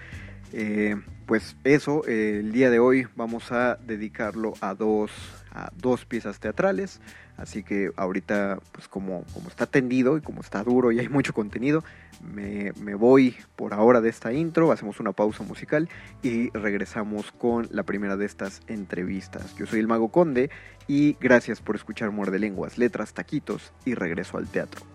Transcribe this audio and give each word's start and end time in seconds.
Eh, 0.53 0.99
pues 1.27 1.55
eso, 1.63 2.03
el 2.05 2.51
día 2.51 2.69
de 2.69 2.79
hoy 2.79 3.07
vamos 3.15 3.51
a 3.51 3.75
dedicarlo 3.75 4.53
a 4.61 4.73
dos, 4.73 5.11
a 5.51 5.71
dos 5.77 6.05
piezas 6.05 6.39
teatrales. 6.39 6.99
Así 7.41 7.63
que 7.63 7.91
ahorita, 7.96 8.59
pues 8.72 8.88
como, 8.88 9.24
como 9.34 9.50
está 9.50 9.66
tendido 9.66 10.16
y 10.18 10.22
como 10.22 10.41
está 10.41 10.63
duro 10.63 10.91
y 10.91 11.00
hay 11.00 11.09
mucho 11.09 11.34
contenido, 11.34 11.84
me, 12.22 12.72
me, 12.74 12.94
voy 12.94 13.35
por 13.56 13.74
ahora 13.74 14.00
de 14.00 14.09
esta 14.09 14.31
intro, 14.31 14.72
hacemos 14.72 15.00
una 15.00 15.12
pausa 15.12 15.44
musical 15.44 15.90
y 16.22 16.50
regresamos 16.52 17.31
con 17.31 17.68
la 17.72 17.84
primera 17.84 18.16
de 18.16 18.25
estas 18.25 18.62
entrevistas. 18.68 19.56
Yo 19.56 19.66
soy 19.66 19.79
el 19.79 19.88
Mago 19.88 20.09
Conde 20.09 20.52
y 20.88 21.13
gracias 21.19 21.62
por 21.62 21.75
escuchar 21.75 22.12
Muerde 22.12 22.38
Lenguas, 22.38 22.78
Letras, 22.78 23.13
Taquitos 23.13 23.73
y 23.85 23.96
regreso 23.96 24.38
al 24.38 24.47
teatro. 24.47 24.85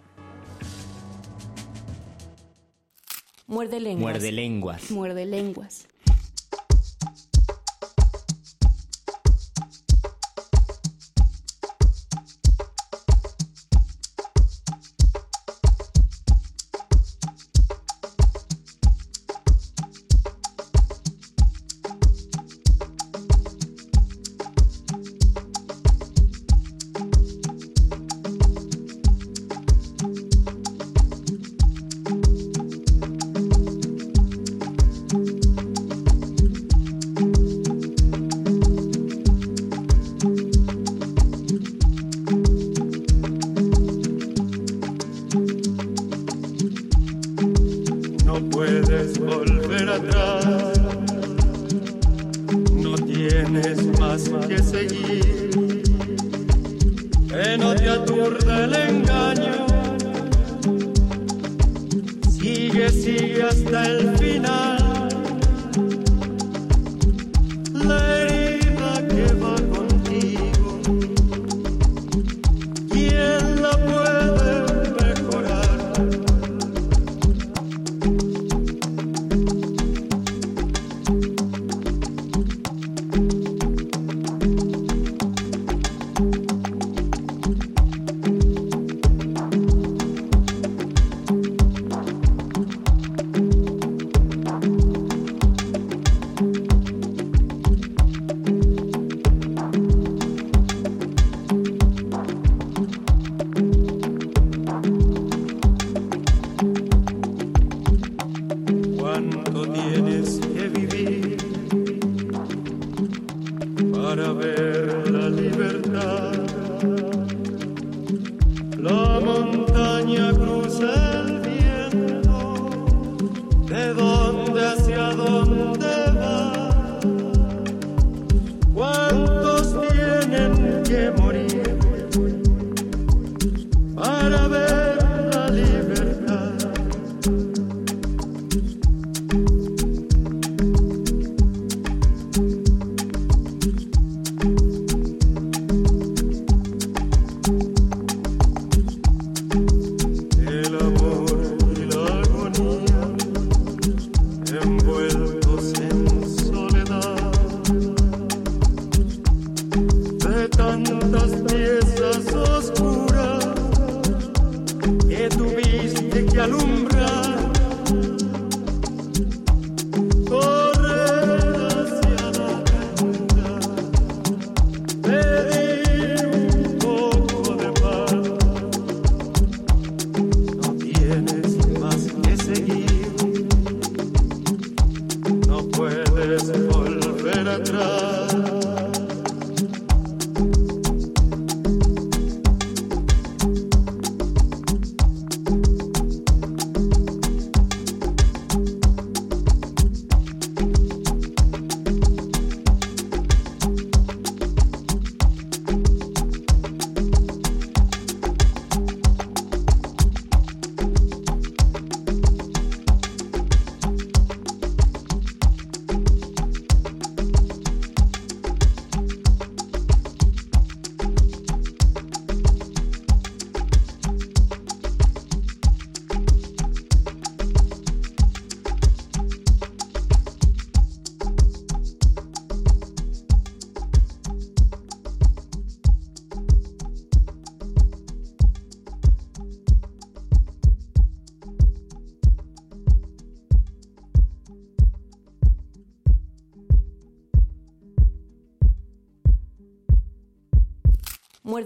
Muerde 3.48 3.78
lenguas. 3.80 4.12
Muerde 4.14 4.32
lenguas. 4.32 4.90
Muerde 4.90 5.26
lenguas. 5.26 5.88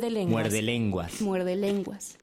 Muerde 0.00 0.11
lenguas. 0.11 0.32
Muerde 0.32 0.62
lenguas. 0.62 1.20
Muerde 1.20 1.56
lenguas. 1.56 2.19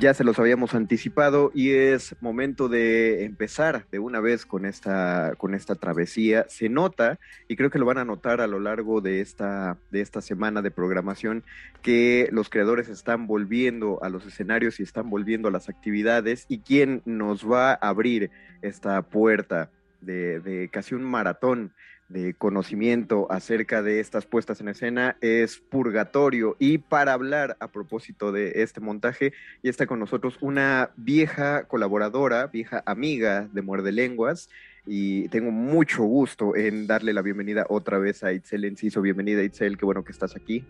Ya 0.00 0.12
se 0.12 0.24
los 0.24 0.40
habíamos 0.40 0.74
anticipado 0.74 1.52
y 1.54 1.70
es 1.70 2.16
momento 2.20 2.68
de 2.68 3.22
empezar 3.22 3.86
de 3.92 4.00
una 4.00 4.18
vez 4.18 4.44
con 4.44 4.66
esta, 4.66 5.34
con 5.36 5.54
esta 5.54 5.76
travesía. 5.76 6.46
Se 6.48 6.68
nota, 6.68 7.20
y 7.46 7.54
creo 7.54 7.70
que 7.70 7.78
lo 7.78 7.86
van 7.86 7.98
a 7.98 8.04
notar 8.04 8.40
a 8.40 8.48
lo 8.48 8.58
largo 8.58 9.00
de 9.00 9.20
esta, 9.20 9.78
de 9.92 10.00
esta 10.00 10.20
semana 10.20 10.62
de 10.62 10.72
programación, 10.72 11.44
que 11.82 12.28
los 12.32 12.48
creadores 12.48 12.88
están 12.88 13.28
volviendo 13.28 14.02
a 14.02 14.08
los 14.08 14.26
escenarios 14.26 14.80
y 14.80 14.82
están 14.82 15.10
volviendo 15.10 15.46
a 15.46 15.52
las 15.52 15.68
actividades. 15.68 16.46
Y 16.48 16.58
quien 16.58 17.02
nos 17.04 17.48
va 17.48 17.70
a 17.70 17.74
abrir 17.74 18.32
esta 18.62 19.02
puerta 19.02 19.70
de, 20.00 20.40
de 20.40 20.68
casi 20.70 20.96
un 20.96 21.04
maratón 21.04 21.72
de 22.12 22.34
conocimiento 22.34 23.26
acerca 23.30 23.82
de 23.82 24.00
estas 24.00 24.26
puestas 24.26 24.60
en 24.60 24.68
escena 24.68 25.16
es 25.20 25.58
Purgatorio. 25.58 26.56
Y 26.58 26.78
para 26.78 27.14
hablar 27.14 27.56
a 27.60 27.68
propósito 27.68 28.32
de 28.32 28.62
este 28.62 28.80
montaje, 28.80 29.32
ya 29.62 29.70
está 29.70 29.86
con 29.86 29.98
nosotros 29.98 30.36
una 30.40 30.90
vieja 30.96 31.64
colaboradora, 31.64 32.46
vieja 32.48 32.82
amiga 32.86 33.48
de 33.52 33.62
Muerde 33.62 33.92
Lenguas. 33.92 34.50
Y 34.86 35.28
tengo 35.28 35.50
mucho 35.50 36.02
gusto 36.02 36.54
en 36.54 36.86
darle 36.86 37.12
la 37.12 37.22
bienvenida 37.22 37.66
otra 37.68 37.98
vez 37.98 38.22
a 38.24 38.32
Itzel 38.32 38.64
Enciso. 38.64 39.00
Bienvenida, 39.00 39.42
Itzel, 39.42 39.78
qué 39.78 39.84
bueno 39.84 40.04
que 40.04 40.12
estás 40.12 40.36
aquí. 40.36 40.66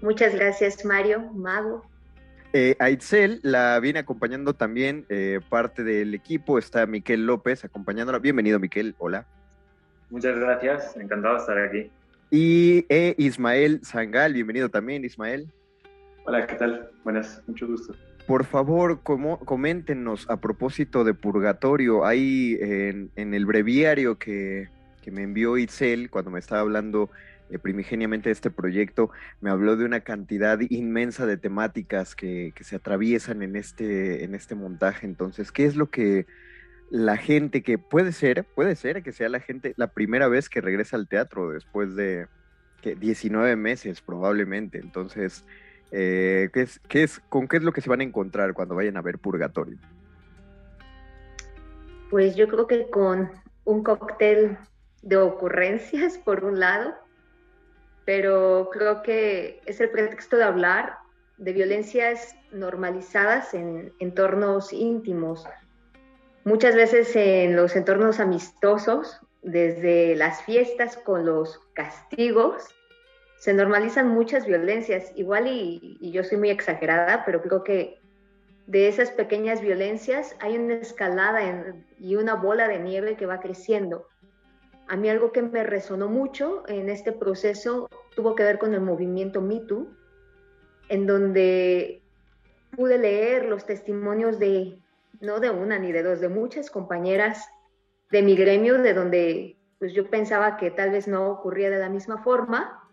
Muchas 0.00 0.34
gracias, 0.34 0.84
Mario, 0.84 1.32
Mago. 1.32 1.90
Eh, 2.52 2.76
a 2.78 2.90
Itzel 2.90 3.40
la 3.42 3.80
viene 3.80 4.00
acompañando 4.00 4.54
también 4.54 5.06
eh, 5.08 5.40
parte 5.48 5.82
del 5.82 6.14
equipo. 6.14 6.58
Está 6.58 6.86
Miquel 6.86 7.26
López 7.26 7.64
acompañándola. 7.64 8.18
Bienvenido, 8.18 8.60
Miquel. 8.60 8.94
Hola. 8.98 9.26
Muchas 10.12 10.38
gracias, 10.38 10.94
encantado 10.98 11.36
de 11.36 11.40
estar 11.40 11.58
aquí. 11.58 11.90
Y 12.30 12.84
eh, 12.90 13.14
Ismael 13.16 13.80
Zangal, 13.82 14.34
bienvenido 14.34 14.68
también, 14.68 15.06
Ismael. 15.06 15.50
Hola, 16.26 16.46
¿qué 16.46 16.54
tal? 16.56 16.90
Buenas, 17.02 17.42
mucho 17.46 17.66
gusto. 17.66 17.94
Por 18.26 18.44
favor, 18.44 19.00
como, 19.02 19.38
coméntenos 19.38 20.28
a 20.28 20.36
propósito 20.38 21.02
de 21.04 21.14
Purgatorio, 21.14 22.04
ahí 22.04 22.58
en, 22.60 23.10
en 23.16 23.32
el 23.32 23.46
breviario 23.46 24.18
que, 24.18 24.68
que, 25.00 25.10
me 25.10 25.22
envió 25.22 25.56
Itzel 25.56 26.10
cuando 26.10 26.30
me 26.30 26.40
estaba 26.40 26.60
hablando 26.60 27.08
eh, 27.48 27.58
primigeniamente 27.58 28.28
de 28.28 28.34
este 28.34 28.50
proyecto, 28.50 29.08
me 29.40 29.48
habló 29.48 29.76
de 29.76 29.86
una 29.86 30.00
cantidad 30.00 30.60
inmensa 30.68 31.24
de 31.24 31.38
temáticas 31.38 32.14
que, 32.14 32.52
que 32.54 32.64
se 32.64 32.76
atraviesan 32.76 33.42
en 33.42 33.56
este, 33.56 34.24
en 34.24 34.34
este 34.34 34.56
montaje. 34.56 35.06
Entonces, 35.06 35.50
¿qué 35.50 35.64
es 35.64 35.74
lo 35.74 35.88
que 35.88 36.26
la 36.92 37.16
gente 37.16 37.62
que 37.62 37.78
puede 37.78 38.12
ser, 38.12 38.44
puede 38.44 38.76
ser 38.76 39.02
que 39.02 39.12
sea 39.12 39.30
la 39.30 39.40
gente 39.40 39.72
la 39.78 39.86
primera 39.86 40.28
vez 40.28 40.50
que 40.50 40.60
regresa 40.60 40.94
al 40.94 41.08
teatro 41.08 41.50
después 41.50 41.96
de 41.96 42.26
que 42.82 42.94
19 42.94 43.56
meses 43.56 44.02
probablemente. 44.02 44.76
Entonces, 44.76 45.46
eh, 45.90 46.50
¿qué 46.52 46.60
es, 46.60 46.80
qué 46.88 47.02
es, 47.02 47.18
¿con 47.30 47.48
qué 47.48 47.56
es 47.56 47.62
lo 47.62 47.72
que 47.72 47.80
se 47.80 47.88
van 47.88 48.00
a 48.00 48.04
encontrar 48.04 48.52
cuando 48.52 48.74
vayan 48.74 48.98
a 48.98 49.00
ver 49.00 49.18
Purgatorio? 49.18 49.78
Pues 52.10 52.36
yo 52.36 52.46
creo 52.46 52.66
que 52.66 52.90
con 52.90 53.30
un 53.64 53.82
cóctel 53.82 54.58
de 55.00 55.16
ocurrencias, 55.16 56.18
por 56.26 56.44
un 56.44 56.60
lado, 56.60 56.92
pero 58.04 58.68
creo 58.70 59.02
que 59.02 59.62
es 59.64 59.80
el 59.80 59.88
pretexto 59.88 60.36
de 60.36 60.44
hablar 60.44 60.98
de 61.38 61.54
violencias 61.54 62.36
normalizadas 62.52 63.54
en 63.54 63.94
entornos 63.98 64.74
íntimos, 64.74 65.46
Muchas 66.44 66.74
veces 66.74 67.14
en 67.14 67.54
los 67.54 67.76
entornos 67.76 68.18
amistosos, 68.18 69.20
desde 69.42 70.16
las 70.16 70.42
fiestas 70.42 70.96
con 70.96 71.24
los 71.24 71.60
castigos, 71.72 72.64
se 73.38 73.52
normalizan 73.54 74.08
muchas 74.08 74.46
violencias. 74.46 75.12
Igual 75.14 75.46
y, 75.46 76.10
yo 76.10 76.24
soy 76.24 76.38
muy 76.38 76.50
exagerada, 76.50 77.24
pero 77.24 77.42
creo 77.42 77.62
que 77.62 78.00
de 78.66 78.88
esas 78.88 79.10
pequeñas 79.10 79.60
violencias 79.60 80.36
hay 80.40 80.56
una 80.56 80.74
escalada 80.74 81.40
y 81.98 82.16
una 82.16 82.34
bola 82.34 82.66
de 82.66 82.80
nieve 82.80 83.16
que 83.16 83.26
va 83.26 83.40
creciendo. 83.40 84.08
A 84.88 84.96
mí 84.96 85.08
algo 85.08 85.30
que 85.30 85.42
me 85.42 85.62
resonó 85.62 86.08
mucho 86.08 86.64
en 86.66 86.88
este 86.88 87.12
proceso 87.12 87.88
tuvo 88.16 88.34
que 88.34 88.42
ver 88.42 88.58
con 88.58 88.74
el 88.74 88.80
movimiento 88.80 89.40
#MeToo, 89.40 89.88
en 90.88 91.06
donde 91.06 92.02
pude 92.76 92.98
leer 92.98 93.46
los 93.46 93.64
testimonios 93.64 94.38
de 94.38 94.81
no 95.22 95.38
de 95.38 95.50
una 95.50 95.78
ni 95.78 95.92
de 95.92 96.02
dos, 96.02 96.20
de 96.20 96.28
muchas 96.28 96.68
compañeras 96.68 97.48
de 98.10 98.22
mi 98.22 98.36
gremio, 98.36 98.76
de 98.82 98.92
donde 98.92 99.56
pues 99.78 99.94
yo 99.94 100.10
pensaba 100.10 100.56
que 100.56 100.70
tal 100.70 100.90
vez 100.90 101.08
no 101.08 101.30
ocurría 101.30 101.70
de 101.70 101.78
la 101.78 101.88
misma 101.88 102.22
forma. 102.22 102.88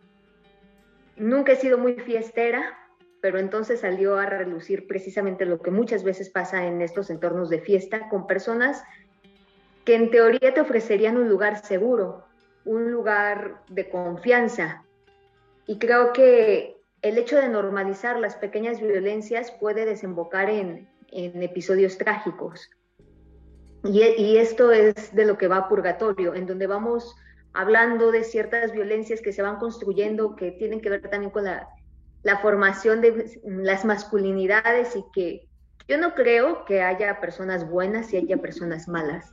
Nunca 1.17 1.51
he 1.51 1.55
sido 1.55 1.77
muy 1.77 1.95
fiestera, 1.95 2.77
pero 3.21 3.39
entonces 3.39 3.81
salió 3.81 4.17
a 4.17 4.25
relucir 4.25 4.87
precisamente 4.87 5.45
lo 5.45 5.59
que 5.59 5.71
muchas 5.71 6.03
veces 6.03 6.29
pasa 6.29 6.65
en 6.65 6.81
estos 6.81 7.09
entornos 7.09 7.49
de 7.49 7.59
fiesta 7.59 8.07
con 8.09 8.27
personas 8.27 8.83
que 9.83 9.95
en 9.95 10.11
teoría 10.11 10.53
te 10.53 10.61
ofrecerían 10.61 11.17
un 11.17 11.29
lugar 11.29 11.57
seguro, 11.65 12.25
un 12.63 12.91
lugar 12.91 13.63
de 13.69 13.89
confianza. 13.89 14.85
Y 15.65 15.79
creo 15.79 16.13
que 16.13 16.77
el 17.01 17.17
hecho 17.17 17.37
de 17.37 17.49
normalizar 17.49 18.19
las 18.19 18.35
pequeñas 18.35 18.79
violencias 18.81 19.51
puede 19.51 19.85
desembocar 19.85 20.49
en, 20.49 20.87
en 21.11 21.41
episodios 21.43 21.97
trágicos. 21.97 22.69
Y, 23.83 24.01
y, 24.01 24.37
esto 24.37 24.71
es 24.71 25.15
de 25.15 25.25
lo 25.25 25.37
que 25.37 25.47
va 25.47 25.69
Purgatorio, 25.69 26.35
en 26.35 26.45
donde 26.45 26.67
vamos 26.67 27.15
hablando 27.53 28.11
de 28.11 28.23
ciertas 28.23 28.71
violencias 28.71 29.21
que 29.21 29.31
se 29.31 29.41
van 29.41 29.57
construyendo, 29.57 30.35
que 30.35 30.51
tienen 30.51 30.81
que 30.81 30.89
ver 30.89 31.09
también 31.09 31.31
con 31.31 31.45
la, 31.45 31.69
la 32.23 32.37
formación 32.39 33.01
de 33.01 33.39
las 33.43 33.85
masculinidades 33.85 34.95
y 34.95 35.03
que 35.13 35.47
yo 35.87 35.97
no 35.97 36.13
creo 36.13 36.65
que 36.65 36.81
haya 36.81 37.19
personas 37.19 37.67
buenas 37.69 38.13
y 38.13 38.17
haya 38.17 38.37
personas 38.37 38.87
malas. 38.87 39.31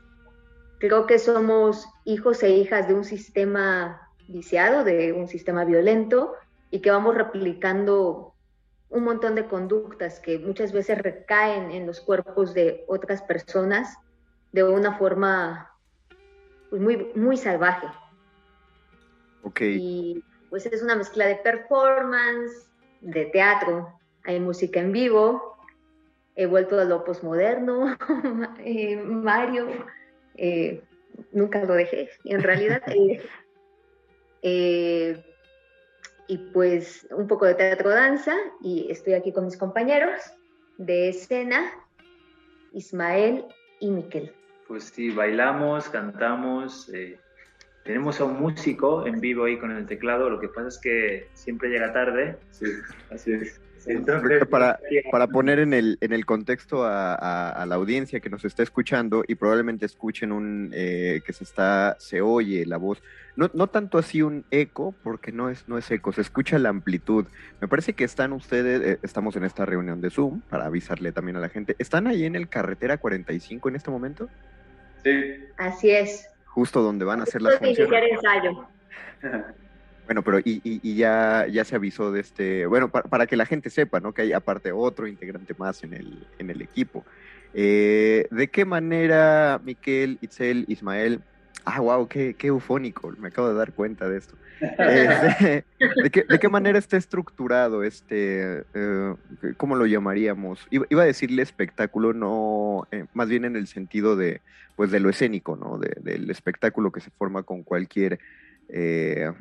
Creo 0.78 1.06
que 1.06 1.18
somos 1.18 1.86
hijos 2.04 2.42
e 2.42 2.50
hijas 2.50 2.86
de 2.88 2.94
un 2.94 3.04
sistema 3.04 4.08
viciado, 4.28 4.84
de 4.84 5.12
un 5.12 5.28
sistema 5.28 5.64
violento 5.64 6.34
y 6.70 6.80
que 6.80 6.90
vamos 6.90 7.14
replicando 7.14 8.34
un 8.88 9.04
montón 9.04 9.34
de 9.34 9.46
conductas 9.46 10.20
que 10.20 10.38
muchas 10.38 10.72
veces 10.72 10.98
recaen 10.98 11.70
en 11.70 11.86
los 11.86 12.00
cuerpos 12.00 12.54
de 12.54 12.84
otras 12.86 13.22
personas 13.22 13.96
de 14.52 14.62
una 14.62 14.96
forma 14.96 15.72
pues, 16.70 16.80
muy, 16.80 17.12
muy 17.14 17.36
salvaje. 17.36 17.86
Ok. 19.42 19.60
Y 19.62 20.24
pues 20.50 20.66
es 20.66 20.82
una 20.82 20.96
mezcla 20.96 21.26
de 21.26 21.36
performance, 21.36 22.70
de 23.00 23.26
teatro, 23.26 23.98
hay 24.24 24.40
música 24.40 24.80
en 24.80 24.92
vivo, 24.92 25.58
he 26.36 26.46
vuelto 26.46 26.78
a 26.78 26.84
lo 26.84 27.04
postmoderno, 27.04 27.96
eh, 28.60 28.96
Mario, 28.96 29.68
eh, 30.36 30.82
nunca 31.32 31.64
lo 31.64 31.74
dejé, 31.74 32.10
en 32.24 32.42
realidad. 32.42 32.82
eh, 32.86 33.20
eh 34.42 35.24
y 36.28 36.38
pues 36.38 37.06
un 37.10 37.26
poco 37.26 37.46
de 37.46 37.54
teatro 37.54 37.90
danza 37.90 38.34
y 38.60 38.90
estoy 38.90 39.14
aquí 39.14 39.32
con 39.32 39.44
mis 39.44 39.56
compañeros 39.56 40.20
de 40.78 41.08
escena, 41.08 41.70
Ismael 42.72 43.44
y 43.80 43.90
Miquel. 43.90 44.32
Pues 44.68 44.84
sí, 44.84 45.10
bailamos, 45.10 45.88
cantamos, 45.88 46.88
eh, 46.92 47.18
tenemos 47.84 48.20
a 48.20 48.24
un 48.24 48.40
músico 48.40 49.06
en 49.06 49.20
vivo 49.20 49.44
ahí 49.44 49.58
con 49.58 49.70
el 49.70 49.86
teclado, 49.86 50.28
lo 50.28 50.40
que 50.40 50.48
pasa 50.48 50.68
es 50.68 50.78
que 50.78 51.28
siempre 51.34 51.68
llega 51.68 51.92
tarde. 51.92 52.36
Sí, 52.50 52.66
así 53.10 53.32
es. 53.32 53.60
Para, 54.50 54.78
para, 55.10 55.26
poner 55.28 55.58
en 55.58 55.72
el, 55.72 55.98
en 56.00 56.12
el 56.12 56.26
contexto 56.26 56.84
a, 56.84 57.64
la 57.66 57.74
audiencia 57.74 58.20
que 58.20 58.30
nos 58.30 58.44
está 58.44 58.62
escuchando 58.62 59.24
y 59.26 59.34
probablemente 59.34 59.86
escuchen 59.86 60.32
un 60.32 60.70
eh, 60.74 61.20
que 61.24 61.32
se 61.32 61.44
está, 61.44 61.96
se 61.98 62.20
oye 62.20 62.64
la 62.66 62.76
voz, 62.76 63.02
no, 63.36 63.50
no 63.54 63.66
tanto 63.66 63.98
así 63.98 64.22
un 64.22 64.44
eco, 64.50 64.94
porque 65.02 65.32
no 65.32 65.50
es, 65.50 65.68
no 65.68 65.78
es 65.78 65.90
eco, 65.90 66.12
se 66.12 66.20
escucha 66.20 66.58
la 66.58 66.68
amplitud. 66.70 67.26
Me 67.60 67.68
parece 67.68 67.92
que 67.92 68.04
están 68.04 68.32
ustedes, 68.32 68.82
eh, 68.82 68.98
estamos 69.02 69.36
en 69.36 69.44
esta 69.44 69.64
reunión 69.64 70.00
de 70.00 70.10
Zoom, 70.10 70.40
para 70.42 70.66
avisarle 70.66 71.12
también 71.12 71.36
a 71.36 71.40
la 71.40 71.48
gente, 71.48 71.76
¿están 71.78 72.06
ahí 72.06 72.24
en 72.24 72.36
el 72.36 72.48
carretera 72.48 72.98
45 72.98 73.68
en 73.68 73.76
este 73.76 73.90
momento? 73.90 74.28
Sí. 75.04 75.34
Así 75.58 75.90
es 75.90 76.28
justo 76.56 76.80
donde 76.80 77.04
van 77.04 77.20
a 77.20 77.24
hacer 77.24 77.42
las 77.42 77.58
funciones. 77.58 78.12
ensayo. 78.12 78.66
Bueno, 80.06 80.22
pero 80.22 80.38
y, 80.38 80.60
y, 80.62 80.94
ya, 80.94 81.46
ya 81.50 81.64
se 81.64 81.74
avisó 81.76 82.12
de 82.12 82.20
este, 82.20 82.66
bueno, 82.66 82.88
para, 82.90 83.26
que 83.26 83.36
la 83.36 83.44
gente 83.44 83.70
sepa, 83.70 84.00
¿no? 84.00 84.14
Que 84.14 84.22
hay 84.22 84.32
aparte 84.32 84.72
otro 84.72 85.06
integrante 85.06 85.54
más 85.58 85.82
en 85.82 85.94
el, 85.94 86.26
en 86.38 86.50
el 86.50 86.62
equipo. 86.62 87.04
Eh, 87.52 88.28
¿De 88.30 88.48
qué 88.48 88.64
manera 88.64 89.60
Miquel, 89.64 90.18
Itzel, 90.20 90.64
Ismael, 90.68 91.22
ah, 91.66 91.80
wow, 91.80 92.06
qué, 92.08 92.34
qué 92.34 92.48
eufónico, 92.48 93.12
me 93.18 93.28
acabo 93.28 93.48
de 93.48 93.54
dar 93.54 93.72
cuenta 93.72 94.08
de 94.08 94.18
esto. 94.18 94.36
Este, 94.60 95.64
¿de, 96.02 96.10
qué, 96.10 96.24
¿de, 96.26 96.38
qué, 96.38 96.48
manera 96.48 96.78
está 96.78 96.96
estructurado 96.96 97.82
este, 97.82 98.64
eh, 98.72 99.14
cómo 99.56 99.76
lo 99.76 99.84
llamaríamos? 99.86 100.66
Iba, 100.70 100.86
iba, 100.88 101.02
a 101.02 101.06
decirle 101.06 101.42
espectáculo, 101.42 102.14
no, 102.14 102.86
eh, 102.90 103.04
más 103.12 103.28
bien 103.28 103.44
en 103.44 103.56
el 103.56 103.66
sentido 103.66 104.16
de, 104.16 104.40
pues 104.76 104.90
de 104.90 105.00
lo 105.00 105.10
escénico, 105.10 105.56
¿no? 105.56 105.78
del 105.78 106.30
espectáculo 106.30 106.92
que 106.92 107.00
se 107.00 107.10
forma 107.10 107.42
con 107.42 107.64
cualquier, 107.64 108.18
eh, 108.68 109.32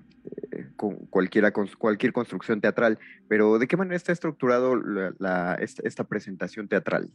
con 0.75 0.95
cualquiera, 1.07 1.51
cualquier 1.51 2.13
construcción 2.13 2.61
teatral. 2.61 2.99
Pero 3.27 3.59
¿de 3.59 3.67
qué 3.67 3.77
manera 3.77 3.95
está 3.95 4.11
estructurado 4.11 4.75
la, 4.75 5.55
esta, 5.55 6.03
presentación 6.03 6.67
teatral? 6.67 7.09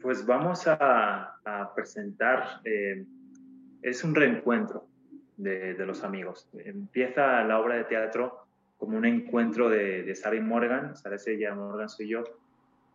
Pues 0.00 0.24
vamos 0.24 0.64
a, 0.66 1.72
presentar, 1.74 2.60
eh, 2.64 3.04
es 3.82 4.04
un 4.04 4.14
reencuentro 4.14 4.88
de, 5.36 5.74
los 5.86 6.04
amigos. 6.04 6.48
Empieza 6.54 7.42
la 7.44 7.58
obra 7.60 7.76
de 7.76 7.84
teatro 7.84 8.46
como 8.76 8.96
un 8.96 9.04
encuentro 9.04 9.68
de, 9.68 10.02
de 10.02 10.40
Morgan, 10.40 10.96
Sara 10.96 11.16
ella, 11.26 11.54
Morgan 11.54 11.88
soy 11.88 12.08
yo, 12.08 12.24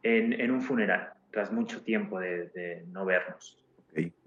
en, 0.04 0.52
un 0.52 0.62
funeral, 0.62 1.14
tras 1.32 1.52
mucho 1.52 1.82
tiempo 1.82 2.20
de 2.20 2.86
no 2.88 3.06
vernos. 3.06 3.61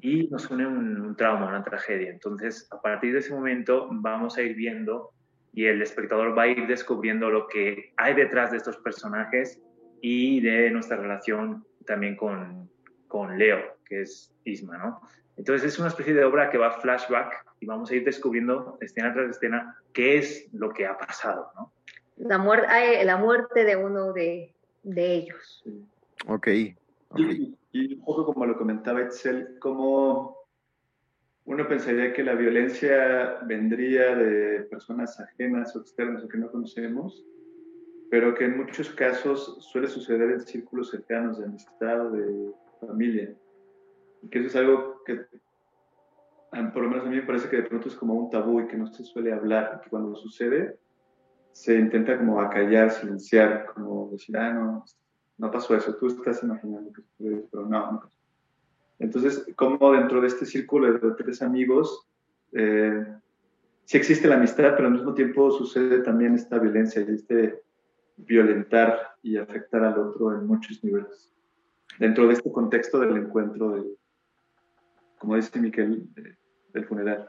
Y 0.00 0.28
nos 0.28 0.50
une 0.50 0.66
un, 0.66 1.16
trauma, 1.16 1.48
una 1.48 1.64
tragedia. 1.64 2.10
Entonces, 2.10 2.68
a 2.70 2.80
partir 2.80 3.12
de 3.12 3.20
ese 3.20 3.32
momento 3.32 3.88
vamos 3.90 4.36
a 4.36 4.42
ir 4.42 4.54
viendo 4.54 5.10
y 5.52 5.66
el 5.66 5.80
espectador 5.80 6.36
va 6.36 6.42
a 6.42 6.48
ir 6.48 6.66
descubriendo 6.66 7.30
lo 7.30 7.46
que 7.46 7.92
hay 7.96 8.14
detrás 8.14 8.50
de 8.50 8.58
estos 8.58 8.76
personajes 8.78 9.62
y 10.02 10.40
de 10.40 10.70
nuestra 10.70 10.96
relación 10.96 11.64
también 11.86 12.16
con, 12.16 12.68
con 13.08 13.38
Leo, 13.38 13.78
que 13.86 14.02
es 14.02 14.34
Isma, 14.44 14.76
¿no? 14.76 15.00
Entonces 15.36 15.72
es 15.72 15.78
una 15.78 15.88
especie 15.88 16.14
de 16.14 16.24
obra 16.24 16.50
que 16.50 16.58
va 16.58 16.80
flashback 16.80 17.46
y 17.60 17.66
vamos 17.66 17.90
a 17.90 17.94
ir 17.94 18.04
descubriendo 18.04 18.76
escena 18.80 19.12
tras 19.14 19.30
escena 19.30 19.76
qué 19.92 20.18
es 20.18 20.48
lo 20.52 20.70
que 20.70 20.86
ha 20.86 20.98
pasado, 20.98 21.50
¿no? 21.56 21.72
La, 22.16 22.38
muerte, 22.38 23.04
la 23.04 23.16
muerte 23.16 23.64
de 23.64 23.76
uno 23.76 24.12
de, 24.12 24.54
de 24.82 25.14
ellos. 25.14 25.64
Ok. 26.26 26.48
Okay. 27.14 27.56
Y 27.72 27.94
un 27.94 28.04
poco 28.04 28.26
como 28.26 28.46
lo 28.46 28.56
comentaba 28.56 29.02
Excel, 29.02 29.58
como 29.58 30.36
uno 31.46 31.68
pensaría 31.68 32.12
que 32.12 32.22
la 32.22 32.34
violencia 32.34 33.38
vendría 33.46 34.14
de 34.14 34.60
personas 34.70 35.18
ajenas 35.20 35.74
o 35.76 35.80
externas 35.80 36.24
o 36.24 36.28
que 36.28 36.38
no 36.38 36.50
conocemos, 36.50 37.24
pero 38.10 38.34
que 38.34 38.44
en 38.44 38.56
muchos 38.56 38.90
casos 38.90 39.58
suele 39.60 39.88
suceder 39.88 40.30
en 40.30 40.40
círculos 40.40 40.90
cercanos 40.90 41.38
de 41.38 41.46
amistad 41.46 42.10
de 42.10 42.52
familia. 42.80 43.34
Y 44.22 44.28
que 44.28 44.38
eso 44.38 44.48
es 44.48 44.56
algo 44.56 45.02
que, 45.04 45.26
por 46.72 46.82
lo 46.82 46.88
menos 46.88 47.06
a 47.06 47.10
mí 47.10 47.16
me 47.16 47.22
parece 47.22 47.48
que 47.50 47.56
de 47.56 47.64
pronto 47.64 47.88
es 47.88 47.96
como 47.96 48.14
un 48.14 48.30
tabú 48.30 48.60
y 48.60 48.68
que 48.68 48.76
no 48.76 48.86
se 48.86 49.04
suele 49.04 49.32
hablar, 49.32 49.80
que 49.82 49.90
cuando 49.90 50.14
sucede 50.14 50.78
se 51.52 51.76
intenta 51.76 52.18
como 52.18 52.40
acallar, 52.40 52.90
silenciar, 52.90 53.66
como 53.66 54.10
decir, 54.10 54.36
ah, 54.36 54.52
no, 54.52 54.84
no 55.38 55.50
pasó 55.50 55.76
eso, 55.76 55.94
tú 55.96 56.06
estás 56.06 56.42
imaginando 56.42 56.92
que 56.92 57.02
sucedió, 57.02 57.46
pero 57.50 57.66
no, 57.66 57.92
no 57.92 58.00
pasó. 58.00 58.16
Entonces, 58.98 59.46
como 59.56 59.92
dentro 59.92 60.20
de 60.20 60.28
este 60.28 60.46
círculo 60.46 60.92
de 60.92 61.14
tres 61.14 61.42
amigos, 61.42 62.06
eh, 62.52 63.04
sí 63.84 63.96
existe 63.96 64.28
la 64.28 64.36
amistad, 64.36 64.74
pero 64.76 64.86
al 64.86 64.94
mismo 64.94 65.14
tiempo 65.14 65.50
sucede 65.50 66.00
también 66.00 66.34
esta 66.34 66.58
violencia 66.58 67.02
y 67.02 67.14
este 67.14 67.62
violentar 68.16 69.16
y 69.22 69.36
afectar 69.36 69.82
al 69.82 69.98
otro 69.98 70.32
en 70.32 70.46
muchos 70.46 70.82
niveles. 70.84 71.32
Dentro 71.98 72.26
de 72.26 72.34
este 72.34 72.50
contexto 72.52 73.00
del 73.00 73.16
encuentro, 73.16 73.72
del, 73.72 73.98
como 75.18 75.36
dice 75.36 75.60
Miquel, 75.60 76.08
del 76.72 76.84
funeral. 76.86 77.28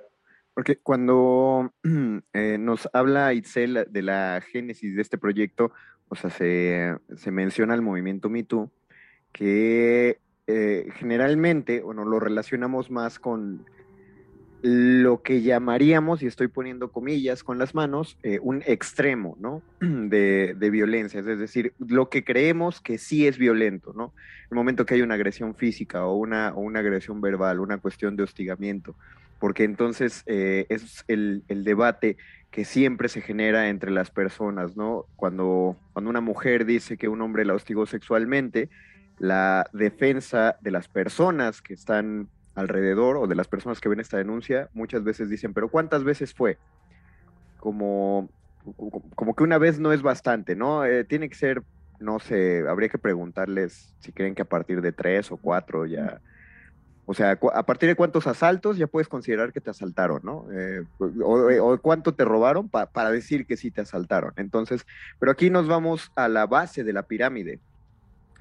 Porque 0.54 0.78
cuando 0.78 1.74
eh, 2.34 2.58
nos 2.60 2.88
habla 2.94 3.34
Itzel 3.34 3.88
de 3.90 4.02
la 4.02 4.42
génesis 4.42 4.96
de 4.96 5.02
este 5.02 5.18
proyecto, 5.18 5.72
o 6.10 6.16
sea, 6.16 6.30
se, 6.30 6.96
se 7.16 7.32
menciona 7.32 7.74
el 7.74 7.82
movimiento 7.82 8.30
#MeToo, 8.30 8.72
que 9.32 10.20
eh, 10.48 10.88
generalmente, 10.96 11.82
bueno, 11.82 12.06
lo 12.06 12.20
relacionamos 12.20 12.92
más 12.92 13.20
con 13.20 13.66
lo 14.62 15.22
que 15.22 15.42
llamaríamos, 15.42 16.24
y 16.24 16.28
estoy 16.28 16.48
poniendo 16.48 16.92
comillas 16.92 17.44
con 17.44 17.60
las 17.60 17.76
manos, 17.76 18.18
eh, 18.24 18.40
un 18.42 18.64
extremo, 18.66 19.38
¿no? 19.40 19.62
De, 19.80 20.56
de, 20.58 20.70
violencia, 20.70 21.20
es 21.20 21.26
decir, 21.26 21.74
lo 21.78 22.10
que 22.10 22.24
creemos 22.24 22.82
que 22.82 22.98
sí 22.98 23.28
es 23.28 23.38
violento, 23.38 23.94
¿no? 23.94 24.14
El 24.50 24.56
momento 24.56 24.86
que 24.86 24.96
hay 24.96 25.02
una 25.02 25.16
agresión 25.16 25.56
física 25.56 26.06
o 26.06 26.16
una, 26.16 26.54
o 26.56 26.62
una 26.62 26.80
agresión 26.80 27.22
verbal, 27.22 27.60
una 27.60 27.78
cuestión 27.78 28.16
de 28.16 28.24
hostigamiento, 28.24 28.96
porque 29.40 29.64
entonces 29.64 30.24
eh, 30.26 30.66
es 30.70 31.04
el, 31.08 31.44
el, 31.48 31.64
debate 31.64 32.18
que 32.56 32.64
siempre 32.64 33.10
se 33.10 33.20
genera 33.20 33.68
entre 33.68 33.92
las 33.92 34.12
personas, 34.12 34.78
¿no? 34.78 35.08
Cuando, 35.18 35.76
cuando 35.92 36.10
una 36.10 36.22
mujer 36.22 36.64
dice 36.64 36.96
que 36.96 37.10
un 37.10 37.22
hombre 37.22 37.44
la 37.44 37.54
hostigó 37.54 37.86
sexualmente, 37.86 38.70
la 39.20 39.70
defensa 39.74 40.56
de 40.62 40.72
las 40.72 40.88
personas 40.88 41.62
que 41.62 41.74
están 41.74 42.30
alrededor 42.56 43.18
o 43.18 43.28
de 43.28 43.36
las 43.36 43.50
personas 43.50 43.82
que 43.82 43.90
ven 43.90 44.00
esta 44.00 44.16
denuncia 44.16 44.70
muchas 44.74 45.04
veces 45.04 45.30
dicen, 45.30 45.54
pero 45.54 45.68
¿cuántas 45.68 46.06
veces 46.06 46.34
fue? 46.34 46.58
Como, 47.60 48.30
como 49.16 49.36
que 49.36 49.44
una 49.44 49.58
vez 49.58 49.78
no 49.78 49.92
es 49.92 50.02
bastante, 50.02 50.56
¿no? 50.56 50.86
Eh, 50.86 51.04
tiene 51.04 51.28
que 51.28 51.36
ser, 51.36 51.62
no 52.00 52.20
sé, 52.20 52.64
habría 52.70 52.88
que 52.88 52.98
preguntarles 52.98 53.94
si 54.00 54.14
creen 54.14 54.34
que 54.34 54.44
a 54.44 54.46
partir 54.46 54.80
de 54.80 54.94
tres 54.94 55.30
o 55.30 55.36
cuatro 55.36 55.86
ya... 55.86 56.22
O 57.08 57.14
sea, 57.14 57.38
a 57.54 57.66
partir 57.66 57.88
de 57.88 57.96
cuántos 57.96 58.26
asaltos 58.26 58.78
ya 58.78 58.88
puedes 58.88 59.08
considerar 59.08 59.54
que 59.54 59.62
te 59.62 59.70
asaltaron, 59.70 60.22
¿no? 60.24 60.48
Eh, 60.52 60.84
o, 61.24 61.78
cuánto 61.78 62.16
te 62.16 62.26
robaron 62.26 62.68
para 62.68 63.12
decir 63.12 63.46
que 63.46 63.58
sí 63.58 63.70
te 63.70 63.82
asaltaron. 63.82 64.34
Entonces, 64.38 64.86
pero 65.20 65.32
aquí 65.32 65.52
nos 65.52 65.68
vamos 65.68 66.12
a 66.16 66.28
la 66.28 66.48
base 66.48 66.84
de 66.84 66.94
la 66.94 67.04
pirámide, 67.04 67.60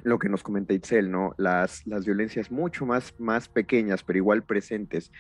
lo 0.03 0.19
que 0.19 0.31
nos 0.31 0.43
comenta 0.43 0.73
Itzel, 0.73 1.11
¿no? 1.11 1.35
Las, 1.37 1.87
las 1.87 2.07
violencias 2.07 2.51
mucho 2.51 2.87
más, 2.87 3.15
más 3.19 3.49
pequeñas, 3.49 4.03
pero 4.03 4.19
igual 4.19 4.43
presentes, 4.43 5.13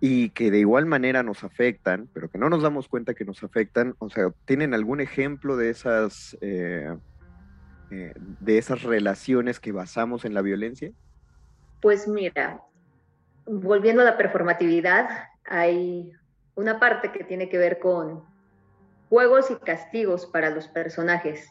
y 0.00 0.30
que 0.30 0.50
de 0.50 0.60
igual 0.60 0.86
manera 0.86 1.22
nos 1.22 1.44
afectan, 1.44 2.08
pero 2.14 2.30
que 2.30 2.38
no 2.38 2.48
nos 2.48 2.62
damos 2.62 2.88
cuenta 2.88 3.14
que 3.14 3.24
nos 3.24 3.42
afectan. 3.42 3.96
O 3.98 4.08
sea, 4.08 4.30
¿tienen 4.44 4.72
algún 4.72 5.00
ejemplo 5.00 5.56
de 5.56 5.70
esas, 5.70 6.38
eh, 6.40 6.94
eh, 7.90 8.14
de 8.16 8.58
esas 8.58 8.82
relaciones 8.82 9.60
que 9.60 9.72
basamos 9.72 10.24
en 10.24 10.34
la 10.34 10.42
violencia? 10.42 10.92
Pues 11.80 12.06
mira, 12.08 12.62
volviendo 13.48 14.02
a 14.02 14.04
la 14.04 14.16
performatividad, 14.16 15.08
hay 15.44 16.12
una 16.54 16.78
parte 16.78 17.12
que 17.12 17.24
tiene 17.24 17.48
que 17.48 17.58
ver 17.58 17.78
con 17.78 18.24
juegos 19.08 19.50
y 19.50 19.56
castigos 19.56 20.26
para 20.26 20.50
los 20.50 20.68
personajes. 20.68 21.50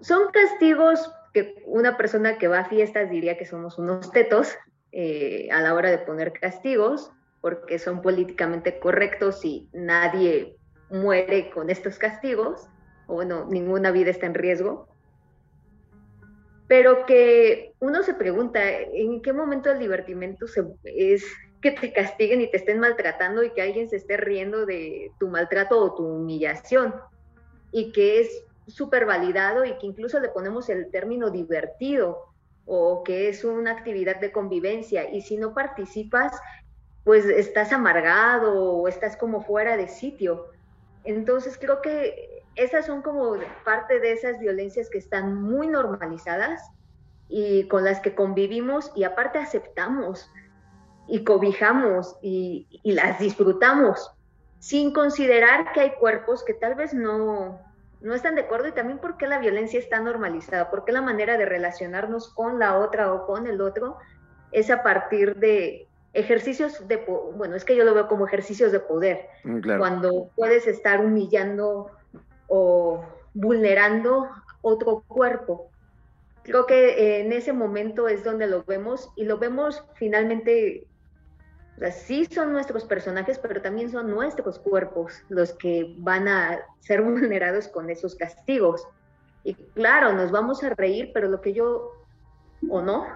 Son 0.00 0.30
castigos 0.32 1.12
que 1.32 1.62
una 1.66 1.96
persona 1.96 2.38
que 2.38 2.48
va 2.48 2.60
a 2.60 2.64
fiestas 2.68 3.10
diría 3.10 3.36
que 3.36 3.46
somos 3.46 3.78
unos 3.78 4.10
tetos 4.10 4.56
eh, 4.92 5.48
a 5.52 5.60
la 5.60 5.74
hora 5.74 5.90
de 5.90 5.98
poner 5.98 6.32
castigos, 6.32 7.12
porque 7.40 7.78
son 7.78 8.02
políticamente 8.02 8.78
correctos 8.80 9.44
y 9.44 9.68
nadie 9.72 10.56
muere 10.90 11.50
con 11.50 11.70
estos 11.70 11.98
castigos, 11.98 12.68
o 13.06 13.14
bueno, 13.14 13.46
ninguna 13.48 13.90
vida 13.90 14.10
está 14.10 14.26
en 14.26 14.34
riesgo 14.34 14.88
pero 16.68 17.06
que 17.06 17.72
uno 17.80 18.02
se 18.02 18.14
pregunta, 18.14 18.60
¿en 18.70 19.20
qué 19.22 19.32
momento 19.32 19.70
el 19.70 19.78
divertimento 19.78 20.46
es 20.84 21.24
que 21.60 21.72
te 21.72 21.92
castiguen 21.92 22.40
y 22.40 22.50
te 22.50 22.58
estén 22.58 22.78
maltratando 22.78 23.42
y 23.42 23.50
que 23.50 23.62
alguien 23.62 23.88
se 23.88 23.96
esté 23.96 24.16
riendo 24.16 24.66
de 24.66 25.10
tu 25.18 25.28
maltrato 25.28 25.80
o 25.80 25.94
tu 25.94 26.06
humillación? 26.06 26.94
Y 27.72 27.90
que 27.92 28.20
es 28.20 28.44
súper 28.66 29.06
validado 29.06 29.64
y 29.64 29.76
que 29.78 29.86
incluso 29.86 30.20
le 30.20 30.28
ponemos 30.28 30.68
el 30.68 30.90
término 30.90 31.30
divertido, 31.30 32.28
o 32.70 33.02
que 33.02 33.30
es 33.30 33.44
una 33.44 33.72
actividad 33.72 34.20
de 34.20 34.30
convivencia 34.30 35.10
y 35.10 35.22
si 35.22 35.38
no 35.38 35.54
participas, 35.54 36.38
pues 37.02 37.24
estás 37.24 37.72
amargado 37.72 38.62
o 38.62 38.86
estás 38.88 39.16
como 39.16 39.40
fuera 39.40 39.78
de 39.78 39.88
sitio. 39.88 40.48
Entonces 41.04 41.56
creo 41.58 41.80
que 41.80 42.37
esas 42.58 42.86
son 42.86 43.02
como 43.02 43.36
parte 43.64 44.00
de 44.00 44.12
esas 44.12 44.38
violencias 44.38 44.90
que 44.90 44.98
están 44.98 45.40
muy 45.40 45.68
normalizadas 45.68 46.60
y 47.28 47.68
con 47.68 47.84
las 47.84 48.00
que 48.00 48.14
convivimos 48.14 48.92
y 48.94 49.04
aparte 49.04 49.38
aceptamos 49.38 50.30
y 51.06 51.24
cobijamos 51.24 52.18
y, 52.20 52.66
y 52.82 52.92
las 52.92 53.18
disfrutamos 53.20 54.12
sin 54.58 54.92
considerar 54.92 55.72
que 55.72 55.80
hay 55.80 55.92
cuerpos 55.92 56.44
que 56.44 56.52
tal 56.52 56.74
vez 56.74 56.92
no, 56.92 57.60
no 58.00 58.14
están 58.14 58.34
de 58.34 58.42
acuerdo 58.42 58.68
y 58.68 58.72
también 58.72 58.98
por 58.98 59.16
qué 59.16 59.26
la 59.26 59.38
violencia 59.38 59.78
está 59.78 60.00
normalizada, 60.00 60.70
por 60.70 60.84
qué 60.84 60.92
la 60.92 61.02
manera 61.02 61.36
de 61.38 61.46
relacionarnos 61.46 62.32
con 62.34 62.58
la 62.58 62.78
otra 62.78 63.12
o 63.12 63.26
con 63.26 63.46
el 63.46 63.60
otro 63.60 63.98
es 64.50 64.70
a 64.70 64.82
partir 64.82 65.36
de 65.36 65.86
ejercicios 66.12 66.88
de, 66.88 67.04
bueno, 67.36 67.54
es 67.54 67.64
que 67.64 67.76
yo 67.76 67.84
lo 67.84 67.94
veo 67.94 68.08
como 68.08 68.26
ejercicios 68.26 68.72
de 68.72 68.80
poder, 68.80 69.28
mm, 69.44 69.78
cuando 69.78 70.30
puedes 70.34 70.66
estar 70.66 71.04
humillando 71.04 71.90
o 72.48 73.04
vulnerando 73.34 74.28
otro 74.62 75.04
cuerpo. 75.06 75.70
Creo 76.42 76.66
que 76.66 77.20
en 77.20 77.32
ese 77.32 77.52
momento 77.52 78.08
es 78.08 78.24
donde 78.24 78.46
lo 78.46 78.64
vemos 78.64 79.10
y 79.16 79.24
lo 79.24 79.38
vemos 79.38 79.84
finalmente 79.94 80.88
o 81.80 81.90
sí 81.92 82.26
son 82.26 82.52
nuestros 82.52 82.84
personajes, 82.84 83.38
pero 83.38 83.62
también 83.62 83.90
son 83.90 84.10
nuestros 84.10 84.58
cuerpos 84.58 85.22
los 85.28 85.52
que 85.54 85.94
van 85.98 86.26
a 86.26 86.58
ser 86.80 87.02
vulnerados 87.02 87.68
con 87.68 87.90
esos 87.90 88.14
castigos. 88.16 88.86
Y 89.44 89.54
claro, 89.54 90.12
nos 90.12 90.30
vamos 90.30 90.64
a 90.64 90.70
reír, 90.70 91.10
pero 91.14 91.28
lo 91.28 91.40
que 91.40 91.52
yo, 91.52 91.92
o 92.68 92.82
no, 92.82 93.06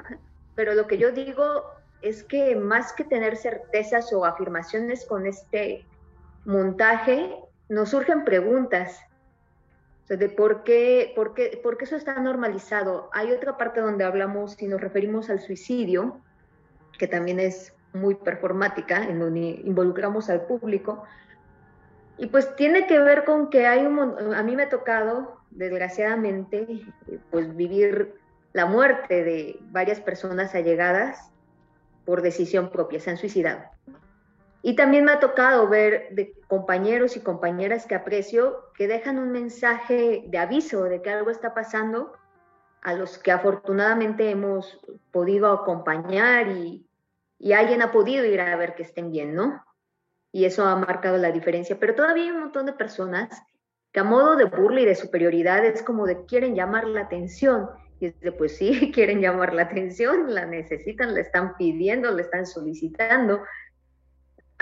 pero 0.55 0.75
lo 0.75 0.87
que 0.87 0.99
yo 0.99 1.11
digo 1.11 1.64
es 2.01 2.23
que 2.25 2.57
más 2.57 2.92
que 2.92 3.05
tener 3.05 3.37
certezas 3.37 4.12
o 4.12 4.25
afirmaciones 4.25 5.05
con 5.07 5.27
este 5.27 5.85
montaje, 6.45 7.35
nos 7.68 7.90
surgen 7.90 8.25
preguntas 8.25 9.01
de 10.16 10.29
por 10.29 10.64
qué, 10.64 11.12
por, 11.14 11.35
qué, 11.35 11.61
por 11.62 11.77
qué 11.77 11.85
eso 11.85 11.96
está 11.96 12.14
normalizado. 12.20 13.09
Hay 13.12 13.33
otra 13.33 13.57
parte 13.57 13.81
donde 13.81 14.05
hablamos 14.05 14.61
y 14.61 14.66
nos 14.66 14.81
referimos 14.81 15.31
al 15.31 15.40
suicidio, 15.40 16.20
que 16.98 17.07
también 17.07 17.40
es 17.40 17.75
muy 17.92 18.14
performática, 18.14 19.05
en 19.05 19.18
donde 19.18 19.40
involucramos 19.64 20.31
al 20.31 20.42
público. 20.42 21.05
Y 22.18 22.27
pues 22.27 22.55
tiene 22.57 22.87
que 22.87 22.98
ver 22.98 23.25
con 23.25 23.51
que 23.51 23.66
hay 23.66 23.85
un, 23.85 24.35
a 24.35 24.42
mí 24.42 24.57
me 24.57 24.64
ha 24.64 24.68
tocado, 24.68 25.38
desgraciadamente, 25.51 26.83
pues 27.31 27.55
vivir 27.57 28.14
la 28.53 28.66
muerte 28.66 29.25
de 29.25 29.59
varias 29.70 30.01
personas 30.01 30.55
allegadas 30.55 31.31
por 32.05 32.22
decisión 32.22 32.70
propia, 32.70 33.01
se 33.01 33.11
han 33.11 33.16
suicidado. 33.16 33.62
Y 34.62 34.77
también 34.77 35.05
me 35.05 35.12
ha 35.12 35.20
tocado 35.20 35.68
ver 35.68 36.09
de 36.12 36.35
compañeros 36.46 37.16
y 37.16 37.20
compañeras 37.20 37.87
que 37.87 37.96
aprecio 37.96 38.70
que 38.75 38.87
dejan 38.87 39.18
un 39.18 39.33
mensaje 39.33 40.25
de 40.29 40.38
aviso 40.38 40.85
de 40.85 41.03
que 41.03 41.11
algo 41.11 41.31
está 41.31 41.53
pasando 41.53 42.12
a 42.83 42.94
los 42.94 43.18
que 43.18 43.33
afortunadamente 43.33 44.31
hemos 44.31 44.81
podido 45.11 45.53
acompañar 45.53 46.48
y, 46.48 46.87
y 47.38 47.53
alguien 47.53 47.83
ha 47.83 47.90
podido 47.90 48.25
ir 48.25 48.40
a 48.40 48.57
ver 48.57 48.75
que 48.75 48.83
estén 48.83 49.11
bien, 49.11 49.35
¿no? 49.35 49.64
Y 50.31 50.44
eso 50.44 50.64
ha 50.64 50.77
marcado 50.77 51.18
la 51.18 51.33
diferencia. 51.33 51.77
Pero 51.79 51.94
todavía 51.94 52.25
hay 52.25 52.31
un 52.31 52.40
montón 52.40 52.66
de 52.66 52.72
personas 52.72 53.42
que 53.92 54.01
a 54.01 54.05
modo 54.05 54.37
de 54.37 54.44
burla 54.46 54.81
y 54.81 54.87
de 54.87 54.94
superioridad 54.94 55.64
es 55.64 55.83
como 55.83 56.07
de 56.07 56.25
quieren 56.25 56.55
llamar 56.55 56.87
la 56.87 57.03
atención. 57.03 57.68
Y 58.01 58.07
es 58.07 58.20
de, 58.20 58.33
pues 58.33 58.57
sí, 58.57 58.90
quieren 58.94 59.20
llamar 59.20 59.55
la 59.55 59.62
atención, 59.62 60.35
la 60.35 60.46
necesitan, 60.46 61.14
la 61.14 61.20
están 61.20 61.57
pidiendo, 61.57 62.11
la 62.11 62.22
están 62.22 62.46
solicitando. 62.46 63.42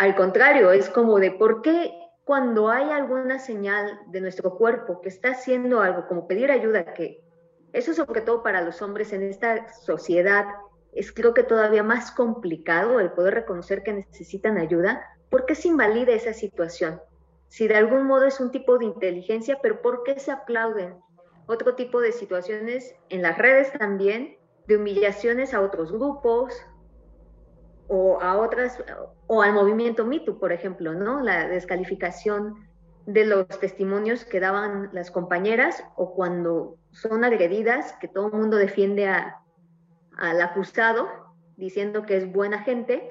Al 0.01 0.15
contrario, 0.15 0.73
es 0.73 0.89
como 0.89 1.19
de 1.19 1.31
por 1.31 1.61
qué 1.61 1.93
cuando 2.25 2.71
hay 2.71 2.91
alguna 2.91 3.39
señal 3.39 4.01
de 4.07 4.23
nuestro 4.23 4.57
cuerpo 4.57 5.03
que 5.03 5.11
está 5.11 5.33
haciendo 5.33 5.83
algo, 5.83 6.07
como 6.09 6.27
pedir 6.27 6.51
ayuda, 6.51 6.95
que 6.95 7.23
eso 7.75 7.93
sobre 7.93 8.23
todo 8.23 8.43
para 8.43 8.63
los 8.63 8.81
hombres 8.81 9.13
en 9.13 9.23
esta 9.23 9.71
sociedad 9.75 10.47
es 10.95 11.13
creo 11.13 11.35
que 11.35 11.43
todavía 11.43 11.83
más 11.83 12.13
complicado 12.13 12.99
el 12.99 13.13
poder 13.13 13.35
reconocer 13.35 13.83
que 13.83 13.93
necesitan 13.93 14.57
ayuda, 14.57 15.05
porque 15.29 15.55
se 15.55 15.69
invalida 15.69 16.13
esa 16.13 16.33
situación. 16.33 16.99
Si 17.49 17.69
de 17.69 17.77
algún 17.77 18.05
modo 18.05 18.25
es 18.25 18.41
un 18.41 18.51
tipo 18.51 18.79
de 18.79 18.87
inteligencia, 18.87 19.59
pero 19.61 19.83
¿por 19.83 20.03
qué 20.03 20.19
se 20.19 20.33
aplauden? 20.33 20.95
Otro 21.45 21.75
tipo 21.75 22.01
de 22.01 22.13
situaciones 22.13 22.95
en 23.11 23.21
las 23.21 23.37
redes 23.37 23.71
también, 23.75 24.39
de 24.67 24.79
humillaciones 24.79 25.53
a 25.53 25.61
otros 25.61 25.93
grupos 25.93 26.55
o 27.93 28.21
a 28.21 28.39
otras, 28.39 28.79
o 29.27 29.43
al 29.43 29.53
movimiento 29.53 30.07
MeToo, 30.07 30.39
por 30.39 30.53
ejemplo, 30.53 30.95
¿no? 30.95 31.21
La 31.23 31.49
descalificación 31.49 32.55
de 33.05 33.25
los 33.25 33.49
testimonios 33.49 34.25
que 34.25 34.39
daban 34.39 34.91
las 34.93 35.11
compañeras 35.11 35.83
o 35.97 36.15
cuando 36.15 36.77
son 36.93 37.25
agredidas, 37.25 37.93
que 38.01 38.07
todo 38.07 38.29
el 38.29 38.35
mundo 38.35 38.57
defiende 38.59 39.09
a, 39.09 39.41
al 40.17 40.41
acusado 40.41 41.09
diciendo 41.57 42.07
que 42.07 42.17
es 42.17 42.33
buena 42.33 42.63
gente 42.63 43.09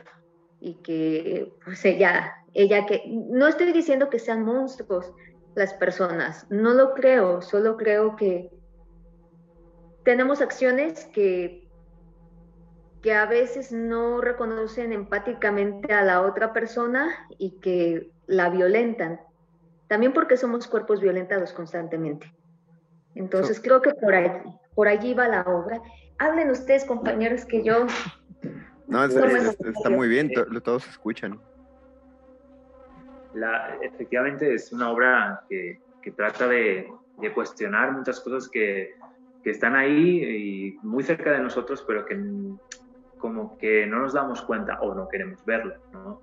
y 0.62 0.76
que 0.76 1.52
pues 1.66 1.84
ella, 1.84 2.36
ella 2.54 2.86
que, 2.86 3.04
no 3.06 3.48
estoy 3.48 3.74
diciendo 3.74 4.10
que 4.10 4.18
sean 4.18 4.46
monstruos 4.46 5.12
las 5.56 5.74
personas, 5.74 6.48
no 6.50 6.74
lo 6.74 6.94
creo, 6.94 7.42
solo 7.42 7.76
creo 7.76 8.16
que 8.16 8.50
tenemos 10.06 10.40
acciones 10.40 11.06
que, 11.08 11.69
que 13.02 13.14
a 13.14 13.26
veces 13.26 13.72
no 13.72 14.22
reconocen 14.22 14.92
empáticamente 14.92 15.94
a 15.94 16.04
la 16.04 16.22
otra 16.22 16.54
persona 16.54 17.28
y 17.38 17.52
que 17.60 18.12
la 18.28 18.50
violentan, 18.50 19.20
también 19.88 20.14
porque 20.14 20.38
somos 20.38 20.68
cuerpos 20.68 21.02
violentados 21.02 21.54
constantemente. 21.54 22.34
Entonces 23.16 23.60
creo 23.60 23.82
que 23.82 23.94
por 23.94 24.14
allí, 24.14 24.52
por 24.76 24.88
allí 24.88 25.14
va 25.14 25.28
la 25.28 25.42
obra 25.42 25.82
hablen 26.20 26.52
ustedes, 26.52 26.86
compañeros, 26.86 27.46
que 27.46 27.64
yo... 27.64 27.88
No, 28.88 29.06
está 29.06 29.90
muy 29.90 30.08
bien, 30.08 30.32
todos 30.64 30.88
escuchan. 30.88 31.40
La, 33.34 33.78
efectivamente 33.82 34.54
es 34.54 34.72
una 34.72 34.92
obra 34.92 35.44
que, 35.48 35.80
que 36.02 36.12
trata 36.12 36.48
de, 36.48 36.92
de, 37.20 37.34
cuestionar 37.34 37.92
muchas 37.92 38.20
cosas 38.20 38.50
que, 38.50 38.96
que, 39.44 39.52
están 39.52 39.76
ahí 39.76 40.24
y 40.24 40.80
muy 40.82 41.04
cerca 41.04 41.32
de 41.32 41.40
nosotros, 41.40 41.84
pero 41.88 42.06
que 42.06 42.16
como 43.20 43.58
que 43.58 43.86
no 43.86 44.00
nos 44.00 44.14
damos 44.14 44.42
cuenta 44.42 44.80
o 44.82 44.96
no 44.96 45.08
queremos 45.08 45.44
verlo, 45.46 45.76
¿no? 45.94 46.22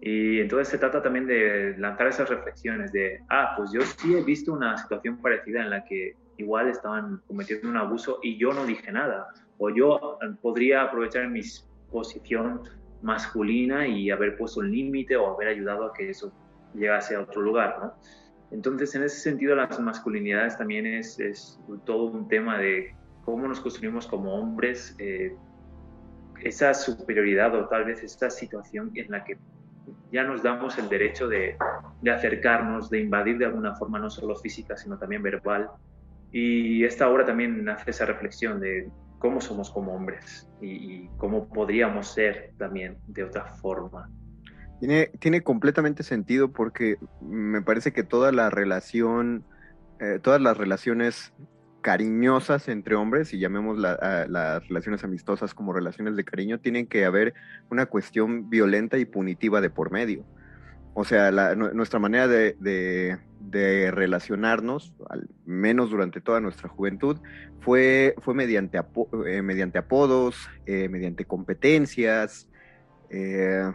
Y 0.00 0.40
entonces 0.40 0.68
se 0.68 0.78
trata 0.78 1.02
también 1.02 1.26
de 1.26 1.76
lanzar 1.76 2.06
esas 2.06 2.30
reflexiones 2.30 2.90
de, 2.90 3.20
ah, 3.28 3.52
pues 3.56 3.70
yo 3.70 3.82
sí 3.82 4.16
he 4.16 4.24
visto 4.24 4.52
una 4.54 4.78
situación 4.78 5.18
parecida 5.20 5.60
en 5.60 5.68
la 5.68 5.84
que 5.84 6.14
igual 6.38 6.68
estaban 6.68 7.20
cometiendo 7.26 7.68
un 7.68 7.76
abuso 7.76 8.18
y 8.22 8.38
yo 8.38 8.52
no 8.54 8.64
dije 8.64 8.90
nada. 8.90 9.26
O 9.58 9.68
yo 9.68 10.18
eh, 10.22 10.30
podría 10.40 10.84
aprovechar 10.84 11.28
mi 11.28 11.42
posición 11.90 12.62
masculina 13.02 13.86
y 13.86 14.10
haber 14.10 14.38
puesto 14.38 14.60
un 14.60 14.70
límite 14.70 15.16
o 15.16 15.34
haber 15.34 15.48
ayudado 15.48 15.84
a 15.84 15.92
que 15.92 16.08
eso 16.08 16.32
llegase 16.72 17.14
a 17.14 17.20
otro 17.20 17.42
lugar, 17.42 17.78
¿no? 17.82 17.94
Entonces, 18.50 18.94
en 18.94 19.04
ese 19.04 19.20
sentido, 19.20 19.54
las 19.54 19.78
masculinidades 19.78 20.56
también 20.58 20.86
es, 20.86 21.20
es 21.20 21.60
todo 21.84 22.04
un 22.06 22.26
tema 22.26 22.58
de 22.58 22.94
cómo 23.24 23.46
nos 23.46 23.60
construimos 23.60 24.06
como 24.06 24.34
hombres, 24.34 24.96
eh, 24.98 25.36
esa 26.44 26.74
superioridad 26.74 27.54
o 27.54 27.68
tal 27.68 27.84
vez 27.84 28.02
esta 28.02 28.30
situación 28.30 28.90
en 28.94 29.10
la 29.10 29.24
que 29.24 29.38
ya 30.12 30.24
nos 30.24 30.42
damos 30.42 30.78
el 30.78 30.88
derecho 30.88 31.28
de, 31.28 31.56
acercarnos, 32.10 32.90
de 32.90 33.00
invadir 33.00 33.38
de 33.38 33.46
alguna 33.46 33.74
forma, 33.74 33.98
no 33.98 34.10
solo 34.10 34.36
física, 34.36 34.76
sino 34.76 34.98
también 34.98 35.22
verbal, 35.22 35.70
y 36.32 36.84
esta 36.84 37.08
obra 37.08 37.24
también 37.24 37.68
hace 37.68 37.90
esa 37.90 38.06
reflexión 38.06 38.60
de 38.60 38.88
cómo 39.18 39.40
somos 39.40 39.70
como 39.70 39.94
hombres 39.94 40.48
y, 40.60 41.08
cómo 41.18 41.48
podríamos 41.48 42.12
ser 42.12 42.52
también 42.56 42.98
de 43.06 43.24
otra 43.24 43.44
forma. 43.44 44.08
Tiene, 44.78 45.08
tiene 45.18 45.42
completamente 45.42 46.02
sentido 46.02 46.50
porque 46.52 46.96
me 47.20 47.60
parece 47.62 47.92
que 47.92 48.02
toda 48.02 48.32
la 48.32 48.48
relación, 48.48 49.44
eh, 49.98 50.18
todas 50.22 50.40
las 50.40 50.56
relaciones 50.56 51.34
cariñosas 51.80 52.68
entre 52.68 52.94
hombres, 52.94 53.32
y 53.32 53.38
llamemos 53.38 53.78
las 53.78 54.68
relaciones 54.68 55.04
amistosas 55.04 55.54
como 55.54 55.72
relaciones 55.72 56.16
de 56.16 56.24
cariño, 56.24 56.58
tienen 56.58 56.86
que 56.86 57.04
haber 57.04 57.34
una 57.70 57.86
cuestión 57.86 58.50
violenta 58.50 58.98
y 58.98 59.04
punitiva 59.04 59.60
de 59.60 59.70
por 59.70 59.90
medio. 59.90 60.24
O 60.94 61.04
sea, 61.04 61.30
nuestra 61.54 61.98
manera 61.98 62.26
de, 62.28 63.18
relacionarnos, 63.92 64.92
al 65.08 65.28
menos 65.46 65.90
durante 65.90 66.20
toda 66.20 66.40
nuestra 66.40 66.68
juventud, 66.68 67.18
fue, 67.60 68.14
fue 68.18 68.34
mediante, 68.34 68.78
eh, 69.26 69.42
mediante 69.42 69.78
apodos, 69.78 70.48
eh, 70.66 70.88
mediante 70.88 71.24
competencias. 71.24 72.48
Eh, 73.08 73.70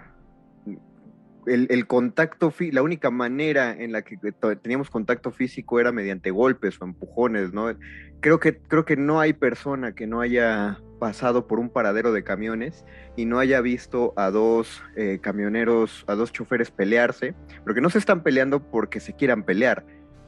el, 1.47 1.87
contacto, 1.87 2.53
la 2.71 2.81
única 2.81 3.11
manera 3.11 3.71
en 3.71 3.91
la 3.91 4.01
que 4.01 4.17
teníamos 4.61 4.89
contacto 4.89 5.31
físico 5.31 5.79
era 5.79 5.91
mediante 5.91 6.31
golpes 6.31 6.81
o 6.81 6.85
empujones, 6.85 7.53
¿no? 7.53 7.73
Creo 8.19 8.39
que, 8.39 8.57
creo 8.57 8.85
que 8.85 8.95
no 8.95 9.19
hay 9.19 9.33
persona 9.33 9.93
que 9.93 10.07
no 10.07 10.21
haya 10.21 10.79
pasado 10.99 11.47
por 11.47 11.59
un 11.59 11.69
paradero 11.69 12.11
de 12.11 12.23
camiones 12.23 12.85
y 13.15 13.25
no 13.25 13.39
haya 13.39 13.61
visto 13.61 14.13
a 14.15 14.31
dos 14.31 14.81
eh, 14.95 15.19
camioneros, 15.21 16.03
a 16.07 16.15
dos 16.15 16.31
choferes 16.31 16.71
pelearse, 16.71 17.35
porque 17.63 17.81
no 17.81 17.89
se 17.89 17.99
están 17.99 18.23
peleando 18.23 18.63
porque 18.63 18.99
se 18.99 19.13
quieran 19.13 19.43
pelear 19.43 19.85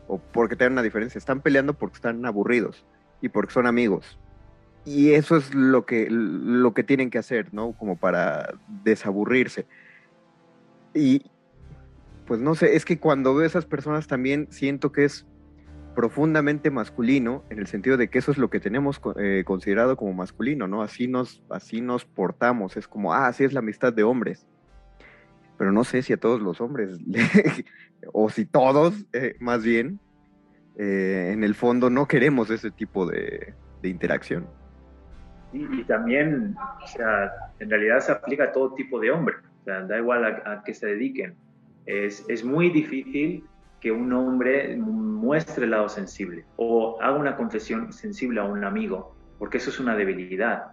o 0.08 0.20
porque 0.20 0.56
tengan 0.56 0.74
una 0.74 0.84
diferencia, 0.84 1.18
están 1.18 1.42
peleando 1.42 1.74
porque 1.74 1.96
están 1.96 2.26
aburridos 2.26 2.86
y 3.22 3.30
porque 3.30 3.54
son 3.54 3.68
amigos. 3.68 4.20
Y 4.86 5.12
eso 5.12 5.36
es 5.36 5.54
lo 5.54 5.86
que, 5.86 6.08
lo 6.10 6.74
que 6.74 6.84
tienen 6.84 7.10
que 7.10 7.18
hacer, 7.18 7.54
¿no? 7.54 7.74
Como 7.74 7.98
para 7.98 8.54
desaburrirse. 8.84 9.66
Y 10.98 11.22
pues 12.26 12.42
no 12.42 12.56
sé, 12.56 12.76
es 12.76 12.84
que 12.84 13.00
cuando 13.00 13.34
veo 13.36 13.46
esas 13.46 13.66
personas 13.66 14.08
también 14.08 14.48
siento 14.50 14.92
que 14.92 15.06
es 15.06 15.26
profundamente 15.96 16.70
masculino, 16.70 17.44
en 17.50 17.58
el 17.58 17.68
sentido 17.68 17.98
de 17.98 18.10
que 18.10 18.20
eso 18.20 18.32
es 18.32 18.38
lo 18.38 18.50
que 18.50 18.60
tenemos 18.60 19.02
eh, 19.20 19.44
considerado 19.46 19.98
como 19.98 20.14
masculino, 20.14 20.68
¿no? 20.68 20.84
Así 20.84 21.08
nos, 21.08 21.42
así 21.50 21.82
nos 21.82 22.06
portamos, 22.06 22.78
es 22.78 22.88
como, 22.88 23.14
ah, 23.14 23.28
así 23.28 23.44
es 23.44 23.54
la 23.54 23.60
amistad 23.60 23.94
de 23.94 24.04
hombres. 24.04 24.46
Pero 25.58 25.72
no 25.72 25.84
sé 25.84 26.04
si 26.04 26.14
a 26.14 26.18
todos 26.18 26.40
los 26.42 26.62
hombres, 26.62 27.00
o 28.14 28.30
si 28.30 28.46
todos, 28.46 29.08
eh, 29.14 29.38
más 29.40 29.64
bien, 29.64 30.00
eh, 30.78 31.32
en 31.34 31.44
el 31.44 31.56
fondo 31.56 31.90
no 31.90 32.08
queremos 32.08 32.52
ese 32.52 32.70
tipo 32.70 33.08
de, 33.08 33.56
interacción. 33.82 34.46
Y, 35.54 35.84
también, 35.86 36.56
o 36.84 36.88
sea, 36.88 37.32
en 37.60 37.70
realidad 37.70 38.02
se 38.02 38.12
aplica 38.12 38.44
a 38.44 38.52
todo 38.52 38.74
tipo 38.74 39.00
de 39.00 39.10
hombre, 39.10 39.38
da 39.68 39.98
igual 39.98 40.26
a, 40.26 40.52
a 40.52 40.64
qué 40.64 40.74
se 40.74 40.88
dediquen. 40.88 41.36
Es, 41.86 42.26
es 42.28 42.44
muy 42.44 42.70
difícil 42.70 43.44
que 43.80 43.92
un 43.92 44.12
hombre 44.12 44.76
muestre 44.78 45.66
el 45.66 45.72
lado 45.72 45.90
sensible 45.90 46.46
o 46.56 47.00
haga 47.02 47.18
una 47.18 47.36
confesión 47.36 47.94
sensible 47.94 48.40
a 48.40 48.44
un 48.44 48.64
amigo, 48.64 49.16
porque 49.38 49.58
eso 49.58 49.70
es 49.70 49.80
una 49.80 49.96
debilidad. 49.96 50.72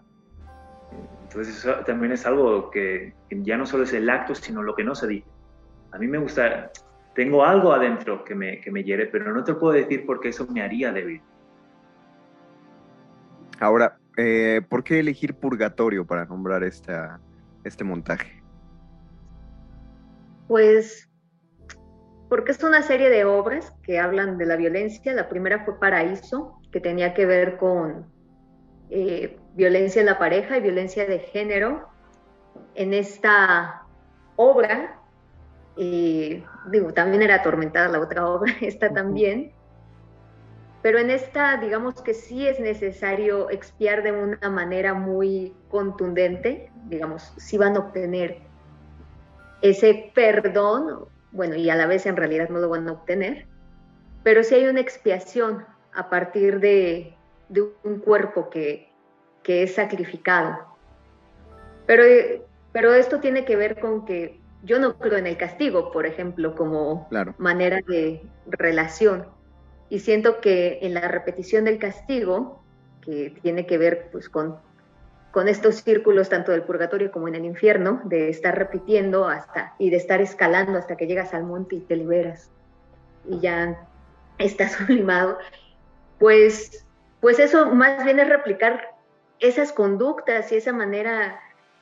Entonces 1.25 1.59
eso 1.59 1.75
también 1.85 2.13
es 2.13 2.25
algo 2.27 2.71
que, 2.71 3.15
ya 3.31 3.57
no 3.57 3.67
solo 3.67 3.85
es 3.85 3.93
el 3.93 4.09
acto, 4.09 4.35
sino 4.35 4.63
lo 4.63 4.75
que 4.75 4.85
no 4.85 4.95
se 4.95 5.09
dice. 5.09 5.29
A 5.93 5.99
mí 5.99 6.07
me 6.07 6.19
gusta, 6.19 6.71
tengo 7.15 7.45
algo 7.45 7.73
adentro 7.73 8.25
que 8.25 8.35
me, 8.35 8.61
que 8.61 8.71
me 8.71 8.85
hiere, 8.85 9.07
pero 9.07 9.33
no 9.33 9.43
te 9.45 9.55
puedo 9.55 9.73
decir 9.73 10.05
porque 10.07 10.29
eso 10.29 10.47
me 10.47 10.63
haría 10.63 10.93
débil. 10.93 11.21
Ahora, 13.61 13.97
eh, 14.17 14.63
¿por 14.69 14.85
qué 14.85 15.01
elegir 15.01 15.35
purgatorio 15.35 16.07
para 16.07 16.25
nombrar 16.25 16.63
esta, 16.63 17.21
este 17.65 17.85
montaje? 17.85 18.44
Pues 20.49 21.09
porque 22.29 22.53
es 22.53 22.63
una 22.65 22.83
serie 22.83 23.11
de 23.11 23.25
obras 23.25 23.73
que 23.83 23.99
hablan 23.99 24.39
de 24.39 24.47
la 24.47 24.57
violencia. 24.57 25.13
La 25.13 25.29
primera 25.29 25.65
fue 25.65 25.79
Paraíso, 25.79 26.59
que 26.73 26.81
tenía 26.81 27.15
que 27.15 27.27
ver 27.27 27.57
con 27.59 28.07
eh, 28.91 29.39
violencia 29.55 30.01
en 30.01 30.07
la 30.07 30.19
pareja 30.19 30.57
y 30.57 30.61
violencia 30.61 31.07
de 31.07 31.21
género. 31.21 31.89
En 32.75 32.93
esta 32.93 33.83
obra, 34.37 35.01
eh, 35.77 36.45
digo, 36.71 36.93
también 36.93 37.23
era 37.23 37.37
atormentada 37.37 37.89
la 37.89 38.01
otra 38.01 38.27
obra, 38.29 38.53
esta 38.61 38.93
también, 38.93 39.53
pero 40.83 40.99
en 40.99 41.11
esta, 41.11 41.57
digamos 41.57 42.03
que 42.03 42.13
sí 42.13 42.47
es 42.47 42.61
necesario 42.61 43.49
expiar 43.49 44.03
de 44.03 44.13
una 44.13 44.51
manera 44.51 44.93
muy 44.93 45.55
contundente, 45.69 46.71
digamos, 46.89 47.33
si 47.39 47.57
van 47.57 47.77
a 47.77 47.79
obtener 47.79 48.43
ese 49.71 50.13
perdón 50.15 51.09
bueno, 51.35 51.57
y 51.57 51.69
a 51.69 51.75
la 51.75 51.87
vez 51.87 52.07
en 52.07 52.17
realidad 52.17 52.49
no 52.49 52.61
lo 52.61 52.69
van 52.69 52.89
a 52.89 52.93
obtener, 52.93 53.47
pero 54.23 54.45
sí 54.45 54.55
hay 54.55 54.67
una 54.67 54.81
expiación 54.81 55.67
a 55.93 56.09
partir 56.09 56.61
de, 56.61 57.17
un 57.83 57.99
cuerpo 57.99 58.49
que, 58.51 58.89
es 59.45 59.75
sacrificado. 59.75 60.57
Pero, 61.87 62.05
pero 62.73 62.95
esto 62.95 63.19
tiene 63.19 63.45
que 63.45 63.57
ver 63.57 63.81
con 63.81 64.05
que 64.07 64.41
yo 64.63 64.79
no 64.79 64.97
creo 64.97 65.19
en 65.19 65.27
el 65.27 65.37
castigo, 65.37 65.91
por 65.91 66.07
ejemplo, 66.07 66.55
como 66.55 67.09
manera 67.39 67.81
de 67.87 68.23
relación. 68.47 69.27
Y 69.91 69.99
siento 69.99 70.41
que 70.41 70.79
en 70.83 70.95
la 70.95 71.09
repetición 71.09 71.65
del 71.65 71.79
castigo, 71.79 72.63
que 73.03 73.37
tiene 73.43 73.67
que 73.67 73.77
ver 73.77 74.09
pues, 74.13 74.29
con 74.29 74.57
con 75.35 75.49
estos 75.49 75.83
círculos 75.83 76.29
tanto 76.29 76.53
del 76.53 76.63
purgatorio 76.63 77.11
como 77.11 77.27
en 77.27 77.35
el 77.35 77.45
infierno, 77.45 78.01
de 78.05 78.29
estar 78.29 78.57
repitiendo 78.57 79.27
hasta 79.27 79.75
y 79.81 79.91
de 79.91 79.97
estar 79.97 80.21
escalando 80.21 80.79
hasta 80.79 80.97
que 80.97 81.09
llegas 81.09 81.35
al 81.35 81.43
monte 81.43 81.75
y 81.75 81.81
te 81.81 81.97
liberas 81.97 82.53
y 83.29 83.41
ya 83.41 83.85
estás 84.39 84.73
sublimado, 84.79 85.39
pues, 86.21 86.87
pues 87.21 87.41
eso 87.41 87.67
más 87.75 88.05
bien 88.05 88.21
es 88.21 88.29
replicar 88.29 88.95
esas 89.41 89.73
conductas 89.73 90.53
y 90.53 90.57
esa 90.57 90.73
manera 90.73 91.41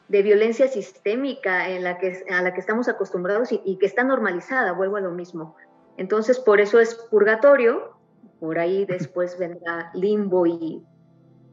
de 0.09 0.23
violencia 0.23 0.67
sistémica 0.67 1.69
en 1.69 1.85
la 1.85 1.99
que, 1.99 2.25
a 2.31 2.41
la 2.41 2.55
que 2.55 2.61
estamos 2.61 2.89
acostumbrados 2.89 3.53
y, 3.53 3.77
que 3.77 3.85
está 3.85 4.03
normalizada, 4.03 4.73
vuelvo 4.73 4.97
a 4.97 5.01
lo 5.01 5.11
mismo. 5.11 5.57
Entonces, 5.99 6.39
por 6.39 6.59
eso 6.59 6.81
es 6.81 6.95
purgatorio, 6.95 7.99
por 8.41 8.59
ahí 8.59 8.85
después 8.89 9.39
vendrá 9.39 9.91
limbo 9.93 10.47
y, 10.47 10.83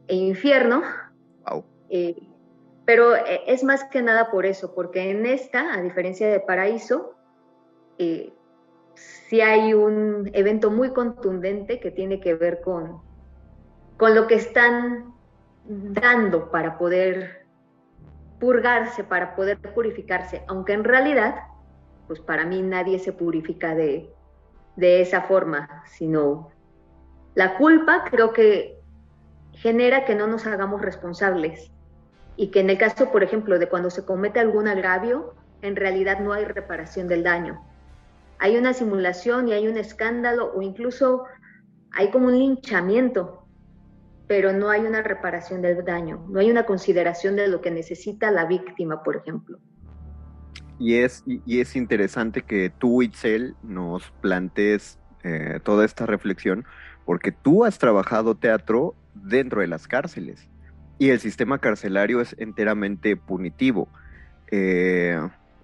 e 0.08 0.14
infierno, 0.14 0.82
eh, 1.90 2.16
pero 2.84 3.14
eh, 3.14 3.42
es 3.46 3.62
más 3.62 3.84
que 3.84 4.02
nada 4.02 4.30
por 4.30 4.46
eso, 4.46 4.74
porque 4.74 5.10
en 5.10 5.26
esta, 5.26 5.74
a 5.74 5.82
diferencia 5.82 6.28
de 6.28 6.40
Paraíso, 6.40 7.14
eh, 7.98 8.32
sí 8.94 9.40
hay 9.40 9.74
un 9.74 10.30
evento 10.32 10.70
muy 10.70 10.92
contundente 10.92 11.80
que 11.80 11.90
tiene 11.90 12.20
que 12.20 12.34
ver 12.34 12.60
con, 12.62 13.00
con 13.96 14.14
lo 14.14 14.26
que 14.26 14.36
están 14.36 15.14
dando 15.64 16.50
para 16.50 16.78
poder 16.78 17.46
purgarse, 18.38 19.04
para 19.04 19.36
poder 19.36 19.58
purificarse, 19.58 20.42
aunque 20.48 20.72
en 20.72 20.84
realidad, 20.84 21.36
pues 22.06 22.20
para 22.20 22.44
mí 22.44 22.62
nadie 22.62 22.98
se 22.98 23.12
purifica 23.12 23.74
de, 23.74 24.12
de 24.76 25.02
esa 25.02 25.22
forma, 25.22 25.84
sino 25.86 26.50
la 27.34 27.56
culpa 27.56 28.04
creo 28.10 28.32
que 28.32 28.80
genera 29.52 30.04
que 30.04 30.14
no 30.14 30.26
nos 30.26 30.46
hagamos 30.46 30.80
responsables 30.80 31.70
y 32.40 32.48
que 32.48 32.60
en 32.60 32.70
el 32.70 32.78
caso, 32.78 33.12
por 33.12 33.22
ejemplo, 33.22 33.58
de 33.58 33.68
cuando 33.68 33.90
se 33.90 34.06
comete 34.06 34.40
algún 34.40 34.66
agravio, 34.66 35.34
en 35.60 35.76
realidad 35.76 36.20
no 36.20 36.32
hay 36.32 36.46
reparación 36.46 37.06
del 37.06 37.22
daño. 37.22 37.62
Hay 38.38 38.56
una 38.56 38.72
simulación 38.72 39.46
y 39.46 39.52
hay 39.52 39.68
un 39.68 39.76
escándalo 39.76 40.50
o 40.54 40.62
incluso 40.62 41.24
hay 41.92 42.10
como 42.10 42.28
un 42.28 42.38
linchamiento, 42.38 43.46
pero 44.26 44.54
no 44.54 44.70
hay 44.70 44.86
una 44.86 45.02
reparación 45.02 45.60
del 45.60 45.84
daño, 45.84 46.24
no 46.30 46.40
hay 46.40 46.50
una 46.50 46.64
consideración 46.64 47.36
de 47.36 47.46
lo 47.46 47.60
que 47.60 47.70
necesita 47.70 48.30
la 48.30 48.46
víctima, 48.46 49.02
por 49.02 49.16
ejemplo. 49.16 49.58
Y 50.78 50.94
es, 50.94 51.22
y 51.26 51.60
es 51.60 51.76
interesante 51.76 52.40
que 52.40 52.70
tú, 52.70 53.02
Itzel, 53.02 53.54
nos 53.62 54.10
plantees 54.22 54.98
eh, 55.24 55.60
toda 55.62 55.84
esta 55.84 56.06
reflexión, 56.06 56.64
porque 57.04 57.32
tú 57.32 57.66
has 57.66 57.78
trabajado 57.78 58.34
teatro 58.34 58.94
dentro 59.12 59.60
de 59.60 59.66
las 59.66 59.86
cárceles 59.86 60.49
y 61.00 61.08
el 61.08 61.18
sistema 61.18 61.58
carcelario 61.58 62.20
es 62.20 62.36
enteramente 62.38 63.16
punitivo. 63.16 63.88
Eh, 64.50 65.18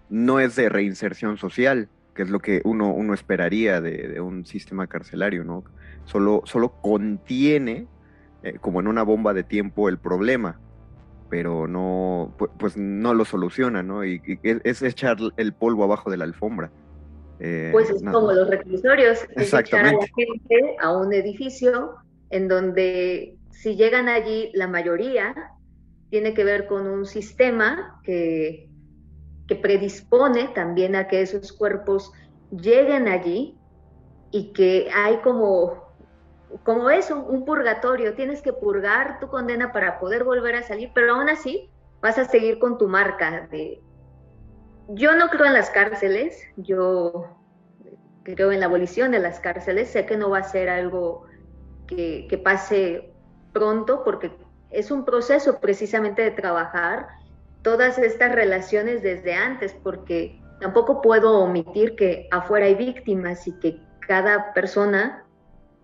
no 0.08 0.40
es 0.40 0.56
de 0.56 0.70
reinserción 0.70 1.36
social, 1.36 1.90
que 2.14 2.22
es 2.22 2.30
lo 2.30 2.38
que 2.38 2.62
uno, 2.64 2.90
uno 2.90 3.12
esperaría 3.12 3.82
de, 3.82 4.18
un 4.22 4.46
sistema 4.46 4.86
carcelario, 4.86 5.44
¿no? 5.44 5.62
Solo, 6.06 6.40
solo 6.46 6.80
contiene, 6.80 7.86
eh, 8.42 8.56
como 8.62 8.80
en 8.80 8.86
una 8.86 9.02
bomba 9.02 9.34
de 9.34 9.44
tiempo, 9.44 9.90
el 9.90 9.98
problema, 9.98 10.58
pero 11.28 11.68
no, 11.68 12.34
pues, 12.58 12.78
no 12.78 13.12
lo 13.12 13.26
soluciona, 13.26 13.82
¿no? 13.82 14.06
Y, 14.06 14.22
es, 14.42 14.80
echar 14.80 15.18
el 15.36 15.52
polvo 15.52 15.84
abajo 15.84 16.10
de 16.10 16.16
la 16.16 16.24
alfombra. 16.24 16.70
Eh, 17.40 17.68
pues 17.72 17.90
es 17.90 18.02
como 18.02 18.32
los 18.32 18.48
reclusorios, 18.48 19.18
es 19.36 19.52
echar 19.52 19.84
a 19.84 19.92
la 19.92 20.06
gente 20.16 20.76
a 20.80 20.96
un 20.96 21.12
edificio 21.12 21.96
en 22.30 22.48
donde 22.48 23.36
si 23.56 23.74
llegan 23.74 24.08
allí, 24.08 24.50
la 24.52 24.68
mayoría 24.68 25.34
tiene 26.10 26.34
que 26.34 26.44
ver 26.44 26.66
con 26.66 26.86
un 26.86 27.06
sistema 27.06 28.00
que, 28.04 28.70
predispone 29.62 30.48
también 30.48 30.96
a 30.96 31.06
que 31.06 31.22
esos 31.22 31.52
cuerpos 31.52 32.12
lleguen 32.50 33.06
allí 33.06 33.56
y 34.32 34.52
que 34.52 34.88
hay 34.92 35.18
como, 35.18 35.84
como 36.64 36.90
eso, 36.90 37.24
un 37.24 37.44
purgatorio. 37.44 38.14
Tienes 38.14 38.42
que 38.42 38.52
purgar 38.52 39.20
tu 39.20 39.28
condena 39.28 39.72
para 39.72 40.00
poder 40.00 40.24
volver 40.24 40.56
a 40.56 40.62
salir, 40.62 40.90
pero 40.94 41.14
aún 41.14 41.28
así 41.28 41.70
vas 42.00 42.18
a 42.18 42.24
seguir 42.24 42.58
con 42.58 42.76
tu 42.76 42.88
marca 42.88 43.46
de... 43.50 43.80
Yo 44.88 45.14
no 45.14 45.28
creo 45.28 45.46
en 45.46 45.54
las 45.54 45.70
cárceles, 45.70 46.42
yo 46.56 47.38
creo 48.24 48.52
en 48.52 48.60
la 48.60 48.66
abolición 48.66 49.12
de 49.12 49.20
las 49.20 49.40
cárceles, 49.40 49.88
sé 49.90 50.06
que 50.06 50.16
no 50.16 50.28
va 50.28 50.38
a 50.38 50.42
ser 50.42 50.68
algo 50.68 51.24
que 51.86 52.40
pase 52.42 53.15
pronto 53.56 54.04
porque 54.04 54.30
es 54.70 54.90
un 54.90 55.06
proceso 55.06 55.60
precisamente 55.60 56.20
de 56.20 56.30
trabajar 56.30 57.08
todas 57.62 57.96
estas 57.96 58.32
relaciones 58.32 59.02
desde 59.02 59.32
antes, 59.32 59.72
porque 59.82 60.38
tampoco 60.60 61.00
puedo 61.00 61.40
omitir 61.40 61.96
que 61.96 62.28
afuera 62.30 62.66
hay 62.66 62.74
víctimas 62.74 63.46
y 63.48 63.58
que 63.58 63.80
cada 64.06 64.52
persona 64.52 65.24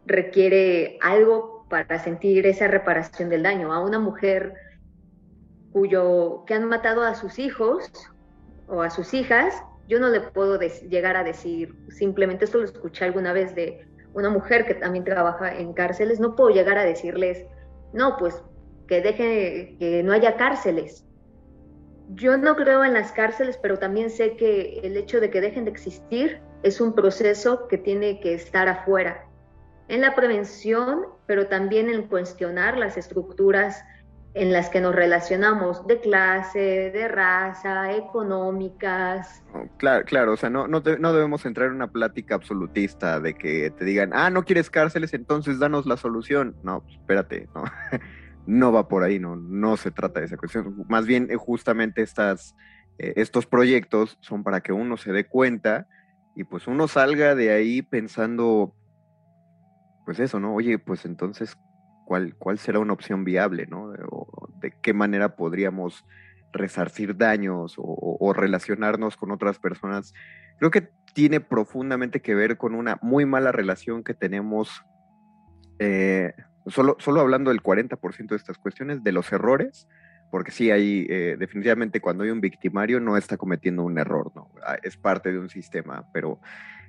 requiere 0.04 0.98
algo 1.00 1.64
para 1.70 1.98
sentir 1.98 2.46
esa 2.46 2.68
reparación 2.68 3.30
del 3.30 3.42
daño. 3.42 3.72
A 3.72 3.80
una 3.80 3.98
mujer 3.98 4.52
cuyo, 5.72 6.44
que 6.46 6.52
han 6.52 6.66
matado 6.68 7.02
a 7.02 7.14
sus 7.14 7.38
hijos 7.38 7.90
o 8.68 8.82
a 8.82 8.90
sus 8.90 9.14
hijas, 9.14 9.64
yo 9.88 9.98
no 9.98 10.10
le 10.10 10.20
puedo 10.20 10.60
llegar 10.60 11.16
a 11.16 11.24
decir, 11.24 11.74
simplemente 11.88 12.44
esto 12.44 12.58
lo 12.58 12.64
escuché 12.64 13.06
alguna 13.06 13.32
vez 13.32 13.54
de 13.54 13.88
una 14.12 14.28
mujer 14.28 14.66
que 14.66 14.74
también 14.74 15.06
trabaja 15.06 15.56
en 15.56 15.72
cárceles, 15.72 16.20
no 16.20 16.36
puedo 16.36 16.50
llegar 16.50 16.76
a 16.76 16.84
decirles, 16.84 17.46
no, 17.92 18.16
pues 18.18 18.42
que 18.86 19.00
deje, 19.00 19.76
que 19.78 20.02
no 20.02 20.12
haya 20.12 20.36
cárceles. 20.36 21.04
Yo 22.14 22.36
no 22.36 22.56
creo 22.56 22.84
en 22.84 22.94
las 22.94 23.12
cárceles, 23.12 23.58
pero 23.60 23.78
también 23.78 24.10
sé 24.10 24.36
que 24.36 24.80
el 24.82 24.96
hecho 24.96 25.20
de 25.20 25.30
que 25.30 25.40
dejen 25.40 25.64
de 25.64 25.70
existir 25.70 26.40
es 26.62 26.80
un 26.80 26.94
proceso 26.94 27.68
que 27.68 27.78
tiene 27.78 28.20
que 28.20 28.34
estar 28.34 28.68
afuera, 28.68 29.26
en 29.88 30.00
la 30.00 30.14
prevención, 30.14 31.06
pero 31.26 31.48
también 31.48 31.88
en 31.88 32.06
cuestionar 32.08 32.78
las 32.78 32.96
estructuras 32.96 33.84
en 34.34 34.52
las 34.52 34.70
que 34.70 34.80
nos 34.80 34.94
relacionamos 34.94 35.86
de 35.86 36.00
clase, 36.00 36.90
de 36.90 37.08
raza, 37.08 37.92
económicas. 37.92 39.42
claro, 39.76 40.04
claro, 40.06 40.32
o 40.32 40.36
sea, 40.36 40.48
no, 40.48 40.66
no, 40.66 40.80
no, 40.80 41.12
debemos 41.12 41.44
entrar 41.44 41.68
en 41.68 41.74
una 41.74 41.90
plática 41.90 42.34
absolutista 42.34 43.20
de 43.20 43.34
que 43.34 43.70
te 43.70 43.84
digan, 43.84 44.10
ah, 44.14 44.30
no 44.30 44.44
quieres 44.44 44.70
cárceles, 44.70 45.12
entonces 45.12 45.58
danos 45.58 45.84
la 45.84 45.96
solución. 45.98 46.56
No, 46.62 46.82
pues, 46.82 46.94
espérate, 46.94 47.48
no, 47.54 47.64
no 48.46 48.72
va 48.72 48.88
por 48.88 49.02
ahí, 49.02 49.18
no, 49.18 49.36
no 49.36 49.76
se 49.76 49.90
trata 49.90 50.20
de 50.20 50.26
esa 50.26 50.38
cuestión. 50.38 50.84
Más 50.88 51.04
bien, 51.04 51.28
eh, 51.30 51.36
justamente 51.36 52.00
estas, 52.00 52.56
eh, 52.98 53.12
estos 53.16 53.46
proyectos 53.46 54.16
son 54.20 54.42
para 54.44 54.62
que 54.62 54.72
uno 54.72 54.96
se 54.96 55.12
dé 55.12 55.26
cuenta 55.26 55.86
y 56.34 56.44
pues 56.44 56.66
uno 56.66 56.88
salga 56.88 57.34
de 57.34 57.52
ahí 57.52 57.82
pensando, 57.82 58.74
pues 60.06 60.18
eso, 60.20 60.40
¿no? 60.40 60.54
Oye, 60.54 60.78
pues 60.78 61.04
entonces, 61.04 61.58
¿cuál, 62.04 62.34
cuál 62.36 62.58
será 62.58 62.78
una 62.78 62.92
opción 62.92 63.24
viable, 63.24 63.66
¿no? 63.66 63.92
O 64.10 64.48
de 64.60 64.72
qué 64.82 64.92
manera 64.92 65.36
podríamos 65.36 66.04
resarcir 66.52 67.16
daños 67.16 67.74
o, 67.78 68.32
relacionarnos 68.34 69.16
con 69.16 69.30
otras 69.30 69.58
personas. 69.58 70.14
Creo 70.58 70.70
que 70.70 70.90
tiene 71.14 71.40
profundamente 71.40 72.20
que 72.20 72.34
ver 72.34 72.56
con 72.56 72.74
una 72.74 72.98
muy 73.02 73.26
mala 73.26 73.52
relación 73.52 74.04
que 74.04 74.14
tenemos, 74.14 74.84
eh, 75.78 76.34
solo, 76.66 76.96
solo 76.98 77.20
hablando 77.20 77.50
del 77.50 77.62
40% 77.62 78.28
de 78.28 78.36
estas 78.36 78.58
cuestiones, 78.58 79.02
de 79.02 79.12
los 79.12 79.32
errores, 79.32 79.88
porque 80.30 80.50
sí, 80.50 80.70
hay, 80.70 81.06
eh, 81.10 81.36
definitivamente 81.38 82.00
cuando 82.00 82.24
hay 82.24 82.30
un 82.30 82.40
victimario 82.40 83.00
no 83.00 83.16
está 83.16 83.36
cometiendo 83.36 83.82
un 83.82 83.98
error, 83.98 84.32
¿no? 84.34 84.50
Ah, 84.64 84.78
es 84.82 84.96
parte 84.96 85.30
de 85.30 85.38
un 85.38 85.50
sistema, 85.50 86.06
pero 86.12 86.40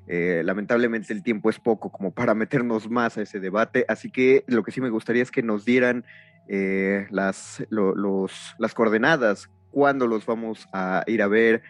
eh, 0.08 0.42
lamentablemente 0.44 1.14
el 1.14 1.24
tiempo 1.24 1.50
es 1.50 1.60
poco 1.60 1.92
como 1.92 2.12
para 2.12 2.34
meternos 2.34 2.90
más 2.90 3.18
a 3.18 3.22
ese 3.22 3.40
debate, 3.40 3.86
así 3.88 4.12
que 4.12 4.44
lo 4.48 4.64
que 4.64 4.72
sí 4.72 4.82
me 4.82 4.90
gustaría 4.90 5.24
es 5.24 5.32
que 5.32 5.44
nos 5.44 5.66
dieran 5.66 6.06
eh, 6.48 7.08
las, 7.10 7.66
las 7.70 8.74
coordenadas, 8.74 9.50
cuándo 9.72 10.08
los 10.08 10.26
vamos 10.26 10.68
a 10.74 11.04
ir 11.08 11.22
a 11.22 11.28
ver, 11.28 11.62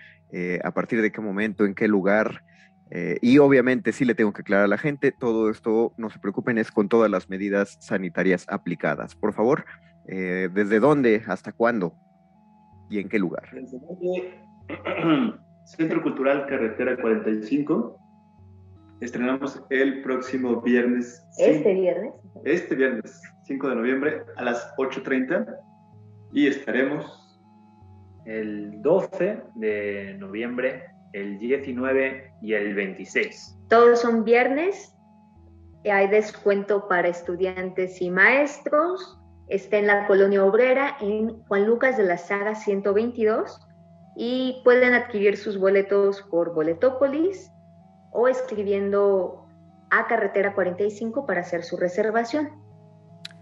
a 0.64 0.72
partir 0.72 1.00
de 1.04 1.12
qué 1.12 1.22
momento, 1.22 1.64
en 1.64 1.76
qué 1.76 1.88
lugar. 1.88 2.44
y 3.22 3.38
obviamente 3.38 3.92
sí 3.92 4.04
le 4.04 4.16
tengo 4.16 4.34
que 4.34 4.42
aclarar 4.42 4.66
a 4.66 4.68
la 4.68 4.80
gente, 4.80 5.12
todo 5.12 5.52
esto, 5.52 5.94
no 5.98 6.10
se 6.10 6.18
preocupen, 6.18 6.58
es 6.58 6.72
con 6.72 6.90
todas 6.90 7.12
las 7.12 7.30
medidas 7.30 7.78
sanitarias 7.80 8.48
aplicadas. 8.50 9.14
Por 9.14 9.34
favor, 9.34 9.64
eh, 10.08 10.50
¿Desde 10.54 10.80
dónde? 10.80 11.24
¿Hasta 11.28 11.52
cuándo? 11.52 11.94
¿Y 12.90 13.00
en 13.00 13.10
qué 13.10 13.20
lugar? 13.20 13.44
Centro 15.66 16.04
Cultural 16.04 16.46
Carretera 16.48 16.98
45. 17.00 18.00
Estrenamos 19.04 19.62
el 19.70 20.02
próximo 20.02 20.62
viernes. 20.62 21.22
¿Este 21.38 21.74
viernes? 21.74 22.14
Este 22.46 22.74
viernes, 22.74 23.22
5 23.44 23.68
de 23.68 23.76
noviembre, 23.76 24.24
a 24.38 24.44
las 24.46 24.74
8.30. 24.78 25.58
Y 26.32 26.48
estaremos... 26.48 27.20
El 28.26 28.82
12 28.82 29.42
de 29.56 30.16
noviembre, 30.18 30.86
el 31.12 31.38
19 31.38 32.32
y 32.42 32.54
el 32.54 32.74
26. 32.74 33.60
Todos 33.68 34.00
son 34.00 34.24
viernes. 34.24 34.96
Hay 35.84 36.08
descuento 36.08 36.88
para 36.88 37.10
estudiantes 37.10 38.02
y 38.02 38.10
maestros 38.10 39.20
Está 39.50 39.78
en 39.80 39.88
la 39.88 40.08
colonia 40.08 40.46
obrera, 40.46 40.96
en 41.02 41.44
Juan 41.44 41.66
Lucas 41.66 41.98
de 41.98 42.06
la 42.06 42.18
Saga 42.18 42.56
122, 42.56 43.60
y 44.16 44.62
pueden 44.64 44.94
adquirir 44.94 45.36
sus 45.36 45.60
boletos 45.60 46.22
por 46.32 46.54
Boletópolis 46.54 47.52
o 48.14 48.28
escribiendo 48.28 49.48
a 49.90 50.08
Carretera 50.08 50.54
45 50.54 51.26
para 51.26 51.42
hacer 51.42 51.64
su 51.64 51.78
reservación. 51.78 52.50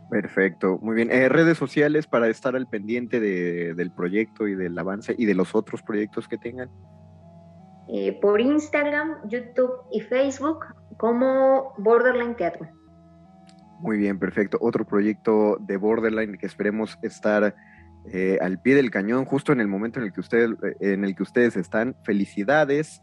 Perfecto, 0.09 0.77
muy 0.81 0.95
bien. 0.95 1.09
Eh, 1.09 1.29
redes 1.29 1.57
sociales 1.57 2.05
para 2.05 2.27
estar 2.27 2.55
al 2.55 2.67
pendiente 2.67 3.21
del 3.21 3.91
proyecto 3.91 4.47
y 4.47 4.55
del 4.55 4.77
avance 4.77 5.15
y 5.17 5.25
de 5.25 5.35
los 5.35 5.55
otros 5.55 5.81
proyectos 5.81 6.27
que 6.27 6.37
tengan. 6.37 6.69
Eh, 7.87 8.19
por 8.21 8.41
Instagram, 8.41 9.29
YouTube 9.29 9.71
y 9.91 10.01
Facebook 10.01 10.65
como 10.97 11.73
Borderline 11.77 12.35
Teatro. 12.35 12.67
Muy 13.79 13.97
bien, 13.97 14.19
perfecto. 14.19 14.57
Otro 14.59 14.85
proyecto 14.85 15.57
de 15.61 15.77
Borderline 15.77 16.37
que 16.37 16.45
esperemos 16.45 16.99
estar 17.01 17.55
eh, 18.11 18.37
al 18.41 18.61
pie 18.61 18.75
del 18.75 18.91
cañón 18.91 19.23
justo 19.23 19.53
en 19.53 19.61
el 19.61 19.67
momento 19.67 19.99
en 19.99 20.07
el 20.07 20.13
que 20.13 20.19
ustedes, 20.19 20.51
en 20.81 21.05
el 21.05 21.15
que 21.15 21.23
ustedes 21.23 21.55
están. 21.55 21.95
Felicidades 22.03 23.01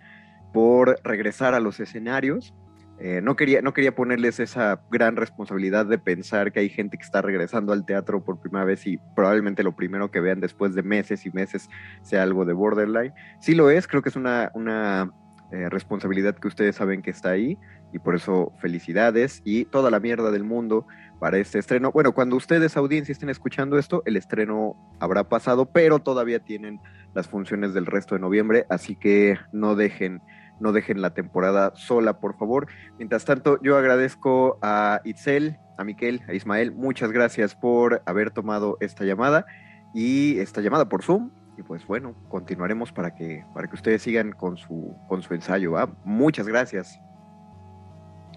por 0.53 0.99
regresar 1.05 1.55
a 1.55 1.61
los 1.61 1.81
escenarios. 1.81 2.55
Eh, 3.01 3.21
no, 3.23 3.37
quería, 3.37 3.63
no 3.63 3.73
quería 3.73 3.95
ponerles 3.95 4.41
esa 4.41 4.83
gran 4.91 5.15
responsabilidad 5.15 5.87
de 5.87 5.99
pensar 5.99 6.51
que 6.51 6.61
hay 6.61 6.69
gente 6.69 6.99
que 6.99 7.05
está 7.05 7.23
regresando 7.23 7.73
al 7.73 7.87
teatro 7.87 8.25
por 8.25 8.41
primera 8.41 8.65
vez 8.65 8.87
y 8.87 8.99
probablemente 9.15 9.63
lo 9.63 9.77
primero 9.77 10.11
que 10.11 10.21
vean 10.21 10.41
después 10.41 10.75
de 10.75 10.83
meses 10.83 11.25
y 11.25 11.31
meses 11.31 11.69
sea 12.03 12.25
algo 12.25 12.45
de 12.45 12.55
Borderline. 12.55 13.15
Sí 13.41 13.55
lo 13.55 13.71
es, 13.71 13.87
creo 13.87 14.03
que 14.03 14.09
es 14.09 14.17
una, 14.17 14.51
una 14.55 15.13
responsabilidad 15.51 16.35
que 16.35 16.49
ustedes 16.49 16.75
saben 16.75 17.01
que 17.01 17.11
está 17.11 17.31
ahí 17.31 17.57
y 17.93 17.99
por 17.99 18.15
eso 18.15 18.53
felicidades 18.61 19.41
y 19.45 19.65
toda 19.65 19.91
la 19.91 20.01
mierda 20.01 20.31
del 20.31 20.45
mundo 20.45 20.87
para 21.19 21.39
este 21.39 21.59
estreno. 21.59 21.91
Bueno, 21.91 22.13
cuando 22.13 22.37
ustedes, 22.37 22.77
audiencia, 22.77 23.13
estén 23.13 23.31
escuchando 23.31 23.79
esto, 23.79 24.03
el 24.07 24.17
estreno 24.17 24.77
habrá 25.01 25.29
pasado, 25.29 25.67
pero 25.67 25.99
todavía 25.99 26.41
tienen 26.41 26.81
las 27.15 27.29
funciones 27.29 27.75
del 27.75 27.87
resto 27.87 28.15
de 28.15 28.21
noviembre, 28.21 28.67
así 28.69 28.95
que 28.95 29.39
no 29.53 29.75
dejen, 29.75 30.21
no 30.61 30.73
dejen 30.73 31.03
la 31.03 31.15
temporada 31.15 31.73
sola, 31.75 32.21
por 32.21 32.37
favor. 32.37 32.67
Mientras 32.99 33.25
tanto, 33.25 33.61
yo 33.63 33.77
agradezco 33.77 34.59
a 34.63 35.01
Itzel, 35.05 35.59
a 35.77 35.85
Miquel, 35.85 36.23
a 36.29 36.35
Ismael, 36.35 36.73
muchas 36.73 37.13
gracias 37.13 37.55
por 37.55 38.03
haber 38.07 38.31
tomado 38.31 38.77
esta 38.81 39.05
llamada 39.05 39.47
y 39.95 40.39
esta 40.39 40.61
llamada 40.61 40.89
por 40.89 41.03
Zoom. 41.03 41.31
Y 41.57 41.63
pues 41.63 41.87
bueno, 41.87 42.15
continuaremos 42.29 42.93
para 42.93 43.15
que, 43.15 43.45
para 43.53 43.67
que 43.69 43.75
ustedes 43.75 44.03
sigan 44.03 44.33
con 44.33 44.57
su, 44.57 44.97
con 45.09 45.23
su 45.23 45.35
ensayo. 45.35 45.75
Muchas 46.05 46.47
gracias. 46.47 47.01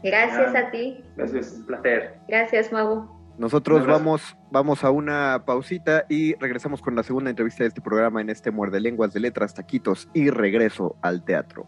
Gracias 0.04 0.56
a 0.56 0.72
ti. 0.72 1.04
Gracias, 1.16 1.54
un 1.54 1.66
placer. 1.68 2.20
Gracias, 2.28 2.72
Mago. 2.72 3.22
Nosotros 3.38 3.86
vamos, 3.88 4.38
vamos 4.52 4.84
a 4.84 4.92
una 4.92 5.44
pausita 5.46 6.06
y 6.10 6.36
regresamos 6.36 6.82
con 6.82 6.96
la 6.96 7.04
segunda 7.04 7.30
entrevista 7.30 7.64
de 7.64 7.70
este 7.70 7.82
programa 7.82 8.22
en 8.22 8.30
este 8.30 8.52
Muerde 8.52 8.80
Lenguas 8.80 9.14
de 9.14 9.20
Letras, 9.20 9.54
Taquitos 9.54 10.10
y 10.14 10.30
regreso 10.30 10.96
al 11.02 11.24
teatro. 11.24 11.68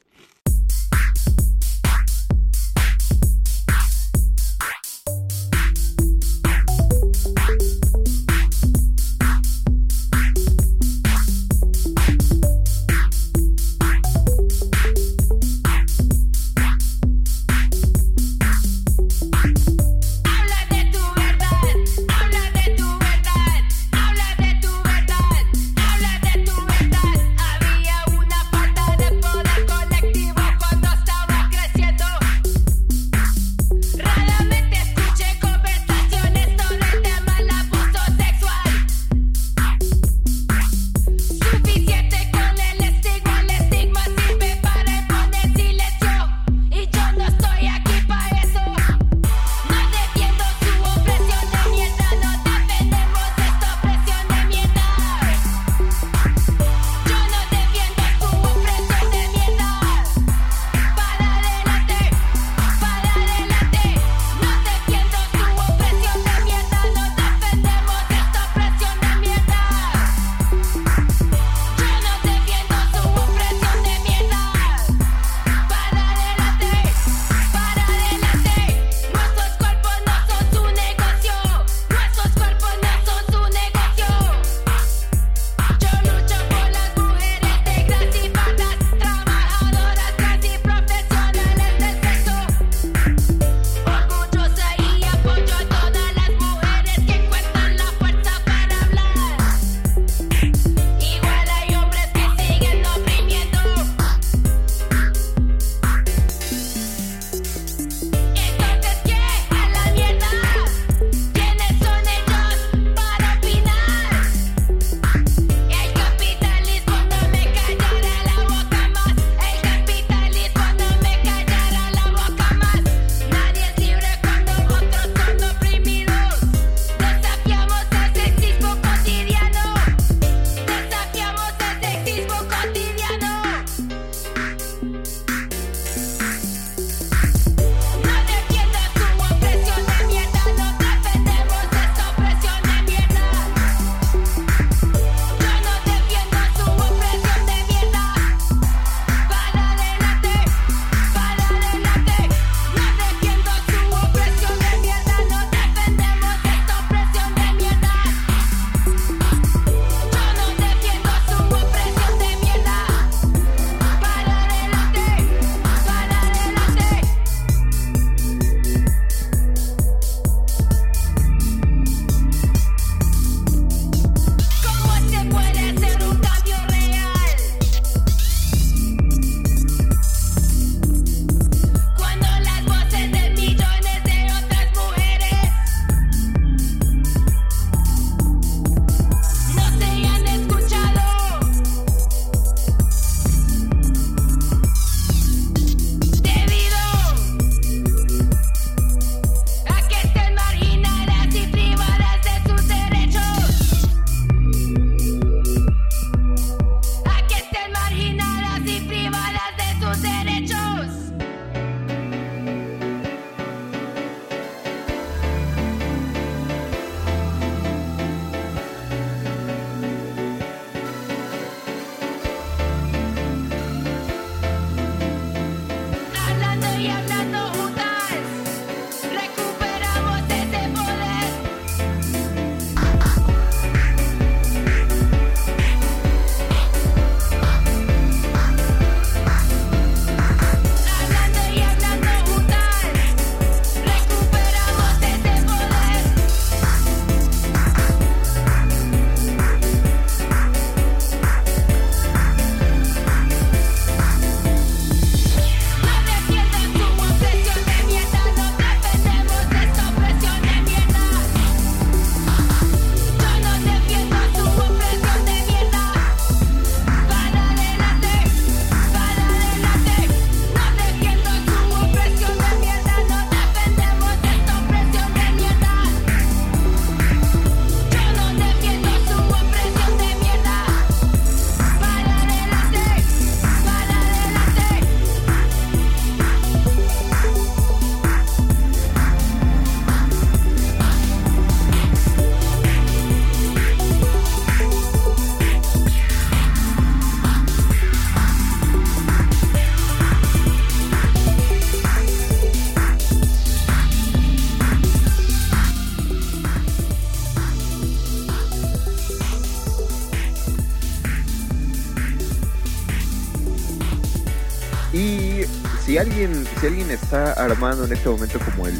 Si 316.61 316.67
alguien 316.67 316.91
está 316.91 317.33
armando 317.33 317.85
en 317.85 317.93
este 317.93 318.07
momento 318.07 318.37
como 318.39 318.67
el, 318.67 318.79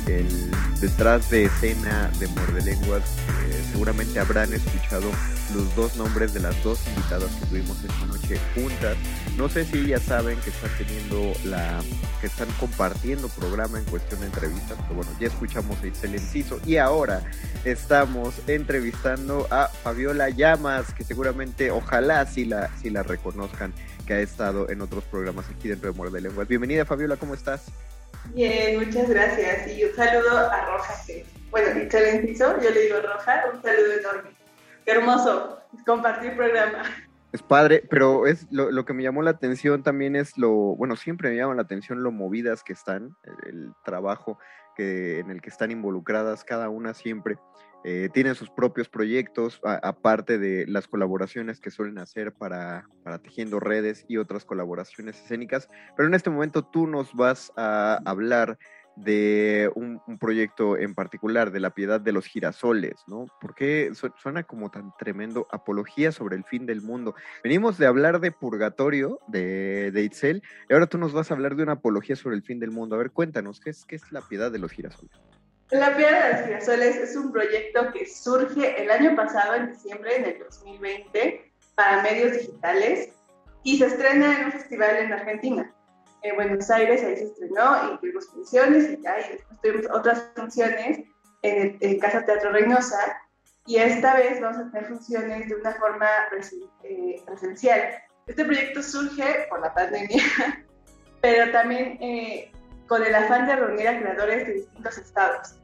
detrás 0.79 1.31
de 1.31 1.45
escena 1.45 2.11
de 2.19 2.27
Muerde 2.27 2.61
Lenguas, 2.61 3.01
eh, 3.49 3.63
seguramente 3.71 4.19
habrán 4.19 4.53
escuchado 4.53 5.09
los 5.55 5.75
dos 5.75 5.95
nombres 5.97 6.31
de 6.35 6.41
las 6.41 6.63
dos 6.63 6.79
invitadas 6.87 7.31
que 7.39 7.45
tuvimos 7.47 7.83
esta 7.83 8.05
noche 8.05 8.39
juntas. 8.53 8.95
No 9.35 9.49
sé 9.49 9.65
si 9.65 9.87
ya 9.87 9.99
saben 9.99 10.37
que 10.41 10.51
están 10.51 10.69
teniendo 10.77 11.33
la, 11.45 11.81
que 12.19 12.27
están 12.27 12.47
compartiendo 12.59 13.27
programa 13.29 13.79
en 13.79 13.85
cuestión 13.85 14.19
de 14.19 14.27
entrevistas, 14.27 14.77
pero 14.83 14.97
bueno, 14.97 15.11
ya 15.19 15.27
escuchamos 15.27 15.81
a 15.81 15.87
Itzel 15.87 16.13
Enciso 16.13 16.59
y 16.63 16.77
ahora 16.77 17.23
estamos 17.65 18.35
entrevistando 18.45 19.47
a 19.49 19.69
Fabiola 19.69 20.29
Llamas, 20.29 20.93
que 20.93 21.03
seguramente, 21.03 21.71
ojalá 21.71 22.27
si 22.27 22.45
la, 22.45 22.69
si 22.79 22.91
la 22.91 23.01
reconozcan, 23.01 23.73
que 24.11 24.15
ha 24.15 24.19
estado 24.19 24.69
en 24.69 24.81
otros 24.81 25.05
programas 25.05 25.49
aquí 25.49 25.69
dentro 25.69 25.89
de 25.89 25.97
Muerde 25.97 26.19
Lenguas. 26.19 26.45
Bienvenida 26.45 26.83
Fabiola, 26.83 27.15
¿cómo 27.15 27.33
estás? 27.33 27.71
Bien, 28.33 28.77
muchas 28.77 29.09
gracias. 29.09 29.71
Y 29.71 29.85
un 29.85 29.95
saludo 29.95 30.37
a 30.37 30.65
Roja, 30.65 30.93
bueno, 31.49 31.81
Itzel 31.81 32.15
Enciso, 32.15 32.61
yo 32.61 32.71
le 32.71 32.81
digo 32.81 32.97
Roja, 32.99 33.45
un 33.53 33.61
saludo 33.61 33.93
enorme. 34.01 34.31
Qué 34.83 34.91
hermoso 34.91 35.59
compartir 35.85 36.35
programa. 36.35 36.83
Es 37.31 37.41
padre, 37.41 37.85
pero 37.89 38.27
es 38.27 38.51
lo, 38.51 38.69
lo, 38.69 38.83
que 38.83 38.91
me 38.91 39.01
llamó 39.01 39.21
la 39.21 39.31
atención 39.31 39.81
también 39.81 40.17
es 40.17 40.37
lo, 40.37 40.51
bueno, 40.51 40.97
siempre 40.97 41.29
me 41.29 41.37
llama 41.37 41.55
la 41.55 41.61
atención 41.61 42.03
lo 42.03 42.11
movidas 42.11 42.65
que 42.65 42.73
están, 42.73 43.15
el, 43.23 43.49
el 43.49 43.73
trabajo 43.85 44.37
que, 44.75 45.19
en 45.19 45.31
el 45.31 45.41
que 45.41 45.49
están 45.49 45.71
involucradas 45.71 46.43
cada 46.43 46.67
una 46.67 46.93
siempre. 46.93 47.37
Eh, 47.83 48.09
tienen 48.13 48.35
sus 48.35 48.49
propios 48.49 48.89
proyectos, 48.89 49.59
aparte 49.63 50.37
de 50.37 50.67
las 50.67 50.87
colaboraciones 50.87 51.59
que 51.59 51.71
suelen 51.71 51.97
hacer 51.97 52.31
para, 52.31 52.87
para, 53.03 53.19
Tejiendo 53.19 53.59
Redes 53.59 54.05
y 54.07 54.17
otras 54.17 54.45
colaboraciones 54.45 55.19
escénicas. 55.19 55.67
Pero 55.97 56.07
en 56.07 56.13
este 56.13 56.29
momento 56.29 56.63
tú 56.63 56.85
nos 56.85 57.13
vas 57.13 57.51
a 57.55 57.99
hablar 58.05 58.59
de 58.95 59.71
un, 59.75 60.01
un, 60.05 60.17
proyecto 60.17 60.77
en 60.77 60.93
particular, 60.93 61.51
de 61.51 61.59
la 61.59 61.71
piedad 61.71 61.99
de 62.01 62.11
los 62.11 62.25
girasoles, 62.25 62.95
¿no? 63.07 63.25
Porque 63.39 63.91
suena 64.21 64.43
como 64.43 64.69
tan 64.69 64.91
tremendo 64.99 65.47
apología 65.51 66.11
sobre 66.11 66.35
el 66.35 66.43
fin 66.43 66.65
del 66.65 66.81
mundo. 66.81 67.15
Venimos 67.43 67.77
de 67.77 67.87
hablar 67.87 68.19
de 68.19 68.31
purgatorio 68.31 69.19
de, 69.27 69.91
de 69.91 70.03
Itzel, 70.03 70.43
y 70.69 70.73
ahora 70.73 70.87
tú 70.87 70.97
nos 70.97 71.13
vas 71.13 71.31
a 71.31 71.33
hablar 71.33 71.55
de 71.55 71.63
una 71.63 71.73
apología 71.73 72.15
sobre 72.15 72.35
el 72.35 72.43
fin 72.43 72.59
del 72.59 72.71
mundo. 72.71 72.95
A 72.95 72.99
ver, 72.99 73.11
cuéntanos, 73.11 73.59
¿qué 73.59 73.69
es, 73.69 73.85
qué 73.85 73.95
es 73.95 74.11
la 74.11 74.21
piedad 74.21 74.51
de 74.51 74.59
los 74.59 74.71
girasoles? 74.71 75.11
La 75.71 75.95
piedad 75.95 76.27
de 76.27 76.33
los 76.33 76.47
girasoles 76.47 76.97
es 76.97 77.15
un 77.15 77.31
proyecto 77.31 77.91
que 77.93 78.05
surge 78.05 78.81
el 78.81 78.91
año 78.91 79.15
pasado, 79.15 79.55
en 79.55 79.71
diciembre, 79.71 80.17
en 80.17 80.25
el 80.25 80.39
2020, 80.39 81.51
para 81.75 82.03
medios 82.03 82.33
digitales, 82.33 83.09
y 83.63 83.77
se 83.77 83.85
estrena 83.85 84.39
en 84.39 84.45
un 84.45 84.51
festival 84.51 84.97
en 84.97 85.13
Argentina 85.13 85.73
en 86.23 86.35
Buenos 86.35 86.69
Aires, 86.69 87.03
ahí 87.03 87.17
se 87.17 87.23
estrenó 87.25 87.93
y 87.93 87.97
tuvimos 87.97 88.27
funciones 88.27 88.89
y, 88.89 89.01
ya, 89.01 89.19
y 89.19 89.33
después 89.33 89.61
tuvimos 89.61 89.87
otras 89.91 90.29
funciones 90.35 90.99
en, 91.41 91.77
en, 91.79 91.99
Casa 91.99 92.25
Teatro 92.25 92.51
Reynosa 92.51 93.17
y 93.65 93.77
esta 93.77 94.15
vez 94.15 94.39
vamos 94.39 94.59
a 94.59 94.71
tener 94.71 94.87
funciones 94.87 95.49
de 95.49 95.55
una 95.55 95.73
forma 95.73 96.07
eh, 96.83 97.23
presencial. 97.25 97.81
Este 98.27 98.45
proyecto 98.45 98.83
surge 98.83 99.47
por 99.49 99.61
la 99.61 99.73
pandemia, 99.73 100.23
pero 101.21 101.51
también 101.51 101.97
eh, 102.01 102.51
con 102.87 103.03
el 103.03 103.15
afán 103.15 103.47
de 103.47 103.55
reunir 103.55 103.87
a 103.87 103.99
creadores 103.99 104.47
de 104.47 104.53
distintos 104.53 104.97
estados. 104.97 105.55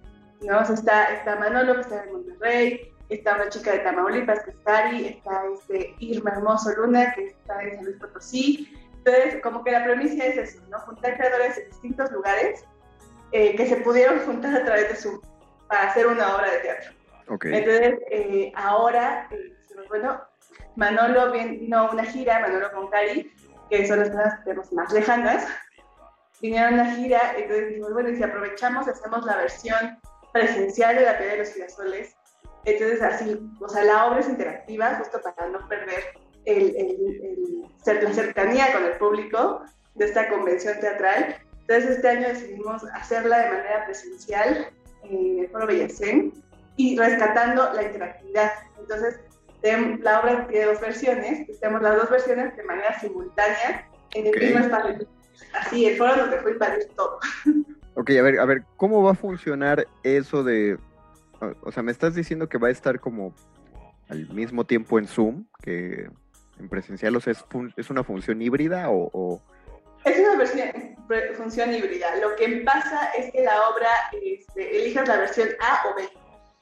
¿No? 0.42 0.62
está, 0.62 1.14
está 1.14 1.36
Manolo, 1.36 1.76
que 1.76 1.82
está 1.82 2.04
en 2.04 2.14
Monterrey, 2.14 2.94
está 3.10 3.36
una 3.36 3.50
chica 3.50 3.72
de 3.72 3.80
Tamaulipas, 3.80 4.44
que 4.44 4.52
es 4.52 4.58
Cari, 4.66 5.08
está 5.08 5.42
este 5.54 5.96
Irma 6.00 6.32
Hermoso 6.32 6.72
Luna, 6.76 7.14
que 7.14 7.26
está 7.28 7.62
en 7.64 7.76
San 7.76 7.86
Luis 7.86 7.98
Potosí, 7.98 8.78
entonces, 9.08 9.42
como 9.42 9.64
que 9.64 9.72
la 9.72 9.86
premisa 9.86 10.26
es 10.26 10.38
eso, 10.38 10.62
¿no? 10.70 10.80
Juntar 10.80 11.16
creadores 11.16 11.56
de 11.56 11.66
distintos 11.66 12.12
lugares 12.12 12.66
eh, 13.32 13.56
que 13.56 13.66
se 13.66 13.78
pudieron 13.78 14.20
juntar 14.20 14.54
a 14.54 14.66
través 14.66 14.90
de 14.90 14.96
Zoom 14.96 15.22
para 15.70 15.90
hacer 15.90 16.08
una 16.08 16.36
obra 16.36 16.52
de 16.52 16.58
teatro. 16.60 16.92
Okay. 17.30 17.56
Entonces, 17.56 18.00
eh, 18.12 18.52
ahora, 18.56 19.30
eh, 19.32 19.56
bueno, 19.88 20.22
Manolo 20.76 21.32
vino 21.32 21.78
a 21.78 21.92
una 21.92 22.04
gira, 22.04 22.40
Manolo 22.40 22.70
con 22.74 22.90
Cari, 22.90 23.32
que 23.70 23.88
son 23.88 24.00
las 24.00 24.10
personas 24.10 24.36
que 24.40 24.44
tenemos 24.44 24.74
más 24.74 24.92
lejanas, 24.92 25.48
vinieron 26.42 26.74
a 26.74 26.84
una 26.84 26.96
gira, 26.96 27.34
entonces 27.38 27.70
dijimos, 27.70 27.94
bueno, 27.94 28.10
y 28.10 28.18
si 28.18 28.24
aprovechamos, 28.24 28.90
hacemos 28.90 29.26
la 29.26 29.38
versión 29.38 30.00
presencial 30.38 30.96
de 30.96 31.02
la 31.04 31.18
piedra 31.18 31.34
de 31.34 31.40
los 31.40 31.54
girasoles, 31.54 32.16
entonces 32.66 33.02
así, 33.02 33.40
o 33.60 33.70
sea, 33.70 33.84
la 33.84 34.08
obra 34.08 34.20
es 34.20 34.30
interactiva, 34.30 34.96
justo 34.96 35.22
para 35.22 35.50
no 35.50 35.68
perder 35.68 36.04
el, 36.46 36.76
el, 36.76 37.64
el, 37.86 38.04
la 38.04 38.14
cercanía 38.14 38.74
con 38.74 38.84
el 38.84 38.98
público 38.98 39.62
de 39.96 40.06
esta 40.06 40.30
convención 40.30 40.80
teatral. 40.80 41.38
Entonces 41.62 41.92
este 41.92 42.10
año 42.10 42.28
decidimos 42.28 42.84
hacerla 42.94 43.40
de 43.40 43.50
manera 43.50 43.86
presencial 43.86 44.70
en 45.04 45.40
el 45.40 45.50
Foro 45.50 45.68
Bellacén 45.68 46.34
y 46.76 46.98
rescatando 46.98 47.74
la 47.74 47.84
interactividad. 47.84 48.52
Entonces 48.80 49.20
la 50.02 50.20
obra 50.20 50.48
tiene 50.48 50.66
dos 50.66 50.80
versiones, 50.82 51.48
tenemos 51.60 51.82
las 51.82 51.96
dos 51.96 52.10
versiones 52.10 52.56
de 52.56 52.64
manera 52.64 53.00
simultánea 53.00 53.90
en 54.14 54.28
el 54.28 54.36
okay. 54.36 54.48
mismo 54.48 54.66
espacio. 54.66 55.08
Así, 55.54 55.86
el 55.86 55.98
foro 55.98 56.16
nos 56.16 56.32
dejó 56.32 56.50
invadir 56.50 56.88
todo. 56.96 57.20
Ok, 57.98 58.12
a 58.12 58.22
ver, 58.22 58.40
a 58.40 58.46
ver, 58.46 58.64
¿cómo 58.78 59.02
va 59.02 59.12
a 59.12 59.16
funcionar 59.16 59.88
eso 60.04 60.44
de... 60.44 60.78
O 61.62 61.72
sea, 61.72 61.84
me 61.84 61.92
estás 61.92 62.16
diciendo 62.16 62.48
que 62.48 62.58
va 62.58 62.68
a 62.68 62.72
estar 62.72 63.00
como 63.00 63.34
al 64.10 64.30
mismo 64.30 64.66
tiempo 64.66 65.00
en 65.00 65.08
Zoom 65.08 65.46
que 65.62 66.08
en 66.60 66.70
presencial? 66.70 67.16
O 67.16 67.20
sea, 67.20 67.34
¿es, 67.34 67.44
es 67.76 67.90
una 67.90 68.04
función 68.04 68.42
híbrida 68.42 68.90
o, 68.90 69.10
o, 69.14 69.42
Es 70.06 70.20
una 70.20 70.36
versión, 70.38 70.70
función 71.36 71.74
híbrida. 71.74 72.16
Lo 72.18 72.36
que 72.36 72.62
pasa 72.66 73.12
es 73.18 73.32
que 73.32 73.44
la 73.44 73.70
obra 73.70 73.90
este, 74.22 74.80
elijas 74.80 75.08
la 75.08 75.18
versión 75.18 75.50
A 75.60 75.88
o 75.90 75.96
B, 75.96 76.08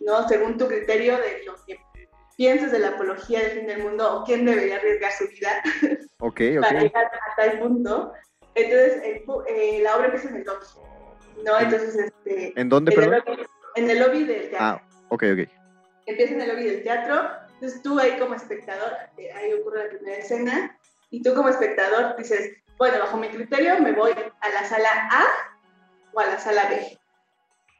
¿no? 0.01 0.27
Según 0.27 0.57
tu 0.57 0.67
criterio 0.67 1.17
de 1.17 1.43
lo 1.45 1.55
que 1.65 1.79
pienses 2.37 2.71
de 2.71 2.79
la 2.79 2.89
apología 2.89 3.41
del 3.41 3.51
fin 3.51 3.67
del 3.67 3.83
mundo 3.83 4.21
o 4.21 4.23
quién 4.25 4.45
debería 4.45 4.77
arriesgar 4.77 5.11
su 5.11 5.27
vida 5.29 5.61
Ok, 6.19 6.41
para 6.61 6.77
ok. 6.77 6.83
llegar 6.83 7.05
a 7.05 7.35
tal 7.35 7.59
punto. 7.59 8.13
Entonces, 8.55 9.01
el, 9.03 9.23
eh, 9.47 9.81
la 9.83 9.97
obra 9.97 10.05
empieza 10.05 10.29
en 10.29 10.37
el 10.37 10.43
lobby, 10.45 10.65
¿no? 11.43 11.59
Entonces, 11.59 11.95
este... 11.95 12.59
¿En 12.59 12.69
dónde, 12.69 12.93
en 12.93 13.03
el 13.03 13.09
lobby- 13.11 13.47
en 13.75 13.89
el 13.89 13.99
lobby 13.99 14.23
del 14.23 14.49
teatro. 14.49 14.57
Ah, 14.59 14.81
ok, 15.09 15.23
ok. 15.33 15.49
empieza 16.05 16.33
en 16.33 16.41
el 16.41 16.49
lobby 16.49 16.63
del 16.63 16.83
teatro, 16.83 17.29
entonces 17.55 17.81
tú 17.81 17.99
ahí 17.99 18.17
como 18.19 18.35
espectador, 18.35 18.93
eh, 19.17 19.31
ahí 19.33 19.53
ocurre 19.53 19.83
la 19.83 19.89
primera 19.89 20.17
escena, 20.17 20.77
y 21.09 21.21
tú 21.21 21.33
como 21.33 21.49
espectador 21.49 22.15
dices, 22.17 22.53
bueno, 22.77 22.99
bajo 22.99 23.17
mi 23.17 23.27
criterio 23.29 23.79
me 23.79 23.91
voy 23.91 24.11
a 24.41 24.49
la 24.49 24.65
sala 24.65 24.89
A 25.11 25.25
o 26.13 26.19
a 26.19 26.25
la 26.27 26.39
sala 26.39 26.69
B, 26.69 26.97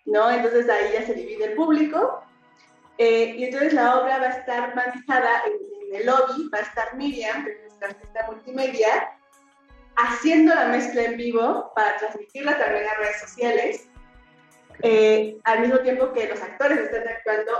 ¿no? 0.06 0.30
Entonces 0.32 0.70
ahí 0.70 0.94
ya 0.94 1.06
se 1.06 1.14
divide 1.14 1.46
el 1.46 1.54
público, 1.54 2.24
eh, 2.98 3.36
y 3.38 3.46
entonces 3.46 3.74
la 3.74 4.00
obra 4.00 4.20
va 4.20 4.28
a 4.28 4.38
estar 4.38 4.76
manejada 4.76 5.44
en, 5.46 5.54
en 5.90 6.02
el 6.02 6.06
lobby, 6.08 6.50
va 6.54 6.60
a 6.60 6.62
estar 6.62 6.96
Miriam, 6.96 7.44
que 7.46 7.52
es 7.52 7.60
nuestra 7.62 7.90
artista 7.90 8.26
multimedia, 8.28 9.15
haciendo 9.98 10.54
la 10.54 10.66
mezcla 10.66 11.04
en 11.04 11.18
vivo 11.18 11.72
para 11.76 11.98
transmitirla 11.98 12.58
también 12.58 12.86
a 12.88 12.94
redes 12.96 13.20
sociales, 13.22 13.88
eh, 14.82 15.38
al 15.44 15.62
mismo 15.62 15.80
tiempo 15.80 16.12
que 16.12 16.28
los 16.28 16.42
actores 16.42 16.80
están 16.80 17.08
actuando 17.08 17.52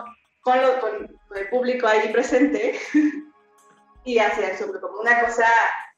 con, 0.42 0.62
lo, 0.62 0.80
con, 0.80 1.20
el 1.36 1.50
público 1.50 1.88
ahí 1.88 2.10
presente 2.10 2.80
y 4.04 4.20
hacia 4.20 4.52
el 4.52 4.58
sobre 4.58 4.80
como 4.80 5.00
una 5.00 5.22
cosa 5.22 5.48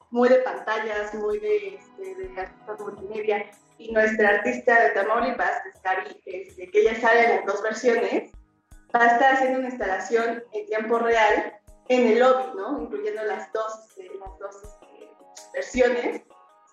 muy 0.10 0.30
de 0.30 0.38
pantallas, 0.38 1.14
muy 1.14 1.40
de, 1.40 1.76
este, 1.76 2.16
de 2.16 2.42
artistas 2.42 2.80
multimedia. 2.80 3.50
Y 3.78 3.92
nuestra 3.92 4.30
artista 4.30 4.82
de 4.82 4.90
Tamaulipas, 4.92 5.62
Cari, 5.84 6.20
este, 6.26 6.72
que 6.72 6.82
ella 6.82 7.00
sale 7.00 7.26
en 7.26 7.36
las 7.36 7.46
dos 7.46 7.62
versiones, 7.62 8.32
va 8.96 9.02
a 9.04 9.08
estar 9.08 9.34
haciendo 9.36 9.60
una 9.60 9.70
instalación 9.70 10.44
en 10.54 10.66
tiempo 10.66 10.98
real 10.98 11.54
en 11.90 12.08
el 12.08 12.20
lobby, 12.20 12.58
¿no? 12.58 12.82
Incluyendo 12.82 13.24
las 13.24 13.52
dos, 13.54 13.88
este, 13.90 14.10
las 14.20 14.40
dos 14.40 14.56
este, 14.64 15.10
versiones. 15.54 16.22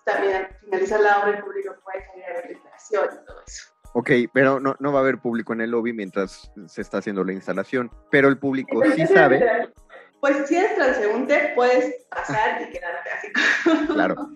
También 0.05 0.35
al 0.35 0.47
finalizar 0.61 0.99
la 1.01 1.19
obra 1.19 1.37
el 1.37 1.43
público 1.43 1.75
puede 1.83 2.05
salir 2.05 2.23
a 2.25 2.33
ver 2.33 2.45
la 2.45 2.51
instalación 2.51 3.09
y 3.21 3.25
todo 3.25 3.41
eso. 3.45 3.75
Ok, 3.93 4.11
pero 4.33 4.59
no, 4.59 4.75
no 4.79 4.91
va 4.91 4.99
a 4.99 5.01
haber 5.01 5.19
público 5.19 5.53
en 5.53 5.61
el 5.61 5.71
lobby 5.71 5.93
mientras 5.93 6.51
se 6.67 6.81
está 6.81 6.97
haciendo 6.99 7.23
la 7.23 7.33
instalación, 7.33 7.89
pero 8.11 8.27
el 8.27 8.37
público 8.37 8.81
sí 8.93 9.07
sabe, 9.07 9.69
Pues 10.19 10.47
si 10.47 10.57
eres 10.57 10.75
transeúnte, 10.75 11.53
puedes 11.55 12.05
pasar 12.09 12.61
y 12.61 12.71
quedarte 12.71 13.09
así. 13.09 13.87
claro. 13.87 14.31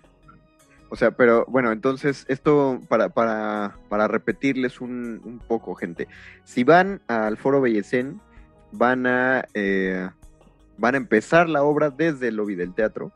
O 0.89 0.95
sea, 0.95 1.11
pero 1.11 1.45
bueno, 1.47 1.71
entonces 1.71 2.25
esto 2.29 2.81
para, 2.87 3.09
para, 3.09 3.75
para 3.89 4.07
repetirles 4.07 4.81
un, 4.81 5.21
un 5.23 5.39
poco, 5.39 5.75
gente. 5.75 6.07
Si 6.45 6.63
van 6.63 7.01
al 7.07 7.37
Foro 7.37 7.61
Bellecén, 7.61 8.19
van 8.71 9.05
a, 9.05 9.45
eh, 9.53 10.09
van 10.77 10.95
a 10.95 10.97
empezar 10.97 11.47
la 11.47 11.63
obra 11.63 11.89
desde 11.91 12.29
el 12.29 12.37
lobby 12.37 12.55
del 12.55 12.73
teatro. 12.73 13.11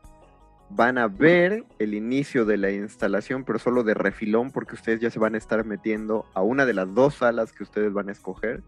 Van 0.76 0.98
a 0.98 1.06
ver 1.06 1.64
el 1.78 1.94
inicio 1.94 2.44
de 2.44 2.56
la 2.56 2.70
instalación, 2.70 3.44
pero 3.44 3.60
solo 3.60 3.84
de 3.84 3.94
refilón, 3.94 4.50
porque 4.50 4.74
ustedes 4.74 4.98
ya 4.98 5.08
se 5.08 5.20
van 5.20 5.36
a 5.36 5.38
estar 5.38 5.64
metiendo 5.64 6.26
a 6.34 6.42
una 6.42 6.66
de 6.66 6.74
las 6.74 6.92
dos 6.92 7.14
salas 7.14 7.52
que 7.52 7.62
ustedes 7.62 7.92
van 7.92 8.08
a 8.08 8.12
escoger. 8.12 8.62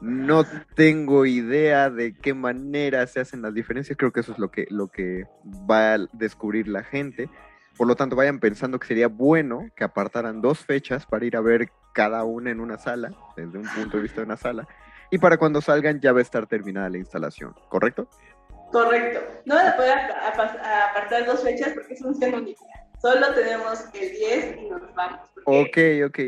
No 0.00 0.44
tengo 0.76 1.26
idea 1.26 1.90
de 1.90 2.14
qué 2.14 2.32
manera 2.32 3.04
se 3.08 3.20
hacen 3.20 3.42
las 3.42 3.54
diferencias. 3.54 3.98
Creo 3.98 4.12
que 4.12 4.20
eso 4.20 4.32
es 4.32 4.38
lo 4.38 4.52
que, 4.52 4.66
lo 4.70 4.86
que 4.86 5.24
va 5.68 5.94
a 5.94 5.98
descubrir 6.12 6.68
la 6.68 6.84
gente. 6.84 7.28
Por 7.76 7.88
lo 7.88 7.96
tanto, 7.96 8.14
vayan 8.14 8.38
pensando 8.38 8.78
que 8.78 8.86
sería 8.86 9.08
bueno 9.08 9.68
que 9.74 9.82
apartaran 9.82 10.42
dos 10.42 10.60
fechas 10.60 11.06
para 11.06 11.24
ir 11.24 11.36
a 11.36 11.40
ver 11.40 11.70
cada 11.92 12.24
una 12.24 12.50
en 12.50 12.60
una 12.60 12.78
sala, 12.78 13.12
desde 13.36 13.58
un 13.58 13.66
punto 13.66 13.96
de 13.96 14.02
vista 14.04 14.20
de 14.20 14.26
una 14.26 14.36
sala, 14.36 14.68
y 15.10 15.18
para 15.18 15.36
cuando 15.36 15.60
salgan 15.60 16.00
ya 16.00 16.12
va 16.12 16.20
a 16.20 16.22
estar 16.22 16.46
terminada 16.46 16.88
la 16.88 16.98
instalación, 16.98 17.54
¿correcto? 17.68 18.08
Correcto. 18.72 19.20
No 19.44 19.54
van 19.54 19.68
a 19.68 19.76
poder 19.76 19.98
apartar 19.98 21.26
dos 21.26 21.42
fechas 21.42 21.72
porque 21.74 21.94
es 21.94 22.00
un 22.02 22.16
única. 22.34 22.64
Solo 23.00 23.34
tenemos 23.34 23.84
el 23.94 24.12
10 24.12 24.56
y 24.58 24.70
nos 24.70 24.94
vamos. 24.94 25.20
Ok, 25.44 25.78
ok. 26.06 26.18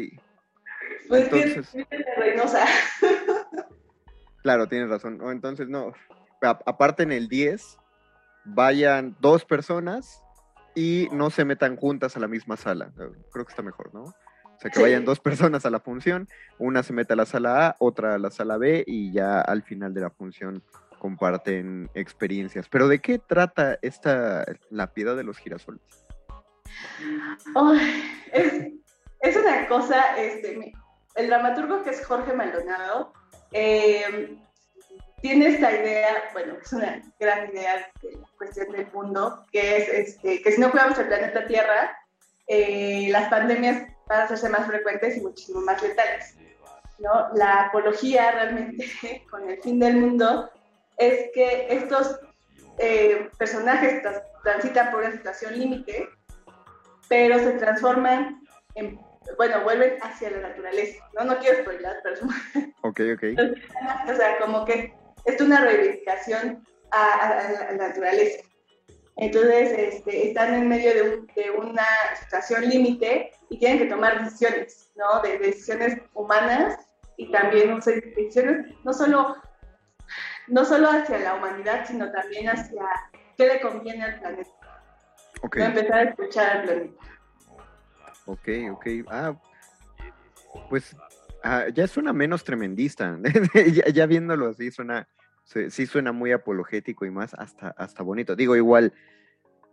Pues 1.08 1.24
Entonces... 1.24 1.86
Reynosa. 2.16 2.66
claro, 4.42 4.68
tienes 4.68 4.88
razón. 4.88 5.20
entonces, 5.30 5.68
no. 5.68 5.92
Aparte 6.40 7.04
en 7.04 7.12
el 7.12 7.28
10, 7.28 7.78
vayan 8.44 9.16
dos 9.20 9.44
personas 9.44 10.22
y 10.74 11.08
no 11.12 11.30
se 11.30 11.44
metan 11.44 11.76
juntas 11.76 12.16
a 12.16 12.20
la 12.20 12.28
misma 12.28 12.56
sala. 12.56 12.92
Creo 13.32 13.44
que 13.44 13.50
está 13.50 13.62
mejor, 13.62 13.94
¿no? 13.94 14.02
O 14.02 14.60
sea, 14.60 14.70
que 14.70 14.80
vayan 14.80 15.04
dos 15.04 15.20
personas 15.20 15.66
a 15.66 15.70
la 15.70 15.80
función, 15.80 16.28
una 16.58 16.82
se 16.82 16.92
mete 16.92 17.12
a 17.12 17.16
la 17.16 17.26
sala 17.26 17.68
A, 17.68 17.76
otra 17.78 18.14
a 18.14 18.18
la 18.18 18.30
sala 18.30 18.56
B 18.56 18.84
y 18.86 19.12
ya 19.12 19.40
al 19.40 19.62
final 19.62 19.94
de 19.94 20.00
la 20.00 20.10
función 20.10 20.62
comparten 21.04 21.90
experiencias. 21.92 22.66
Pero 22.70 22.88
¿de 22.88 22.98
qué 22.98 23.18
trata 23.18 23.78
esta 23.82 24.42
la 24.70 24.86
piedad 24.94 25.14
de 25.14 25.22
los 25.22 25.36
girasoles? 25.36 25.82
es, 28.32 29.36
una 29.36 29.68
cosa, 29.68 30.16
este, 30.16 30.72
el 31.16 31.26
dramaturgo 31.26 31.82
que 31.82 31.90
es 31.90 32.06
Jorge 32.06 32.32
Maldonado, 32.32 33.12
eh, 33.52 34.38
tiene 35.20 35.48
esta 35.48 35.72
idea, 35.72 36.30
bueno, 36.32 36.54
es 36.62 36.72
una 36.72 37.02
gran 37.20 37.50
idea 37.50 37.86
de 38.00 38.12
la 38.12 38.26
cuestión 38.38 38.72
del 38.72 38.90
mundo, 38.90 39.44
que 39.52 39.76
es 39.76 39.88
este, 39.90 40.40
que 40.40 40.52
si 40.52 40.60
no 40.62 40.70
cuidamos 40.70 40.98
el 40.98 41.08
planeta 41.08 41.46
Tierra, 41.46 41.98
eh, 42.46 43.08
las 43.10 43.28
pandemias 43.28 43.92
van 44.06 44.20
a 44.22 44.24
hacerse 44.24 44.48
más 44.48 44.66
frecuentes 44.66 45.18
y 45.18 45.20
muchísimo 45.20 45.60
más 45.60 45.82
letales. 45.82 46.34
¿no? 46.98 47.28
La 47.34 47.64
apología 47.64 48.30
realmente 48.30 48.86
con 49.30 49.50
el 49.50 49.60
fin 49.60 49.78
del 49.78 49.98
mundo 49.98 50.50
es 50.98 51.30
que 51.32 51.66
estos 51.70 52.20
eh, 52.78 53.28
personajes 53.38 54.02
transitan 54.42 54.90
por 54.90 55.00
una 55.00 55.12
situación 55.12 55.58
límite, 55.58 56.08
pero 57.08 57.38
se 57.38 57.52
transforman 57.52 58.40
en, 58.74 58.98
bueno, 59.36 59.62
vuelven 59.62 59.96
hacia 60.02 60.30
la 60.30 60.48
naturaleza, 60.48 61.04
¿no? 61.14 61.24
No 61.24 61.38
quiero 61.38 61.62
spoiler, 61.62 61.96
pero... 62.02 62.16
Ok, 62.82 63.00
ok. 63.14 64.10
O 64.10 64.14
sea, 64.14 64.38
como 64.38 64.64
que 64.64 64.94
es 65.24 65.40
una 65.40 65.60
reivindicación 65.60 66.64
a, 66.90 67.48
la 67.68 67.72
naturaleza. 67.72 68.44
Entonces, 69.16 69.72
este, 69.78 70.28
están 70.28 70.54
en 70.54 70.68
medio 70.68 70.92
de, 71.34 71.50
una 71.50 71.86
situación 72.20 72.68
límite 72.68 73.32
y 73.48 73.58
tienen 73.58 73.78
que 73.78 73.86
tomar 73.86 74.24
decisiones, 74.24 74.90
¿no? 74.96 75.22
De, 75.22 75.38
decisiones 75.38 75.98
humanas 76.14 76.78
y 77.16 77.30
también 77.30 77.78
decisiones 77.80 78.66
no 78.84 78.92
solo, 78.92 79.36
no 80.48 80.64
solo 80.64 80.90
hacia 80.90 81.18
la 81.18 81.34
humanidad, 81.34 81.86
sino 81.86 82.10
también 82.10 82.48
hacia 82.48 82.82
qué 83.36 83.46
le 83.46 83.60
conviene 83.60 84.04
al 84.04 84.20
planeta. 84.20 84.50
Okay. 85.42 85.62
empezar 85.62 85.94
a 85.94 86.02
escuchar 86.04 86.56
al 86.56 86.62
planeta. 86.64 87.04
Ok, 88.26 88.48
ok. 88.72 88.86
Ah, 89.08 89.34
pues 90.70 90.96
ah, 91.42 91.66
ya 91.72 91.86
suena 91.86 92.12
menos 92.12 92.44
tremendista. 92.44 93.18
ya, 93.92 94.06
viéndolo 94.06 94.48
así, 94.48 94.70
suena, 94.70 95.08
sí, 95.44 95.86
suena 95.86 96.12
muy 96.12 96.32
apologético 96.32 97.04
y 97.04 97.10
más 97.10 97.34
hasta, 97.34 97.68
hasta 97.76 98.02
bonito. 98.02 98.36
Digo, 98.36 98.56
igual 98.56 98.92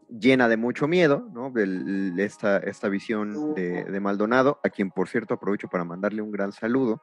llena 0.09 0.49
de 0.49 0.57
mucho 0.57 0.87
miedo, 0.87 1.29
¿no? 1.31 1.53
esta, 2.21 2.57
esta 2.57 2.89
visión 2.89 3.53
de, 3.55 3.99
Maldonado, 4.01 4.59
a 4.63 4.69
quien 4.69 4.91
por 4.91 5.07
cierto 5.07 5.35
aprovecho 5.35 5.69
para 5.69 5.85
mandarle 5.85 6.21
un 6.21 6.31
gran 6.31 6.51
saludo. 6.51 7.01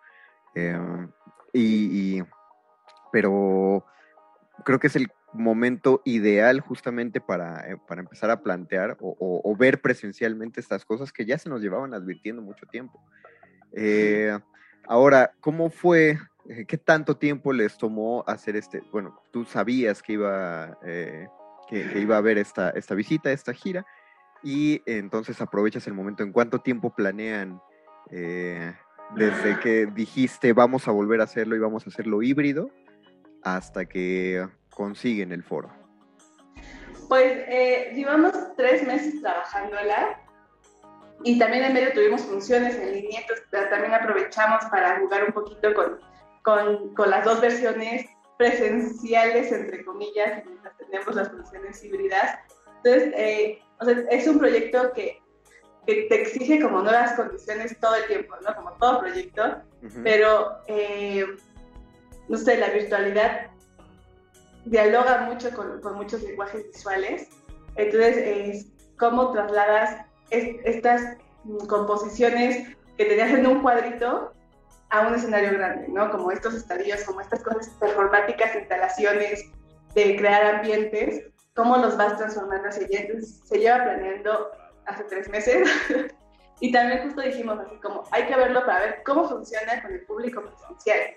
Em, 0.54 1.10
y, 1.52 2.22
pero 3.12 3.84
creo 4.64 4.78
que 4.78 4.88
es 4.88 4.96
el 4.96 5.08
momento 5.32 6.00
ideal 6.04 6.60
justamente 6.60 7.20
para, 7.20 7.70
eh, 7.70 7.76
para 7.86 8.00
empezar 8.00 8.30
a 8.30 8.42
plantear 8.42 8.96
o, 9.00 9.56
ver 9.58 9.80
presencialmente 9.80 10.60
estas 10.60 10.84
cosas 10.84 11.12
que 11.12 11.24
ya 11.24 11.38
se 11.38 11.48
nos 11.48 11.60
llevaban 11.60 11.94
advirtiendo 11.94 12.42
mucho 12.42 12.66
tiempo. 12.66 13.02
Eh, 13.72 14.38
ahora, 14.86 15.32
¿cómo 15.40 15.70
fue? 15.70 16.18
Eh, 16.48 16.64
¿Qué 16.66 16.78
tanto 16.78 17.16
tiempo 17.16 17.52
les 17.52 17.76
tomó 17.76 18.24
hacer 18.26 18.56
este? 18.56 18.82
Bueno, 18.92 19.20
tú 19.32 19.44
sabías 19.44 20.02
que 20.02 20.14
iba, 20.14 20.78
que, 21.68 22.00
iba 22.00 22.14
a 22.14 22.18
haber 22.18 22.38
esta, 22.38 22.70
esta 22.70 22.94
visita, 22.94 23.32
esta 23.32 23.52
gira, 23.52 23.84
y 24.42 24.82
entonces 24.86 25.40
aprovechas 25.40 25.86
el 25.86 25.94
momento. 25.94 26.22
¿En 26.22 26.32
cuánto 26.32 26.60
tiempo 26.60 26.94
planean 26.94 27.60
desde 29.14 29.58
que 29.60 29.86
dijiste 29.86 30.54
vamos 30.54 30.88
a 30.88 30.92
volver 30.92 31.20
a 31.20 31.24
hacerlo 31.24 31.56
y 31.56 31.58
vamos 31.58 31.86
a 31.86 31.90
hacerlo 31.90 32.22
híbrido 32.22 32.70
hasta 33.56 33.86
que 33.86 34.46
consiguen 34.70 35.32
el 35.32 35.42
foro? 35.42 35.70
Pues 37.08 37.32
eh, 37.48 37.92
llevamos 37.94 38.32
tres 38.56 38.86
meses 38.86 39.20
trabajándola 39.20 40.20
y 41.24 41.38
también 41.38 41.64
en 41.64 41.72
medio 41.72 41.92
tuvimos 41.92 42.22
funciones 42.22 42.76
en 42.76 42.92
línea, 42.92 43.20
entonces 43.22 43.70
también 43.70 43.94
aprovechamos 43.94 44.64
para 44.66 45.00
jugar 45.00 45.24
un 45.24 45.32
poquito 45.32 45.74
con, 45.74 45.98
con, 46.42 46.94
con 46.94 47.10
las 47.10 47.24
dos 47.24 47.40
versiones 47.40 48.06
presenciales, 48.36 49.50
entre 49.52 49.84
comillas, 49.84 50.44
mientras 50.46 50.76
tenemos 50.78 51.14
las 51.14 51.28
funciones 51.28 51.84
híbridas. 51.84 52.38
Entonces, 52.76 53.12
eh, 53.16 53.62
o 53.80 53.84
sea, 53.84 53.98
es 54.10 54.28
un 54.28 54.38
proyecto 54.38 54.92
que, 54.92 55.20
que, 55.86 56.06
te 56.08 56.22
exige 56.22 56.62
como 56.62 56.82
nuevas 56.82 57.14
condiciones 57.14 57.76
todo 57.80 57.96
el 57.96 58.06
tiempo, 58.06 58.36
¿no? 58.46 58.54
Como 58.54 58.72
todo 58.74 59.00
proyecto, 59.00 59.62
pero, 60.04 60.58
eh, 60.68 61.26
no 62.28 62.36
sé, 62.36 62.58
la 62.58 62.68
virtualidad 62.68 63.48
dialoga 64.64 65.22
mucho 65.22 65.50
con, 65.50 65.80
muchos 65.96 66.22
lenguajes 66.22 66.66
visuales. 66.72 67.28
Entonces, 67.76 68.16
es 68.16 68.66
cómo 68.98 69.32
trasladas 69.32 70.04
estas 70.30 71.16
composiciones 71.68 72.76
que 72.96 73.04
tenías 73.04 73.30
en 73.30 73.46
un 73.46 73.62
cuadrito 73.62 74.32
a 74.90 75.06
un 75.06 75.14
escenario 75.14 75.52
grande, 75.52 75.88
¿no? 75.88 76.10
Como 76.10 76.30
estos 76.30 76.54
estadios, 76.54 77.04
como 77.04 77.20
estas 77.20 77.42
cosas 77.42 77.68
performáticas, 77.80 78.54
instalaciones, 78.54 79.44
de 79.94 80.16
crear 80.16 80.56
ambientes, 80.56 81.24
cómo 81.54 81.76
los 81.76 81.96
vas 81.96 82.16
transformando 82.16 82.68
hacia 82.68 82.86
allá. 82.86 83.00
Entonces, 83.00 83.40
se 83.44 83.58
lleva 83.58 83.84
planeando 83.84 84.50
hace 84.86 85.04
tres 85.04 85.28
meses. 85.28 85.68
y 86.60 86.72
también 86.72 87.04
justo 87.04 87.22
dijimos 87.22 87.58
así 87.60 87.76
como, 87.80 88.04
hay 88.10 88.26
que 88.26 88.36
verlo 88.36 88.64
para 88.66 88.80
ver 88.80 89.02
cómo 89.04 89.28
funciona 89.28 89.80
con 89.82 89.92
el 89.92 90.04
público 90.06 90.42
presencial. 90.42 91.16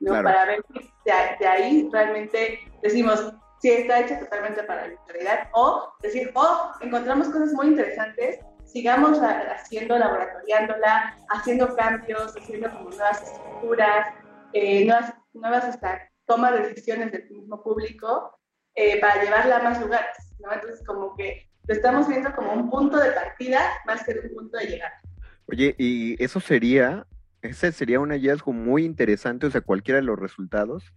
¿No? 0.00 0.22
Para 0.22 0.46
ver 0.46 0.64
si 0.72 0.90
de, 1.04 1.46
ahí 1.46 1.88
realmente 1.92 2.58
decimos 2.82 3.32
si 3.60 3.70
está 3.70 4.00
hecha 4.00 4.18
totalmente 4.18 4.62
para 4.62 4.82
la 4.82 4.88
virtualidad 4.88 5.48
o 5.52 5.92
decir, 6.02 6.30
oh, 6.34 6.72
encontramos 6.80 7.28
cosas 7.28 7.52
muy 7.52 7.68
interesantes, 7.68 8.40
sigamos 8.64 9.18
haciendo, 9.20 9.98
laboratoriándola, 9.98 11.16
haciendo 11.28 11.76
cambios, 11.76 12.34
haciendo 12.36 12.70
como 12.70 12.88
nuevas 12.88 13.22
estructuras, 13.22 14.14
eh, 14.54 14.86
nuevas, 14.86 15.12
nuevas 15.34 15.64
hasta 15.64 16.08
tomas 16.24 16.54
de 16.54 16.68
decisiones 16.68 17.12
del 17.12 17.28
mismo 17.30 17.62
público 17.62 18.38
eh, 18.74 18.98
para 19.00 19.22
llevarla 19.22 19.58
a 19.58 19.62
más 19.62 19.80
lugares, 19.80 20.16
¿no? 20.38 20.52
Entonces 20.52 20.82
como 20.86 21.14
que 21.16 21.50
lo 21.66 21.74
estamos 21.74 22.08
viendo 22.08 22.34
como 22.34 22.52
un 22.52 22.70
punto 22.70 22.96
de 22.96 23.10
partida 23.10 23.60
más 23.84 24.02
que 24.04 24.12
un 24.12 24.34
punto 24.34 24.56
de 24.56 24.66
llegada. 24.66 25.00
Oye, 25.46 25.74
y 25.76 26.22
eso 26.22 26.40
sería 26.40 27.06
ese 27.42 27.72
sería 27.72 28.00
un 28.00 28.10
hallazgo 28.10 28.52
muy 28.52 28.84
interesante, 28.84 29.46
o 29.46 29.50
sea, 29.50 29.60
cualquiera 29.60 30.00
de 30.00 30.06
los 30.06 30.18
resultados, 30.18 30.92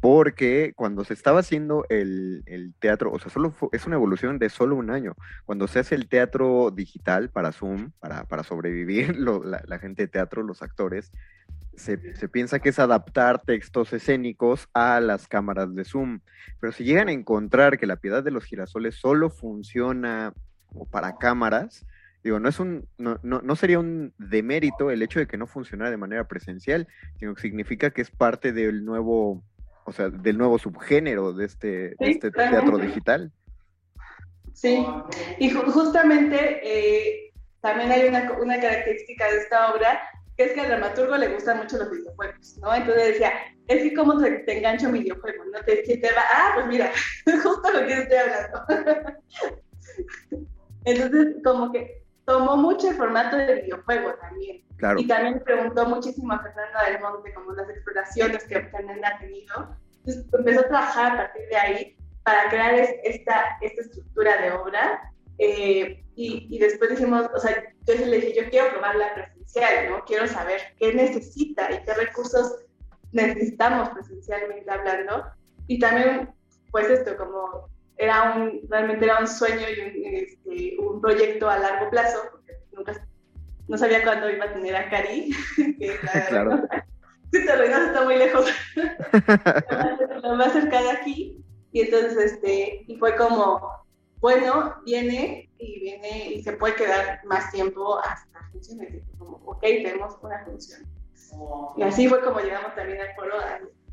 porque 0.00 0.72
cuando 0.76 1.04
se 1.04 1.14
estaba 1.14 1.40
haciendo 1.40 1.84
el, 1.88 2.74
teatro, 2.78 3.10
o 3.10 3.18
sea, 3.18 3.30
solo 3.30 3.52
es 3.72 3.86
una 3.86 3.96
evolución 3.96 4.38
de 4.38 4.48
solo 4.48 4.76
un 4.76 4.90
año. 4.90 5.16
Cuando 5.44 5.66
se 5.66 5.80
hace 5.80 5.94
el 5.94 6.08
teatro 6.08 6.70
digital 6.70 7.30
para 7.30 7.52
Zoom, 7.52 7.90
para, 7.98 8.24
para 8.24 8.44
sobrevivir 8.44 9.16
la, 9.18 9.78
gente 9.78 10.02
de 10.02 10.08
teatro, 10.08 10.42
los 10.42 10.62
actores, 10.62 11.12
se, 11.74 12.14
se, 12.16 12.28
piensa 12.28 12.58
que 12.58 12.70
es 12.70 12.78
adaptar 12.78 13.40
textos 13.40 13.92
escénicos 13.92 14.68
a 14.72 15.00
las 15.00 15.26
cámaras 15.26 15.74
de 15.74 15.84
Zoom. 15.84 16.20
Pero 16.60 16.72
si 16.72 16.84
llegan 16.84 17.08
a 17.08 17.12
encontrar 17.12 17.78
que 17.78 17.86
la 17.86 17.96
piedad 17.96 18.22
de 18.22 18.32
los 18.32 18.44
girasoles 18.44 18.96
solo 18.96 19.30
funciona 19.30 20.32
para 20.90 21.16
cámaras, 21.18 21.86
Digo, 22.28 22.40
no 22.40 22.50
es 22.50 22.60
un, 22.60 22.86
no, 22.98 23.18
no, 23.22 23.40
no, 23.40 23.56
sería 23.56 23.78
un 23.78 24.12
demérito 24.18 24.90
el 24.90 25.00
hecho 25.00 25.18
de 25.18 25.26
que 25.26 25.38
no 25.38 25.46
funcionara 25.46 25.90
de 25.90 25.96
manera 25.96 26.28
presencial, 26.28 26.86
sino 27.18 27.34
que 27.34 27.40
significa 27.40 27.88
que 27.88 28.02
es 28.02 28.10
parte 28.10 28.52
del 28.52 28.84
nuevo, 28.84 29.42
o 29.84 29.92
sea, 29.94 30.10
del 30.10 30.36
nuevo 30.36 30.58
subgénero 30.58 31.32
de 31.32 31.46
este, 31.46 31.96
este 31.98 32.30
teatro 32.30 32.76
digital. 32.76 33.32
Sí, 34.52 34.84
y 35.38 35.48
justamente 35.48 36.60
eh, 36.62 37.32
también 37.62 37.92
hay 37.92 38.06
una, 38.06 38.30
una, 38.32 38.60
característica 38.60 39.24
de 39.32 39.38
esta 39.38 39.72
obra, 39.72 39.98
que 40.36 40.44
es 40.44 40.52
que 40.52 40.60
al 40.60 40.68
dramaturgo 40.68 41.16
le 41.16 41.28
gustan 41.28 41.60
mucho 41.60 41.78
los 41.78 41.90
videojuegos, 41.90 42.58
¿no? 42.60 42.74
Entonces 42.74 43.06
decía, 43.06 43.32
es 43.68 43.84
que 43.84 43.94
como 43.94 44.20
te, 44.20 44.30
te 44.40 44.58
engancho 44.58 44.88
un 44.88 44.92
videojuego, 44.92 45.44
¿no? 45.46 45.64
Te, 45.64 45.76
te 45.76 46.12
va, 46.12 46.24
ah, 46.30 46.50
pues 46.56 46.66
mira, 46.66 46.92
justo 47.42 47.72
lo 47.72 47.86
que 47.86 47.94
estoy 47.94 48.18
hablando. 48.18 48.66
Entonces, 50.84 51.36
como 51.42 51.72
que 51.72 51.97
tomó 52.28 52.58
mucho 52.58 52.90
el 52.90 52.96
formato 52.96 53.38
de 53.38 53.62
videojuego 53.62 54.12
también. 54.20 54.62
Claro. 54.76 55.00
Y 55.00 55.06
también 55.06 55.42
preguntó 55.42 55.86
muchísimo 55.86 56.34
a 56.34 56.42
Fernanda 56.42 56.84
del 56.84 57.00
Monte, 57.00 57.32
como 57.32 57.52
las 57.52 57.68
exploraciones 57.70 58.44
que 58.44 58.60
Fernanda 58.60 59.08
ha 59.08 59.18
tenido. 59.18 59.76
Entonces, 60.04 60.26
empezó 60.32 60.60
a 60.60 60.68
trabajar 60.68 61.12
a 61.12 61.16
partir 61.16 61.48
de 61.48 61.56
ahí 61.56 61.96
para 62.22 62.50
crear 62.50 62.74
esta, 62.74 63.56
esta 63.62 63.80
estructura 63.80 64.42
de 64.42 64.52
obra. 64.52 65.10
Eh, 65.38 66.04
y, 66.16 66.46
y, 66.50 66.58
después 66.58 66.90
dijimos, 66.90 67.30
o 67.34 67.38
sea, 67.38 67.64
yo 67.86 67.94
le 67.94 68.20
dije, 68.20 68.42
yo 68.42 68.50
quiero 68.50 68.70
probarla 68.72 69.14
presencial, 69.14 69.90
¿no? 69.90 70.04
Quiero 70.04 70.26
saber 70.26 70.60
qué 70.78 70.92
necesita 70.92 71.72
y 71.72 71.82
qué 71.82 71.94
recursos 71.94 72.56
necesitamos 73.12 73.88
presencialmente 73.88 74.70
hablando. 74.70 75.24
Y 75.66 75.78
también, 75.78 76.28
pues 76.72 76.90
esto, 76.90 77.16
como 77.16 77.70
era 77.98 78.32
un, 78.32 78.60
realmente 78.68 79.04
era 79.04 79.18
un 79.18 79.26
sueño 79.26 79.66
y 79.68 79.80
un, 79.80 80.14
este, 80.14 80.76
un 80.78 81.00
proyecto 81.00 81.48
a 81.48 81.58
largo 81.58 81.90
plazo, 81.90 82.18
porque 82.30 82.52
nunca, 82.72 83.06
no 83.66 83.76
sabía 83.76 84.04
cuándo 84.04 84.30
iba 84.30 84.44
a 84.46 84.52
tener 84.52 84.74
a 84.74 84.88
Cari, 84.88 85.30
que 85.78 85.98
claro. 86.30 86.62
Sí, 87.30 87.40
Reynosa 87.46 87.88
está 87.88 88.04
muy 88.04 88.16
lejos, 88.16 88.50
lo 90.22 90.36
más 90.36 90.50
cerca 90.50 90.80
de 90.80 90.90
aquí, 90.92 91.44
y 91.72 91.82
entonces, 91.82 92.16
este, 92.16 92.86
y 92.88 92.96
fue 92.96 93.14
como, 93.16 93.70
bueno, 94.20 94.76
viene 94.86 95.50
y 95.58 95.78
viene 95.78 96.30
y 96.32 96.42
se 96.42 96.54
puede 96.54 96.76
quedar 96.76 97.20
más 97.26 97.52
tiempo 97.52 97.98
hasta 97.98 98.48
funciones, 98.50 99.02
como, 99.18 99.42
ok, 99.44 99.60
tenemos 99.60 100.16
una 100.22 100.42
función. 100.46 100.86
Y 101.76 101.82
así 101.82 102.08
fue 102.08 102.22
como 102.22 102.40
llegamos 102.40 102.74
también 102.74 102.98
al 103.02 103.14
foro, 103.14 103.34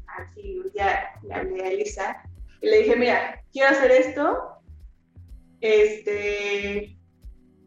así 0.08 0.58
un 0.58 0.72
día 0.72 1.10
le 1.24 1.34
hablé 1.34 1.62
a 1.62 1.72
Elisa, 1.72 2.24
y 2.62 2.68
le 2.68 2.78
dije, 2.80 2.96
mira, 2.96 3.44
quiero 3.52 3.70
hacer 3.70 3.92
esto, 3.92 4.56
este, 5.62 6.98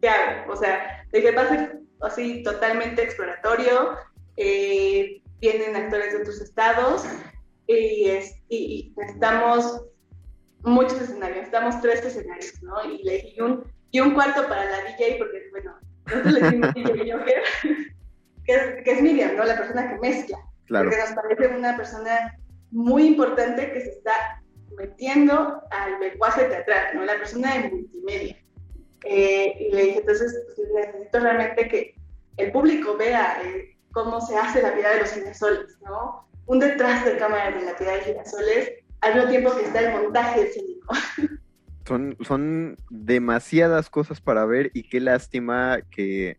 ¿qué 0.00 0.08
hago? 0.08 0.52
O 0.52 0.56
sea, 0.56 1.04
le 1.12 1.20
dije, 1.20 1.32
va 1.32 1.42
a 1.42 1.48
ser 1.48 1.80
así 2.00 2.42
totalmente 2.42 3.02
exploratorio, 3.02 3.96
eh, 4.36 5.22
vienen 5.40 5.76
actores 5.76 6.12
de 6.12 6.20
otros 6.20 6.40
estados 6.40 7.04
y, 7.66 8.08
es, 8.08 8.34
y, 8.48 8.92
necesitamos 8.96 9.82
muchos 10.62 11.00
escenarios, 11.00 11.38
necesitamos 11.38 11.80
tres 11.80 12.04
escenarios, 12.04 12.62
¿no? 12.62 12.84
Y 12.84 13.02
le 13.02 13.12
dije, 13.14 13.34
y 13.36 13.40
un, 13.40 13.64
y 13.90 14.00
un 14.00 14.14
cuarto 14.14 14.48
para 14.48 14.64
la 14.64 14.84
DJ, 14.84 15.16
porque, 15.18 15.48
bueno, 15.50 15.74
nosotros 16.06 16.32
le 16.32 16.40
decimos 16.40 16.74
DJ 16.74 17.12
Joker, 17.12 17.42
que 18.44 18.54
es, 18.54 18.84
que 18.84 18.92
es 18.92 19.02
Miriam, 19.02 19.36
¿no? 19.36 19.44
La 19.44 19.56
persona 19.56 19.88
que 19.88 19.98
mezcla. 19.98 20.38
Claro. 20.66 20.90
Porque 20.90 21.02
nos 21.02 21.12
parece 21.12 21.56
una 21.56 21.76
persona 21.76 22.38
muy 22.70 23.06
importante 23.06 23.72
que 23.72 23.80
se 23.80 23.90
está 23.90 24.37
metiendo 24.76 25.62
al 25.70 26.00
lenguaje 26.00 26.44
teatral, 26.44 26.94
¿no? 26.94 27.04
La 27.04 27.16
persona 27.16 27.54
de 27.54 27.70
multimedia. 27.70 28.36
Eh, 29.04 29.56
y 29.60 29.74
le 29.74 29.82
dije, 29.82 29.98
entonces, 30.00 30.36
pues, 30.56 30.68
necesito 30.74 31.20
realmente 31.20 31.68
que 31.68 31.94
el 32.36 32.52
público 32.52 32.96
vea 32.96 33.40
eh, 33.44 33.76
cómo 33.92 34.20
se 34.20 34.36
hace 34.36 34.62
la 34.62 34.74
piedad 34.74 34.94
de 34.94 35.00
los 35.00 35.12
girasoles, 35.12 35.78
¿no? 35.82 36.28
Un 36.46 36.58
detrás 36.58 37.04
de 37.04 37.16
cámara 37.16 37.50
de 37.56 37.64
la 37.64 37.76
piedad 37.76 37.94
de 37.94 38.00
girasoles, 38.02 38.72
al 39.00 39.14
mismo 39.14 39.30
tiempo 39.30 39.56
que 39.56 39.64
está 39.64 39.80
el 39.80 40.02
montaje 40.02 40.42
escénico. 40.42 40.94
Son, 41.86 42.18
son 42.20 42.76
demasiadas 42.90 43.88
cosas 43.88 44.20
para 44.20 44.44
ver 44.44 44.70
y 44.74 44.82
qué 44.82 45.00
lástima 45.00 45.78
que 45.90 46.36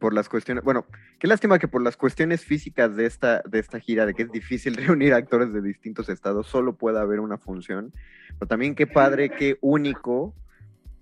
por 0.00 0.12
las 0.12 0.28
cuestiones, 0.28 0.64
bueno, 0.64 0.84
qué 1.20 1.26
lástima 1.26 1.58
que 1.58 1.68
por 1.68 1.82
las 1.82 1.98
cuestiones 1.98 2.44
físicas 2.44 2.96
de 2.96 3.04
esta, 3.04 3.42
de 3.42 3.58
esta 3.58 3.78
gira, 3.78 4.06
de 4.06 4.14
que 4.14 4.22
es 4.22 4.32
difícil 4.32 4.74
reunir 4.76 5.12
actores 5.12 5.52
de 5.52 5.60
distintos 5.60 6.08
estados, 6.08 6.46
solo 6.46 6.74
pueda 6.76 7.02
haber 7.02 7.20
una 7.20 7.38
función, 7.38 7.92
pero 8.38 8.48
también 8.48 8.74
qué 8.74 8.86
padre, 8.86 9.28
qué 9.30 9.58
único 9.60 10.34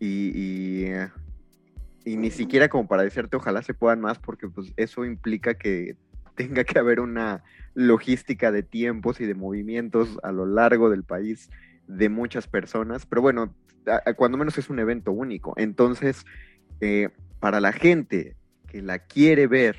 y, 0.01 0.33
y, 0.35 0.93
y 2.05 2.17
ni 2.17 2.31
siquiera 2.31 2.69
como 2.69 2.89
para 2.89 3.05
decirte 3.05 3.37
ojalá 3.37 3.63
se 3.63 3.75
puedan 3.75 4.01
más, 4.01 4.19
porque 4.19 4.49
pues 4.49 4.73
eso 4.77 5.05
implica 5.05 5.55
que 5.55 5.97
tenga 6.35 6.65
que 6.65 6.79
haber 6.79 7.01
una 7.01 7.45
logística 7.75 8.51
de 8.51 8.65
tiempos 8.65 9.21
y 9.21 9.27
de 9.27 9.35
movimientos 9.35 10.19
a 10.25 10.33
lo 10.33 10.47
largo 10.47 10.91
del 10.91 11.05
país 11.05 11.49
de 11.87 12.09
muchas 12.09 12.49
personas, 12.49 13.07
pero 13.07 13.23
bueno, 13.23 13.55
a, 13.87 14.03
a 14.05 14.15
cuando 14.15 14.37
menos 14.37 14.59
es 14.59 14.69
un 14.69 14.81
evento 14.81 15.13
único. 15.13 15.55
Entonces, 15.57 16.27
eh, 16.81 17.11
para 17.39 17.61
la 17.61 17.73
gente 17.73 18.35
que 18.67 18.83
la 18.83 18.99
quiere 18.99 19.47
ver, 19.47 19.77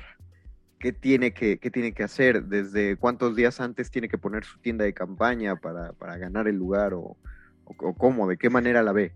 ¿qué 0.80 0.92
tiene 0.92 1.32
que, 1.32 1.58
qué 1.58 1.70
tiene 1.70 1.92
que 1.92 2.02
hacer? 2.02 2.44
¿Desde 2.44 2.96
cuántos 2.96 3.36
días 3.36 3.60
antes 3.60 3.90
tiene 3.90 4.08
que 4.08 4.18
poner 4.18 4.44
su 4.44 4.58
tienda 4.58 4.84
de 4.84 4.94
campaña 4.94 5.54
para, 5.56 5.92
para 5.92 6.16
ganar 6.16 6.48
el 6.48 6.56
lugar? 6.56 6.94
O, 6.94 7.16
o, 7.64 7.74
o, 7.78 7.94
cómo? 7.94 8.26
¿De 8.26 8.36
qué 8.36 8.50
manera 8.50 8.82
la 8.82 8.92
ve? 8.92 9.12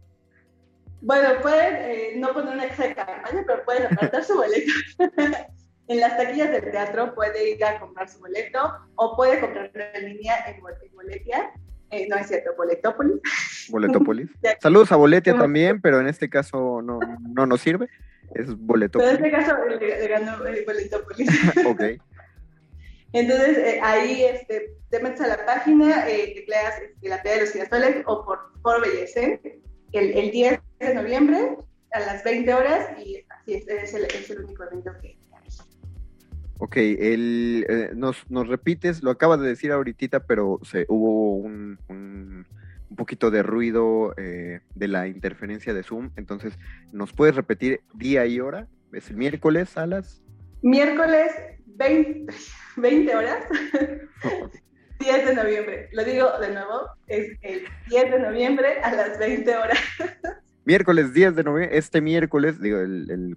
Bueno, 1.00 1.28
pueden 1.42 1.76
eh, 1.76 2.12
no 2.16 2.32
poner 2.32 2.54
una 2.54 2.68
caja 2.68 2.88
de 2.88 2.94
campaña, 2.94 3.44
pero 3.46 3.64
pueden 3.64 3.86
apartar 3.86 4.22
su 4.22 4.34
boleto. 4.34 4.72
en 5.88 6.00
las 6.00 6.16
taquillas 6.16 6.50
del 6.50 6.70
teatro 6.70 7.14
puede 7.14 7.50
ir 7.50 7.64
a 7.64 7.80
comprar 7.80 8.08
su 8.08 8.20
boleto 8.20 8.72
o 8.94 9.16
puede 9.16 9.40
comprarlo 9.40 9.82
en 9.94 10.04
línea 10.04 10.36
en, 10.46 10.56
en 10.56 10.94
Boletia. 10.94 11.50
Eh, 11.90 12.06
no 12.08 12.16
es 12.16 12.28
cierto, 12.28 12.50
Boletópolis. 12.56 13.20
Boletopolis. 13.70 14.30
Saludos 14.60 14.92
a 14.92 14.96
Boletia 14.96 15.34
también, 15.36 15.80
pero 15.80 16.00
en 16.00 16.08
este 16.08 16.28
caso 16.28 16.82
no, 16.82 16.98
no 17.20 17.46
nos 17.46 17.60
sirve. 17.60 17.88
Es 18.34 18.56
Boletopolis. 18.56 19.18
Pero 19.18 19.18
en 19.18 19.24
este 19.24 19.30
caso 19.30 19.56
le, 19.68 19.78
le 19.78 20.08
ganó 20.08 20.46
el 20.46 20.64
Boletópolis. 20.64 21.28
ok. 21.66 21.82
Entonces, 23.12 23.58
eh, 23.58 23.80
ahí 23.80 24.24
este, 24.24 24.74
te 24.90 25.00
metes 25.00 25.20
a 25.20 25.28
la 25.28 25.46
página, 25.46 26.08
eh, 26.08 26.32
tecleas 26.34 26.80
este, 26.82 27.08
la 27.08 27.22
piedra 27.22 27.38
de 27.38 27.44
los 27.44 27.52
girasoles 27.52 28.02
o 28.06 28.24
por, 28.24 28.38
por 28.60 28.82
el, 28.84 30.18
el 30.18 30.30
10 30.32 30.60
de 30.80 30.94
noviembre 30.94 31.56
a 31.92 32.00
las 32.00 32.24
20 32.24 32.52
horas 32.52 32.98
y 32.98 33.24
así 33.28 33.54
es, 33.54 33.68
es, 33.68 33.94
el, 33.94 34.04
es 34.04 34.30
el 34.30 34.44
único 34.44 34.64
evento 34.64 34.90
que 35.00 35.08
hay. 35.08 35.18
Ok, 36.58 36.76
el, 36.76 37.66
eh, 37.68 37.90
nos, 37.94 38.28
nos 38.30 38.48
repites, 38.48 39.02
lo 39.02 39.10
acabas 39.10 39.40
de 39.40 39.48
decir 39.48 39.70
ahorita, 39.70 40.20
pero 40.26 40.60
se, 40.62 40.86
hubo 40.88 41.36
un, 41.36 41.78
un, 41.88 42.46
un 42.94 42.96
poquito 42.96 43.32
de 43.32 43.42
ruido 43.42 44.14
eh, 44.16 44.60
de 44.76 44.86
la 44.86 45.08
interferencia 45.08 45.74
de 45.74 45.82
Zoom, 45.82 46.10
entonces, 46.14 46.56
¿nos 46.92 47.12
puedes 47.12 47.34
repetir 47.34 47.80
día 47.92 48.24
y 48.24 48.38
hora? 48.38 48.68
¿Es 48.92 49.10
el 49.10 49.16
miércoles 49.16 49.76
a 49.76 49.84
las? 49.84 50.22
Miércoles 50.62 51.32
20, 51.66 52.32
20 52.76 53.16
horas, 53.16 53.44
10 55.00 55.26
de 55.26 55.34
noviembre. 55.34 55.88
Lo 55.90 56.04
digo 56.04 56.38
de 56.38 56.52
nuevo, 56.52 56.88
es 57.08 57.36
el 57.42 57.64
10 57.88 58.12
de 58.12 58.18
noviembre 58.20 58.80
a 58.80 58.94
las 58.94 59.18
20 59.18 59.56
horas. 59.56 59.78
Miércoles 60.66 61.12
10 61.12 61.36
de 61.36 61.44
noviembre, 61.44 61.76
este 61.76 62.00
miércoles, 62.00 62.58
digo, 62.58 62.78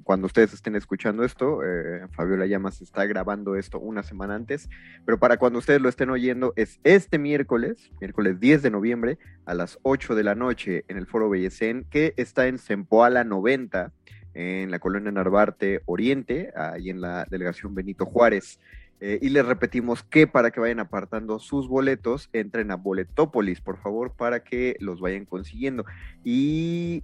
cuando 0.03 0.27
ustedes 0.27 0.53
estén 0.53 0.77
escuchando 0.77 1.25
esto, 1.25 1.61
eh, 1.61 2.07
Fabiola 2.11 2.45
Llamas 2.45 2.81
está 2.81 3.05
grabando 3.05 3.57
esto 3.57 3.79
una 3.79 4.01
semana 4.01 4.35
antes, 4.35 4.69
pero 5.05 5.19
para 5.19 5.35
cuando 5.35 5.59
ustedes 5.59 5.81
lo 5.81 5.89
estén 5.89 6.09
oyendo 6.09 6.53
es 6.55 6.79
este 6.85 7.19
miércoles, 7.19 7.91
miércoles 7.99 8.39
10 8.39 8.61
de 8.61 8.71
noviembre, 8.71 9.17
a 9.45 9.55
las 9.55 9.77
8 9.83 10.15
de 10.15 10.23
la 10.23 10.35
noche 10.35 10.85
en 10.87 10.95
el 10.95 11.05
Foro 11.05 11.29
Bellecén, 11.29 11.85
que 11.89 12.13
está 12.15 12.47
en 12.47 12.59
Sempoala 12.59 13.25
90, 13.25 13.91
en 14.33 14.71
la 14.71 14.79
colonia 14.79 15.11
Narvarte 15.11 15.81
Oriente, 15.85 16.53
ahí 16.55 16.89
en 16.89 17.01
la 17.01 17.25
delegación 17.29 17.75
Benito 17.75 18.05
Juárez. 18.05 18.57
Eh, 18.99 19.19
y 19.21 19.29
les 19.29 19.45
repetimos 19.45 20.01
que 20.01 20.25
para 20.25 20.49
que 20.49 20.59
vayan 20.59 20.79
apartando 20.79 21.37
sus 21.37 21.67
boletos, 21.67 22.29
entren 22.33 22.71
a 22.71 22.75
Boletópolis, 22.75 23.61
por 23.61 23.77
favor, 23.77 24.13
para 24.13 24.43
que 24.43 24.75
los 24.79 24.99
vayan 24.99 25.25
consiguiendo. 25.25 25.85
Y, 26.23 27.03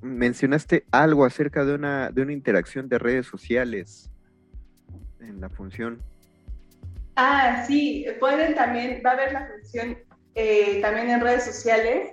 mencionaste 0.00 0.84
algo 0.92 1.24
acerca 1.24 1.64
de 1.64 1.74
una, 1.74 2.10
de 2.10 2.22
una 2.22 2.32
interacción 2.32 2.88
de 2.88 2.98
redes 2.98 3.26
sociales 3.26 4.10
en 5.20 5.40
la 5.40 5.48
función. 5.48 6.00
Ah, 7.16 7.64
sí, 7.66 8.06
pueden 8.20 8.54
también, 8.54 9.02
va 9.04 9.10
a 9.10 9.12
haber 9.14 9.32
la 9.32 9.46
función 9.48 9.98
eh, 10.36 10.80
también 10.80 11.10
en 11.10 11.20
redes 11.20 11.44
sociales. 11.44 12.12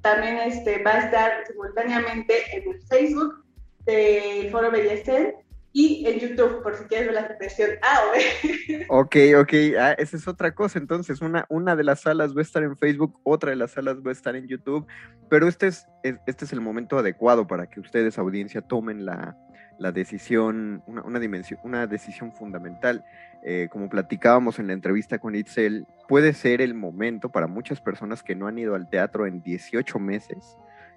También 0.00 0.38
este, 0.38 0.82
va 0.82 0.92
a 0.92 0.98
estar 1.00 1.30
simultáneamente 1.46 2.34
en 2.56 2.70
el 2.72 2.82
Facebook 2.82 3.44
del 3.84 4.50
Foro 4.50 4.70
Bellester 4.70 5.45
y 5.78 6.06
en 6.06 6.18
YouTube, 6.18 6.62
por 6.62 6.74
si 6.74 6.84
quieres 6.84 7.08
ver 7.08 7.16
la 7.16 7.36
versión 7.38 7.68
A 7.82 8.06
o 8.06 8.12
B. 8.12 8.86
Ok, 8.88 9.16
ok, 9.38 9.78
ah, 9.78 9.92
esa 9.98 10.16
es 10.16 10.26
otra 10.26 10.54
cosa. 10.54 10.78
Entonces, 10.78 11.20
una, 11.20 11.44
una 11.50 11.76
de 11.76 11.84
las 11.84 12.00
salas 12.00 12.34
va 12.34 12.38
a 12.38 12.44
estar 12.44 12.62
en 12.62 12.78
Facebook, 12.78 13.20
otra 13.24 13.50
de 13.50 13.56
las 13.56 13.72
salas 13.72 13.98
va 13.98 14.08
a 14.08 14.12
estar 14.12 14.34
en 14.36 14.48
YouTube, 14.48 14.86
pero 15.28 15.46
este 15.46 15.66
es, 15.66 15.86
este 16.02 16.46
es 16.46 16.52
el 16.54 16.62
momento 16.62 16.98
adecuado 16.98 17.46
para 17.46 17.66
que 17.66 17.80
ustedes, 17.80 18.18
audiencia, 18.18 18.62
tomen 18.62 19.04
la, 19.04 19.36
la 19.78 19.92
decisión, 19.92 20.82
una, 20.86 21.02
una, 21.02 21.20
dimensión, 21.20 21.60
una 21.62 21.86
decisión 21.86 22.32
fundamental. 22.32 23.04
Eh, 23.44 23.68
como 23.70 23.90
platicábamos 23.90 24.58
en 24.58 24.68
la 24.68 24.72
entrevista 24.72 25.18
con 25.18 25.34
Itzel, 25.34 25.86
puede 26.08 26.32
ser 26.32 26.62
el 26.62 26.72
momento 26.72 27.28
para 27.28 27.48
muchas 27.48 27.82
personas 27.82 28.22
que 28.22 28.34
no 28.34 28.46
han 28.46 28.58
ido 28.58 28.74
al 28.74 28.88
teatro 28.88 29.26
en 29.26 29.42
18 29.42 29.98
meses 29.98 30.56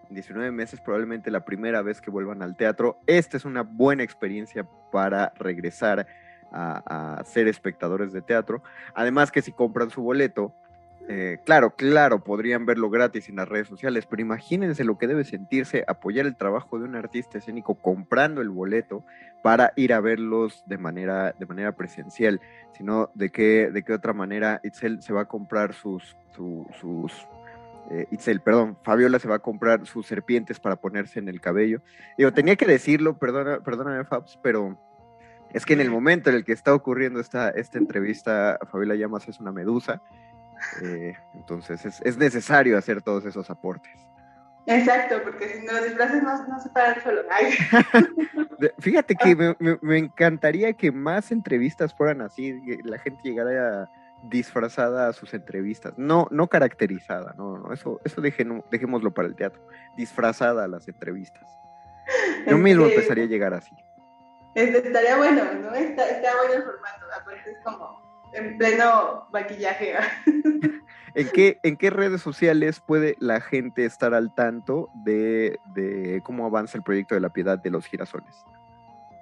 19 0.10 0.52
meses, 0.52 0.82
probablemente 0.82 1.32
la 1.32 1.46
primera 1.46 1.82
vez 1.82 2.02
que 2.02 2.12
vuelvan 2.12 2.42
al 2.42 2.56
teatro. 2.56 3.00
Esta 3.08 3.38
es 3.38 3.46
una 3.46 3.64
buena 3.64 4.04
experiencia 4.04 4.68
para 4.92 5.34
regresar 5.38 6.08
a, 6.52 7.22
ser 7.26 7.48
espectadores 7.48 8.12
de 8.12 8.22
teatro. 8.22 8.64
Además 8.96 9.32
que 9.32 9.42
si 9.42 9.52
compran 9.52 9.90
su 9.90 10.02
boleto, 10.02 10.54
Eh, 11.12 11.40
claro, 11.44 11.76
claro, 11.76 12.24
podrían 12.24 12.68
verlo 12.68 12.92
gratis 12.92 13.30
en 13.30 13.38
las 13.38 13.50
redes 13.50 13.68
sociales, 13.68 14.06
pero 14.06 14.22
imagínense 14.22 14.84
lo 14.84 15.00
que 15.00 15.08
debe 15.08 15.24
sentirse 15.24 15.84
apoyar 15.88 16.28
el 16.28 16.36
trabajo 16.36 16.78
de 16.78 16.86
un 16.86 16.94
artista 16.96 17.40
escénico 17.40 17.74
comprando 17.74 18.42
el 18.42 18.50
boleto 18.50 19.04
para 19.42 19.74
ir 19.76 19.92
a 19.94 20.02
verlos 20.02 20.62
de 20.68 20.78
manera, 20.78 21.34
de 21.40 21.46
manera 21.48 21.72
presencial, 21.72 22.40
sino 22.78 23.10
de 23.16 23.32
qué, 23.32 23.72
de 23.72 23.82
qué 23.82 23.94
otra 23.94 24.14
manera 24.14 24.62
Itzel 24.64 25.02
se 25.02 25.12
va 25.12 25.22
a 25.22 25.26
comprar 25.26 25.74
sus, 25.74 26.16
sus 26.36 27.28
eh, 27.92 28.08
Itzel, 28.12 28.42
perdón, 28.42 28.78
Fabiola 28.84 29.20
se 29.20 29.28
va 29.28 29.36
a 29.36 29.40
comprar 29.40 29.86
sus 29.86 30.06
serpientes 30.06 30.60
para 30.60 30.76
ponerse 30.76 31.20
en 31.20 31.28
el 31.28 31.42
cabello. 31.42 31.82
Digo, 32.18 32.32
tenía 32.32 32.56
que 32.56 32.66
decirlo, 32.66 33.18
perdona, 33.18 33.60
perdóname, 33.60 34.04
Fabs, 34.06 34.40
pero 34.42 34.78
es 35.54 35.66
que 35.66 35.74
en 35.74 35.82
el 35.82 35.90
momento 35.90 36.30
en 36.30 36.36
el 36.36 36.46
que 36.46 36.54
está 36.54 36.74
ocurriendo 36.74 37.20
esta, 37.20 37.50
esta 37.50 37.78
entrevista, 37.78 38.60
Fabiola 38.72 38.96
Llamas 38.96 39.28
es 39.28 39.40
una 39.40 39.52
medusa 39.52 40.02
eh, 40.82 41.16
entonces 41.34 42.02
es, 42.04 42.18
necesario 42.18 42.78
hacer 42.78 43.02
todos 43.02 43.26
esos 43.26 43.50
aportes. 43.50 43.92
Exacto, 44.66 45.16
porque 45.24 45.48
si 45.50 45.66
no 45.66 45.74
los 45.74 45.86
disfraces 45.86 46.22
no, 46.22 46.60
se 46.60 46.70
paran 46.70 47.02
solo. 47.02 47.22
Fíjate 48.80 49.16
que 49.16 49.56
me, 49.82 49.98
encantaría 49.98 50.74
que 50.74 50.92
más 50.92 51.32
entrevistas 51.32 51.94
fueran 51.96 52.22
así, 52.22 52.54
la 52.84 53.00
gente 53.00 53.22
llegara 53.24 53.90
disfrazada 54.24 55.08
a 55.08 55.14
sus 55.14 55.34
entrevistas, 55.34 55.94
no, 55.98 56.28
no 56.32 56.48
caracterizada, 56.48 57.34
no, 57.38 57.58
no, 57.58 57.74
eso, 57.74 58.02
eso 58.04 58.22
dejémoslo 58.22 59.14
para 59.14 59.28
el 59.28 59.36
teatro, 59.36 59.62
disfrazada 59.96 60.66
a 60.66 60.68
las 60.68 60.88
entrevistas. 60.88 61.48
Yo 62.48 62.58
mismo 62.58 62.86
empezaría 62.86 63.26
a 63.26 63.28
llegar 63.28 63.54
así. 63.54 63.72
estaría 64.56 65.18
bueno, 65.18 65.44
¿no? 65.62 65.74
Está, 65.74 66.10
está 66.10 66.36
bueno 66.38 66.54
el 66.56 66.64
formato, 66.64 67.06
aparte 67.16 67.52
es 67.52 67.58
como 67.64 68.02
en 68.34 68.58
pleno 68.58 69.28
maquillaje. 69.32 69.96
¿En 71.16 71.30
qué, 71.30 71.60
¿En 71.64 71.78
qué 71.78 71.90
redes 71.90 72.22
sociales 72.22 72.82
puede 72.86 73.16
la 73.20 73.42
gente 73.42 73.86
estar 73.86 74.14
al 74.14 74.34
tanto 74.34 74.90
de, 74.94 75.60
cómo 76.24 76.46
avanza 76.46 76.78
el 76.78 76.84
proyecto 76.84 77.16
de 77.16 77.22
la 77.22 77.30
piedad 77.30 77.58
de 77.58 77.72
los 77.72 77.86
girasoles? 77.86 78.36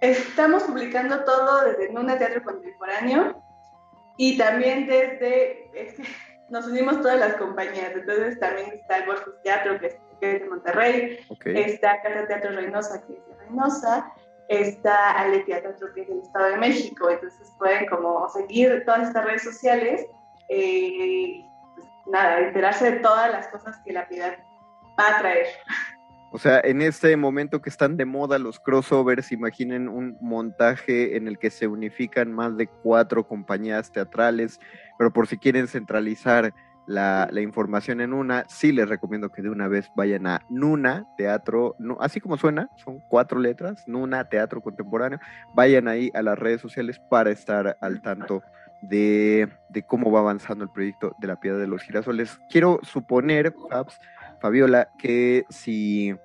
Estamos 0.01 0.63
publicando 0.63 1.23
todo 1.23 1.65
desde 1.65 1.91
Nuna 1.91 2.17
Teatro 2.17 2.43
Contemporáneo 2.43 3.41
y 4.17 4.37
también 4.37 4.87
desde, 4.87 5.69
nos 6.49 6.65
unimos 6.67 7.01
todas 7.01 7.19
las 7.19 7.35
compañías, 7.35 7.91
entonces 7.93 8.39
también 8.39 8.71
está 8.73 8.97
el 8.97 9.05
Borges 9.05 9.41
Teatro, 9.43 9.79
que 9.79 9.87
es, 9.87 9.97
de 10.19 10.49
Monterrey, 10.49 11.19
está 11.45 12.01
Casa 12.01 12.25
Teatro 12.27 12.51
Reynosa, 12.51 13.05
que 13.05 13.13
es 13.13 13.27
de 13.27 13.35
Reynosa, 13.45 14.11
está 14.47 15.11
Ale 15.11 15.39
Teatro 15.41 15.73
que 15.93 16.01
es 16.01 16.07
del 16.07 16.19
Estado 16.19 16.45
de 16.45 16.57
México, 16.57 17.09
entonces 17.09 17.53
pueden 17.59 17.85
como 17.87 18.27
seguir 18.29 18.83
todas 18.85 19.09
estas 19.09 19.25
redes 19.25 19.43
sociales, 19.43 20.07
eh, 20.49 21.45
pues, 21.75 21.87
nada, 22.07 22.39
enterarse 22.39 22.91
de 22.91 22.99
todas 22.99 23.31
las 23.31 23.47
cosas 23.49 23.77
que 23.85 23.93
la 23.93 24.07
piedad 24.07 24.37
va 24.99 25.17
a 25.17 25.19
traer. 25.19 25.47
O 26.31 26.39
sea, 26.39 26.59
en 26.63 26.81
este 26.81 27.15
momento 27.15 27.61
que 27.61 27.69
están 27.69 27.95
de 27.95 28.05
moda 28.05 28.37
los 28.37 28.59
crossovers, 28.59 29.31
imaginen 29.31 29.87
un 29.87 30.17
montaje 30.19 31.15
en 31.15 31.27
el 31.27 31.39
que 31.39 31.49
se 31.49 31.67
unifican 31.67 32.33
más 32.33 32.57
de 32.57 32.67
cuatro 32.67 33.27
compañías 33.27 33.91
teatrales, 33.91 34.59
pero 34.97 35.11
por 35.11 35.27
si 35.27 35.37
quieren 35.37 35.67
centralizar 35.67 36.53
la, 36.87 37.29
información 37.41 38.01
en 38.01 38.13
una, 38.13 38.45
sí 38.47 38.71
les 38.71 38.89
recomiendo 38.89 39.29
que 39.29 39.41
de 39.41 39.49
una 39.49 39.67
vez 39.67 39.89
vayan 39.95 40.25
a 40.25 40.41
Nuna 40.49 41.05
Teatro, 41.17 41.75
así 41.99 42.19
como 42.19 42.37
suena, 42.37 42.69
son 42.77 42.99
cuatro 43.09 43.39
letras, 43.39 43.83
Nuna 43.87 44.23
Teatro 44.29 44.61
Contemporáneo, 44.61 45.19
vayan 45.53 45.87
ahí 45.87 46.09
a 46.13 46.21
las 46.21 46.39
redes 46.39 46.61
sociales 46.61 46.99
para 47.09 47.29
estar 47.29 47.77
al 47.81 48.01
tanto 48.01 48.41
de, 48.81 49.49
cómo 49.85 50.11
va 50.11 50.19
avanzando 50.19 50.63
el 50.63 50.69
proyecto 50.69 51.15
de 51.19 51.27
la 51.27 51.39
Piedra 51.39 51.59
de 51.59 51.67
los 51.67 51.81
Girasoles. 51.81 52.39
Quiero 52.49 52.79
suponer, 52.83 53.53
Fabiola, 54.39 54.89
que 54.97 55.45
si 55.49 56.15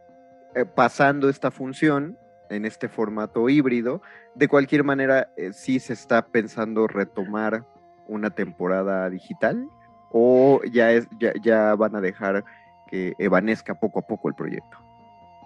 eh, 0.54 0.64
pasando 0.64 1.28
esta 1.28 1.50
función 1.50 2.18
en 2.50 2.64
este 2.64 2.88
formato 2.88 3.48
híbrido, 3.48 4.02
de 4.34 4.48
cualquier 4.48 4.84
manera 4.84 5.28
eh, 5.36 5.52
sí 5.52 5.80
se 5.80 5.94
está 5.94 6.26
pensando 6.26 6.86
retomar 6.86 7.64
una 8.06 8.30
temporada 8.30 9.08
digital 9.08 9.66
o 10.10 10.60
ya, 10.70 10.90
es, 10.92 11.08
ya, 11.42 11.74
van 11.74 11.96
a 11.96 12.00
dejar 12.00 12.44
que 12.88 13.14
evanezca 13.18 13.74
poco 13.74 14.00
a 14.00 14.02
poco 14.02 14.28
el 14.28 14.34
proyecto? 14.34 14.76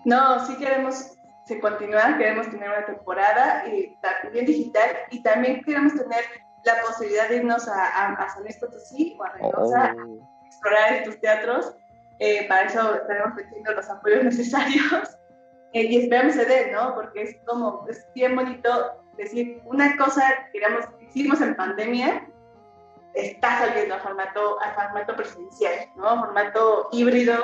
No, 0.04 0.44
sí 0.44 0.56
queremos 0.56 1.16
se 1.46 1.60
continuar, 1.60 2.18
queremos 2.18 2.50
tener 2.50 2.68
una 2.68 2.84
temporada 2.84 3.68
y 3.68 3.96
también 4.00 4.46
digital 4.46 4.90
y 5.10 5.22
también 5.22 5.62
queremos 5.62 5.94
tener 5.94 6.24
la 6.64 6.74
posibilidad 6.84 7.28
de 7.28 7.36
irnos 7.36 7.68
a, 7.68 8.14
a, 8.14 8.28
San 8.30 8.42
Luis 8.42 8.56
Potosí 8.58 9.16
o 9.16 9.24
a 9.24 9.30
Reynosa 9.30 9.94
oh. 9.96 10.44
explorar 10.44 10.92
estos 10.94 11.20
teatros. 11.20 11.76
Eh, 12.18 12.46
para 12.48 12.64
eso 12.64 12.94
estaremos 12.94 13.34
metiendo 13.34 13.72
los 13.72 13.88
apoyos 13.90 14.24
necesarios 14.24 15.18
eh, 15.72 15.82
y 15.82 16.02
esperamos 16.02 16.34
ceder, 16.34 16.72
¿no? 16.72 16.94
Porque 16.94 17.22
es 17.22 17.36
como, 17.46 17.86
es 17.88 18.06
bien 18.14 18.34
bonito 18.34 19.02
decir 19.16 19.60
una 19.64 19.96
cosa 19.96 20.22
que 20.52 20.60
hicimos 21.06 21.40
en 21.40 21.54
pandemia 21.56 22.26
está 23.16 23.58
saliendo 23.58 23.94
a 23.94 23.98
formato, 23.98 24.62
a 24.62 24.74
formato 24.74 25.16
presencial, 25.16 25.88
¿no? 25.96 26.20
Formato 26.20 26.88
híbrido, 26.92 27.34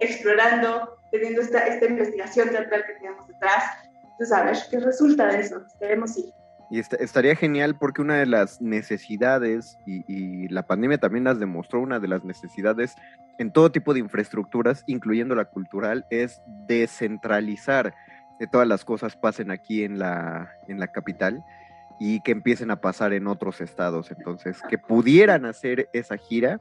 explorando, 0.00 0.96
teniendo 1.10 1.42
esta, 1.42 1.66
esta 1.66 1.86
investigación 1.86 2.50
teatral 2.50 2.84
que 2.86 2.94
tenemos 2.94 3.26
detrás. 3.28 3.64
Entonces, 4.02 4.32
a 4.32 4.44
ver, 4.44 4.56
¿qué 4.70 4.80
resulta 4.80 5.26
de 5.26 5.40
eso? 5.40 5.62
Esperemos 5.66 6.14
sí. 6.14 6.32
Y 6.70 6.80
estaría 6.80 7.34
genial 7.34 7.76
porque 7.78 8.02
una 8.02 8.16
de 8.16 8.26
las 8.26 8.60
necesidades, 8.60 9.78
y, 9.86 10.04
y, 10.06 10.48
la 10.48 10.66
pandemia 10.66 10.98
también 10.98 11.24
las 11.24 11.38
demostró, 11.40 11.80
una 11.80 11.98
de 11.98 12.08
las 12.08 12.24
necesidades 12.24 12.94
en 13.38 13.52
todo 13.52 13.72
tipo 13.72 13.94
de 13.94 14.00
infraestructuras, 14.00 14.84
incluyendo 14.86 15.34
la 15.34 15.46
cultural, 15.46 16.04
es 16.10 16.42
descentralizar 16.66 17.94
que 18.38 18.46
todas 18.46 18.68
las 18.68 18.84
cosas 18.84 19.16
pasen 19.16 19.50
aquí 19.50 19.82
en 19.82 19.98
la, 19.98 20.52
en 20.68 20.78
la 20.78 20.88
capital 20.88 21.42
y 21.98 22.20
que 22.20 22.32
empiecen 22.32 22.70
a 22.70 22.80
pasar 22.80 23.12
en 23.12 23.26
otros 23.26 23.60
estados. 23.60 24.10
Entonces, 24.10 24.60
que 24.68 24.78
pudieran 24.78 25.46
hacer 25.46 25.88
esa 25.92 26.16
gira, 26.16 26.60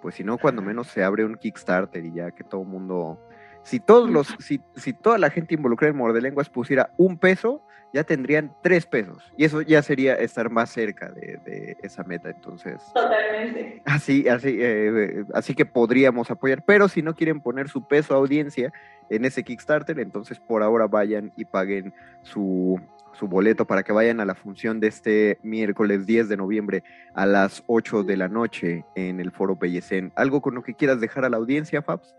pues 0.00 0.14
si 0.14 0.24
no, 0.24 0.38
cuando 0.38 0.62
menos 0.62 0.88
se 0.88 1.04
abre 1.04 1.24
un 1.24 1.36
Kickstarter 1.36 2.04
y 2.04 2.12
ya 2.12 2.30
que 2.30 2.44
todo 2.44 2.62
el 2.62 2.68
mundo, 2.68 3.20
si 3.62 3.80
todos 3.80 4.08
los, 4.08 4.34
si, 4.38 4.60
si 4.76 4.92
toda 4.92 5.18
la 5.18 5.30
gente 5.30 5.54
involucrada 5.54 5.92
en 5.92 6.22
Lenguas 6.22 6.48
pusiera 6.48 6.90
un 6.96 7.18
peso, 7.18 7.62
ya 7.92 8.04
tendrían 8.04 8.54
tres 8.62 8.86
pesos. 8.86 9.32
Y 9.36 9.44
eso 9.44 9.62
ya 9.62 9.82
sería 9.82 10.14
estar 10.14 10.50
más 10.50 10.70
cerca 10.70 11.10
de, 11.10 11.76
esa 11.82 12.04
meta. 12.04 12.30
Entonces. 12.30 12.82
Totalmente. 12.94 13.82
Así, 13.84 14.28
así, 14.28 14.58
eh, 14.60 15.24
así 15.34 15.54
que 15.54 15.66
podríamos 15.66 16.30
apoyar. 16.30 16.64
Pero 16.64 16.88
si 16.88 17.02
no 17.02 17.14
quieren 17.14 17.40
poner 17.40 17.68
su 17.68 17.86
peso 17.86 18.14
audiencia 18.14 18.72
en 19.10 19.24
ese 19.24 19.42
Kickstarter, 19.42 19.98
entonces 20.00 20.38
por 20.40 20.62
ahora 20.62 20.86
vayan 20.86 21.32
y 21.36 21.44
paguen 21.44 21.94
su, 22.22 22.80
su 23.12 23.26
boleto 23.26 23.66
para 23.66 23.82
que 23.82 23.92
vayan 23.92 24.20
a 24.20 24.24
la 24.24 24.34
función 24.34 24.80
de 24.80 24.88
este 24.88 25.38
miércoles 25.42 26.06
10 26.06 26.28
de 26.28 26.36
noviembre 26.36 26.84
a 27.14 27.26
las 27.26 27.64
8 27.66 28.04
de 28.04 28.16
la 28.16 28.28
noche 28.28 28.84
en 28.94 29.20
el 29.20 29.32
Foro 29.32 29.58
Pellecén. 29.58 30.12
¿Algo 30.14 30.40
con 30.42 30.54
lo 30.54 30.62
que 30.62 30.74
quieras 30.74 31.00
dejar 31.00 31.24
a 31.24 31.30
la 31.30 31.38
audiencia, 31.38 31.82
Fabs? 31.82 32.14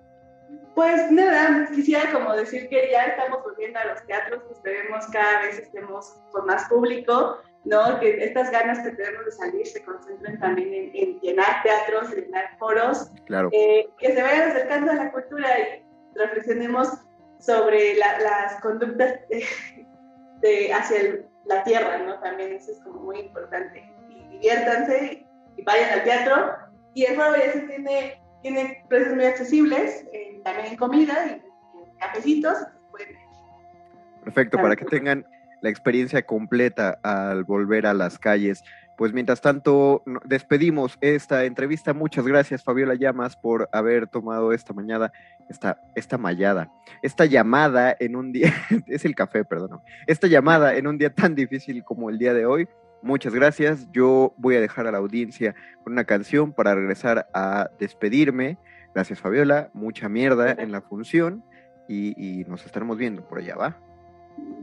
Pues 0.75 1.11
nada, 1.11 1.67
quisiera 1.73 2.11
como 2.11 2.33
decir 2.33 2.69
que 2.69 2.89
ya 2.91 3.05
estamos 3.05 3.43
volviendo 3.43 3.79
a 3.79 3.85
los 3.85 4.05
teatros, 4.05 4.43
que 4.43 4.53
esperemos 4.53 5.05
cada 5.07 5.41
vez 5.41 5.59
estemos 5.59 6.15
con 6.31 6.45
más 6.45 6.69
público, 6.69 7.37
¿no? 7.65 7.99
Que 7.99 8.23
estas 8.23 8.51
ganas 8.51 8.79
que 8.79 8.91
tenemos 8.91 9.25
de 9.25 9.31
salir 9.31 9.67
se 9.67 9.83
concentren 9.83 10.39
también 10.39 10.91
en, 10.93 11.19
llenar 11.19 11.63
teatros, 11.63 12.11
en 12.13 12.25
llenar 12.25 12.57
foros, 12.57 13.11
claro. 13.25 13.49
Eh, 13.51 13.89
que 13.97 14.13
se 14.13 14.21
vayan 14.21 14.51
acercando 14.51 14.91
a 14.91 14.95
la 14.95 15.11
cultura 15.11 15.47
y 15.59 15.85
reflexionemos 16.15 16.87
sobre 17.39 17.95
las 17.95 18.61
conductas 18.61 19.19
hacia 20.73 21.25
la 21.45 21.63
tierra, 21.63 21.97
¿no? 21.99 22.19
También 22.19 22.53
eso 22.53 22.71
es 22.71 22.79
como 22.79 23.01
muy 23.01 23.19
importante. 23.19 23.83
Y 24.09 24.29
diviértanse 24.29 25.25
y, 25.57 25.63
vayan 25.63 25.99
al 25.99 26.03
teatro. 26.03 26.55
Y 26.93 27.05
el 27.05 27.15
Foro 27.15 27.31
Belleza 27.31 27.67
tiene, 27.67 28.21
tiene 28.41 28.83
precios 28.87 29.15
muy 29.15 29.25
accesibles, 29.25 30.05
eh, 30.13 30.39
también 30.43 30.67
en 30.67 30.75
comida 30.77 31.13
y, 31.27 31.41
cafecitos. 31.99 32.57
Perfecto, 34.23 34.57
para 34.57 34.75
que 34.75 34.85
tengan 34.85 35.25
la 35.61 35.69
experiencia 35.69 36.21
completa 36.21 36.99
al 37.03 37.43
volver 37.43 37.85
a 37.85 37.93
las 37.93 38.17
calles. 38.17 38.63
Pues 38.97 39.13
mientras 39.13 39.39
tanto, 39.39 40.03
despedimos 40.25 40.97
esta 40.99 41.45
entrevista. 41.45 41.93
Muchas 41.93 42.27
gracias, 42.27 42.63
Fabiola 42.63 42.95
Llamas, 42.95 43.37
por 43.37 43.69
haber 43.71 44.07
tomado 44.07 44.51
esta 44.51 44.73
mañana, 44.73 45.13
esta, 45.49 45.81
esta 45.95 46.17
mallada, 46.17 46.69
esta 47.01 47.25
llamada 47.25 47.95
en 47.97 48.17
un 48.17 48.33
día, 48.33 48.53
es 48.87 49.05
el 49.05 49.15
café, 49.15 49.45
perdón, 49.45 49.81
esta 50.05 50.27
llamada 50.27 50.75
en 50.75 50.85
un 50.85 50.97
día 50.97 51.13
tan 51.13 51.33
difícil 51.33 51.83
como 51.83 52.09
el 52.09 52.17
día 52.17 52.33
de 52.33 52.45
hoy. 52.45 52.67
Muchas 53.01 53.33
gracias. 53.33 53.87
Yo 53.91 54.33
voy 54.37 54.55
a 54.55 54.61
dejar 54.61 54.87
a 54.87 54.91
la 54.91 54.97
audiencia 54.97 55.55
con 55.83 55.93
una 55.93 56.03
canción 56.03 56.53
para 56.53 56.75
regresar 56.75 57.27
a 57.33 57.69
despedirme. 57.79 58.57
Gracias, 58.93 59.19
Fabiola. 59.19 59.69
Mucha 59.73 60.09
mierda 60.09 60.51
en 60.51 60.71
la 60.71 60.81
función 60.81 61.43
y, 61.87 62.13
y 62.17 62.43
nos 62.45 62.65
estaremos 62.65 62.97
viendo 62.97 63.27
por 63.27 63.39
allá, 63.39 63.55
¿va? 63.55 63.77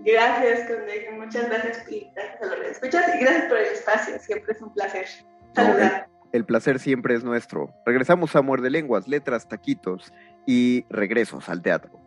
Gracias, 0.05 0.69
Conde. 0.69 1.11
Muchas 1.17 1.49
gracias 1.49 1.91
y 1.91 2.11
gracias 2.15 2.43
a 2.43 2.57
los 2.57 2.67
escuchas 2.67 3.15
y 3.15 3.19
gracias 3.19 3.45
por 3.47 3.59
el 3.59 3.67
espacio. 3.67 4.19
Siempre 4.21 4.53
es 4.53 4.63
un 4.63 4.73
placer 4.73 5.07
saludar. 5.55 6.09
el 6.33 6.45
placer 6.45 6.79
siempre 6.79 7.15
es 7.15 7.25
nuestro. 7.25 7.75
Regresamos 7.85 8.37
a 8.37 8.43
Muerde 8.43 8.71
Lenguas, 8.71 9.09
Letras, 9.09 9.49
Taquitos 9.49 10.13
y 10.47 10.85
regresos 10.91 11.49
al 11.49 11.63
teatro. 11.63 12.01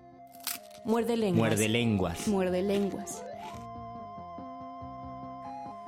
Muerde 0.86 1.18
lenguas. 1.18 1.50
Muerde 1.50 1.68
lenguas. 1.68 2.28
Muerde 2.28 2.62
lenguas. 2.62 3.26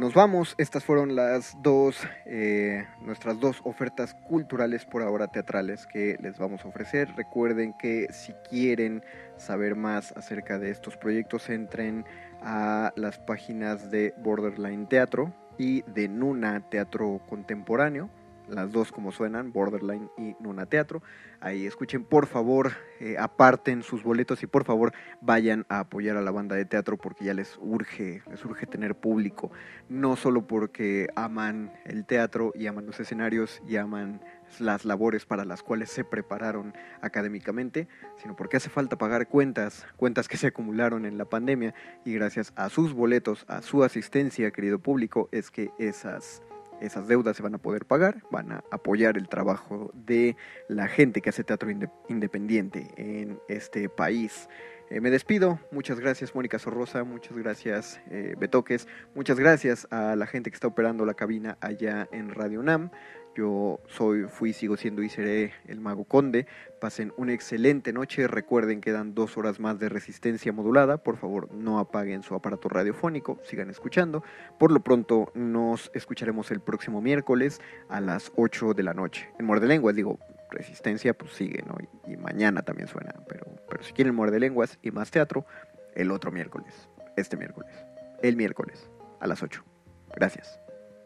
Nos 0.01 0.15
vamos, 0.15 0.55
estas 0.57 0.83
fueron 0.83 1.15
las 1.15 1.55
dos, 1.61 1.95
eh, 2.25 2.87
nuestras 3.01 3.39
dos 3.39 3.61
ofertas 3.63 4.15
culturales 4.15 4.83
por 4.83 5.03
ahora 5.03 5.27
teatrales 5.27 5.85
que 5.85 6.17
les 6.19 6.39
vamos 6.39 6.65
a 6.65 6.69
ofrecer. 6.69 7.13
Recuerden 7.15 7.75
que 7.77 8.07
si 8.11 8.33
quieren 8.49 9.03
saber 9.37 9.75
más 9.75 10.11
acerca 10.13 10.57
de 10.57 10.71
estos 10.71 10.97
proyectos, 10.97 11.51
entren 11.51 12.03
a 12.41 12.91
las 12.95 13.19
páginas 13.19 13.91
de 13.91 14.15
Borderline 14.17 14.87
Teatro 14.87 15.35
y 15.59 15.83
de 15.83 16.07
Nuna 16.07 16.67
Teatro 16.67 17.21
Contemporáneo 17.29 18.09
las 18.51 18.71
dos 18.71 18.91
como 18.91 19.11
suenan, 19.11 19.51
Borderline 19.51 20.09
y 20.17 20.35
Nuna 20.39 20.65
Teatro. 20.65 21.01
Ahí 21.39 21.65
escuchen, 21.65 22.03
por 22.03 22.27
favor, 22.27 22.73
eh, 22.99 23.17
aparten 23.17 23.83
sus 23.83 24.03
boletos 24.03 24.43
y 24.43 24.47
por 24.47 24.63
favor 24.63 24.93
vayan 25.21 25.65
a 25.69 25.79
apoyar 25.79 26.17
a 26.17 26.21
la 26.21 26.31
banda 26.31 26.55
de 26.55 26.65
teatro 26.65 26.97
porque 26.97 27.25
ya 27.25 27.33
les 27.33 27.57
urge, 27.59 28.21
les 28.29 28.45
urge 28.45 28.67
tener 28.67 28.95
público. 28.95 29.51
No 29.89 30.15
solo 30.15 30.45
porque 30.45 31.07
aman 31.15 31.73
el 31.85 32.05
teatro 32.05 32.51
y 32.55 32.67
aman 32.67 32.85
los 32.85 32.99
escenarios 32.99 33.61
y 33.67 33.77
aman 33.77 34.21
las 34.59 34.85
labores 34.85 35.25
para 35.25 35.45
las 35.45 35.63
cuales 35.63 35.89
se 35.89 36.03
prepararon 36.03 36.73
académicamente, 37.01 37.87
sino 38.17 38.35
porque 38.35 38.57
hace 38.57 38.69
falta 38.69 38.97
pagar 38.97 39.27
cuentas, 39.27 39.85
cuentas 39.95 40.27
que 40.27 40.37
se 40.37 40.47
acumularon 40.47 41.05
en 41.05 41.17
la 41.17 41.25
pandemia 41.25 41.73
y 42.05 42.13
gracias 42.13 42.53
a 42.55 42.69
sus 42.69 42.93
boletos, 42.93 43.45
a 43.47 43.61
su 43.61 43.83
asistencia, 43.83 44.51
querido 44.51 44.79
público, 44.79 45.29
es 45.31 45.51
que 45.51 45.71
esas 45.79 46.43
esas 46.81 47.07
deudas 47.07 47.37
se 47.37 47.43
van 47.43 47.55
a 47.55 47.57
poder 47.57 47.85
pagar, 47.85 48.23
van 48.31 48.51
a 48.51 48.63
apoyar 48.71 49.17
el 49.17 49.29
trabajo 49.29 49.91
de 49.93 50.35
la 50.67 50.87
gente 50.87 51.21
que 51.21 51.29
hace 51.29 51.43
teatro 51.43 51.69
independiente 52.09 52.87
en 52.97 53.39
este 53.47 53.89
país. 53.89 54.49
Eh, 54.89 54.99
me 54.99 55.09
despido, 55.09 55.57
muchas 55.71 56.01
gracias 56.01 56.35
Mónica 56.35 56.59
Sorrosa, 56.59 57.05
muchas 57.05 57.37
gracias 57.37 58.01
eh, 58.09 58.35
Betoques, 58.37 58.89
muchas 59.15 59.39
gracias 59.39 59.87
a 59.89 60.17
la 60.17 60.27
gente 60.27 60.49
que 60.51 60.55
está 60.55 60.67
operando 60.67 61.05
la 61.05 61.13
cabina 61.13 61.57
allá 61.61 62.09
en 62.11 62.29
Radio 62.33 62.61
NAM. 62.61 62.91
Yo 63.35 63.79
soy, 63.87 64.23
fui, 64.23 64.51
sigo 64.51 64.75
siendo 64.75 65.01
y 65.03 65.09
seré 65.09 65.53
el 65.65 65.79
Mago 65.79 66.03
Conde. 66.03 66.47
Pasen 66.81 67.13
una 67.15 67.31
excelente 67.33 67.93
noche. 67.93 68.27
Recuerden 68.27 68.81
que 68.81 68.91
dan 68.91 69.13
dos 69.13 69.37
horas 69.37 69.59
más 69.59 69.79
de 69.79 69.87
resistencia 69.87 70.51
modulada. 70.51 70.97
Por 70.97 71.15
favor, 71.15 71.51
no 71.53 71.79
apaguen 71.79 72.23
su 72.23 72.35
aparato 72.35 72.67
radiofónico. 72.67 73.39
Sigan 73.43 73.69
escuchando. 73.69 74.23
Por 74.59 74.71
lo 74.71 74.81
pronto, 74.81 75.31
nos 75.33 75.91
escucharemos 75.93 76.51
el 76.51 76.59
próximo 76.59 77.01
miércoles 77.01 77.61
a 77.87 78.01
las 78.01 78.33
8 78.35 78.73
de 78.73 78.83
la 78.83 78.93
noche. 78.93 79.29
En 79.39 79.45
Muerde 79.45 79.67
Lenguas, 79.67 79.95
digo, 79.95 80.19
resistencia, 80.49 81.13
pues 81.13 81.31
sigue, 81.31 81.63
¿no? 81.65 81.77
Y, 82.11 82.17
mañana 82.17 82.63
también 82.63 82.89
suena. 82.89 83.15
Pero, 83.29 83.45
pero 83.69 83.81
si 83.83 83.93
quieren 83.93 84.13
Muerde 84.13 84.41
Lenguas 84.41 84.77
y 84.81 84.91
más 84.91 85.09
teatro, 85.09 85.45
el 85.95 86.11
otro 86.11 86.31
miércoles. 86.31 86.89
Este 87.15 87.37
miércoles. 87.37 87.71
El 88.21 88.35
miércoles 88.35 88.89
a 89.21 89.27
las 89.27 89.41
8. 89.41 89.63
Gracias. 90.15 90.59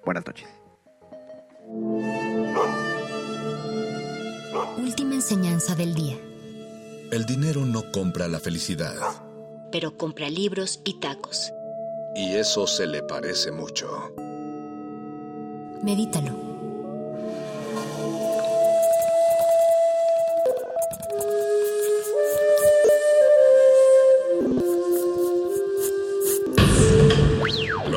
Buenas 0.03 0.25
noches. 0.25 0.64
Última 4.77 5.15
enseñanza 5.15 5.73
del 5.75 5.93
día. 5.95 6.17
El 7.11 7.25
dinero 7.25 7.65
no 7.65 7.91
compra 7.91 8.27
la 8.27 8.39
felicidad. 8.39 8.95
Pero 9.71 9.97
compra 9.97 10.29
libros 10.29 10.79
y 10.85 10.99
tacos. 10.99 11.51
Y 12.15 12.35
eso 12.35 12.67
se 12.67 12.85
le 12.85 13.01
parece 13.03 13.51
mucho. 13.51 13.87
Medítalo. 15.81 16.45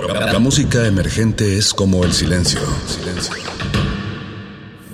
La 0.08 0.38
música 0.38 0.86
emergente 0.86 1.58
es 1.58 1.74
como 1.74 2.04
el 2.04 2.12
silencio. 2.12 2.60
Silencio 2.86 3.57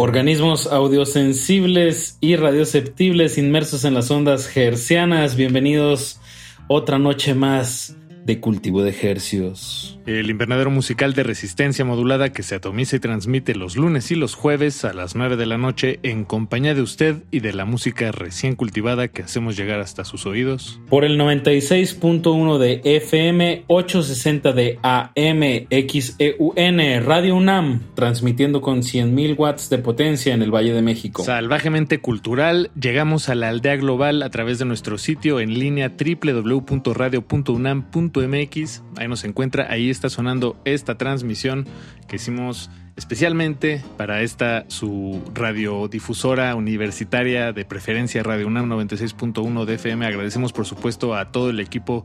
Organismos 0.00 0.68
audiosensibles 0.68 2.18
y 2.20 2.36
radioceptibles 2.36 3.36
inmersos 3.36 3.84
en 3.84 3.94
las 3.94 4.12
ondas 4.12 4.56
hercianas, 4.56 5.34
bienvenidos 5.34 6.20
otra 6.68 7.00
noche 7.00 7.34
más 7.34 7.96
de 8.24 8.40
cultivo 8.40 8.84
de 8.84 8.90
ejercios 8.90 9.97
el 10.16 10.30
invernadero 10.30 10.70
musical 10.70 11.12
de 11.12 11.22
resistencia 11.22 11.84
modulada 11.84 12.32
que 12.32 12.42
se 12.42 12.54
atomiza 12.54 12.96
y 12.96 12.98
transmite 12.98 13.54
los 13.54 13.76
lunes 13.76 14.10
y 14.10 14.14
los 14.14 14.34
jueves 14.34 14.86
a 14.86 14.94
las 14.94 15.14
9 15.14 15.36
de 15.36 15.44
la 15.44 15.58
noche 15.58 16.00
en 16.02 16.24
compañía 16.24 16.74
de 16.74 16.80
usted 16.80 17.16
y 17.30 17.40
de 17.40 17.52
la 17.52 17.66
música 17.66 18.10
recién 18.10 18.56
cultivada 18.56 19.08
que 19.08 19.22
hacemos 19.22 19.54
llegar 19.54 19.80
hasta 19.80 20.06
sus 20.06 20.24
oídos. 20.24 20.80
Por 20.88 21.04
el 21.04 21.20
96.1 21.20 22.56
de 22.56 22.80
FM, 22.84 23.64
860 23.66 24.52
de 24.52 24.78
AM, 24.82 25.66
XEUN, 25.68 27.04
Radio 27.04 27.36
UNAM, 27.36 27.82
transmitiendo 27.94 28.62
con 28.62 28.78
100.000 28.78 29.38
watts 29.38 29.68
de 29.68 29.76
potencia 29.76 30.32
en 30.32 30.40
el 30.40 30.50
Valle 30.50 30.72
de 30.72 30.80
México. 30.80 31.22
Salvajemente 31.22 32.00
cultural, 32.00 32.70
llegamos 32.80 33.28
a 33.28 33.34
la 33.34 33.50
aldea 33.50 33.76
global 33.76 34.22
a 34.22 34.30
través 34.30 34.58
de 34.58 34.64
nuestro 34.64 34.96
sitio 34.96 35.40
en 35.40 35.58
línea 35.58 35.92
www.radio.unam.mx. 35.98 38.82
Ahí 38.96 39.08
nos 39.08 39.24
encuentra, 39.24 39.70
ahí 39.70 39.90
está 39.90 39.97
sonando 40.08 40.56
esta 40.64 40.96
transmisión 40.96 41.66
que 42.06 42.16
hicimos 42.16 42.70
especialmente 42.96 43.82
para 43.96 44.22
esta 44.22 44.64
su 44.68 45.22
radiodifusora 45.34 46.54
universitaria 46.54 47.52
de 47.52 47.64
preferencia 47.64 48.22
Radio 48.22 48.46
UNAM 48.46 48.68
96.1 48.68 49.64
de 49.64 49.74
FM. 49.74 50.06
Agradecemos 50.06 50.52
por 50.52 50.66
supuesto 50.66 51.14
a 51.14 51.30
todo 51.30 51.50
el 51.50 51.60
equipo 51.60 52.04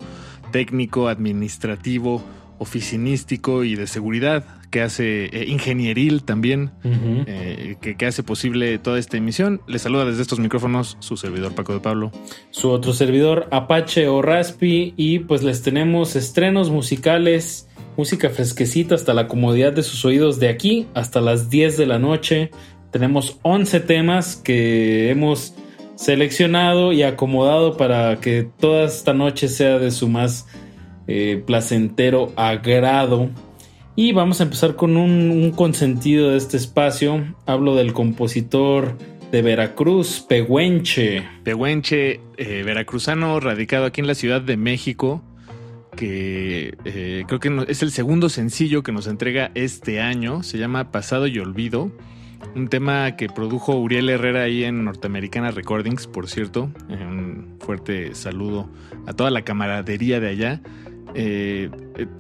técnico, 0.51 1.07
administrativo, 1.07 2.23
oficinístico 2.63 3.63
y 3.63 3.75
de 3.75 3.87
seguridad 3.87 4.43
que 4.71 4.81
hace 4.81 5.25
eh, 5.25 5.45
ingenieril 5.47 6.23
también, 6.23 6.71
eh, 6.83 7.75
que, 7.79 7.95
que, 7.95 8.05
hace 8.07 8.23
posible 8.23 8.79
toda 8.79 8.97
esta 8.97 9.17
emisión. 9.17 9.61
Les 9.67 9.83
saluda 9.83 10.05
desde 10.05 10.23
estos 10.23 10.39
micrófonos 10.39 10.97
su 10.99 11.15
servidor 11.15 11.53
Paco 11.53 11.73
de 11.73 11.79
Pablo. 11.79 12.11
Su 12.49 12.71
otro 12.71 12.93
servidor 12.93 13.47
Apache 13.51 14.07
o 14.07 14.23
Raspi 14.23 14.95
y 14.97 15.19
pues 15.19 15.43
les 15.43 15.61
tenemos 15.61 16.15
estrenos 16.15 16.71
musicales 16.71 17.67
música 17.97 18.29
fresquecita 18.29 18.95
hasta 18.95 19.13
la 19.13 19.27
comodidad 19.27 19.73
de 19.73 19.83
sus 19.83 20.03
oídos 20.05 20.39
de 20.39 20.49
aquí 20.49 20.87
hasta 20.93 21.21
las 21.21 21.49
10 21.49 21.77
de 21.77 21.85
la 21.85 21.99
noche. 21.99 22.51
Tenemos 22.91 23.37
11 23.43 23.79
temas 23.81 24.35
que 24.35 25.09
hemos 25.09 25.55
seleccionado 25.95 26.91
y 26.91 27.03
acomodado 27.03 27.77
para 27.77 28.19
que 28.19 28.47
toda 28.59 28.85
esta 28.85 29.13
noche 29.13 29.47
sea 29.47 29.79
de 29.79 29.91
su 29.91 30.07
más 30.09 30.47
eh, 31.07 31.43
placentero 31.45 32.31
agrado. 32.35 33.29
Y 33.95 34.11
vamos 34.11 34.39
a 34.39 34.43
empezar 34.43 34.75
con 34.75 34.97
un, 34.97 35.51
consentido 35.51 36.31
de 36.31 36.37
este 36.37 36.57
espacio. 36.57 37.35
Hablo 37.45 37.75
del 37.75 37.93
compositor 37.93 38.97
de 39.31 39.41
Veracruz, 39.41 40.25
Pehuenche. 40.27 41.23
Pehuenche, 41.43 42.19
eh, 42.37 42.63
veracruzano, 42.63 43.39
radicado 43.39 43.85
aquí 43.85 44.01
en 44.01 44.07
la 44.07 44.15
Ciudad 44.15 44.41
de 44.41 44.57
México 44.57 45.21
que 45.95 46.75
eh, 46.85 47.23
creo 47.27 47.39
que 47.39 47.65
es 47.67 47.83
el 47.83 47.91
segundo 47.91 48.29
sencillo 48.29 48.83
que 48.83 48.91
nos 48.91 49.07
entrega 49.07 49.51
este 49.55 50.01
año. 50.01 50.43
Se 50.43 50.57
llama 50.57 50.91
Pasado 50.91 51.27
y 51.27 51.39
Olvido. 51.39 51.91
Un 52.55 52.67
tema 52.67 53.15
que 53.15 53.29
produjo 53.29 53.75
Uriel 53.75 54.09
Herrera 54.09 54.43
ahí 54.43 54.63
en 54.63 54.83
Norteamericana 54.83 55.51
Recordings, 55.51 56.07
por 56.07 56.27
cierto. 56.27 56.69
Un 56.89 57.57
fuerte 57.59 58.15
saludo 58.15 58.69
a 59.07 59.13
toda 59.13 59.31
la 59.31 59.43
camaradería 59.43 60.19
de 60.19 60.29
allá. 60.29 60.61
Eh, 61.15 61.69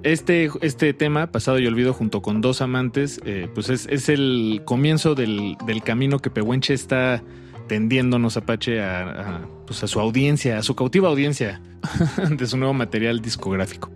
este, 0.03 0.49
este 0.61 0.93
tema, 0.93 1.31
Pasado 1.31 1.59
y 1.59 1.67
Olvido, 1.67 1.93
junto 1.93 2.21
con 2.21 2.41
dos 2.41 2.61
amantes, 2.61 3.21
pues 3.55 3.69
es, 3.69 4.09
el 4.09 4.61
comienzo 4.65 5.15
del, 5.15 5.57
del 5.65 5.81
camino 5.83 6.19
que 6.19 6.29
Pehuenche 6.29 6.73
está 6.73 7.23
tendiéndonos 7.67 8.37
Apache 8.37 8.81
a, 8.81 9.41
pues 9.65 9.83
a 9.83 9.87
su 9.87 9.99
audiencia, 9.99 10.57
a 10.57 10.63
su 10.63 10.75
cautiva 10.75 11.09
audiencia 11.09 11.61
de 12.37 12.45
su 12.45 12.57
nuevo 12.57 12.73
material 12.73 13.21
discográfico. 13.21 13.91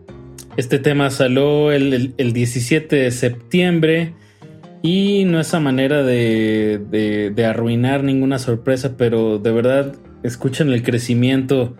Este 0.55 0.79
tema 0.79 1.11
salió 1.11 1.71
el, 1.71 2.15
17 2.17 2.95
de 2.95 3.11
septiembre 3.11 4.13
Y 4.81 5.25
no 5.25 5.39
es 5.39 5.53
a 5.53 5.59
manera 5.59 6.01
de, 6.01 6.81
de, 6.89 7.29
de 7.29 7.45
arruinar 7.45 8.03
ninguna 8.03 8.39
sorpresa, 8.39 8.95
pero 8.97 9.37
de 9.37 9.51
verdad 9.51 9.95
escuchen 10.23 10.71
el 10.71 10.81
crecimiento 10.81 11.75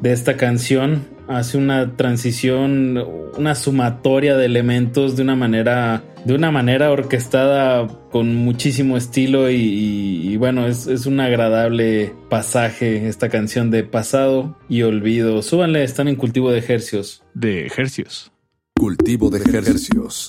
de 0.00 0.12
esta 0.12 0.36
canción. 0.36 1.04
Hace 1.28 1.56
una 1.56 1.96
transición, 1.96 3.02
una 3.38 3.54
sumatoria 3.54 4.36
de 4.36 4.44
elementos 4.44 5.16
de 5.16 5.22
una 5.22 5.36
manera, 5.36 6.04
de 6.24 6.34
una 6.34 6.50
manera 6.50 6.90
orquestada 6.90 7.88
con 8.10 8.34
muchísimo 8.34 8.96
estilo 8.96 9.50
y, 9.50 9.56
y, 9.56 10.32
y 10.32 10.36
bueno, 10.36 10.66
es, 10.66 10.86
es, 10.86 11.06
un 11.06 11.20
agradable 11.20 12.14
pasaje 12.28 13.08
esta 13.08 13.30
canción 13.30 13.70
de 13.70 13.84
pasado 13.84 14.58
y 14.68 14.82
olvido. 14.82 15.40
Súbanle, 15.42 15.82
están 15.82 16.08
en 16.08 16.16
cultivo 16.16 16.50
de 16.50 16.58
ejercios. 16.58 17.22
De 17.32 17.66
ejercios. 17.66 18.30
Cultivo 18.76 19.30
de 19.30 19.38
ejercios. 19.38 20.28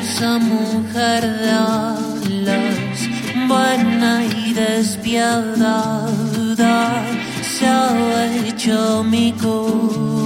Esa 0.00 0.38
mujer 0.38 1.22
de 1.22 1.50
alas, 1.50 2.98
buena 3.46 4.24
y 4.24 4.52
despiadada, 4.52 5.96
se 7.42 7.66
ha 7.66 8.26
hecho 8.46 9.04
mi 9.04 9.32
cura. 9.32 10.17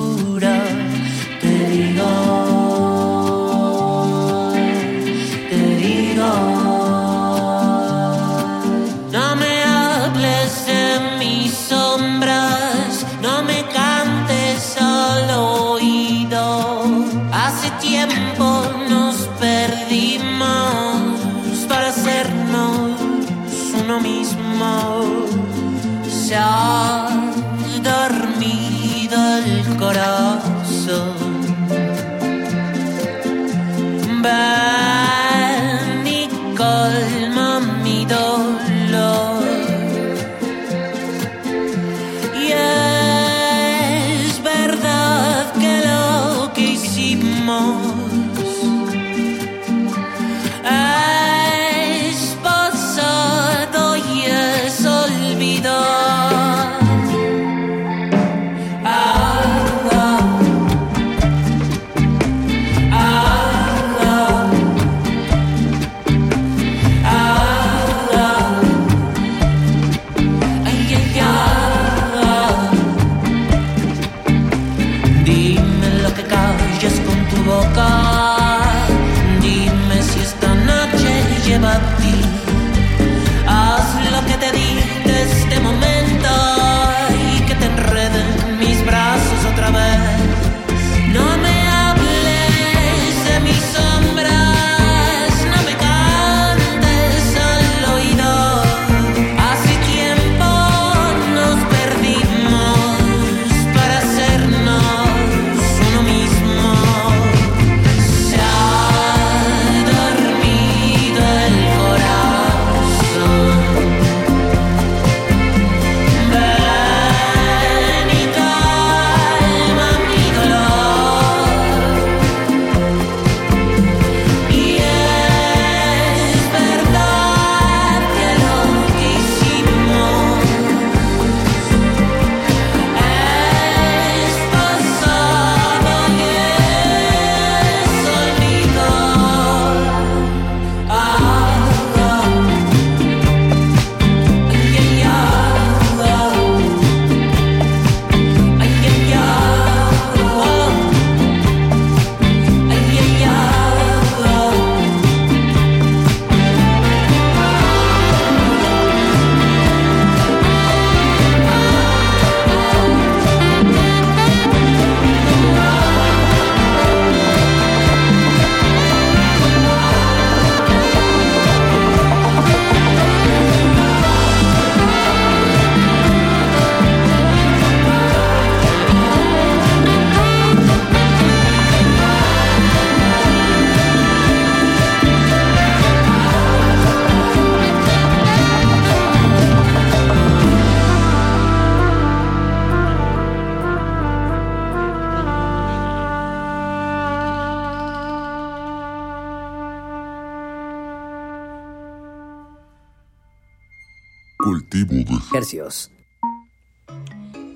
De 204.85 205.07
Hercios. 205.35 205.91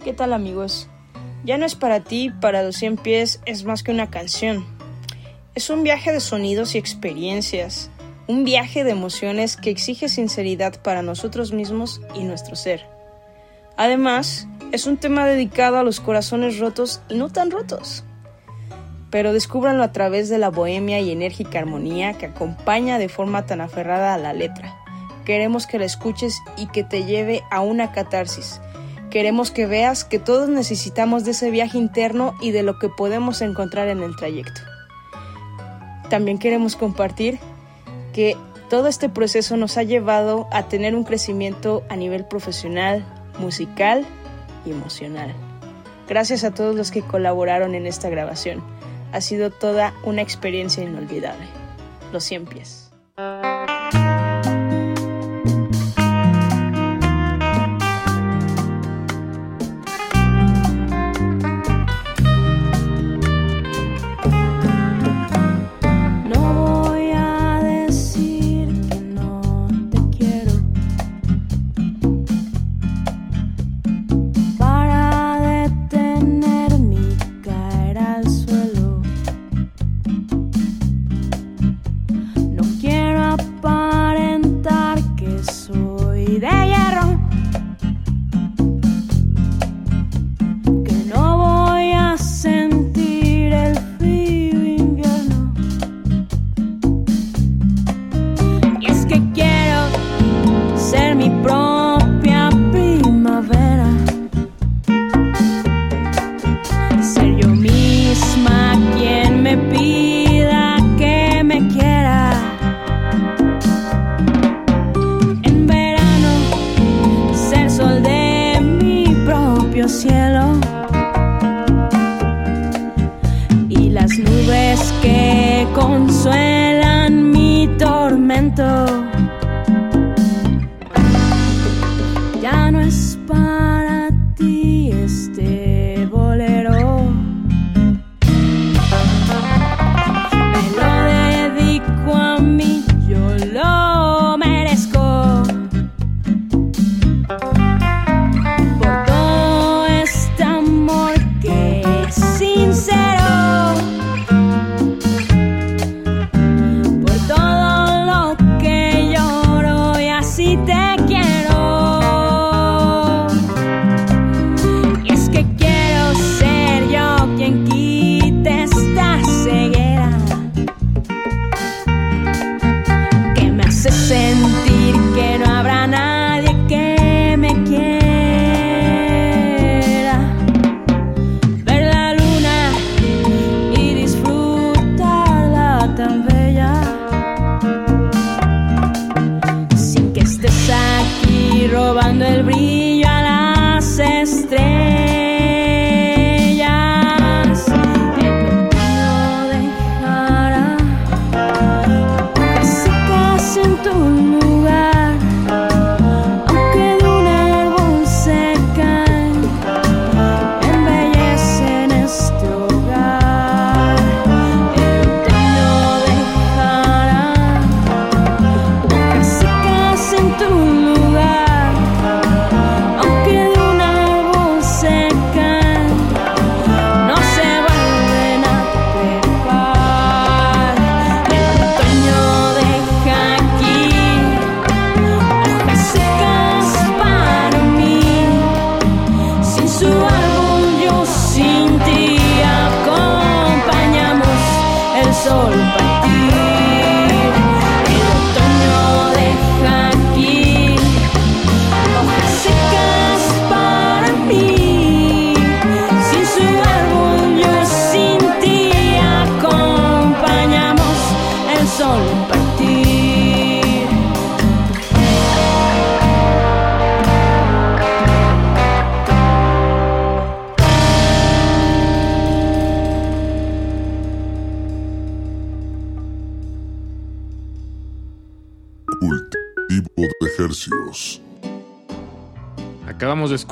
¿Qué 0.05 0.13
tal 0.13 0.33
amigos? 0.33 0.89
Ya 1.45 1.59
no 1.59 1.67
es 1.67 1.75
para 1.75 2.01
ti, 2.01 2.31
para 2.41 2.63
los 2.63 2.77
100 2.77 2.97
pies 2.99 3.41
es 3.47 3.65
más 3.65 3.83
que 3.83 3.91
una 3.91 4.11
canción. 4.11 4.65
Es 5.55 5.71
un 5.71 5.83
viaje 5.83 6.13
de 6.13 6.21
sonidos 6.21 6.75
y 6.75 6.79
experiencias, 6.79 7.91
un 8.29 8.45
viaje 8.45 8.85
de 8.85 8.91
emociones 8.91 9.57
que 9.57 9.71
exige 9.71 10.09
sinceridad 10.09 10.81
para 10.83 11.03
nosotros 11.03 11.53
mismos 11.53 12.01
y 12.15 12.25
nuestro 12.25 12.57
ser. 12.57 12.87
Además, 13.77 14.47
es 14.73 14.87
un 14.87 14.97
tema 14.97 15.27
dedicado 15.27 15.79
a 15.79 15.85
los 15.85 16.01
corazones 16.01 16.59
rotos 16.59 17.01
y 17.09 17.15
no 17.15 17.31
tan 17.31 17.51
rotos. 17.51 18.05
pero 19.11 19.33
descúbranlo 19.33 19.83
a 19.83 19.93
través 19.93 20.29
de 20.29 20.37
la 20.37 20.51
bohemia 20.51 21.01
y 21.01 21.11
enérgica 21.11 21.61
armonía 21.61 22.15
que 22.15 22.27
acompaña 22.27 22.99
de 22.99 23.09
forma 23.09 23.47
tan 23.47 23.61
aferrada 23.61 24.13
a 24.13 24.19
la 24.19 24.33
letra. 24.33 24.77
Queremos 25.27 25.67
que 25.67 25.81
la 25.81 25.85
escuches 25.85 26.41
y 26.57 26.69
que 26.69 26.85
te 26.85 27.05
lleve 27.05 27.43
a 27.51 27.61
una 27.61 27.91
catarsis. 27.91 28.61
Queremos 29.11 29.51
que 29.51 29.67
veas 29.67 30.05
que 30.05 30.21
todos 30.21 30.49
necesitamos 30.49 31.25
de 31.25 31.33
ese 31.33 31.51
viaje 31.51 31.79
interno 31.79 32.35
y 32.41 32.53
de 32.53 32.63
lo 32.63 32.79
que 32.79 32.89
podemos 32.89 33.43
encontrar 33.43 33.89
en 33.89 34.03
el 34.05 34.15
trayecto. 34.15 34.61
También 36.09 36.39
queremos 36.39 36.77
compartir 36.77 37.41
que 38.13 38.37
todo 38.71 38.87
este 38.87 39.09
proceso 39.09 39.57
nos 39.57 39.77
ha 39.79 39.83
llevado 39.83 40.49
a 40.53 40.69
tener 40.69 40.95
un 40.95 41.03
crecimiento 41.03 41.83
a 41.89 41.97
nivel 41.97 42.25
profesional, 42.25 43.05
musical 43.39 44.07
y 44.65 44.71
emocional. 44.71 45.35
Gracias 46.09 46.45
a 46.45 46.55
todos 46.55 46.77
los 46.77 46.93
que 46.93 47.03
colaboraron 47.03 47.75
en 47.75 47.87
esta 47.87 48.09
grabación. 48.09 48.63
Ha 49.13 49.21
sido 49.21 49.51
toda 49.51 49.93
una 50.05 50.23
experiencia 50.23 50.85
inolvidable. 50.85 51.47
Los 52.13 52.23
100 52.25 52.47
pies. 52.47 52.93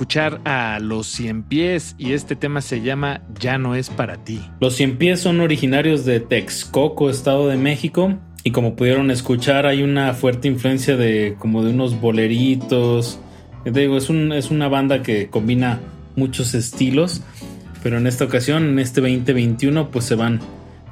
Escuchar 0.04 0.42
a 0.44 0.80
Los 0.80 1.06
Cien 1.06 1.44
Pies 1.44 1.94
y 1.96 2.12
este 2.12 2.36
tema 2.36 2.60
se 2.60 2.82
llama 2.82 3.22
Ya 3.40 3.56
no 3.56 3.74
es 3.74 3.88
para 3.88 4.22
ti. 4.22 4.38
Los 4.60 4.76
Cien 4.76 4.98
Pies 4.98 5.20
son 5.20 5.40
originarios 5.40 6.04
de 6.04 6.20
Texcoco, 6.20 7.08
Estado 7.08 7.48
de 7.48 7.56
México, 7.56 8.18
y 8.42 8.50
como 8.50 8.76
pudieron 8.76 9.10
escuchar 9.10 9.64
hay 9.64 9.82
una 9.82 10.12
fuerte 10.12 10.46
influencia 10.46 10.98
de 10.98 11.36
como 11.38 11.64
de 11.64 11.70
unos 11.70 11.98
boleritos. 12.02 13.18
Digo, 13.64 13.96
es, 13.96 14.10
es 14.10 14.50
una 14.50 14.68
banda 14.68 15.02
que 15.02 15.30
combina 15.30 15.80
muchos 16.16 16.52
estilos, 16.52 17.22
pero 17.82 17.96
en 17.96 18.06
esta 18.06 18.26
ocasión, 18.26 18.64
en 18.64 18.78
este 18.80 19.00
2021, 19.00 19.90
pues 19.90 20.04
se 20.04 20.16
van 20.16 20.40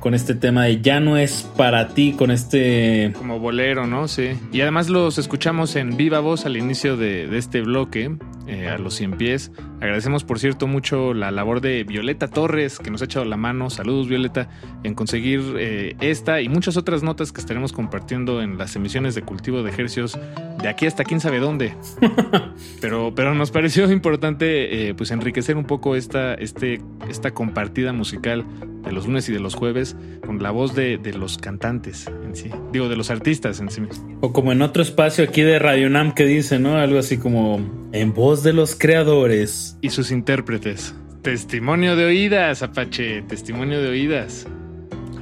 con 0.01 0.15
este 0.15 0.35
tema 0.35 0.65
de 0.65 0.81
ya 0.81 1.01
no 1.01 1.19
es 1.19 1.47
para 1.63 1.87
ti, 1.87 2.13
con 2.19 2.33
este... 2.33 3.13
Como 3.17 3.39
bolero, 3.39 3.87
¿no? 3.87 4.09
Sí. 4.09 4.31
Y 4.51 4.63
además 4.63 4.89
los 4.89 5.17
escuchamos 5.19 5.77
en 5.77 5.97
viva 5.97 6.19
voz 6.19 6.45
al 6.45 6.57
inicio 6.57 6.97
de, 6.97 7.39
este 7.39 7.61
bloque, 7.61 8.17
eh, 8.49 8.67
a 8.67 8.79
los 8.79 8.95
100 8.95 9.13
pies. 9.13 9.53
Agradecemos, 9.81 10.25
por 10.25 10.41
cierto, 10.41 10.67
mucho 10.67 11.15
la 11.15 11.31
labor 11.31 11.61
de 11.61 11.85
Violeta 11.85 12.27
Torres, 12.27 12.81
que 12.81 12.91
nos 12.91 13.01
ha 13.03 13.05
echado 13.05 13.25
la 13.27 13.37
mano. 13.37 13.71
Saludos, 13.71 14.09
Violeta, 14.09 14.49
en 14.83 14.95
conseguir 14.95 15.41
eh, 15.57 15.95
esta 16.01 16.41
y 16.41 16.49
muchas 16.49 16.77
otras 16.77 17.05
notas 17.05 17.31
que 17.31 17.41
estaremos 17.41 17.73
compartiendo 17.73 18.43
en 18.43 18.59
las 18.59 18.75
emisiones 18.75 19.15
de 19.15 19.23
cultivo 19.23 19.63
de 19.63 19.71
ejercicios 19.71 20.19
de 20.61 20.69
aquí 20.69 20.87
hasta 20.87 21.05
quién 21.05 21.21
sabe 21.21 21.39
dónde. 21.39 21.77
pero, 22.81 23.15
pero 23.15 23.37
nos 23.37 23.53
pareció 23.53 23.89
importante 23.93 24.89
eh, 24.89 24.95
pues 24.95 25.13
enriquecer 25.13 25.57
un 25.57 25.65
poco 25.65 25.95
esta, 25.95 26.35
este, 26.35 26.81
esta 27.09 27.31
compartida 27.31 27.93
musical 27.93 28.45
de 28.83 28.93
los 28.93 29.07
lunes 29.07 29.29
y 29.29 29.33
de 29.33 29.41
los 29.41 29.55
jueves 29.55 29.97
con 30.25 30.43
la 30.43 30.51
voz 30.51 30.75
de, 30.75 30.99
de, 30.99 31.13
los 31.13 31.39
cantantes 31.39 31.52
en 31.61 32.37
sí, 32.37 32.51
digo, 32.73 32.89
de 32.89 32.97
los 32.97 33.11
artistas 33.11 33.61
en 33.61 33.71
sí 33.71 33.81
mismos. 33.81 34.07
O 34.21 34.33
como 34.33 34.53
en 34.53 34.63
otro 34.63 34.83
espacio 34.83 35.25
aquí 35.25 35.43
de 35.43 35.59
Radio 35.59 35.91
Nam 35.91 36.13
que 36.13 36.25
dice, 36.25 36.59
¿no? 36.59 36.77
Algo 36.77 36.99
así 36.99 37.19
como 37.19 37.61
en 37.93 38.15
voz 38.15 38.43
de 38.43 38.53
los 38.53 38.77
creadores. 38.77 39.77
Y 39.81 39.91
sus 39.91 40.11
intérpretes. 40.11 40.95
Testimonio 41.23 41.97
de 41.97 42.05
oídas, 42.05 42.63
Apache, 42.63 43.23
testimonio 43.23 43.81
de 43.81 43.89
oídas. 43.89 44.47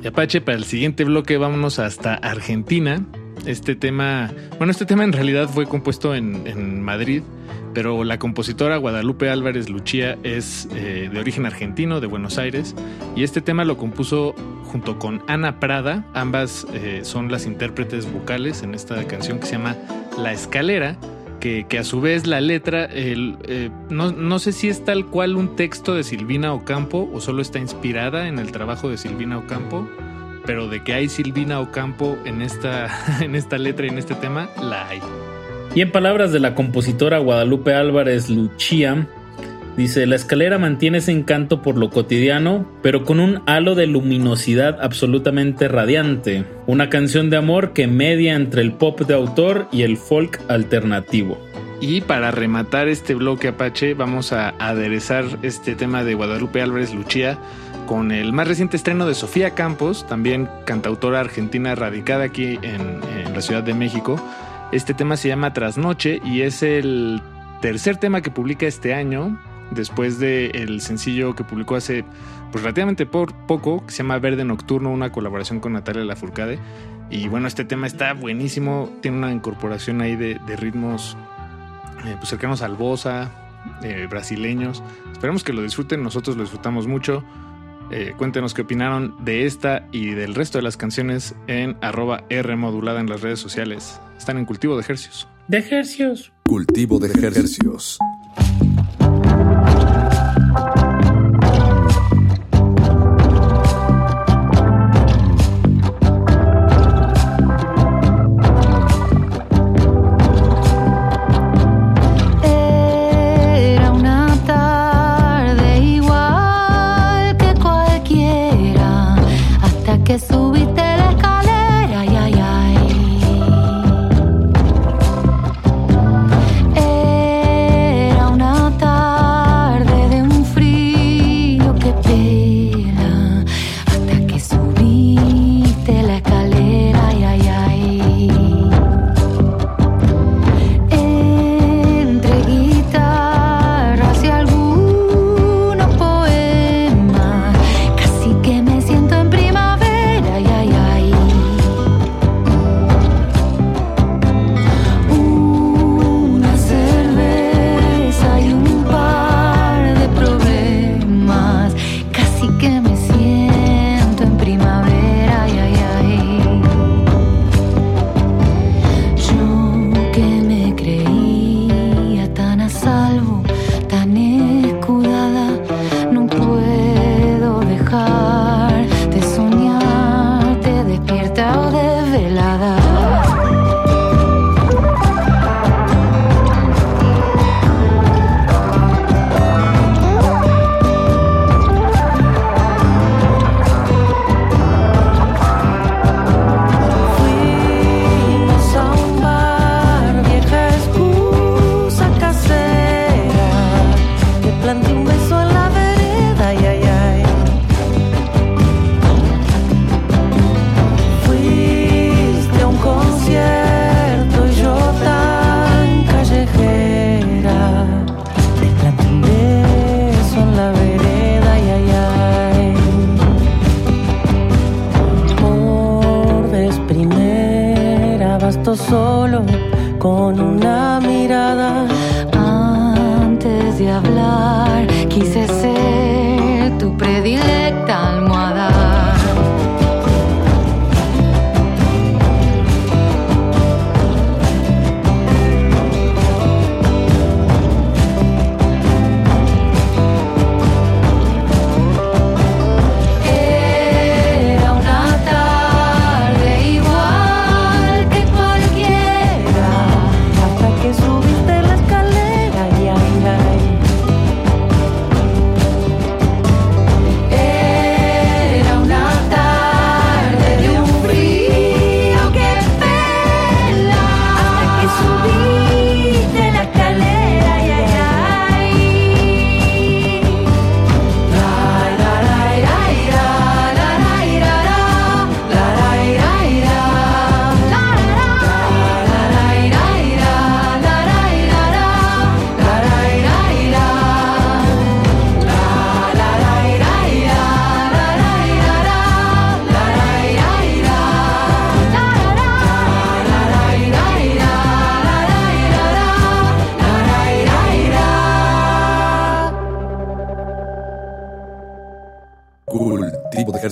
Y 0.02 0.06
Apache, 0.06 0.40
para 0.40 0.56
el 0.56 0.64
siguiente 0.64 1.04
bloque 1.04 1.36
vámonos 1.36 1.78
hasta 1.78 2.14
Argentina. 2.14 3.04
Este 3.46 3.74
tema, 3.74 4.30
bueno, 4.58 4.70
este 4.70 4.86
tema 4.86 5.04
en 5.04 5.12
realidad 5.12 5.48
fue 5.48 5.66
compuesto 5.66 6.14
en, 6.14 6.82
Madrid 6.82 7.22
pero 7.72 8.02
la 8.02 8.18
compositora 8.18 8.78
Guadalupe 8.78 9.30
Álvarez 9.30 9.68
Luchía 9.68 10.18
es 10.24 10.68
eh, 10.74 11.08
de 11.12 11.20
origen 11.20 11.46
argentino, 11.46 12.00
de 12.00 12.08
Buenos 12.08 12.36
Aires, 12.36 12.74
y 13.14 13.22
este 13.22 13.40
tema 13.40 13.64
lo 13.64 13.76
compuso 13.76 14.34
junto 14.64 14.98
con 14.98 15.22
Ana 15.28 15.60
Prada, 15.60 16.04
ambas 16.12 16.66
eh, 16.74 17.02
son 17.04 17.30
las 17.30 17.46
intérpretes 17.46 18.12
vocales 18.12 18.64
en 18.64 18.74
esta 18.74 19.06
canción 19.06 19.38
que 19.38 19.46
se 19.46 19.52
llama 19.52 19.76
La 20.18 20.32
Escalera, 20.32 20.98
que, 21.40 21.78
a 21.78 21.84
su 21.84 22.00
vez 22.00 22.26
la 22.26 22.40
letra, 22.40 22.88
eh, 22.90 23.70
no, 23.88 24.38
sé 24.38 24.52
si 24.52 24.68
es 24.68 24.84
tal 24.84 25.06
cual 25.06 25.36
un 25.36 25.56
texto 25.56 25.94
de 25.94 26.04
Silvina 26.04 26.52
Ocampo 26.52 27.10
o 27.12 27.20
solo 27.20 27.40
está 27.40 27.58
inspirada 27.58 28.28
en 28.28 28.38
el 28.38 28.52
trabajo 28.52 28.90
de 28.90 28.98
Silvina 28.98 29.38
Ocampo, 29.38 29.88
pero 30.50 30.66
de 30.66 30.82
que 30.82 30.94
hay 30.94 31.08
Silvina 31.08 31.60
Ocampo 31.60 32.18
en 32.24 32.42
esta, 32.42 32.88
en 33.20 33.36
esta 33.36 33.56
letra 33.56 33.86
y 33.86 33.90
en 33.90 33.98
este 33.98 34.16
tema, 34.16 34.50
la 34.60 34.88
hay. 34.88 34.98
Y 35.76 35.80
en 35.80 35.92
palabras 35.92 36.32
de 36.32 36.40
la 36.40 36.56
compositora 36.56 37.18
Guadalupe 37.18 37.72
Álvarez 37.72 38.28
Luchía, 38.28 39.06
dice, 39.76 40.08
la 40.08 40.16
escalera 40.16 40.58
mantiene 40.58 40.98
ese 40.98 41.12
encanto 41.12 41.62
por 41.62 41.78
lo 41.78 41.90
cotidiano, 41.90 42.68
pero 42.82 43.04
con 43.04 43.20
un 43.20 43.42
halo 43.46 43.76
de 43.76 43.86
luminosidad 43.86 44.78
absolutamente 44.82 45.68
radiante. 45.68 46.44
Una 46.66 46.90
canción 46.90 47.30
de 47.30 47.36
amor 47.36 47.72
que 47.72 47.86
media 47.86 48.34
entre 48.34 48.62
el 48.62 48.72
pop 48.72 49.02
de 49.02 49.14
autor 49.14 49.68
y 49.70 49.82
el 49.82 49.98
folk 49.98 50.40
alternativo. 50.48 51.38
Y 51.80 52.00
para 52.00 52.32
rematar 52.32 52.88
este 52.88 53.14
bloque 53.14 53.46
Apache, 53.46 53.94
vamos 53.94 54.32
a 54.32 54.48
aderezar 54.58 55.26
este 55.42 55.76
tema 55.76 56.02
de 56.02 56.14
Guadalupe 56.14 56.60
Álvarez 56.60 56.92
Luchía 56.92 57.38
con 57.90 58.12
el 58.12 58.32
más 58.32 58.46
reciente 58.46 58.76
estreno 58.76 59.04
de 59.04 59.16
Sofía 59.16 59.56
Campos, 59.56 60.06
también 60.06 60.48
cantautora 60.64 61.18
argentina 61.18 61.74
radicada 61.74 62.22
aquí 62.22 62.56
en, 62.62 63.00
en 63.18 63.34
la 63.34 63.42
Ciudad 63.42 63.64
de 63.64 63.74
México 63.74 64.16
este 64.72 64.94
tema 64.94 65.16
se 65.16 65.26
llama 65.26 65.52
Trasnoche 65.52 66.20
y 66.24 66.42
es 66.42 66.62
el 66.62 67.20
tercer 67.60 67.96
tema 67.96 68.22
que 68.22 68.30
publica 68.30 68.66
este 68.66 68.94
año, 68.94 69.36
después 69.72 70.20
del 70.20 70.80
sencillo 70.80 71.34
que 71.34 71.42
publicó 71.42 71.74
hace 71.74 72.04
pues, 72.52 72.62
relativamente 72.62 73.04
por 73.04 73.34
poco, 73.46 73.84
que 73.84 73.90
se 73.90 74.04
llama 74.04 74.18
Verde 74.20 74.44
Nocturno, 74.44 74.92
una 74.92 75.10
colaboración 75.10 75.58
con 75.58 75.72
Natalia 75.72 76.04
Lafourcade. 76.04 76.60
Y 77.10 77.26
bueno, 77.26 77.48
este 77.48 77.64
tema 77.64 77.88
está 77.88 78.12
buenísimo, 78.14 78.92
tiene 79.00 79.18
una 79.18 79.32
incorporación 79.32 80.00
ahí 80.00 80.14
de, 80.14 80.38
de 80.46 80.56
ritmos 80.56 81.16
eh, 82.06 82.14
pues 82.18 82.28
cercanos 82.28 82.62
al 82.62 82.76
bossa, 82.76 83.32
eh, 83.82 84.06
brasileños. 84.08 84.84
Esperemos 85.10 85.42
que 85.42 85.52
lo 85.52 85.62
disfruten, 85.62 86.04
nosotros 86.04 86.36
lo 86.36 86.44
disfrutamos 86.44 86.86
mucho. 86.86 87.24
Eh, 87.90 88.14
cuéntenos 88.16 88.54
qué 88.54 88.62
opinaron 88.62 89.16
de 89.24 89.46
esta 89.46 89.86
y 89.90 90.10
del 90.10 90.34
resto 90.34 90.58
de 90.58 90.62
las 90.62 90.76
canciones 90.76 91.34
en 91.48 91.76
arroba 91.80 92.24
R 92.28 92.54
modulada 92.54 93.00
en 93.00 93.08
las 93.08 93.20
redes 93.20 93.40
sociales. 93.40 94.00
Están 94.16 94.38
en 94.38 94.44
cultivo 94.44 94.76
de 94.76 94.82
ejercios. 94.82 95.26
De 95.48 95.58
ejercios. 95.58 96.32
Cultivo 96.44 97.00
de 97.00 97.08
ejercios. 97.08 97.98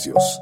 De 0.07 0.38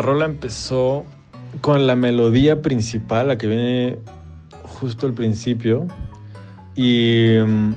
la 0.00 0.06
rola 0.06 0.24
empezó 0.24 1.04
con 1.60 1.86
la 1.86 1.94
melodía 1.94 2.62
principal, 2.62 3.28
la 3.28 3.36
que 3.36 3.46
viene 3.46 3.98
justo 4.62 5.06
al 5.06 5.12
principio. 5.12 5.86
Y 6.74 7.36
mm, 7.46 7.72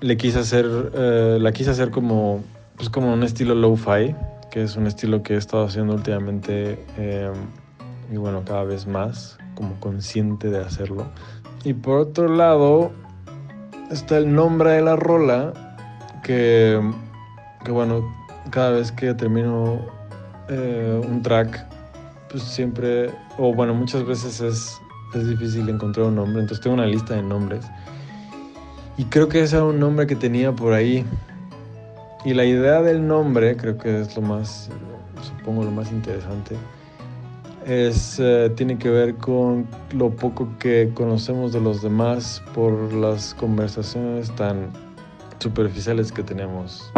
le 0.00 0.16
quise 0.18 0.40
hacer, 0.40 0.66
eh, 0.94 1.38
la 1.40 1.52
quise 1.52 1.70
hacer 1.70 1.90
como, 1.90 2.44
pues 2.76 2.90
como 2.90 3.14
un 3.14 3.22
estilo 3.22 3.54
lo-fi, 3.54 4.14
que 4.50 4.62
es 4.62 4.76
un 4.76 4.86
estilo 4.86 5.22
que 5.22 5.32
he 5.32 5.36
estado 5.38 5.64
haciendo 5.64 5.94
últimamente 5.94 6.78
eh, 6.98 7.32
y 8.12 8.18
bueno, 8.18 8.42
cada 8.44 8.64
vez 8.64 8.86
más, 8.86 9.38
como 9.54 9.80
consciente 9.80 10.50
de 10.50 10.58
hacerlo. 10.58 11.06
Y 11.64 11.72
por 11.72 12.00
otro 12.00 12.28
lado, 12.28 12.92
está 13.90 14.18
el 14.18 14.34
nombre 14.34 14.72
de 14.72 14.82
la 14.82 14.96
rola, 14.96 15.78
que, 16.22 16.78
que 17.64 17.70
bueno, 17.70 18.04
cada 18.50 18.72
vez 18.72 18.92
que 18.92 19.14
termino 19.14 20.03
eh, 20.48 21.00
un 21.06 21.22
track, 21.22 21.64
pues 22.30 22.42
siempre, 22.42 23.10
o 23.38 23.54
bueno, 23.54 23.74
muchas 23.74 24.04
veces 24.04 24.40
es, 24.40 24.80
es 25.14 25.28
difícil 25.28 25.68
encontrar 25.68 26.06
un 26.06 26.16
nombre, 26.16 26.42
entonces 26.42 26.62
tengo 26.62 26.74
una 26.74 26.86
lista 26.86 27.14
de 27.14 27.22
nombres. 27.22 27.64
Y 28.96 29.04
creo 29.06 29.28
que 29.28 29.42
ese 29.42 29.56
era 29.56 29.64
un 29.64 29.80
nombre 29.80 30.06
que 30.06 30.16
tenía 30.16 30.52
por 30.52 30.72
ahí. 30.72 31.04
Y 32.24 32.32
la 32.32 32.44
idea 32.44 32.80
del 32.80 33.06
nombre, 33.06 33.56
creo 33.56 33.76
que 33.76 34.00
es 34.00 34.16
lo 34.16 34.22
más, 34.22 34.70
supongo 35.22 35.64
lo 35.64 35.70
más 35.70 35.90
interesante, 35.92 36.56
es, 37.66 38.18
eh, 38.18 38.50
tiene 38.56 38.78
que 38.78 38.90
ver 38.90 39.14
con 39.16 39.66
lo 39.92 40.10
poco 40.10 40.48
que 40.58 40.90
conocemos 40.94 41.52
de 41.52 41.60
los 41.60 41.82
demás 41.82 42.42
por 42.54 42.92
las 42.92 43.34
conversaciones 43.34 44.30
tan 44.36 44.70
superficiales 45.38 46.12
que 46.12 46.22
tenemos. 46.22 46.92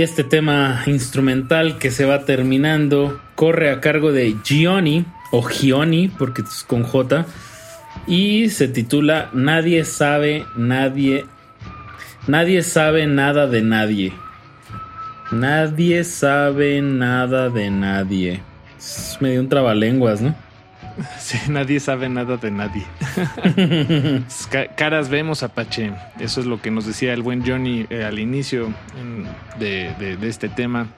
Y 0.00 0.02
este 0.02 0.24
tema 0.24 0.82
instrumental 0.86 1.76
que 1.76 1.90
se 1.90 2.06
va 2.06 2.24
terminando 2.24 3.20
corre 3.34 3.70
a 3.70 3.82
cargo 3.82 4.12
de 4.12 4.34
Gioni, 4.42 5.04
o 5.30 5.42
Gioni, 5.42 6.08
porque 6.08 6.40
es 6.40 6.64
con 6.66 6.84
J, 6.84 7.26
y 8.06 8.48
se 8.48 8.66
titula 8.68 9.28
Nadie 9.34 9.84
sabe, 9.84 10.46
nadie, 10.56 11.26
nadie 12.26 12.62
sabe 12.62 13.06
nada 13.06 13.46
de 13.46 13.60
nadie. 13.60 14.14
Nadie 15.32 16.02
sabe 16.04 16.80
nada 16.80 17.50
de 17.50 17.70
nadie. 17.70 18.40
Es 18.78 19.18
medio 19.20 19.40
un 19.40 19.50
trabalenguas, 19.50 20.22
¿no? 20.22 20.34
Sí, 21.30 21.38
nadie 21.48 21.78
sabe 21.78 22.08
nada 22.08 22.38
de 22.38 22.50
nadie. 22.50 22.84
caras 24.76 25.08
vemos, 25.08 25.44
Apache. 25.44 25.92
Eso 26.18 26.40
es 26.40 26.46
lo 26.46 26.60
que 26.60 26.72
nos 26.72 26.86
decía 26.86 27.14
el 27.14 27.22
buen 27.22 27.46
Johnny 27.46 27.86
eh, 27.88 28.02
al 28.02 28.18
inicio 28.18 28.74
de, 29.60 30.18
este 30.22 30.48
tema, 30.48 30.88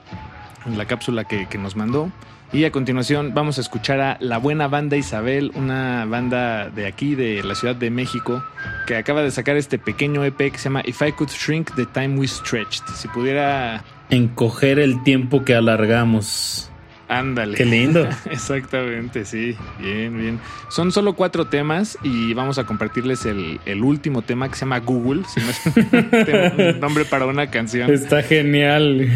en 0.65 0.75
la 0.75 0.85
cápsula 0.85 1.25
que, 1.25 1.47
nos 1.59 1.75
mandó. 1.75 2.11
Y 2.51 2.65
a 2.65 2.71
continuación 2.71 3.35
vamos 3.35 3.59
a 3.59 3.61
escuchar 3.61 3.99
a 3.99 4.17
la 4.21 4.39
buena 4.39 4.67
banda 4.67 4.97
Isabel, 4.97 5.51
una 5.53 6.05
banda 6.05 6.67
de 6.71 6.87
aquí, 6.87 7.13
de 7.13 7.43
la 7.43 7.53
Ciudad 7.53 7.75
de 7.75 7.91
México, 7.91 8.43
que 8.87 8.95
acaba 8.95 9.21
de 9.21 9.29
sacar 9.29 9.55
este 9.55 9.77
pequeño 9.77 10.23
EP 10.25 10.51
que 10.51 10.57
se 10.57 10.63
llama 10.63 10.81
If 10.83 11.03
I 11.03 11.11
Could 11.11 11.29
Shrink 11.29 11.75
the 11.75 11.85
Time 11.85 12.17
We 12.17 12.27
Stretched. 12.27 12.85
Si 12.95 13.07
pudiera... 13.07 13.83
Encoger 14.09 14.79
el 14.79 15.03
tiempo 15.03 15.43
que 15.43 15.53
alargamos. 15.53 16.72
Ándale. 17.13 17.55
Qué 17.55 17.65
lindo. 17.65 18.07
Exactamente, 18.31 19.23
sí. 19.25 19.55
Bien, 19.79 20.17
bien. 20.17 20.39
Son 20.69 20.91
solo 20.91 21.13
cuatro 21.13 21.45
temas 21.45 21.97
y 22.03 22.33
vamos 22.33 22.57
a 22.57 22.65
compartirles 22.65 23.25
el, 23.25 23.59
último 23.83 24.23
tema 24.23 24.49
que 24.49 24.55
se 24.55 24.61
llama 24.61 24.79
Google. 24.79 25.23
Si 25.27 25.39
no 25.39 25.49
es 25.49 26.73
un 26.75 26.79
nombre 26.79 27.05
para 27.05 27.27
una 27.27 27.51
canción. 27.51 27.91
Está 27.91 28.23
genial. 28.23 29.11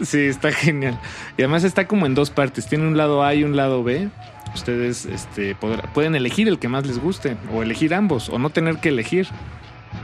Sí, 0.00 0.20
está 0.20 0.50
genial. 0.50 0.98
Y 1.36 1.42
además 1.42 1.64
está 1.64 1.86
como 1.86 2.06
en 2.06 2.14
dos 2.14 2.30
partes. 2.30 2.66
Tiene 2.66 2.88
un 2.88 2.96
lado 2.96 3.22
A 3.22 3.34
y 3.34 3.44
un 3.44 3.54
lado 3.54 3.84
B. 3.84 4.08
Ustedes 4.54 5.04
este, 5.04 5.54
pueden 5.54 6.14
elegir 6.14 6.48
el 6.48 6.58
que 6.58 6.68
más 6.68 6.86
les 6.86 6.98
guste 6.98 7.36
o 7.52 7.62
elegir 7.62 7.92
ambos 7.94 8.30
o 8.30 8.38
no 8.38 8.48
tener 8.48 8.78
que 8.78 8.88
elegir. 8.88 9.26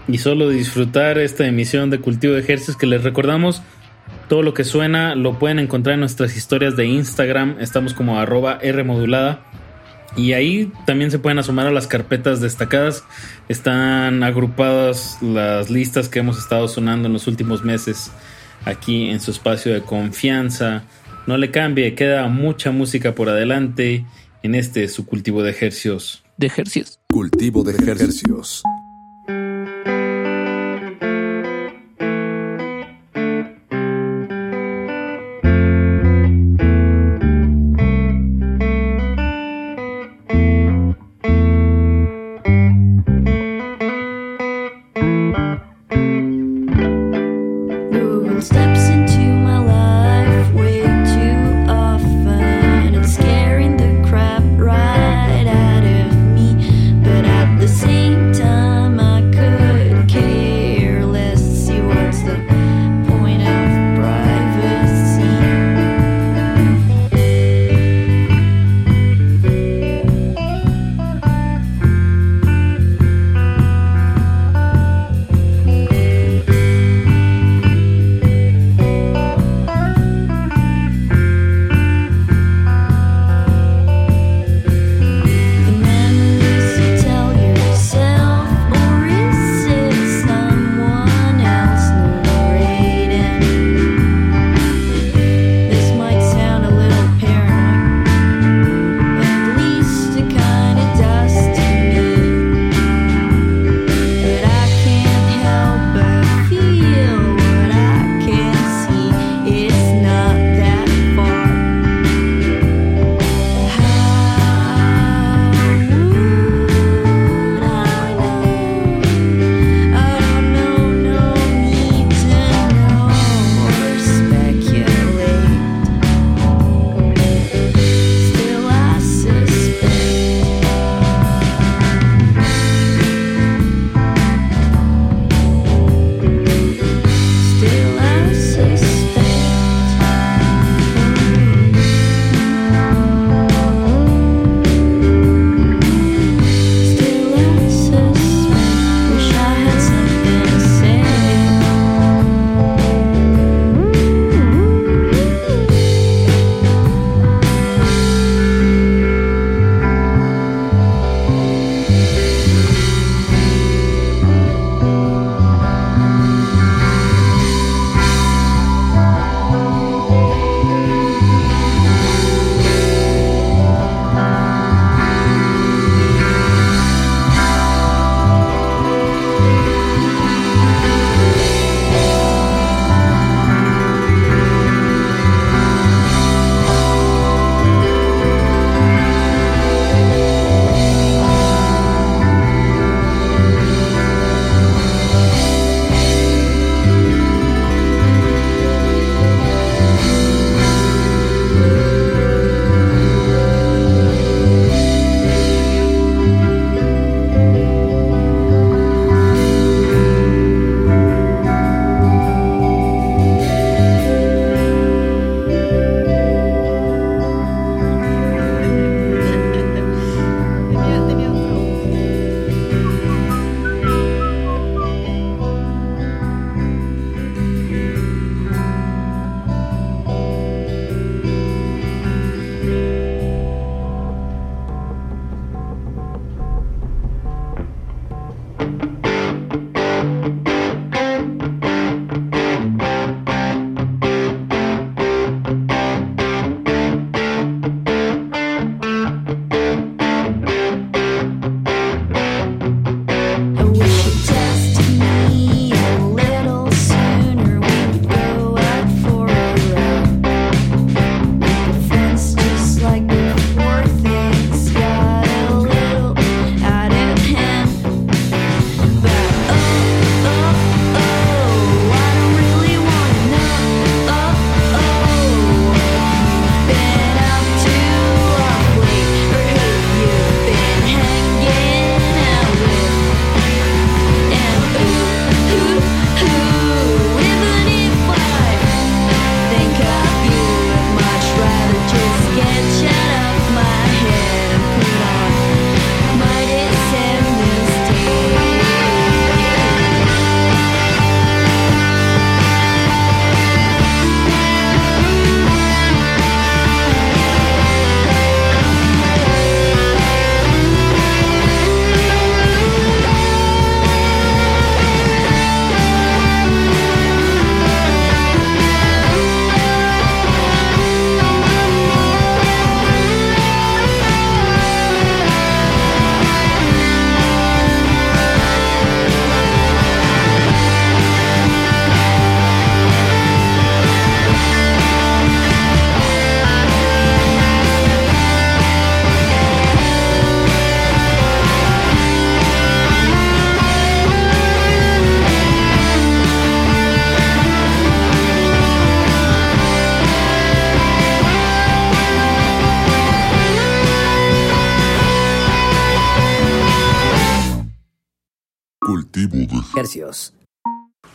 Y 0.06 0.18
solo 0.18 0.50
disfrutar 0.50 1.18
esta 1.18 1.46
emisión 1.46 1.88
de 1.88 1.98
Cultivo 1.98 2.34
de 2.34 2.40
Ejercicios 2.40 2.76
que 2.76 2.86
les 2.86 3.02
recordamos 3.04 3.62
todo 4.28 4.42
lo 4.42 4.54
que 4.54 4.64
suena 4.64 5.14
lo 5.14 5.38
pueden 5.38 5.58
encontrar 5.58 5.94
en 5.94 6.00
nuestras 6.00 6.36
historias 6.36 6.76
de 6.76 6.86
Instagram. 6.86 7.56
Estamos 7.60 7.94
como 7.94 8.20
arroba 8.20 8.58
Rmodulada. 8.62 9.44
Y 10.16 10.32
ahí 10.32 10.72
también 10.86 11.10
se 11.10 11.18
pueden 11.18 11.38
asomar 11.38 11.66
a 11.66 11.70
las 11.70 11.86
carpetas 11.86 12.40
destacadas. 12.40 13.04
Están 13.48 14.22
agrupadas 14.22 15.18
las 15.20 15.70
listas 15.70 16.08
que 16.08 16.18
hemos 16.18 16.38
estado 16.38 16.68
sonando 16.68 17.06
en 17.06 17.12
los 17.12 17.26
últimos 17.26 17.64
meses 17.64 18.10
aquí 18.64 19.10
en 19.10 19.20
su 19.20 19.30
espacio 19.30 19.72
de 19.72 19.82
confianza. 19.82 20.84
No 21.26 21.36
le 21.36 21.50
cambie, 21.50 21.94
queda 21.94 22.26
mucha 22.28 22.70
música 22.70 23.14
por 23.14 23.28
adelante 23.28 24.06
en 24.42 24.54
este 24.54 24.88
su 24.88 25.06
cultivo 25.06 25.42
de 25.42 25.50
ejercicios. 25.50 26.24
De 26.36 26.46
ejercicios. 26.46 27.00
Cultivo 27.10 27.62
de 27.64 27.72
ejercicios. 27.72 28.62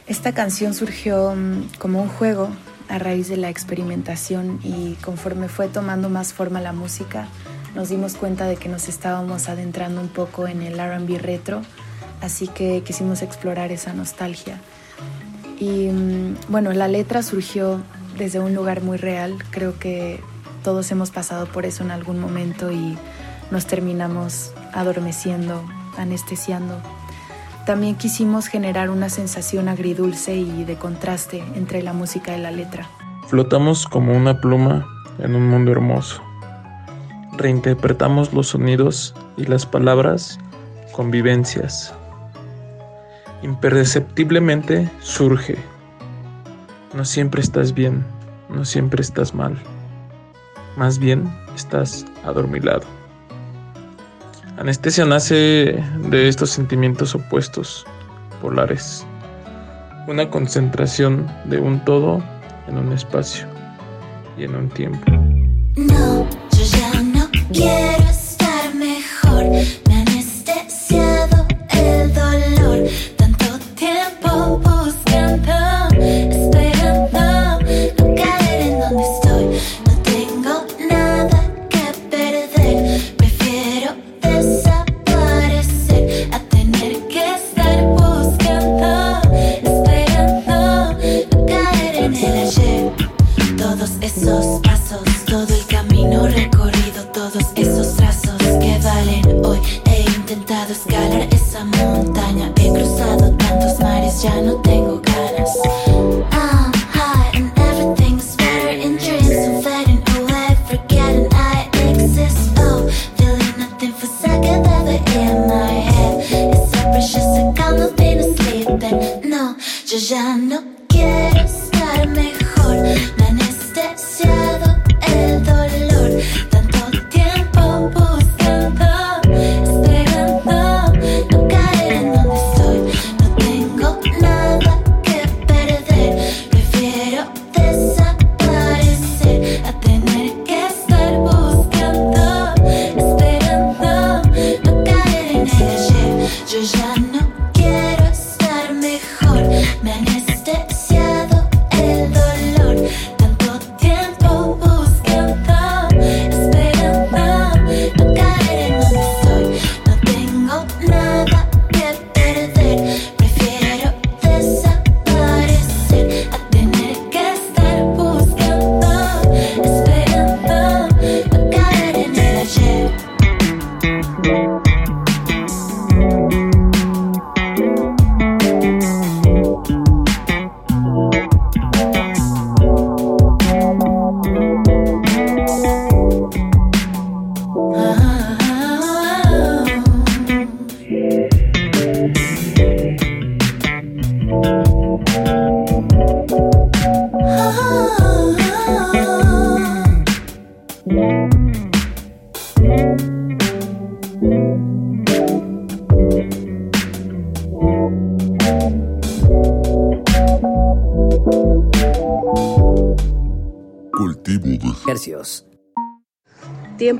Esta 0.07 0.33
canción 0.33 0.73
surgió 0.73 1.33
mm, 1.35 1.77
como 1.79 2.01
un 2.01 2.09
juego 2.09 2.49
a 2.89 2.99
raíz 2.99 3.29
de 3.29 3.37
la 3.37 3.49
experimentación 3.49 4.59
y 4.63 4.95
conforme 4.95 5.47
fue 5.47 5.67
tomando 5.67 6.09
más 6.09 6.33
forma 6.33 6.59
la 6.59 6.73
música, 6.73 7.27
nos 7.75 7.89
dimos 7.89 8.15
cuenta 8.15 8.45
de 8.45 8.55
que 8.55 8.69
nos 8.69 8.89
estábamos 8.89 9.49
adentrando 9.49 10.01
un 10.01 10.09
poco 10.09 10.47
en 10.47 10.61
el 10.61 10.77
RB 10.77 11.17
retro, 11.19 11.61
así 12.21 12.47
que 12.47 12.83
quisimos 12.83 13.21
explorar 13.21 13.71
esa 13.71 13.93
nostalgia. 13.93 14.59
Y 15.59 15.89
mm, 15.89 16.35
bueno, 16.49 16.73
la 16.73 16.87
letra 16.87 17.23
surgió 17.23 17.81
desde 18.17 18.39
un 18.39 18.53
lugar 18.53 18.81
muy 18.81 18.97
real, 18.97 19.37
creo 19.51 19.79
que 19.79 20.19
todos 20.63 20.91
hemos 20.91 21.11
pasado 21.11 21.45
por 21.45 21.65
eso 21.65 21.83
en 21.83 21.91
algún 21.91 22.19
momento 22.19 22.71
y 22.71 22.97
nos 23.51 23.65
terminamos 23.65 24.51
adormeciendo, 24.73 25.63
anestesiando. 25.97 26.81
También 27.65 27.95
quisimos 27.95 28.47
generar 28.47 28.89
una 28.89 29.07
sensación 29.07 29.69
agridulce 29.69 30.35
y 30.35 30.65
de 30.65 30.75
contraste 30.75 31.43
entre 31.55 31.81
la 31.81 31.93
música 31.93 32.35
y 32.37 32.41
la 32.41 32.51
letra. 32.51 32.89
Flotamos 33.27 33.87
como 33.87 34.11
una 34.13 34.41
pluma 34.41 34.85
en 35.19 35.33
un 35.35 35.47
mundo 35.47 35.71
hermoso. 35.71 36.21
Reinterpretamos 37.37 38.33
los 38.33 38.49
sonidos 38.49 39.15
y 39.37 39.45
las 39.45 39.65
palabras 39.65 40.39
con 40.91 41.09
vivencias. 41.09 41.93
Imperceptiblemente 43.43 44.89
surge. 44.99 45.57
No 46.93 47.05
siempre 47.05 47.41
estás 47.41 47.73
bien, 47.73 48.05
no 48.49 48.65
siempre 48.65 49.01
estás 49.01 49.33
mal. 49.33 49.57
Más 50.75 50.99
bien 50.99 51.33
estás 51.55 52.05
adormilado. 52.25 52.92
Anestesia 54.63 55.03
nace 55.03 55.75
de 56.09 56.29
estos 56.29 56.51
sentimientos 56.51 57.13
opuestos, 57.15 57.85
polares. 58.41 59.05
Una 60.07 60.29
concentración 60.29 61.29
de 61.43 61.59
un 61.59 61.83
todo 61.83 62.23
en 62.69 62.77
un 62.77 62.93
espacio 62.93 63.45
y 64.37 64.45
en 64.45 64.55
un 64.55 64.69
tiempo. 64.69 65.11
No, 65.75 66.25
yo 66.53 66.63
ya 66.63 67.01
no 67.01 67.29
quiero 67.51 68.02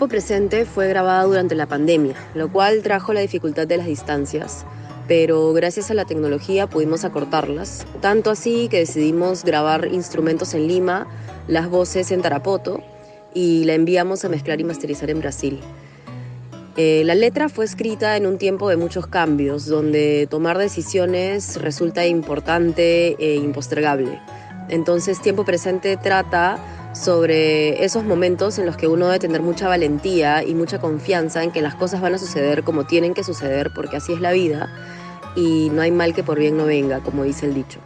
Tiempo 0.04 0.16
presente 0.16 0.66
fue 0.66 0.90
grabada 0.90 1.24
durante 1.24 1.56
la 1.56 1.66
pandemia, 1.66 2.14
lo 2.36 2.52
cual 2.52 2.82
trajo 2.82 3.14
la 3.14 3.22
dificultad 3.22 3.68
de 3.68 3.78
las 3.78 3.86
distancias, 3.86 4.66
pero 5.08 5.54
gracias 5.54 5.92
a 5.92 5.94
la 5.94 6.04
tecnología 6.04 6.68
pudimos 6.68 7.06
acortarlas, 7.06 7.86
tanto 8.02 8.30
así 8.30 8.68
que 8.68 8.80
decidimos 8.80 9.46
grabar 9.46 9.88
instrumentos 9.94 10.56
en 10.56 10.68
Lima, 10.68 11.08
las 11.48 11.70
voces 11.70 12.12
en 12.12 12.22
Tarapoto 12.22 12.84
y 13.34 13.64
la 13.64 13.76
enviamos 13.76 14.26
a 14.26 14.30
mezclar 14.30 14.60
y 14.60 14.66
masterizar 14.66 15.10
en 15.10 15.22
Brasil. 15.22 15.62
Eh, 16.76 17.04
la 17.06 17.16
letra 17.16 17.48
fue 17.48 17.64
escrita 17.64 18.18
en 18.18 18.28
un 18.28 18.38
tiempo 18.38 18.68
de 18.68 18.76
muchos 18.76 19.08
cambios, 19.08 19.68
donde 19.68 20.28
tomar 20.30 20.58
decisiones 20.58 21.62
resulta 21.62 22.06
importante 22.06 23.16
e 23.20 23.36
impostergable. 23.36 24.20
Entonces, 24.68 25.22
Tiempo 25.22 25.46
Presente 25.46 25.96
trata 25.96 26.58
sobre 27.04 27.84
esos 27.84 28.06
momentos 28.06 28.58
en 28.60 28.66
los 28.66 28.78
que 28.78 28.88
uno 28.88 29.08
debe 29.08 29.20
tener 29.20 29.42
mucha 29.42 29.68
valentía 29.68 30.42
y 30.44 30.56
mucha 30.56 30.80
confianza 30.80 31.44
en 31.44 31.52
que 31.52 31.62
las 31.62 31.76
cosas 31.76 32.00
van 32.00 32.14
a 32.14 32.18
suceder 32.18 32.64
como 32.64 32.86
tienen 32.86 33.14
que 33.14 33.26
suceder, 33.26 33.72
porque 33.76 33.98
así 33.98 34.14
es 34.14 34.22
la 34.22 34.32
vida 34.32 34.70
y 35.36 35.70
no 35.72 35.82
hay 35.82 35.92
mal 35.92 36.14
que 36.14 36.24
por 36.24 36.40
bien 36.40 36.56
no 36.56 36.66
venga, 36.66 37.02
como 37.02 37.24
dice 37.24 37.46
el 37.46 37.54
dicho. 37.54 37.80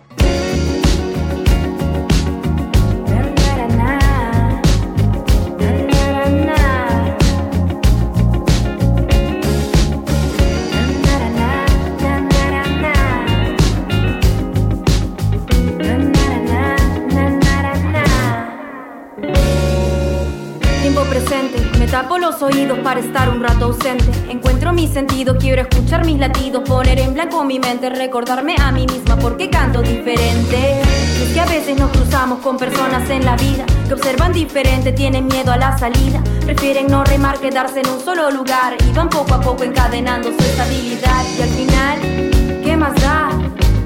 Oídos 22.41 22.79
para 22.79 22.99
estar 22.99 23.29
un 23.29 23.41
rato 23.41 23.65
ausente. 23.65 24.05
Encuentro 24.29 24.73
mi 24.73 24.87
sentido, 24.87 25.37
quiero 25.37 25.61
escuchar 25.61 26.05
mis 26.05 26.17
latidos, 26.19 26.63
poner 26.67 26.99
en 26.99 27.13
blanco 27.13 27.43
mi 27.43 27.59
mente, 27.59 27.89
recordarme 27.89 28.55
a 28.59 28.71
mí 28.71 28.85
misma 28.85 29.17
porque 29.17 29.49
canto 29.49 29.81
diferente. 29.81 30.81
Es 30.81 31.33
que 31.33 31.39
a 31.39 31.45
veces 31.45 31.77
nos 31.77 31.91
cruzamos 31.91 32.39
con 32.39 32.57
personas 32.57 33.09
en 33.09 33.25
la 33.25 33.35
vida 33.35 33.65
que 33.87 33.93
observan 33.93 34.33
diferente, 34.33 34.91
tienen 34.91 35.27
miedo 35.27 35.51
a 35.51 35.57
la 35.57 35.77
salida, 35.77 36.21
prefieren 36.45 36.87
no 36.87 37.03
remar, 37.03 37.39
quedarse 37.39 37.81
en 37.81 37.89
un 37.89 37.99
solo 37.99 38.29
lugar 38.31 38.75
y 38.87 38.91
van 38.93 39.09
poco 39.09 39.33
a 39.33 39.41
poco 39.41 39.63
encadenando 39.63 40.29
su 40.29 40.43
estabilidad. 40.43 41.23
Y 41.37 41.41
al 41.41 41.49
final, 41.49 41.99
¿qué 42.01 42.61
¿qué 42.63 42.75
más 42.75 42.93
da? 42.95 43.29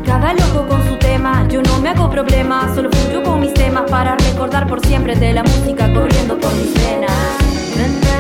Cada 0.06 0.34
loco 0.34 0.68
con 0.68 0.88
su 0.88 0.98
tema, 0.98 1.48
yo 1.48 1.62
no 1.62 1.80
me 1.80 1.90
hago 1.90 2.10
problemas, 2.10 2.76
solo 2.76 2.90
fluyo 2.92 3.24
con 3.24 3.40
mis 3.40 3.54
temas 3.54 3.90
para 3.90 4.16
recordar 4.16 4.68
por 4.68 4.86
siempre 4.86 5.16
de 5.16 5.34
la 5.34 5.44
música 5.44 5.94
corriendo 5.94 6.38
por 6.40 6.54
mis 6.56 6.74
venas. 6.74 8.11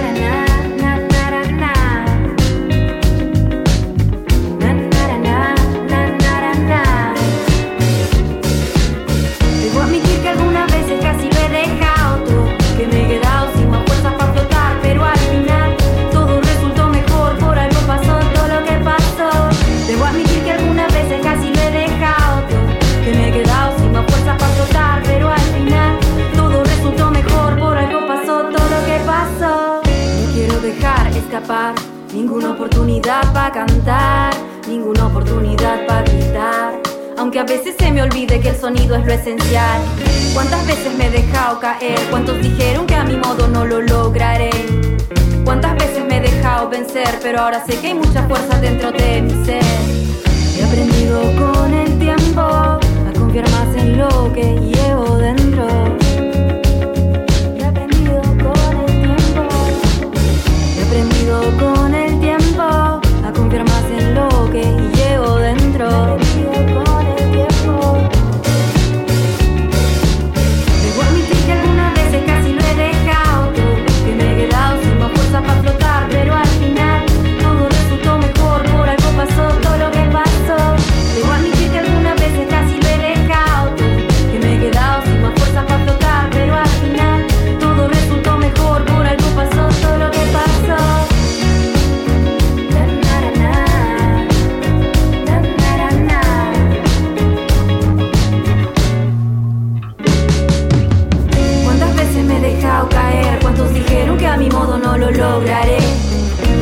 Ninguna 32.13 32.51
oportunidad 32.51 33.33
para 33.33 33.51
cantar, 33.51 34.33
ninguna 34.67 35.07
oportunidad 35.07 35.85
para 35.87 36.03
gritar. 36.03 36.79
Aunque 37.17 37.39
a 37.39 37.43
veces 37.43 37.75
se 37.77 37.91
me 37.91 38.01
olvide 38.01 38.39
que 38.39 38.49
el 38.49 38.55
sonido 38.55 38.95
es 38.95 39.05
lo 39.05 39.13
esencial. 39.13 39.81
¿Cuántas 40.33 40.65
veces 40.67 40.95
me 40.97 41.07
he 41.07 41.09
dejado 41.09 41.59
caer? 41.59 41.99
¿Cuántos 42.09 42.41
dijeron 42.41 42.85
que 42.85 42.95
a 42.95 43.03
mi 43.03 43.17
modo 43.17 43.47
no 43.47 43.65
lo 43.65 43.81
lograré? 43.81 44.51
¿Cuántas 45.43 45.75
veces 45.75 46.05
me 46.05 46.17
he 46.17 46.21
dejado 46.21 46.69
vencer? 46.69 47.19
Pero 47.21 47.41
ahora 47.41 47.63
sé 47.65 47.77
que 47.79 47.87
hay 47.87 47.93
mucha 47.95 48.27
fuerza 48.27 48.59
dentro 48.59 48.91
de 48.91 49.21
mi 49.21 49.45
ser. 49.45 49.63
He 50.57 50.63
aprendido 50.63 51.21
con 51.37 51.73
el 51.73 51.99
tiempo 51.99 52.41
a 52.41 52.79
confiar 53.17 53.49
más 53.51 53.75
en 53.75 53.97
lo 53.97 54.31
que 54.33 54.59
llevo 54.59 55.17
dentro. 55.17 55.67
Con 61.39 61.95
el 61.95 62.19
tiempo 62.19 62.61
a 62.61 63.31
confiar 63.33 63.63
más 63.63 63.85
en 63.85 64.15
lo 64.15 64.51
que 64.51 64.63
llevo 64.95 65.37
dentro. 65.37 66.90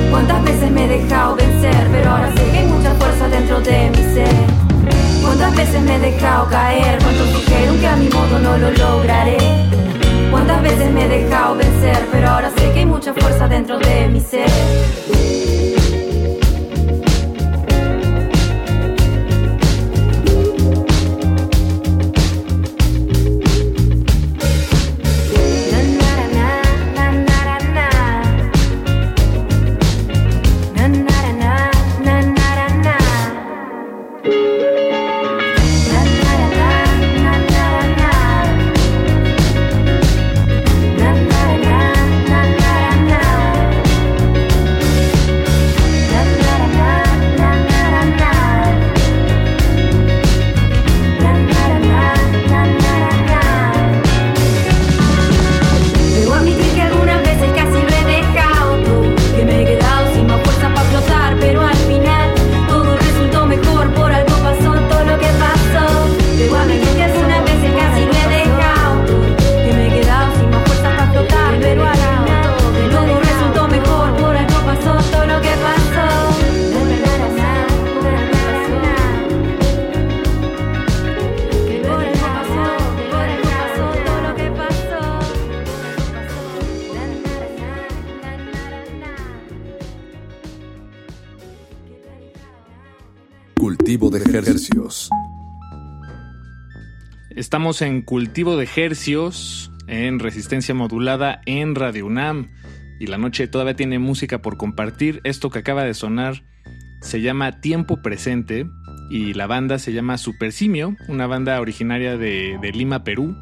¿Cuántas 0.10 0.44
veces 0.44 0.70
me 0.70 0.84
he 0.84 0.88
dejado 0.90 1.36
vencer? 1.36 1.88
Pero 1.94 2.10
ahora 2.10 2.30
sé 2.36 2.44
que 2.52 2.58
hay 2.58 2.68
mucha 2.68 2.94
fuerza 2.96 3.30
dentro 3.30 3.62
de 3.62 3.90
mi 3.90 4.14
ser. 4.14 4.28
¿Cuántas 5.22 5.56
veces 5.56 5.82
me 5.82 5.96
he 5.96 6.00
dejado 6.00 6.50
caer? 6.50 7.00
¿Cuántos 7.02 7.28
dijeron 7.38 7.80
que 7.80 7.88
a 7.88 7.96
mi 7.96 8.10
modo 8.10 8.38
no 8.40 8.58
lo 8.58 8.72
lograré? 8.72 9.38
¿Cuántas 10.30 10.62
veces 10.62 10.92
me 10.92 11.06
he 11.06 11.08
dejado 11.08 11.56
vencer? 11.56 12.06
Pero 12.12 12.28
ahora 12.28 12.50
sé 12.50 12.74
que 12.74 12.80
hay 12.80 12.86
mucha 12.86 13.14
fuerza 13.14 13.48
dentro 13.48 13.80
de 13.80 14.10
mi 14.10 14.20
ser. 14.20 14.50
En 97.70 98.02
cultivo 98.02 98.58
de 98.58 98.68
hercios, 98.76 99.72
en 99.86 100.18
resistencia 100.18 100.74
modulada 100.74 101.40
en 101.46 101.76
Radio 101.76 102.08
UNAM. 102.08 102.50
Y 103.00 103.06
la 103.06 103.20
noche 103.20 103.48
todavía 103.48 103.76
tiene 103.76 104.00
música 104.00 104.42
por 104.42 104.58
compartir. 104.58 105.22
Esto 105.24 105.52
que 105.52 105.60
acaba 105.60 105.84
de 105.84 105.94
sonar 105.94 106.42
se 107.02 107.22
llama 107.22 107.62
Tiempo 107.62 108.02
Presente 108.02 108.66
y 109.12 109.36
la 109.36 109.46
banda 109.46 109.78
se 109.78 109.94
llama 109.94 110.18
Super 110.18 110.52
Simio, 110.52 110.98
una 111.08 111.28
banda 111.28 111.62
originaria 111.62 112.18
de, 112.18 112.72
Lima, 112.74 113.04
Perú, 113.04 113.38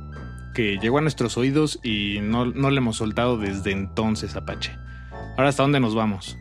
que 0.54 0.78
llegó 0.78 0.98
a 0.98 1.02
nuestros 1.02 1.38
oídos 1.38 1.80
y 1.82 2.20
no, 2.22 2.44
no 2.44 2.70
le 2.70 2.80
hemos 2.80 2.98
soltado 2.98 3.38
desde 3.38 3.72
entonces, 3.72 4.36
Apache. 4.36 4.78
Ahora, 5.38 5.48
¿hasta 5.48 5.64
dónde 5.64 5.80
nos 5.80 5.96
vamos? 5.96 6.38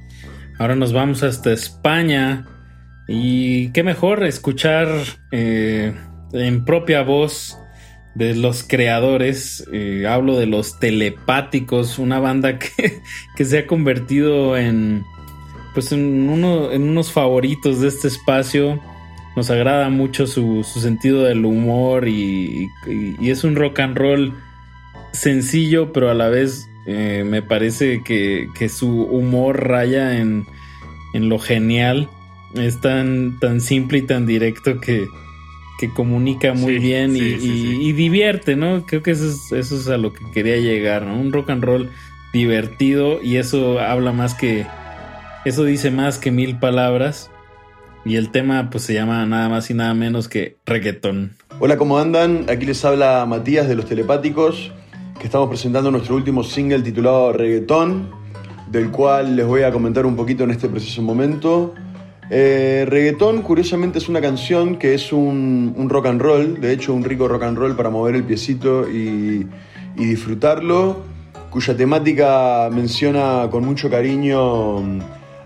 Ahora 0.58 0.74
nos 0.74 0.92
vamos 0.92 1.22
hasta 1.22 1.52
España. 1.52 2.46
Y 3.06 3.70
qué 3.70 3.84
mejor 3.84 4.24
escuchar 4.24 4.88
eh, 5.30 5.94
en 6.32 6.64
propia 6.64 7.02
voz 7.02 7.56
de 8.16 8.34
los 8.34 8.64
creadores, 8.66 9.68
eh, 9.72 10.06
hablo 10.08 10.38
de 10.38 10.46
los 10.46 10.80
telepáticos, 10.80 11.98
una 11.98 12.18
banda 12.18 12.58
que, 12.58 13.02
que 13.36 13.44
se 13.44 13.58
ha 13.58 13.66
convertido 13.66 14.56
en, 14.56 15.04
pues 15.74 15.92
en, 15.92 16.30
uno, 16.30 16.72
en 16.72 16.82
unos 16.82 17.12
favoritos 17.12 17.80
de 17.80 17.88
este 17.88 18.08
espacio. 18.08 18.80
Nos 19.36 19.50
agrada 19.50 19.90
mucho 19.90 20.26
su, 20.26 20.64
su 20.64 20.80
sentido 20.80 21.24
del 21.24 21.44
humor 21.44 22.08
y, 22.08 22.70
y, 22.86 23.28
es 23.28 23.44
un 23.44 23.54
rock 23.54 23.80
and 23.80 23.98
roll 23.98 24.32
sencillo, 25.12 25.92
pero 25.92 26.08
a 26.10 26.14
la 26.14 26.30
vez 26.30 26.70
eh, 26.86 27.22
me 27.22 27.42
parece 27.42 28.02
que, 28.02 28.48
que, 28.58 28.70
su 28.70 29.02
humor 29.02 29.68
raya 29.68 30.18
en, 30.18 30.46
en 31.12 31.28
lo 31.28 31.38
genial. 31.38 32.08
Es 32.54 32.80
tan, 32.80 33.38
tan 33.38 33.60
simple 33.60 33.98
y 33.98 34.02
tan 34.02 34.24
directo 34.24 34.80
que, 34.80 35.04
que 35.78 35.92
comunica 35.92 36.54
muy 36.54 36.78
bien 36.78 37.16
y, 37.16 37.92
divierte, 37.92 38.56
¿no? 38.56 38.86
Creo 38.86 39.02
que 39.02 39.10
eso 39.12 39.28
es, 39.28 39.52
eso 39.52 39.76
es 39.76 39.88
a 39.88 39.96
lo 39.96 40.12
que 40.12 40.24
quería 40.32 40.56
llegar, 40.56 41.02
¿no? 41.02 41.18
Un 41.18 41.32
rock 41.32 41.50
and 41.50 41.64
roll 41.64 41.90
divertido 42.32 43.22
y 43.22 43.36
eso 43.36 43.78
habla 43.80 44.12
más 44.12 44.34
que, 44.34 44.66
eso 45.44 45.64
dice 45.64 45.90
más 45.90 46.18
que 46.18 46.30
mil 46.30 46.58
palabras. 46.58 47.30
Y 48.04 48.16
el 48.16 48.30
tema 48.30 48.70
pues 48.70 48.84
se 48.84 48.94
llama 48.94 49.26
nada 49.26 49.48
más 49.48 49.68
y 49.68 49.74
nada 49.74 49.92
menos 49.92 50.28
que 50.28 50.56
reggaetón. 50.64 51.32
Hola, 51.58 51.76
¿cómo 51.76 51.98
andan? 51.98 52.46
Aquí 52.48 52.64
les 52.64 52.84
habla 52.84 53.26
Matías 53.26 53.66
de 53.66 53.74
Los 53.74 53.86
Telepáticos, 53.86 54.70
que 55.18 55.24
estamos 55.24 55.48
presentando 55.48 55.90
nuestro 55.90 56.14
último 56.14 56.44
single 56.44 56.82
titulado 56.82 57.32
Reggaetón, 57.32 58.10
del 58.70 58.90
cual 58.90 59.34
les 59.34 59.44
voy 59.44 59.62
a 59.62 59.72
comentar 59.72 60.06
un 60.06 60.14
poquito 60.14 60.44
en 60.44 60.52
este 60.52 60.68
preciso 60.68 61.02
momento. 61.02 61.74
Eh, 62.28 62.84
reggaetón, 62.88 63.42
curiosamente, 63.42 63.98
es 63.98 64.08
una 64.08 64.20
canción 64.20 64.76
que 64.76 64.94
es 64.94 65.12
un, 65.12 65.86
rock 65.88 66.06
and 66.06 66.20
roll, 66.20 66.60
de 66.60 66.72
hecho, 66.72 66.92
un 66.92 67.04
rico 67.04 67.28
rock 67.28 67.44
and 67.44 67.56
roll 67.56 67.76
para 67.76 67.90
mover 67.90 68.16
el 68.16 68.24
piecito 68.24 68.88
y, 68.88 69.46
disfrutarlo, 69.96 70.98
cuya 71.50 71.76
temática 71.76 72.68
menciona 72.70 73.48
con 73.50 73.64
mucho 73.64 73.88
cariño 73.88 75.00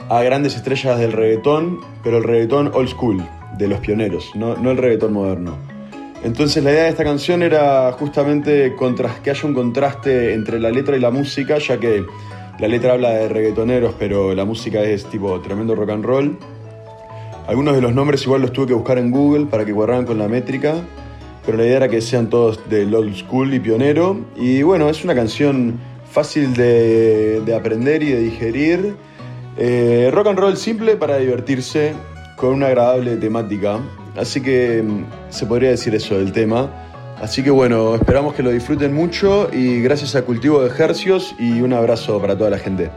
a 0.09 0.23
grandes 0.23 0.57
estrellas 0.57 0.99
del 0.99 1.13
reggaetón, 1.13 1.81
pero 2.03 2.19
el 2.19 2.25
reggaetón 2.25 2.71
old 2.75 2.89
school, 2.89 3.25
de 3.59 3.69
los 3.69 3.79
pioneros, 3.81 4.33
no, 4.35 4.57
no 4.57 4.71
el 4.71 4.77
reggaetón 4.79 5.13
moderno. 5.13 5.57
Entonces 6.23 6.63
la 6.65 6.73
idea 6.73 6.83
de 6.85 6.89
esta 6.91 7.05
canción 7.05 7.43
era 7.43 7.93
justamente 7.93 8.75
que 9.23 9.31
haya 9.31 9.47
un 9.47 9.55
contraste 9.55 10.35
entre 10.35 10.59
la 10.59 10.71
letra 10.71 10.97
y 10.97 11.01
la 11.01 11.11
música, 11.11 11.59
ya 11.59 11.79
que 11.79 12.05
la 12.59 12.69
letra 12.69 12.93
habla 12.93 13.11
de 13.11 13.29
reggaetoneros, 13.29 13.95
pero 13.99 14.35
la 14.35 14.45
música 14.45 14.83
es 14.83 15.07
tipo 15.07 15.41
tremendo 15.41 15.75
rock 15.75 15.91
and 15.91 16.05
roll. 16.05 16.39
Algunos 17.51 17.75
de 17.75 17.81
los 17.81 17.93
nombres 17.93 18.23
igual 18.23 18.43
los 18.43 18.53
tuve 18.53 18.69
que 18.69 18.75
buscar 18.75 18.97
en 18.97 19.11
Google 19.11 19.47
para 19.47 19.65
que 19.65 19.75
cuadraran 19.75 20.07
con 20.07 20.19
la 20.19 20.29
métrica, 20.29 20.77
pero 21.45 21.59
la 21.59 21.65
idea 21.65 21.79
era 21.79 21.89
que 21.89 22.01
sean 22.01 22.31
todos 22.31 22.61
del 22.71 22.95
old 22.95 23.13
school 23.17 23.53
y 23.53 23.59
pionero. 23.59 24.21
Y 24.37 24.63
bueno, 24.63 24.89
es 24.89 25.03
una 25.03 25.17
canción 25.17 25.81
fácil 26.09 26.55
de, 26.55 27.43
aprender 27.53 28.05
y 28.05 28.13
de 28.13 28.21
digerir. 28.21 28.95
Eh, 29.57 30.11
rock 30.13 30.29
and 30.29 30.39
roll 30.39 30.57
simple 30.57 30.95
para 30.95 31.17
divertirse, 31.17 31.93
con 32.37 32.51
una 32.51 32.69
agradable 32.69 33.17
temática. 33.17 33.81
Así 34.17 34.41
que 34.41 34.85
mm, 34.87 35.07
se 35.31 35.45
podría 35.45 35.71
decir 35.71 35.93
eso 35.93 36.19
del 36.19 36.31
tema. 36.31 36.71
Así 37.21 37.43
que 37.43 37.51
bueno, 37.51 37.97
esperamos 37.97 38.35
que 38.35 38.45
lo 38.45 38.51
disfruten 38.51 38.95
mucho 38.95 39.51
y 39.53 39.83
gracias 39.83 40.15
a 40.15 40.23
Cultivo 40.23 40.63
de 40.63 40.69
Ejercios 40.69 41.35
y 41.37 41.63
un 41.63 41.73
abrazo 41.73 42.21
para 42.21 42.39
toda 42.39 42.51
la 42.51 42.59
gente. 42.59 42.93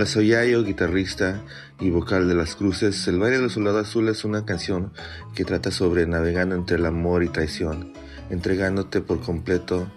Hola, 0.00 0.08
soy 0.08 0.28
Yayo, 0.28 0.64
guitarrista 0.64 1.42
y 1.78 1.90
vocal 1.90 2.26
de 2.26 2.34
Las 2.34 2.56
Cruces. 2.56 3.06
El 3.06 3.18
baile 3.18 3.38
del 3.38 3.50
soldado 3.50 3.80
azul 3.80 4.08
es 4.08 4.24
una 4.24 4.46
canción 4.46 4.94
que 5.34 5.44
trata 5.44 5.70
sobre 5.70 6.06
navegando 6.06 6.54
entre 6.54 6.78
el 6.78 6.86
amor 6.86 7.22
y 7.22 7.28
traición, 7.28 7.92
entregándote 8.30 9.02
por 9.02 9.20
completo 9.20 9.92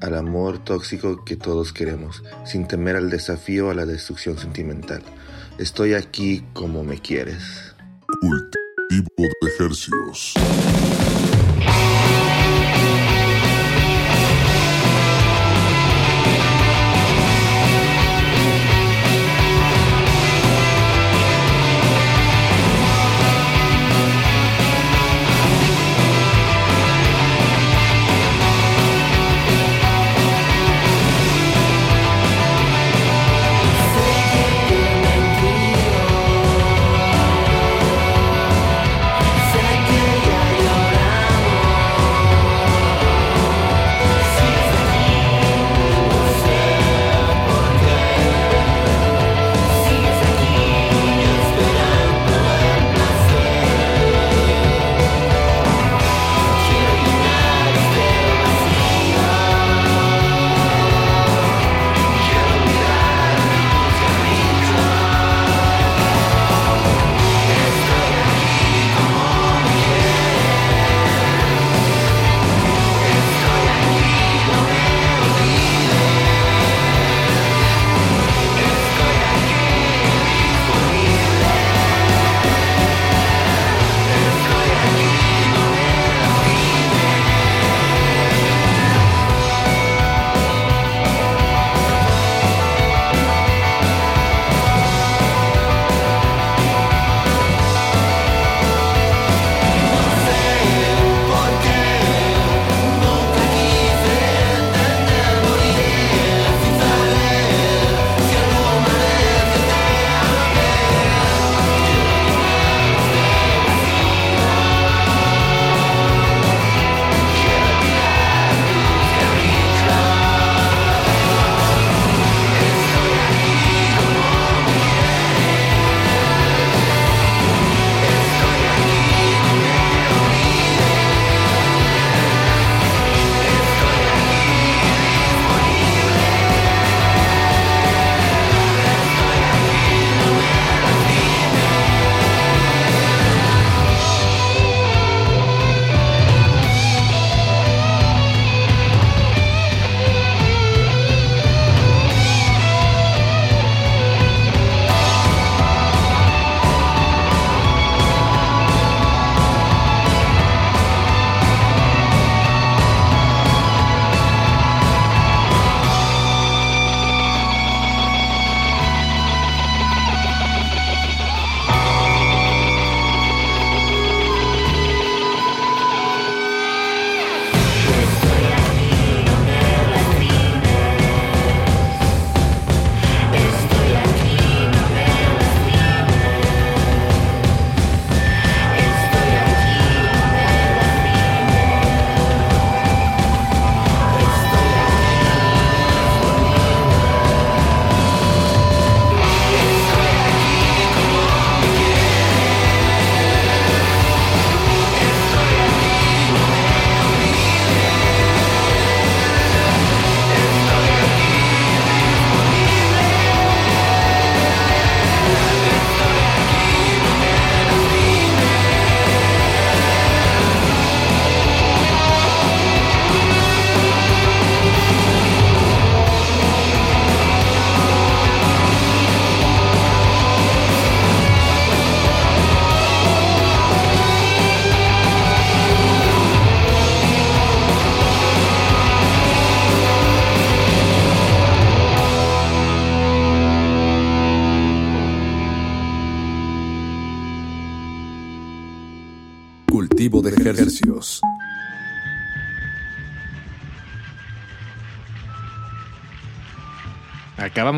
al 0.00 0.14
amor 0.14 0.62
tóxico 0.62 1.24
que 1.24 1.34
todos 1.34 1.72
queremos, 1.72 2.22
sin 2.44 2.68
temer 2.68 2.94
al 2.94 3.10
desafío 3.10 3.68
a 3.70 3.74
la 3.74 3.84
destrucción 3.84 4.38
sentimental. 4.38 5.02
Estoy 5.58 5.94
aquí 5.94 6.44
como 6.52 6.84
me 6.84 7.00
quieres. 7.00 7.74
Cultivo 8.20 9.08
de 9.18 9.48
ejercicios. 9.56 10.34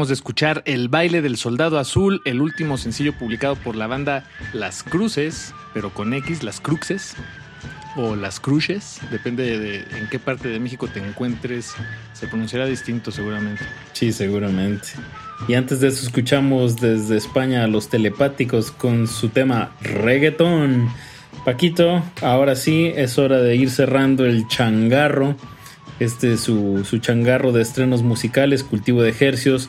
De 0.09 0.15
escuchar 0.15 0.63
El 0.65 0.89
baile 0.89 1.21
del 1.21 1.37
soldado 1.37 1.79
azul, 1.79 2.23
el 2.25 2.41
último 2.41 2.79
sencillo 2.79 3.13
publicado 3.13 3.55
por 3.55 3.77
la 3.77 3.87
banda 3.87 4.25
Las 4.55 4.83
Cruces, 4.83 5.53
pero 5.75 5.93
con 5.93 6.15
X, 6.15 6.43
Las 6.43 6.59
Cruces, 6.59 7.17
o 7.97 8.17
Las 8.17 8.41
Cruces, 8.41 8.99
depende 9.11 9.59
de 9.59 9.99
en 9.99 10.09
qué 10.09 10.19
parte 10.19 10.49
de 10.49 10.59
México 10.59 10.89
te 10.89 11.07
encuentres, 11.07 11.75
se 12.15 12.29
pronunciará 12.29 12.65
distinto 12.65 13.11
seguramente. 13.11 13.63
Sí, 13.93 14.11
seguramente. 14.11 14.89
Y 15.49 15.55
antes 15.55 15.81
de 15.81 15.89
eso 15.89 16.07
escuchamos 16.07 16.81
desde 16.81 17.19
España 17.19 17.65
a 17.65 17.67
los 17.67 17.91
telepáticos 17.91 18.71
con 18.71 19.07
su 19.07 19.29
tema 19.29 19.73
reggaetón. 19.83 20.89
Paquito, 21.45 22.03
ahora 22.23 22.57
sí 22.57 22.91
es 22.97 23.19
hora 23.19 23.39
de 23.39 23.55
ir 23.55 23.71
cerrando 23.71 24.25
el 24.25 24.49
changarro 24.49 25.37
este 26.01 26.33
es 26.33 26.41
su, 26.41 26.83
su 26.87 26.99
changarro 26.99 27.53
de 27.53 27.61
estrenos 27.61 28.03
musicales, 28.03 28.65
cultivo 28.65 29.03
de 29.03 29.11
ejercios. 29.11 29.69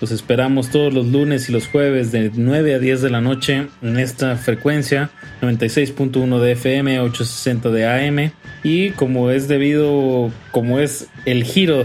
Los 0.00 0.12
esperamos 0.12 0.70
todos 0.70 0.94
los 0.94 1.06
lunes 1.08 1.50
y 1.50 1.52
los 1.52 1.66
jueves 1.66 2.10
de 2.10 2.30
9 2.34 2.74
a 2.74 2.78
10 2.78 3.02
de 3.02 3.10
la 3.10 3.20
noche 3.20 3.68
en 3.82 3.98
esta 3.98 4.34
frecuencia 4.36 5.10
96.1 5.42 6.38
de 6.38 6.52
FM, 6.52 7.00
860 7.00 7.68
de 7.68 8.08
AM. 8.08 8.32
Y 8.62 8.92
como 8.92 9.30
es 9.30 9.46
debido, 9.46 10.30
como 10.52 10.78
es 10.78 11.08
el 11.26 11.44
giro 11.44 11.84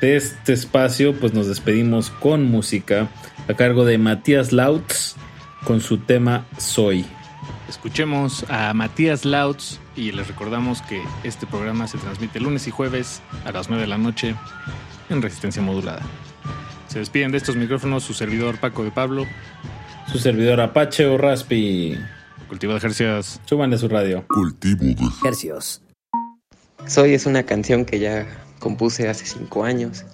de 0.00 0.16
este 0.16 0.52
espacio, 0.52 1.14
pues 1.14 1.34
nos 1.34 1.48
despedimos 1.48 2.10
con 2.10 2.44
música 2.44 3.08
a 3.48 3.54
cargo 3.54 3.84
de 3.84 3.98
Matías 3.98 4.52
Lautz 4.52 5.16
con 5.64 5.80
su 5.80 5.98
tema 5.98 6.46
Soy. 6.58 7.04
Escuchemos 7.68 8.46
a 8.48 8.72
Matías 8.74 9.24
Lautz 9.24 9.80
y 9.96 10.12
les 10.12 10.28
recordamos 10.28 10.82
que 10.82 11.02
este 11.24 11.48
programa 11.48 11.88
se 11.88 11.98
transmite 11.98 12.38
lunes 12.38 12.68
y 12.68 12.70
jueves 12.70 13.22
a 13.44 13.50
las 13.50 13.68
9 13.68 13.82
de 13.82 13.88
la 13.88 13.98
noche 13.98 14.36
en 15.10 15.20
resistencia 15.20 15.62
modulada. 15.62 16.02
Se 16.88 16.98
despiden 17.00 17.32
de 17.32 17.38
estos 17.38 17.56
micrófonos 17.56 18.04
su 18.04 18.14
servidor 18.14 18.58
Paco 18.58 18.84
de 18.84 18.90
Pablo, 18.90 19.26
su 20.10 20.18
servidor 20.18 20.60
Apache 20.60 21.06
o 21.06 21.18
Raspi. 21.18 21.98
Cultivo 22.48 22.72
de 22.72 22.78
ejercicios. 22.78 23.40
Suban 23.44 23.76
su 23.78 23.88
radio. 23.88 24.24
Cultivo 24.28 24.84
de 24.84 24.92
ejercicios. 24.92 25.82
Soy 26.86 27.14
es 27.14 27.26
una 27.26 27.42
canción 27.42 27.84
que 27.84 27.98
ya 27.98 28.26
compuse 28.60 29.08
hace 29.08 29.26
5 29.26 29.64
años, 29.64 30.04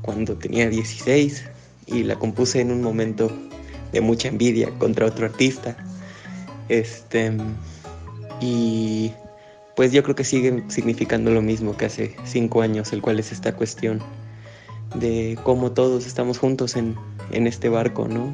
cuando 0.00 0.36
tenía 0.36 0.68
16, 0.68 1.44
y 1.86 2.04
la 2.04 2.16
compuse 2.16 2.60
en 2.60 2.70
un 2.70 2.82
momento 2.82 3.30
de 3.92 4.00
mucha 4.00 4.28
envidia 4.28 4.70
contra 4.78 5.06
otro 5.06 5.26
artista 5.26 5.76
este, 6.70 7.32
y 8.40 9.12
pues 9.74 9.90
yo 9.90 10.04
creo 10.04 10.14
que 10.14 10.22
sigue 10.22 10.62
significando 10.68 11.32
lo 11.32 11.42
mismo 11.42 11.76
que 11.76 11.86
hace 11.86 12.16
cinco 12.24 12.62
años, 12.62 12.92
el 12.92 13.02
cual 13.02 13.18
es 13.18 13.32
esta 13.32 13.56
cuestión 13.56 14.00
de 14.94 15.38
cómo 15.42 15.72
todos 15.72 16.06
estamos 16.06 16.38
juntos 16.38 16.76
en, 16.76 16.96
en 17.30 17.46
este 17.46 17.68
barco, 17.68 18.08
¿no? 18.08 18.32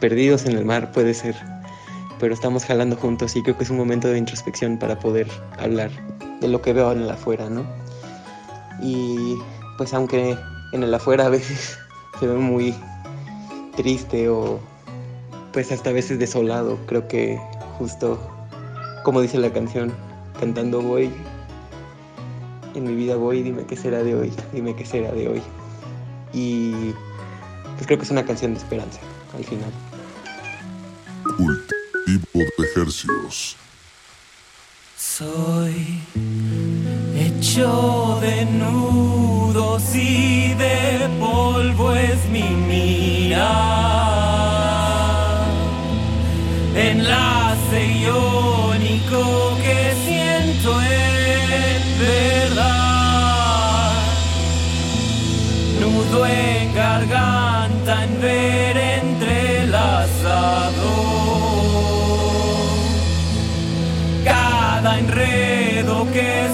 Perdidos 0.00 0.46
en 0.46 0.56
el 0.56 0.64
mar 0.64 0.92
puede 0.92 1.14
ser, 1.14 1.36
pero 2.18 2.34
estamos 2.34 2.64
jalando 2.64 2.96
juntos 2.96 3.36
y 3.36 3.42
creo 3.42 3.56
que 3.56 3.64
es 3.64 3.70
un 3.70 3.76
momento 3.76 4.08
de 4.08 4.18
introspección 4.18 4.78
para 4.78 4.98
poder 4.98 5.28
hablar 5.58 5.90
de 6.40 6.48
lo 6.48 6.62
que 6.62 6.72
veo 6.72 6.90
en 6.92 7.02
el 7.02 7.10
afuera, 7.10 7.48
¿no? 7.50 7.64
Y 8.82 9.36
pues 9.76 9.92
aunque 9.94 10.36
en 10.72 10.82
el 10.82 10.92
afuera 10.94 11.26
a 11.26 11.28
veces 11.28 11.78
se 12.20 12.26
ve 12.26 12.34
muy 12.34 12.74
triste 13.76 14.28
o 14.28 14.58
pues 15.52 15.72
hasta 15.72 15.90
a 15.90 15.92
veces 15.92 16.18
desolado. 16.18 16.78
Creo 16.86 17.08
que 17.08 17.40
justo 17.78 18.18
como 19.02 19.22
dice 19.22 19.38
la 19.38 19.50
canción, 19.50 19.92
cantando 20.38 20.82
voy, 20.82 21.10
en 22.74 22.84
mi 22.84 22.94
vida 22.94 23.16
voy, 23.16 23.42
dime 23.42 23.64
qué 23.64 23.76
será 23.76 24.02
de 24.02 24.14
hoy, 24.14 24.32
dime 24.52 24.74
qué 24.76 24.84
será 24.84 25.12
de 25.12 25.28
hoy. 25.28 25.42
Y 26.32 26.92
pues 27.76 27.86
creo 27.86 27.98
que 27.98 28.04
es 28.04 28.10
una 28.10 28.24
canción 28.24 28.54
de 28.54 28.60
esperanza 28.60 29.00
al 29.36 29.44
final. 29.44 29.72
Cultivo 31.36 32.44
de 32.58 32.64
ejercicios. 32.64 33.56
Soy 34.96 36.00
hecho 37.16 38.18
de 38.20 38.44
nudos 38.44 39.94
y 39.94 40.54
de 40.54 41.08
polvo 41.18 41.92
es 41.94 42.28
mi 42.30 42.42
mirada 42.42 43.90
enlace 46.74 47.86
iónico 48.02 49.49
Nudo 56.10 56.26
en 56.26 56.74
garganta 56.74 58.04
en 58.04 58.20
ver 58.20 58.76
entrelazado. 58.76 60.10
Cada 64.24 64.98
enredo 64.98 66.10
que 66.12 66.48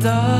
cantando 0.00 0.39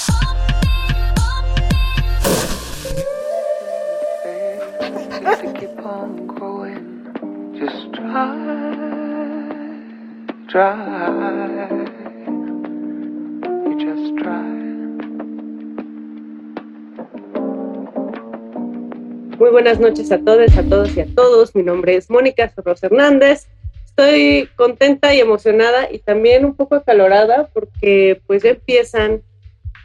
Buenas 19.61 19.79
noches 19.79 20.11
a 20.11 20.17
todos, 20.17 20.57
a 20.57 20.63
todos 20.63 20.97
y 20.97 21.01
a 21.01 21.05
todos. 21.05 21.53
Mi 21.53 21.61
nombre 21.61 21.95
es 21.95 22.09
Mónica 22.09 22.49
Sorros 22.49 22.81
Hernández. 22.81 23.45
Estoy 23.85 24.49
contenta 24.55 25.13
y 25.13 25.19
emocionada 25.19 25.87
y 25.91 25.99
también 25.99 26.45
un 26.45 26.55
poco 26.55 26.73
acalorada 26.73 27.47
porque 27.53 28.19
pues 28.25 28.41
ya 28.41 28.49
empiezan, 28.49 29.21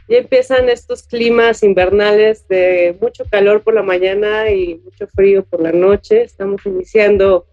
ya 0.09 0.16
empiezan 0.16 0.70
estos 0.70 1.03
climas 1.03 1.62
invernales 1.62 2.48
de 2.48 2.97
mucho 3.03 3.27
calor 3.31 3.62
por 3.62 3.74
la 3.74 3.82
mañana 3.82 4.51
y 4.51 4.77
mucho 4.82 5.09
frío 5.09 5.44
por 5.44 5.61
la 5.61 5.73
noche. 5.73 6.23
Estamos 6.23 6.65
iniciando 6.65 7.44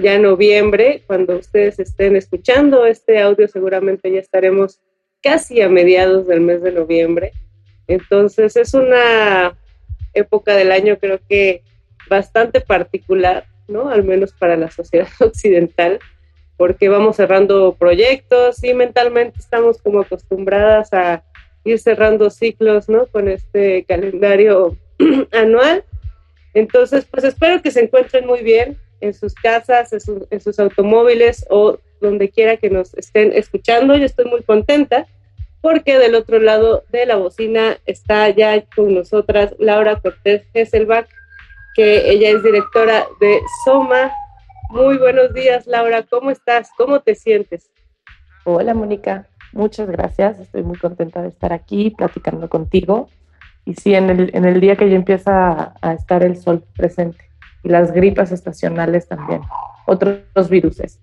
ya 0.00 0.20
noviembre. 0.20 1.02
Cuando 1.08 1.36
ustedes 1.36 1.80
estén 1.80 2.14
escuchando 2.14 2.86
este 2.86 3.18
audio 3.18 3.48
seguramente 3.48 4.12
ya 4.12 4.20
estaremos 4.20 4.78
casi 5.20 5.60
a 5.62 5.68
mediados 5.68 6.28
del 6.28 6.42
mes 6.42 6.62
de 6.62 6.70
noviembre. 6.70 7.32
Entonces 7.88 8.54
es 8.54 8.72
una 8.72 9.58
época 10.14 10.54
del 10.54 10.70
año 10.70 10.96
creo 11.00 11.18
que 11.28 11.64
bastante 12.12 12.60
particular, 12.60 13.46
¿no? 13.68 13.88
Al 13.88 14.04
menos 14.04 14.32
para 14.32 14.56
la 14.56 14.70
sociedad 14.70 15.08
occidental, 15.20 15.98
porque 16.58 16.88
vamos 16.88 17.16
cerrando 17.16 17.74
proyectos 17.74 18.62
y 18.62 18.74
mentalmente 18.74 19.38
estamos 19.38 19.80
como 19.80 20.00
acostumbradas 20.00 20.92
a 20.92 21.22
ir 21.64 21.78
cerrando 21.78 22.28
ciclos, 22.28 22.88
¿no? 22.88 23.06
Con 23.06 23.28
este 23.28 23.84
calendario 23.88 24.76
anual. 25.32 25.84
Entonces, 26.54 27.06
pues 27.10 27.24
espero 27.24 27.62
que 27.62 27.70
se 27.70 27.80
encuentren 27.80 28.26
muy 28.26 28.42
bien 28.42 28.76
en 29.00 29.14
sus 29.14 29.34
casas, 29.34 29.92
en, 29.94 30.00
su- 30.00 30.26
en 30.30 30.40
sus 30.40 30.58
automóviles 30.58 31.46
o 31.48 31.78
donde 32.02 32.28
quiera 32.28 32.58
que 32.58 32.68
nos 32.68 32.92
estén 32.94 33.32
escuchando. 33.32 33.96
Yo 33.96 34.04
estoy 34.04 34.26
muy 34.26 34.42
contenta 34.42 35.06
porque 35.62 35.98
del 35.98 36.14
otro 36.16 36.38
lado 36.40 36.84
de 36.92 37.06
la 37.06 37.16
bocina 37.16 37.78
está 37.86 38.28
ya 38.30 38.60
con 38.76 38.92
nosotras 38.94 39.54
Laura 39.58 39.98
Cortés 40.00 40.42
Hesselbach, 40.52 41.06
que 41.74 42.10
ella 42.10 42.30
es 42.30 42.42
directora 42.42 43.06
de 43.20 43.40
Soma. 43.64 44.12
Muy 44.70 44.98
buenos 44.98 45.32
días, 45.34 45.66
Laura, 45.66 46.02
¿cómo 46.02 46.30
estás? 46.30 46.70
¿Cómo 46.76 47.00
te 47.00 47.14
sientes? 47.14 47.70
Hola 48.44 48.74
Mónica, 48.74 49.28
muchas 49.52 49.88
gracias. 49.88 50.38
Estoy 50.40 50.62
muy 50.62 50.78
contenta 50.78 51.22
de 51.22 51.28
estar 51.28 51.52
aquí 51.52 51.90
platicando 51.90 52.48
contigo. 52.48 53.08
Y 53.64 53.74
sí, 53.74 53.94
en 53.94 54.10
el, 54.10 54.30
en 54.34 54.44
el 54.44 54.60
día 54.60 54.76
que 54.76 54.90
ya 54.90 54.96
empieza 54.96 55.50
a, 55.50 55.74
a 55.80 55.92
estar 55.92 56.22
el 56.24 56.36
sol 56.36 56.64
presente 56.76 57.30
y 57.62 57.68
las 57.68 57.92
gripas 57.92 58.32
estacionales 58.32 59.06
también, 59.06 59.42
otros 59.86 60.48
viruses. 60.48 61.00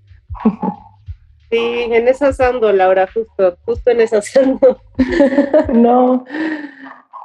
Sí, 1.49 1.87
en 1.91 2.07
esas 2.07 2.39
ando, 2.41 2.71
Laura, 2.71 3.07
justo, 3.11 3.57
justo 3.65 3.89
en 3.89 4.01
esas 4.01 4.35
ando. 4.35 4.81
no. 5.73 6.25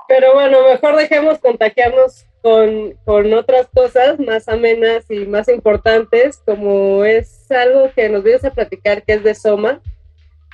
Pero 0.09 0.35
bueno, 0.35 0.59
mejor 0.71 0.97
dejemos 0.97 1.39
contagiarnos 1.41 2.27
con, 2.45 2.93
con 3.07 3.33
otras 3.33 3.69
cosas 3.69 4.21
más 4.21 4.51
amenas 4.51 5.11
y 5.11 5.21
más 5.21 5.49
importantes, 5.49 6.43
como 6.45 7.03
es 7.03 7.51
algo 7.51 7.91
que 7.97 8.11
nos 8.11 8.23
vienes 8.23 8.45
a 8.45 8.53
platicar, 8.53 9.03
que 9.03 9.15
es 9.15 9.25
de 9.25 9.35
Soma. 9.35 9.81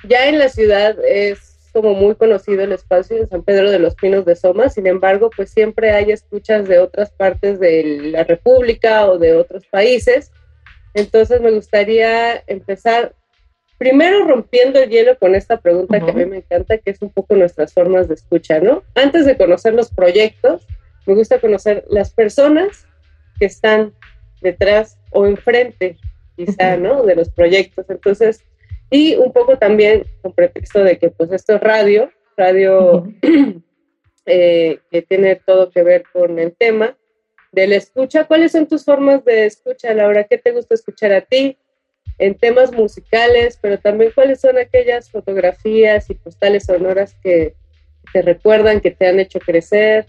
Ya 0.08 0.28
en 0.28 0.38
la 0.38 0.48
ciudad 0.50 0.96
es 1.04 1.68
como 1.72 1.94
muy 1.94 2.14
conocido 2.14 2.62
el 2.62 2.70
espacio 2.70 3.16
de 3.16 3.26
San 3.26 3.42
Pedro 3.42 3.72
de 3.72 3.80
los 3.80 3.96
Pinos 3.96 4.24
de 4.24 4.36
Soma, 4.36 4.68
sin 4.68 4.86
embargo, 4.86 5.30
pues 5.34 5.50
siempre 5.50 5.90
hay 5.90 6.12
escuchas 6.12 6.68
de 6.68 6.78
otras 6.78 7.10
partes 7.10 7.58
de 7.58 7.82
la 8.12 8.22
República 8.22 9.08
o 9.10 9.18
de 9.18 9.34
otros 9.34 9.66
países. 9.66 10.30
Entonces 10.94 11.40
me 11.40 11.50
gustaría 11.50 12.40
empezar 12.46 13.16
primero 13.78 14.28
rompiendo 14.28 14.78
el 14.78 14.90
hielo 14.90 15.18
con 15.18 15.34
esta 15.34 15.60
pregunta 15.60 15.98
que 15.98 16.12
a 16.12 16.14
mí 16.14 16.24
me 16.24 16.36
encanta, 16.36 16.78
que 16.78 16.92
es 16.92 17.02
un 17.02 17.10
poco 17.10 17.34
nuestras 17.34 17.74
formas 17.74 18.06
de 18.06 18.14
escucha, 18.14 18.60
¿no? 18.60 18.84
Antes 18.94 19.26
de 19.26 19.36
conocer 19.36 19.74
los 19.74 19.90
proyectos, 19.90 20.64
me 21.06 21.14
gusta 21.14 21.40
conocer 21.40 21.84
las 21.88 22.12
personas 22.12 22.86
que 23.38 23.46
están 23.46 23.94
detrás 24.40 24.98
o 25.10 25.26
enfrente, 25.26 25.96
quizá, 26.36 26.76
¿no? 26.76 27.02
De 27.02 27.14
los 27.14 27.30
proyectos. 27.30 27.86
Entonces, 27.88 28.44
y 28.90 29.16
un 29.16 29.32
poco 29.32 29.58
también 29.58 30.04
con 30.22 30.32
pretexto 30.32 30.82
de 30.84 30.98
que 30.98 31.10
pues 31.10 31.32
esto 31.32 31.56
es 31.56 31.60
radio, 31.60 32.10
radio 32.36 33.06
eh, 34.26 34.78
que 34.90 35.02
tiene 35.02 35.36
todo 35.36 35.70
que 35.70 35.82
ver 35.82 36.04
con 36.12 36.38
el 36.38 36.52
tema 36.52 36.96
de 37.52 37.66
la 37.66 37.76
escucha. 37.76 38.26
¿Cuáles 38.26 38.52
son 38.52 38.66
tus 38.66 38.84
formas 38.84 39.24
de 39.24 39.46
escucha, 39.46 39.92
Laura? 39.94 40.24
¿Qué 40.24 40.38
te 40.38 40.52
gusta 40.52 40.74
escuchar 40.74 41.12
a 41.12 41.20
ti? 41.22 41.56
en 42.20 42.34
temas 42.34 42.70
musicales, 42.70 43.58
pero 43.60 43.78
también 43.78 44.12
cuáles 44.14 44.40
son 44.40 44.58
aquellas 44.58 45.10
fotografías 45.10 46.10
y 46.10 46.14
postales 46.14 46.66
sonoras 46.66 47.16
que 47.22 47.54
te 48.12 48.20
recuerdan, 48.22 48.80
que 48.80 48.90
te 48.90 49.06
han 49.06 49.18
hecho 49.18 49.40
crecer, 49.40 50.06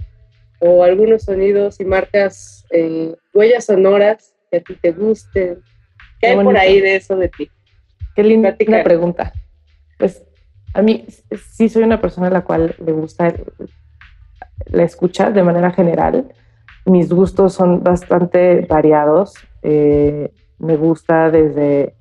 o 0.62 0.84
algunos 0.84 1.24
sonidos 1.24 1.80
y 1.80 1.86
marcas, 1.86 2.66
eh, 2.70 3.16
huellas 3.34 3.66
sonoras 3.66 4.34
que 4.50 4.58
a 4.58 4.62
ti 4.62 4.76
te 4.76 4.92
gusten. 4.92 5.56
¿Qué 5.56 5.62
Qué 6.22 6.28
hay 6.28 6.44
por 6.44 6.58
ahí 6.58 6.80
de 6.80 6.96
eso 6.96 7.16
de 7.18 7.30
ti? 7.30 7.50
Qué 8.16 8.24
linda 8.24 8.56
pregunta. 8.84 9.34
Pues 9.98 10.24
a 10.74 10.82
mí 10.82 11.06
sí 11.52 11.68
soy 11.68 11.84
una 11.84 12.00
persona 12.00 12.28
a 12.28 12.32
la 12.32 12.44
cual 12.44 12.76
le 12.84 12.92
gusta 12.92 13.34
la 14.66 14.84
escucha 14.84 15.32
de 15.32 15.44
manera 15.44 15.72
general. 15.72 16.32
Mis 16.86 17.12
gustos 17.12 17.54
son 17.54 17.84
bastante 17.84 18.62
variados. 18.62 19.34
Eh, 19.64 20.32
me 20.60 20.76
gusta 20.78 21.32
desde, 21.32 21.96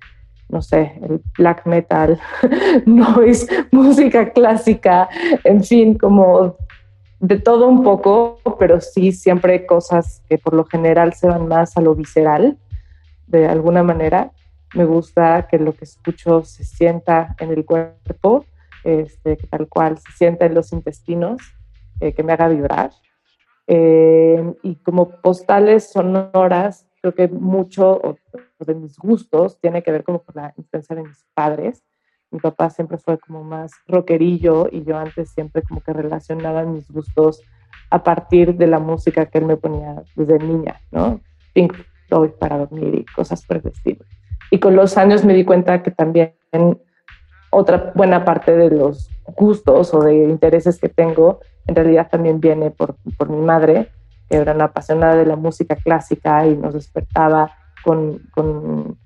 no 0.50 0.60
sé, 0.60 0.98
el 1.02 1.22
black 1.38 1.64
metal, 1.66 2.20
noise, 2.86 3.46
música 3.70 4.30
clásica, 4.32 5.08
en 5.44 5.64
fin, 5.64 5.96
como 5.96 6.56
de 7.20 7.38
todo 7.38 7.68
un 7.68 7.82
poco, 7.82 8.38
pero 8.59 8.80
sí 8.80 9.12
siempre 9.12 9.66
cosas 9.66 10.22
que 10.28 10.38
por 10.38 10.55
lo 10.55 10.64
general 10.64 11.12
se 11.12 11.26
van 11.26 11.47
más 11.47 11.76
a 11.76 11.82
lo 11.82 11.94
visceral, 11.94 12.59
de 13.26 13.47
alguna 13.47 13.82
manera. 13.82 14.32
Me 14.74 14.84
gusta 14.84 15.47
que 15.48 15.59
lo 15.59 15.74
que 15.74 15.84
escucho 15.84 16.42
se 16.44 16.64
sienta 16.64 17.36
en 17.38 17.51
el 17.51 17.64
cuerpo, 17.66 18.47
este, 18.84 19.36
que 19.36 19.47
tal 19.47 19.68
cual 19.68 19.98
se 19.98 20.12
sienta 20.12 20.47
en 20.47 20.55
los 20.55 20.72
intestinos, 20.72 21.42
eh, 22.01 22.14
que 22.14 22.22
me 22.22 22.32
haga 22.32 22.48
vibrar. 22.48 22.90
Eh, 23.66 24.55
y 24.62 24.76
como 24.76 25.20
postales 25.20 25.92
sonoras, 25.92 26.88
creo 27.02 27.14
que 27.14 27.28
mucho 27.28 28.16
de 28.59 28.74
mis 28.74 28.97
gustos 28.97 29.60
tiene 29.60 29.82
que 29.82 29.92
ver 29.92 30.05
como 30.05 30.22
con 30.22 30.42
la 30.42 30.55
influencia 30.56 30.97
de 30.97 31.02
mis 31.02 31.26
padres. 31.34 31.84
Mi 32.31 32.39
papá 32.39 32.70
siempre 32.70 32.98
fue 32.98 33.19
como 33.19 33.43
más 33.43 33.73
rockerillo 33.86 34.69
y 34.70 34.85
yo 34.85 34.97
antes 34.97 35.31
siempre 35.31 35.62
como 35.62 35.81
que 35.81 35.93
relacionaba 35.93 36.65
mis 36.65 36.90
gustos 36.90 37.43
a 37.90 38.02
partir 38.02 38.55
de 38.55 38.66
la 38.66 38.78
música 38.78 39.27
que 39.27 39.39
él 39.39 39.47
me 39.47 39.57
ponía 39.57 40.02
desde 40.15 40.39
niña, 40.39 40.81
¿no? 40.93 41.20
Pink 41.52 41.74
Floyd 42.09 42.31
para 42.39 42.59
dormir 42.59 42.94
y 42.94 43.05
cosas 43.05 43.44
por. 43.44 43.61
Y 44.51 44.59
con 44.61 44.77
los 44.77 44.97
años 44.97 45.24
me 45.24 45.35
di 45.35 45.44
cuenta 45.44 45.82
que 45.82 45.90
también 45.90 46.35
otra 47.51 47.93
buena 47.94 48.24
parte 48.24 48.57
de 48.57 48.70
los 48.70 49.11
gustos 49.36 49.93
o 49.93 50.01
de 50.01 50.15
intereses 50.24 50.78
que 50.78 50.89
tengo 50.89 51.40
en 51.70 51.77
realidad 51.77 52.09
también 52.11 52.40
viene 52.40 52.70
por, 52.70 52.97
por 53.16 53.28
mi 53.28 53.40
madre, 53.40 53.90
que 54.28 54.36
era 54.36 54.55
una 54.55 54.65
apasionada 54.65 55.16
de 55.16 55.27
la 55.27 55.36
música 55.36 55.77
clásica 55.77 56.47
y 56.47 56.57
nos 56.57 56.74
despertaba 56.74 57.52
con, 57.85 58.19
con, 58.32 58.98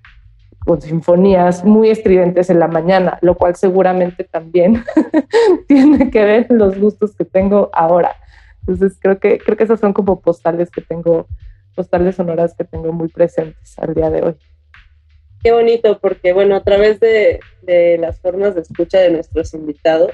con 0.65 0.81
sinfonías 0.81 1.65
muy 1.65 1.91
estridentes 1.91 2.49
en 2.49 2.59
la 2.59 2.69
mañana, 2.69 3.19
lo 3.21 3.37
cual 3.37 3.55
seguramente 3.55 4.25
también 4.25 4.83
tiene 5.69 6.11
que 6.11 6.25
ver 6.25 6.47
los 6.51 6.79
gustos 6.79 7.15
que 7.15 7.25
tengo 7.25 7.71
ahora. 7.73 8.17
Entonces 8.61 8.99
creo 9.01 9.19
que, 9.19 9.39
creo 9.39 9.57
que 9.57 9.65
esas 9.65 9.81
son 9.81 9.93
como 9.93 10.21
postales 10.21 10.71
que 10.71 10.81
tengo, 10.81 11.27
postales 11.75 12.17
sonoras 12.17 12.55
que 12.55 12.65
tengo 12.65 12.93
muy 12.93 13.09
presentes 13.09 13.79
al 13.79 13.95
día 13.95 14.09
de 14.09 14.23
hoy. 14.23 14.35
qué 15.43 15.53
bonito, 15.53 15.99
porque 15.99 16.33
bueno, 16.33 16.57
a 16.57 16.63
través 16.63 16.99
de, 16.99 17.41
de 17.63 17.99
las 17.99 18.19
formas 18.21 18.55
de 18.55 18.63
escucha 18.63 18.99
de 19.01 19.11
nuestros 19.11 19.53
invitados, 19.53 20.13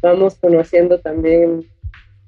vamos 0.00 0.36
conociendo 0.36 1.00
también, 1.00 1.66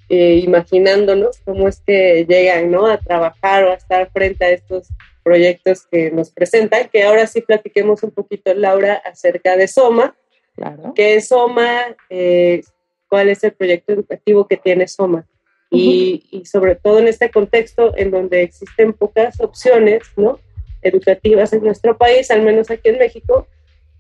eh, 0.09 0.41
imaginándonos 0.43 1.39
cómo 1.45 1.69
es 1.69 1.81
que 1.81 2.27
llegan 2.29 2.71
¿no? 2.71 2.87
a 2.87 2.99
trabajar 2.99 3.65
o 3.65 3.71
a 3.71 3.75
estar 3.75 4.11
frente 4.11 4.45
a 4.45 4.51
estos 4.51 4.89
proyectos 5.25 5.87
que 5.91 6.11
nos 6.11 6.31
presentan, 6.31 6.89
que 6.93 7.03
ahora 7.03 7.27
sí 7.27 7.41
platiquemos 7.41 8.03
un 8.03 8.13
poquito, 8.13 8.55
Laura, 8.55 8.95
acerca 9.05 9.57
de 9.57 9.67
Soma. 9.67 10.15
Claro. 10.55 10.93
¿Qué 10.95 11.17
es 11.17 11.29
Soma? 11.29 11.97
Eh, 12.11 12.63
¿Cuál 13.09 13.31
es 13.31 13.43
el 13.43 13.53
proyecto 13.53 13.93
educativo 13.93 14.47
que 14.47 14.57
tiene 14.57 14.87
Soma? 14.87 15.27
Y, 15.71 16.29
y, 16.31 16.45
sobre 16.45 16.77
todo 16.77 17.01
en 17.01 17.09
este 17.09 17.31
contexto 17.33 17.97
en 17.97 18.13
donde 18.13 18.43
existen 18.43 18.93
pocas 18.93 19.41
opciones 19.41 20.05
¿no? 20.17 20.39
educativas 20.83 21.53
en 21.53 21.65
nuestro 21.65 21.99
país, 21.99 22.31
al 22.31 22.43
menos 22.43 22.71
aquí 22.71 22.91
en 22.91 22.99
México, 22.99 23.49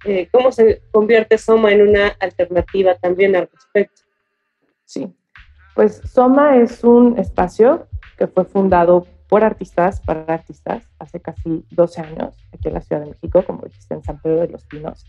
eh, 0.05 0.29
¿cómo 0.31 0.53
se 0.53 0.83
convierte 0.93 1.39
Soma 1.39 1.73
en 1.73 1.83
una 1.83 2.09
alternativa 2.21 2.95
también 2.95 3.35
al 3.35 3.49
respecto? 3.51 4.03
Sí, 4.85 5.09
pues 5.75 6.01
Soma 6.05 6.59
es 6.61 6.85
un 6.85 7.19
espacio 7.19 7.89
que 8.19 8.27
fue 8.27 8.45
fundado 8.45 9.07
por 9.29 9.45
artistas 9.45 10.01
para 10.01 10.23
artistas 10.33 10.89
hace 10.99 11.21
casi 11.21 11.65
12 11.71 12.01
años 12.01 12.37
aquí 12.53 12.69
en 12.69 12.75
la 12.75 12.81
Ciudad 12.81 13.03
de 13.03 13.11
México, 13.11 13.43
como 13.43 13.63
dijiste, 13.63 13.95
en 13.95 14.03
San 14.03 14.21
Pedro 14.21 14.41
de 14.41 14.49
los 14.49 14.65
Pinos. 14.65 15.05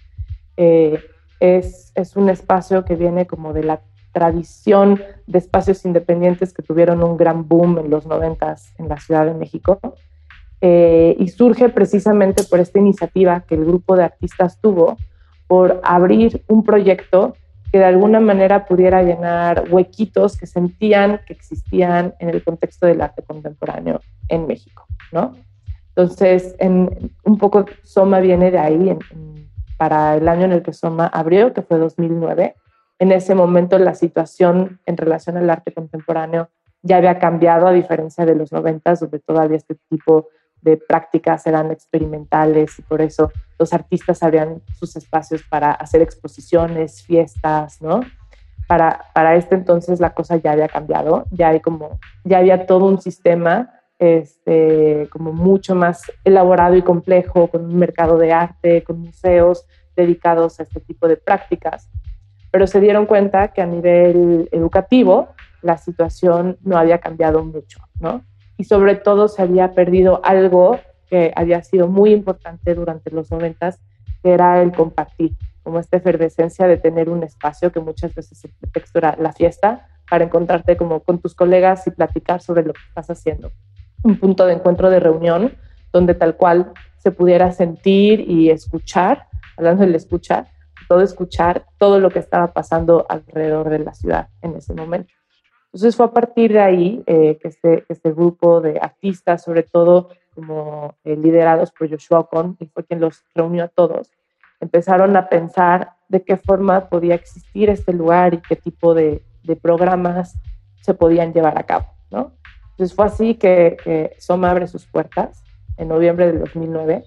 Eh, 0.58 1.00
es, 1.40 1.92
es 1.96 2.16
un 2.16 2.30
espacio 2.30 2.86
que 2.86 2.96
viene 2.96 3.28
como 3.28 3.54
de 3.54 3.64
la 3.64 3.82
tradición 4.14 5.02
de 5.28 5.40
espacios 5.40 5.84
independientes 5.84 6.54
que 6.54 6.64
tuvieron 6.64 7.04
un 7.04 7.18
gran 7.18 7.50
boom 7.50 7.80
en 7.80 7.90
los 7.90 8.06
noventas 8.06 8.74
en 8.78 8.88
la 8.88 8.98
Ciudad 8.98 9.26
de 9.26 9.34
México. 9.34 9.80
Eh, 10.62 11.18
y 11.20 11.28
surge 11.28 11.68
precisamente 11.68 12.44
por 12.44 12.60
esta 12.60 12.80
iniciativa 12.80 13.42
que 13.42 13.56
el 13.56 13.66
grupo 13.66 13.98
de 13.98 14.06
artistas 14.06 14.60
tuvo 14.62 14.98
por 15.48 15.82
abrir 15.84 16.44
un 16.48 16.64
proyecto 16.64 17.36
que 17.76 17.80
de 17.80 17.88
alguna 17.88 18.22
manera 18.22 18.66
pudiera 18.66 19.04
llenar 19.04 19.66
huequitos 19.70 20.38
que 20.38 20.48
sentían 20.48 21.20
que 21.28 21.34
existían 21.34 22.16
en 22.20 22.30
el 22.30 22.42
contexto 22.42 22.86
del 22.86 23.02
arte 23.02 23.22
contemporáneo 23.22 24.00
en 24.30 24.48
México, 24.48 24.88
¿no? 25.12 25.36
Entonces, 25.90 26.56
en, 26.60 27.12
un 27.26 27.38
poco 27.38 27.66
Soma 27.84 28.22
viene 28.22 28.50
de 28.50 28.60
ahí, 28.60 28.98
para 29.78 30.16
el 30.16 30.26
año 30.30 30.46
en 30.46 30.54
el 30.54 30.64
que 30.64 30.72
Soma 30.72 31.08
abrió, 31.08 31.54
que 31.54 31.64
fue 31.64 31.78
2009. 31.78 32.56
En 33.00 33.12
ese 33.12 33.36
momento 33.36 33.78
la 33.78 33.94
situación 33.94 34.80
en 34.86 34.96
relación 34.96 35.36
al 35.36 35.50
arte 35.50 35.74
contemporáneo 35.74 36.48
ya 36.82 36.96
había 36.96 37.20
cambiado, 37.20 37.68
a 37.68 37.74
diferencia 37.74 38.26
de 38.26 38.36
los 38.36 38.54
90, 38.54 38.96
donde 38.96 39.20
todavía 39.20 39.58
este 39.58 39.76
tipo 39.90 40.30
de 40.66 40.78
prácticas 40.78 41.46
eran 41.46 41.72
experimentales 41.72 42.80
y 42.80 42.82
por 42.82 43.02
eso 43.02 43.32
los 43.60 43.72
artistas 43.72 44.24
abrían 44.24 44.64
sus 44.78 44.96
espacios 44.96 45.44
para 45.44 45.72
hacer 45.72 46.02
exposiciones, 46.02 47.04
fiestas, 47.04 47.82
¿no? 47.82 48.02
Para, 48.68 49.06
para 49.14 49.36
este 49.36 49.54
entonces 49.54 50.00
la 50.00 50.16
cosa 50.16 50.38
ya 50.38 50.54
había 50.54 50.68
cambiado, 50.68 51.26
ya, 51.30 51.50
hay 51.50 51.60
como, 51.60 52.00
ya 52.24 52.40
había 52.40 52.66
todo 52.66 52.86
un 52.86 53.00
sistema 53.00 53.80
este, 54.00 55.08
como 55.12 55.32
mucho 55.32 55.76
más 55.76 56.12
elaborado 56.24 56.76
y 56.76 56.82
complejo, 56.82 57.48
con 57.48 57.64
un 57.66 57.78
mercado 57.78 58.18
de 58.18 58.34
arte, 58.34 58.84
con 58.84 59.00
museos 59.00 59.68
dedicados 59.96 60.60
a 60.60 60.64
este 60.64 60.80
tipo 60.80 61.08
de 61.08 61.16
prácticas. 61.16 61.90
Pero 62.52 62.66
se 62.66 62.80
dieron 62.80 63.06
cuenta 63.06 63.50
que 63.50 63.62
a 63.62 63.68
nivel 63.68 64.50
educativo 64.52 65.30
la 65.62 65.78
situación 65.78 66.58
no 66.64 66.76
había 66.76 66.98
cambiado 66.98 67.44
mucho, 67.44 67.80
¿no? 68.00 68.24
Y 68.58 68.66
sobre 68.66 68.96
todo 68.96 69.28
se 69.28 69.42
había 69.42 69.74
perdido 69.74 70.22
algo 70.24 70.80
que 71.10 71.32
había 71.36 71.62
sido 71.64 71.88
muy 71.88 72.12
importante 72.12 72.74
durante 72.74 73.12
los 73.12 73.32
noventas, 73.32 73.80
que 74.24 74.32
era 74.32 74.62
el 74.62 74.72
compartir, 74.72 75.32
como 75.64 75.80
esta 75.80 75.98
efervescencia 75.98 76.68
de 76.68 76.78
tener 76.78 77.10
un 77.10 77.24
espacio 77.24 77.72
que 77.72 77.80
muchas 77.80 78.14
veces 78.14 78.44
el 78.46 78.52
pretexto 78.60 79.00
la 79.00 79.34
fiesta, 79.34 79.88
para 80.10 80.24
encontrarte 80.24 80.78
como 80.78 81.00
con 81.00 81.20
tus 81.20 81.34
colegas 81.34 81.88
y 81.88 81.92
platicar 81.92 82.42
sobre 82.42 82.64
lo 82.64 82.74
que 82.74 82.82
estás 82.88 83.10
haciendo. 83.10 83.52
Un 84.04 84.20
punto 84.20 84.46
de 84.46 84.54
encuentro 84.54 84.90
de 84.90 85.00
reunión 85.00 85.54
donde 85.92 86.14
tal 86.14 86.36
cual 86.36 86.74
se 86.98 87.12
pudiera 87.12 87.52
sentir 87.52 88.20
y 88.20 88.50
escuchar, 88.50 89.28
hablando 89.58 89.84
del 89.84 89.96
escuchar, 89.96 90.48
todo 90.88 91.02
escuchar 91.02 91.66
todo 91.78 92.00
lo 92.00 92.10
que 92.10 92.20
estaba 92.20 92.54
pasando 92.54 93.06
alrededor 93.10 93.70
de 93.70 93.80
la 93.80 93.94
ciudad 93.94 94.28
en 94.42 94.56
ese 94.56 94.74
momento. 94.74 95.14
Entonces 95.76 95.98
fue 95.98 96.06
a 96.06 96.12
partir 96.14 96.54
de 96.54 96.62
ahí 96.62 97.04
eh, 97.06 97.38
que, 97.42 97.50
este, 97.50 97.84
este, 97.90 98.14
grupo 98.14 98.62
de 98.62 98.80
artistas, 98.80 99.44
sobre 99.44 99.64
todo 99.64 100.08
como 100.34 100.96
eh, 101.04 101.18
liderados 101.18 101.70
por 101.72 101.90
Joshua 101.90 102.30
Con, 102.30 102.56
y 102.62 102.68
fue 102.68 102.86
quien 102.86 103.02
los 103.02 103.26
reunió 103.36 103.66
a 103.66 103.68
todos, 103.68 104.10
empezaron 104.62 105.18
a 105.18 105.28
pensar 105.28 105.92
de 106.08 106.24
qué 106.24 106.38
forma 106.38 106.88
podía 106.88 107.16
existir 107.16 107.70
este 107.70 107.92
lugar 107.92 108.36
y 108.36 108.38
qué 108.38 108.56
tipo 108.56 108.94
de, 108.94 109.22
de 109.44 109.58
programas 109.58 110.40
se 110.80 110.94
podían 110.94 111.34
llevar 111.34 111.60
a 111.60 111.64
cabo. 111.64 111.88
¿no? 112.10 112.32
Entonces 112.72 112.96
fue 112.96 113.08
así 113.08 113.36
que, 113.36 113.76
que 113.84 114.16
Soma 114.18 114.52
abre 114.52 114.68
sus 114.68 114.86
puertas 114.86 115.44
en 115.76 115.90
noviembre 115.90 116.28
del 116.28 116.40
2009 116.40 117.04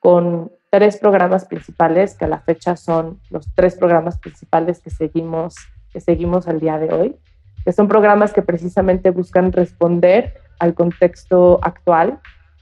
con 0.00 0.50
tres 0.72 0.96
programas 0.96 1.44
principales, 1.44 2.16
que 2.16 2.24
a 2.24 2.28
la 2.28 2.40
fecha 2.40 2.74
son 2.74 3.20
los 3.30 3.46
tres 3.54 3.76
programas 3.76 4.18
principales 4.18 4.80
que 4.80 4.90
seguimos, 4.90 5.54
que 5.92 6.00
seguimos 6.00 6.48
al 6.48 6.58
día 6.58 6.78
de 6.78 6.92
hoy 6.92 7.16
que 7.64 7.72
son 7.72 7.88
programas 7.88 8.32
que 8.32 8.42
precisamente 8.42 9.10
buscan 9.10 9.52
responder 9.52 10.34
al 10.58 10.74
contexto 10.74 11.60
actual 11.62 12.20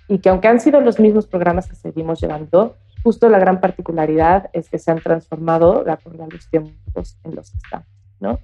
y 0.09 0.19
que 0.19 0.29
aunque 0.29 0.49
han 0.49 0.61
sido 0.61 0.81
los 0.81 1.01
mismos 1.01 1.27
programas 1.27 1.69
que 1.69 1.77
seguimos 1.77 2.21
llevando, 2.21 2.77
justo 3.03 3.29
la 3.29 3.39
gran 3.39 3.61
particularidad 3.61 4.51
es 4.53 4.69
que 4.69 4.79
se 4.79 4.91
han 4.91 5.01
transformado 5.01 5.85
de 5.85 5.93
a 5.93 5.99
los 6.31 6.51
tiempos 6.51 7.19
en 7.25 7.35
los 7.35 7.51
que 7.51 7.59
estamos, 7.59 7.87
¿no? 8.21 8.41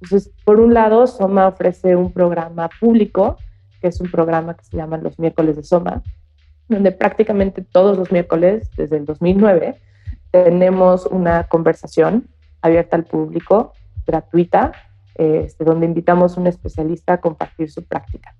Entonces, 0.00 0.32
por 0.44 0.58
un 0.58 0.74
lado, 0.74 1.06
Soma 1.06 1.46
ofrece 1.46 1.94
un 1.94 2.12
programa 2.12 2.68
público, 2.80 3.36
que 3.80 3.88
es 3.88 4.00
un 4.00 4.10
programa 4.10 4.54
que 4.54 4.64
se 4.64 4.76
llama 4.76 4.98
Los 4.98 5.18
Miércoles 5.18 5.56
de 5.56 5.62
Soma, 5.62 6.02
donde 6.68 6.92
prácticamente 6.92 7.62
todos 7.62 7.96
los 7.96 8.10
miércoles, 8.10 8.70
desde 8.76 8.96
el 8.96 9.04
2009, 9.04 9.80
tenemos 10.30 11.06
una 11.06 11.44
conversación 11.44 12.28
abierta 12.62 12.96
al 12.96 13.04
público, 13.04 13.72
gratuita, 14.06 14.72
este, 15.14 15.64
donde 15.64 15.86
invitamos 15.86 16.36
a 16.36 16.40
un 16.40 16.46
especialista 16.46 17.14
a 17.14 17.20
compartir 17.20 17.70
su 17.70 17.84
práctica. 17.84 18.34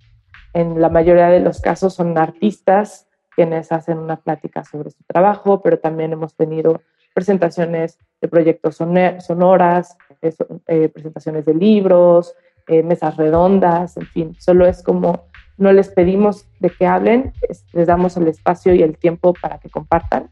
En 0.55 0.81
la 0.81 0.89
mayoría 0.89 1.28
de 1.28 1.40
los 1.40 1.61
casos 1.61 1.94
son 1.94 2.16
artistas 2.19 3.07
quienes 3.35 3.73
hacen 3.73 3.99
una 3.99 4.16
plática 4.16 4.65
sobre 4.65 4.90
su 4.90 5.03
trabajo, 5.05 5.62
pero 5.62 5.78
también 5.78 6.12
hemos 6.12 6.35
tenido 6.35 6.82
presentaciones 7.15 7.99
de 8.20 8.28
proyectos 8.28 8.77
sonoras, 8.77 9.97
eh, 10.23 10.89
presentaciones 10.89 11.44
de 11.44 11.55
libros, 11.55 12.35
eh, 12.69 12.82
mesas 12.82 13.16
redondas, 13.16 13.97
en 13.97 14.07
fin, 14.07 14.36
solo 14.39 14.66
es 14.66 14.82
como 14.82 15.27
no 15.59 15.73
les 15.73 15.89
pedimos 15.90 16.47
de 16.61 16.70
que 16.70 16.86
hablen, 16.86 17.32
les 17.73 17.86
damos 17.86 18.16
el 18.16 18.28
espacio 18.28 18.74
y 18.74 18.82
el 18.82 18.97
tiempo 18.99 19.35
para 19.35 19.59
que 19.59 19.70
compartan. 19.70 20.31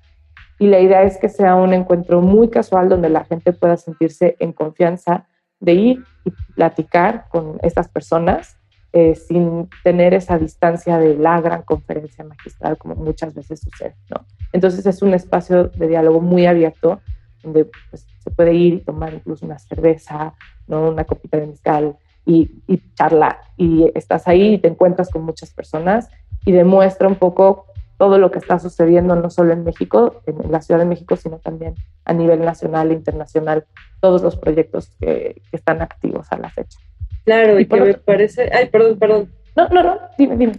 Y 0.58 0.66
la 0.66 0.80
idea 0.80 1.02
es 1.02 1.18
que 1.18 1.28
sea 1.28 1.54
un 1.54 1.72
encuentro 1.72 2.20
muy 2.20 2.48
casual 2.48 2.88
donde 2.88 3.10
la 3.10 3.24
gente 3.24 3.52
pueda 3.52 3.76
sentirse 3.76 4.36
en 4.40 4.52
confianza 4.52 5.26
de 5.60 5.74
ir 5.74 6.04
y 6.24 6.30
platicar 6.54 7.26
con 7.28 7.58
estas 7.62 7.88
personas 7.88 8.56
eh, 8.92 9.14
sin 9.14 9.68
tener 9.84 10.14
esa 10.14 10.36
distancia 10.36 10.98
de 10.98 11.16
la 11.16 11.40
gran 11.40 11.62
conferencia 11.62 12.24
magistral 12.24 12.76
como 12.76 12.96
muchas 12.96 13.32
veces 13.34 13.60
sucede, 13.60 13.94
¿no? 14.10 14.26
Entonces 14.52 14.84
es 14.84 15.00
un 15.02 15.14
espacio 15.14 15.68
de 15.68 15.86
diálogo 15.86 16.20
muy 16.20 16.46
abierto 16.46 17.00
donde 17.42 17.70
pues, 17.88 18.04
se 18.18 18.30
puede 18.30 18.52
ir 18.54 18.74
y 18.74 18.80
tomar 18.80 19.14
incluso 19.14 19.46
una 19.46 19.60
cerveza, 19.60 20.34
¿no? 20.66 20.88
Una 20.88 21.04
copita 21.04 21.38
de 21.38 21.46
mezcal 21.46 21.96
y, 22.26 22.62
y 22.66 22.82
charlar 22.94 23.38
y 23.56 23.90
estás 23.94 24.26
ahí 24.26 24.54
y 24.54 24.58
te 24.58 24.66
encuentras 24.66 25.08
con 25.08 25.22
muchas 25.22 25.52
personas 25.52 26.08
y 26.44 26.50
demuestra 26.50 27.06
un 27.06 27.16
poco 27.16 27.66
todo 28.00 28.16
lo 28.16 28.30
que 28.30 28.38
está 28.38 28.58
sucediendo 28.58 29.14
no 29.14 29.28
solo 29.28 29.52
en 29.52 29.62
México, 29.62 30.22
en 30.24 30.50
la 30.50 30.62
Ciudad 30.62 30.80
de 30.80 30.86
México, 30.86 31.16
sino 31.16 31.38
también 31.38 31.74
a 32.06 32.14
nivel 32.14 32.40
nacional 32.40 32.90
e 32.90 32.94
internacional, 32.94 33.66
todos 34.00 34.22
los 34.22 34.38
proyectos 34.38 34.96
que, 34.98 35.42
que 35.50 35.56
están 35.58 35.82
activos 35.82 36.26
a 36.32 36.38
la 36.38 36.48
fecha. 36.48 36.78
Claro, 37.26 37.58
y, 37.58 37.64
y 37.64 37.66
que 37.66 37.78
me 37.78 37.92
parece, 37.92 38.48
ay, 38.54 38.70
perdón, 38.70 38.98
perdón. 38.98 39.30
No, 39.54 39.68
no, 39.68 39.82
no, 39.82 40.00
dime, 40.16 40.34
dime. 40.38 40.54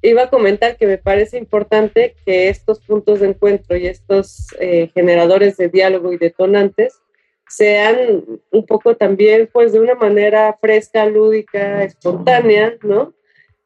Iba 0.00 0.22
a 0.22 0.30
comentar 0.30 0.76
que 0.76 0.86
me 0.86 0.96
parece 0.96 1.38
importante 1.38 2.14
que 2.24 2.48
estos 2.48 2.78
puntos 2.78 3.18
de 3.18 3.30
encuentro 3.30 3.76
y 3.76 3.88
estos 3.88 4.46
eh, 4.60 4.92
generadores 4.94 5.56
de 5.56 5.70
diálogo 5.70 6.12
y 6.12 6.18
detonantes 6.18 7.00
sean 7.48 7.96
un 8.52 8.64
poco 8.64 8.96
también, 8.96 9.50
pues, 9.52 9.72
de 9.72 9.80
una 9.80 9.96
manera 9.96 10.56
fresca, 10.60 11.04
lúdica, 11.04 11.82
espontánea, 11.82 12.74
¿no? 12.84 13.12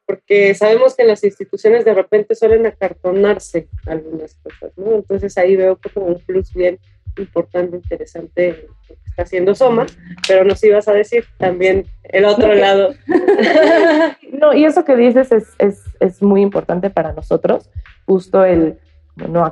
Porque 0.07 0.55
sabemos 0.55 0.95
que 0.95 1.03
en 1.03 1.09
las 1.09 1.25
instituciones 1.25 1.85
de 1.85 1.95
repente 1.95 2.35
suelen 2.35 2.67
acartonarse 2.67 3.69
algunas 3.87 4.35
cosas, 4.35 4.73
¿no? 4.77 4.97
Entonces 4.97 5.37
ahí 5.39 5.57
veo 5.57 5.79
como 5.93 6.07
un 6.07 6.21
plus 6.21 6.53
bien 6.53 6.79
importante, 7.17 7.77
interesante 7.77 8.69
lo 8.89 8.97
que 8.97 9.11
está 9.11 9.23
haciendo 9.23 9.55
Soma, 9.55 9.87
pero 10.27 10.45
nos 10.45 10.63
ibas 10.65 10.89
a 10.89 10.93
decir 10.93 11.25
también 11.39 11.87
el 12.03 12.25
otro 12.25 12.55
lado. 12.55 12.95
no, 14.33 14.53
y 14.55 14.65
eso 14.65 14.85
que 14.85 14.97
dices 14.97 15.33
es, 15.33 15.49
es, 15.59 15.83
es 16.01 16.23
muy 16.23 16.43
importante 16.43 16.91
para 16.91 17.13
nosotros, 17.13 17.71
justo 18.07 18.45
el 18.45 18.79
no 19.17 19.45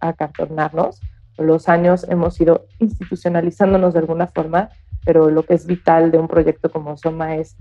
acartonarnos. 0.00 1.00
Los 1.38 1.68
años 1.68 2.06
hemos 2.08 2.40
ido 2.40 2.66
institucionalizándonos 2.78 3.92
de 3.92 4.00
alguna 4.00 4.26
forma, 4.26 4.70
pero 5.04 5.30
lo 5.30 5.42
que 5.44 5.54
es 5.54 5.66
vital 5.66 6.10
de 6.10 6.18
un 6.18 6.28
proyecto 6.28 6.70
como 6.70 6.96
Soma 6.96 7.36
es 7.36 7.56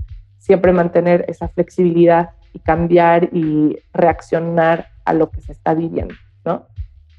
siempre 0.45 0.71
mantener 0.71 1.25
esa 1.27 1.47
flexibilidad 1.47 2.29
y 2.53 2.59
cambiar 2.59 3.29
y 3.33 3.79
reaccionar 3.93 4.89
a 5.03 5.13
lo 5.13 5.31
que 5.31 5.41
se 5.41 5.51
está 5.51 5.73
viviendo, 5.73 6.13
¿no? 6.45 6.67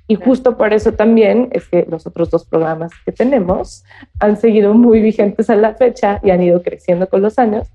Y 0.07 0.15
justo 0.15 0.57
por 0.57 0.73
eso 0.73 0.93
también 0.93 1.49
es 1.51 1.69
que 1.69 1.85
los 1.91 2.07
otros 2.07 2.31
dos 2.31 2.45
programas 2.45 2.93
que 3.05 3.11
tenemos 3.11 3.85
han 4.21 4.37
seguido 4.37 4.73
muy 4.75 5.01
vigentes 5.01 5.51
a 5.51 5.57
la 5.57 5.75
fecha 5.75 6.21
y 6.23 6.31
han 6.31 6.41
ido 6.41 6.63
creciendo 6.63 7.09
con 7.09 7.23
los 7.23 7.41
años, 7.41 7.67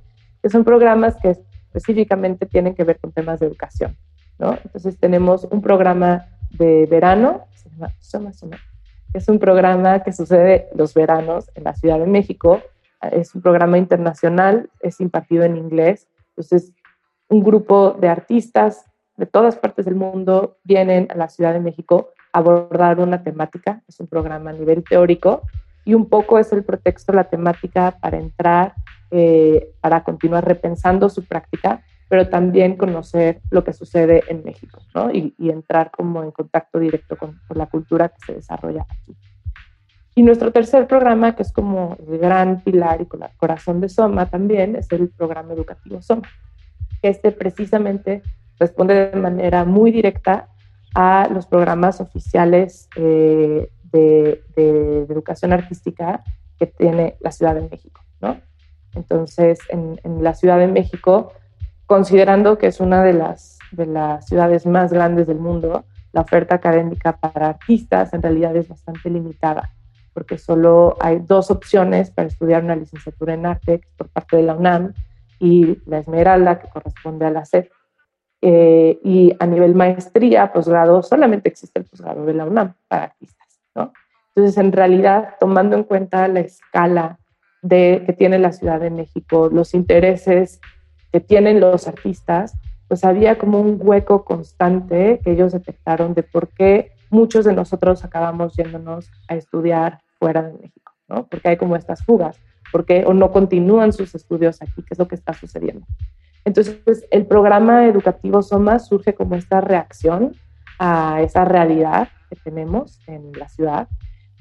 que 0.42 0.50
son 0.50 0.64
programas 0.64 1.18
que 1.18 1.32
específicamente 1.32 2.46
tienen 2.46 2.74
que 2.74 2.86
ver 2.86 3.00
con 3.00 3.12
temas 3.12 3.42
de 3.42 3.48
educación. 3.48 3.98
¿no? 4.40 4.58
Entonces 4.64 4.98
tenemos 4.98 5.46
un 5.52 5.62
programa 5.62 6.28
de 6.52 6.86
verano, 6.86 7.48
se 7.54 7.70
llama 7.70 7.92
Soma 8.00 8.32
Soma, 8.32 8.58
que 9.12 9.18
es 9.18 9.28
un 9.28 9.38
programa 9.38 10.02
que 10.02 10.14
sucede 10.14 10.70
los 10.74 10.94
veranos 10.94 11.52
en 11.56 11.66
la 11.66 11.74
Ciudad 11.74 12.00
de 12.00 12.08
México. 12.08 12.62
Es 13.02 13.34
un 13.36 13.42
programa 13.42 13.78
internacional, 13.78 14.70
es 14.82 15.02
impartido 15.02 15.44
en 15.44 15.58
inglés. 15.58 16.08
Entonces, 16.30 16.74
un 17.30 17.44
grupo 17.44 17.92
de 17.92 18.10
artistas 18.10 18.86
de 19.18 19.26
todas 19.26 19.56
partes 19.56 19.86
del 19.86 19.96
mundo 19.96 20.58
vienen 20.64 21.08
a 21.12 21.16
la 21.16 21.30
Ciudad 21.30 21.54
de 21.54 21.60
México 21.60 22.10
abordar 22.34 23.00
una 23.00 23.24
temática, 23.24 23.82
es 23.88 24.00
un 24.00 24.08
programa 24.08 24.52
a 24.52 24.54
nivel 24.54 24.84
teórico 24.84 25.42
y 25.84 25.94
un 25.94 26.08
poco 26.08 26.40
es 26.40 26.52
el 26.54 26.64
pretexto, 26.64 27.14
la 27.14 27.26
temática 27.26 27.98
para 28.00 28.18
entrar, 28.18 28.74
eh, 29.10 29.74
para 29.82 30.04
continuar 30.04 30.46
repensando 30.46 31.10
su 31.10 31.26
práctica, 31.26 31.84
pero 32.08 32.30
también 32.30 32.78
conocer 32.78 33.42
lo 33.50 33.64
que 33.64 33.74
sucede 33.74 34.24
en 34.28 34.44
México 34.44 34.82
¿no? 34.94 35.12
y, 35.12 35.34
entrar 35.50 35.92
como 35.92 36.24
en 36.24 36.32
contacto 36.32 36.80
directo 36.80 37.18
con, 37.18 37.40
la 37.50 37.68
cultura 37.68 38.10
que 38.10 38.26
se 38.26 38.34
desarrolla 38.34 38.86
aquí. 38.90 39.16
Y 40.14 40.24
nuestro 40.24 40.52
tercer 40.52 40.88
programa, 40.88 41.36
que 41.36 41.44
es 41.44 41.54
como 41.54 41.98
el 42.08 42.18
gran 42.18 42.62
pilar 42.62 43.02
y 43.02 43.06
corazón 43.38 43.80
de 43.80 43.88
Soma 43.88 44.26
también, 44.26 44.76
es 44.76 44.92
el 44.92 45.10
programa 45.10 45.54
educativo 45.54 46.02
Soma, 46.02 46.24
que 47.02 47.10
este 47.10 47.32
precisamente 47.32 48.22
responde 48.60 49.12
de 49.12 49.20
manera 49.20 49.64
muy 49.66 49.92
directa 49.92 50.50
a 50.94 51.28
los 51.32 51.48
programas 51.48 52.02
oficiales 52.02 52.90
eh, 52.96 53.70
de, 53.92 54.44
educación 55.10 55.54
artística 55.54 56.24
que 56.60 56.68
tiene 56.68 57.16
la 57.20 57.32
Ciudad 57.32 57.56
de 57.56 57.68
México. 57.68 58.02
¿no? 58.22 58.40
Entonces, 58.94 59.60
en, 59.70 59.98
la 60.22 60.34
Ciudad 60.34 60.60
de 60.60 60.68
México, 60.68 61.34
considerando 61.86 62.58
que 62.58 62.68
es 62.68 62.80
una 62.80 63.04
de 63.04 63.14
las, 63.14 63.58
de 63.72 63.86
las 63.86 64.28
ciudades 64.28 64.66
más 64.66 64.92
grandes 64.92 65.28
del 65.28 65.40
mundo, 65.40 65.86
la 66.12 66.22
oferta 66.22 66.56
académica 66.56 67.18
para 67.18 67.50
artistas 67.50 68.14
en 68.14 68.22
realidad 68.22 68.56
es 68.56 68.68
bastante 68.68 69.10
limitada, 69.10 69.72
porque 70.14 70.38
solo 70.38 70.98
hay 71.00 71.20
dos 71.20 71.52
opciones 71.52 72.12
para 72.12 72.28
estudiar 72.28 72.64
una 72.64 72.76
licenciatura 72.76 73.34
en 73.34 73.46
arte 73.46 73.82
por 73.98 74.10
parte 74.10 74.38
de 74.38 74.44
la 74.44 74.56
UNAM 74.56 74.94
y 75.40 75.80
la 75.86 76.00
Esmeralda, 76.00 76.60
que 76.60 76.70
corresponde 76.70 77.26
a 77.26 77.32
la 77.32 77.46
SED. 77.46 77.68
Eh, 78.44 79.00
y 79.04 79.36
a 79.40 79.46
nivel 79.46 79.76
maestría, 79.76 80.52
posgrado, 80.52 81.04
solamente 81.04 81.50
existe 81.50 81.80
el 81.80 81.86
posgrado 81.86 82.26
de 82.26 82.34
la 82.34 82.46
UNAM 82.46 82.74
para 82.88 83.06
artistas, 83.06 83.60
¿no? 83.76 83.94
Entonces, 84.36 84.58
en 84.58 84.72
realidad, 84.72 85.36
tomando 85.40 85.76
en 85.76 85.84
cuenta 85.84 86.28
la 86.28 86.40
escala 86.40 87.20
de, 87.62 88.04
que 88.06 88.14
tiene 88.14 88.40
la 88.40 88.52
Ciudad 88.52 88.80
de 88.80 88.90
México, 88.90 89.50
los 89.52 89.74
intereses 89.74 90.60
que 91.12 91.20
tienen 91.20 91.60
los 91.60 91.88
artistas, 91.88 92.58
pues 92.88 93.04
había 93.04 93.38
como 93.38 93.60
un 93.60 93.80
hueco 93.82 94.26
constante 94.26 95.20
que 95.24 95.32
ellos 95.32 95.54
detectaron 95.54 96.14
de 96.14 96.24
por 96.24 96.50
qué 96.50 96.92
muchos 97.12 97.46
de 97.46 97.54
nosotros 97.54 98.04
acabamos 98.04 98.56
yéndonos 98.56 99.12
a 99.28 99.36
estudiar 99.36 100.00
fuera 100.18 100.42
de 100.42 100.54
México, 100.54 100.94
¿no? 101.08 101.28
Porque 101.28 101.50
hay 101.50 101.58
como 101.58 101.76
estas 101.76 102.04
fugas, 102.04 102.40
porque 102.72 103.04
o 103.06 103.14
no 103.14 103.32
continúan 103.32 103.94
sus 103.94 104.16
estudios 104.16 104.62
aquí, 104.62 104.82
qué 104.82 104.94
es 104.94 105.00
lo 105.00 105.08
que 105.08 105.16
está 105.16 105.34
sucediendo. 105.34 105.86
Entonces, 106.46 107.08
el 107.12 107.28
programa 107.28 107.86
educativo 107.86 108.42
Soma 108.42 108.80
surge 108.80 109.14
como 109.14 109.36
esta 109.36 109.62
reacción 109.62 110.36
a 110.80 111.22
esa 111.22 111.46
realidad 111.46 112.10
que 112.30 112.36
tenemos 112.38 113.00
en 113.08 113.32
la 113.34 113.48
ciudad 113.48 113.88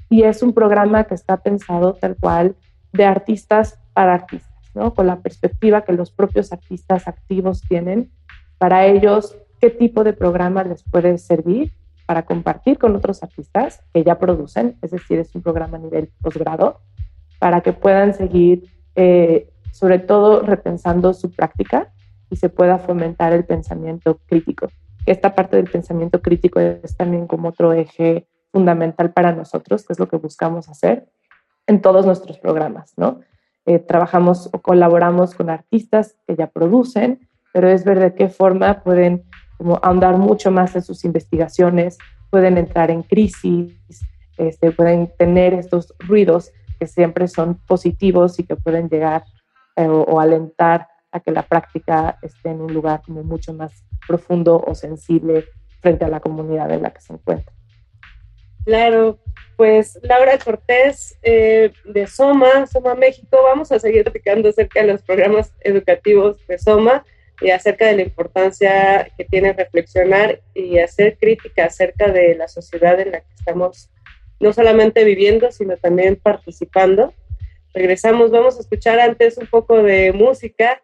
y 0.09 0.23
es 0.23 0.41
un 0.41 0.53
programa 0.53 1.03
que 1.03 1.13
está 1.13 1.37
pensado 1.37 1.93
tal 1.93 2.15
cual 2.15 2.55
de 2.91 3.05
artistas 3.05 3.79
para 3.93 4.13
artistas, 4.15 4.71
¿no? 4.73 4.93
Con 4.93 5.07
la 5.07 5.21
perspectiva 5.21 5.83
que 5.83 5.93
los 5.93 6.11
propios 6.11 6.51
artistas 6.51 7.07
activos 7.07 7.61
tienen 7.61 8.11
para 8.57 8.85
ellos, 8.85 9.37
qué 9.59 9.69
tipo 9.69 10.03
de 10.03 10.13
programa 10.13 10.63
les 10.63 10.83
puede 10.83 11.17
servir 11.17 11.71
para 12.05 12.23
compartir 12.23 12.77
con 12.77 12.95
otros 12.95 13.23
artistas 13.23 13.83
que 13.93 14.03
ya 14.03 14.19
producen, 14.19 14.77
es 14.81 14.91
decir, 14.91 15.19
es 15.19 15.33
un 15.35 15.41
programa 15.41 15.77
a 15.77 15.81
nivel 15.81 16.09
posgrado, 16.21 16.81
para 17.39 17.61
que 17.61 17.73
puedan 17.73 18.13
seguir 18.13 18.65
eh, 18.95 19.49
sobre 19.71 19.99
todo 19.99 20.41
repensando 20.41 21.13
su 21.13 21.31
práctica 21.31 21.91
y 22.29 22.35
se 22.35 22.49
pueda 22.49 22.77
fomentar 22.77 23.33
el 23.33 23.45
pensamiento 23.45 24.19
crítico. 24.27 24.67
Esta 25.05 25.33
parte 25.33 25.57
del 25.57 25.69
pensamiento 25.69 26.21
crítico 26.21 26.59
es 26.59 26.95
también 26.95 27.27
como 27.27 27.49
otro 27.49 27.73
eje 27.73 28.27
fundamental 28.51 29.11
para 29.11 29.31
nosotros, 29.31 29.85
que 29.85 29.93
es 29.93 29.99
lo 29.99 30.07
que 30.07 30.17
buscamos 30.17 30.69
hacer 30.69 31.07
en 31.67 31.81
todos 31.81 32.05
nuestros 32.05 32.37
programas, 32.37 32.93
¿no? 32.97 33.21
Eh, 33.65 33.79
trabajamos 33.79 34.49
o 34.51 34.61
colaboramos 34.61 35.35
con 35.35 35.49
artistas 35.49 36.15
que 36.27 36.35
ya 36.35 36.47
producen, 36.47 37.27
pero 37.53 37.69
es 37.69 37.85
ver 37.85 37.99
de 37.99 38.13
qué 38.13 38.27
forma 38.27 38.83
pueden 38.83 39.23
como 39.61 39.79
ahondar 39.83 40.17
mucho 40.17 40.49
más 40.49 40.75
en 40.75 40.81
sus 40.81 41.05
investigaciones, 41.05 41.99
pueden 42.31 42.57
entrar 42.57 42.89
en 42.89 43.03
crisis, 43.03 43.77
este, 44.35 44.71
pueden 44.71 45.13
tener 45.19 45.53
estos 45.53 45.93
ruidos 45.99 46.51
que 46.79 46.87
siempre 46.87 47.27
son 47.27 47.59
positivos 47.67 48.39
y 48.39 48.43
que 48.43 48.55
pueden 48.55 48.89
llegar 48.89 49.23
eh, 49.75 49.85
o, 49.87 50.19
alentar 50.19 50.87
a 51.11 51.19
que 51.19 51.29
la 51.29 51.43
práctica 51.43 52.17
esté 52.23 52.49
en 52.49 52.61
un 52.61 52.73
lugar 52.73 53.03
como 53.05 53.21
mucho 53.21 53.53
más 53.53 53.85
profundo 54.07 54.63
o 54.65 54.73
sensible 54.73 55.45
frente 55.79 56.05
a 56.05 56.09
la 56.09 56.21
comunidad 56.21 56.71
en 56.71 56.81
la 56.81 56.89
que 56.89 57.01
se 57.01 57.13
encuentra. 57.13 57.53
Claro, 58.65 59.19
pues 59.57 59.99
Laura 60.01 60.39
Cortés 60.39 61.19
eh, 61.21 61.71
de 61.85 62.07
Soma, 62.07 62.65
Soma 62.65 62.95
México, 62.95 63.37
vamos 63.43 63.71
a 63.71 63.77
seguir 63.77 64.01
platicando 64.05 64.49
acerca 64.49 64.81
de 64.81 64.87
los 64.87 65.03
programas 65.03 65.53
educativos 65.59 66.43
de 66.47 66.57
Soma 66.57 67.03
y 67.41 67.49
acerca 67.51 67.87
de 67.87 67.95
la 67.95 68.01
importancia 68.03 69.11
que 69.17 69.25
tiene 69.25 69.53
reflexionar 69.53 70.41
y 70.53 70.77
hacer 70.79 71.17
crítica 71.17 71.65
acerca 71.65 72.07
de 72.11 72.35
la 72.35 72.47
sociedad 72.47 72.99
en 72.99 73.11
la 73.11 73.21
que 73.21 73.33
estamos 73.37 73.89
no 74.39 74.53
solamente 74.53 75.03
viviendo, 75.03 75.51
sino 75.51 75.75
también 75.77 76.15
participando. 76.15 77.13
Regresamos, 77.73 78.31
vamos 78.31 78.57
a 78.57 78.61
escuchar 78.61 78.99
antes 78.99 79.37
un 79.37 79.47
poco 79.47 79.81
de 79.81 80.13
música. 80.13 80.81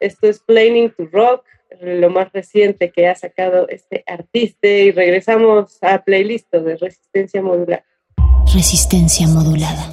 Esto 0.00 0.28
es 0.28 0.40
Planning 0.40 0.92
to 0.96 1.06
Rock, 1.12 1.44
lo 1.80 2.10
más 2.10 2.32
reciente 2.32 2.90
que 2.90 3.06
ha 3.06 3.14
sacado 3.14 3.68
este 3.68 4.04
artista 4.06 4.68
y 4.68 4.90
regresamos 4.90 5.78
a 5.82 6.02
playlist 6.02 6.52
de 6.52 6.76
Resistencia 6.76 7.42
Modular. 7.42 7.84
Resistencia 8.54 9.28
modulada. 9.28 9.92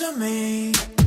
to 0.00 0.12
me. 0.12 0.99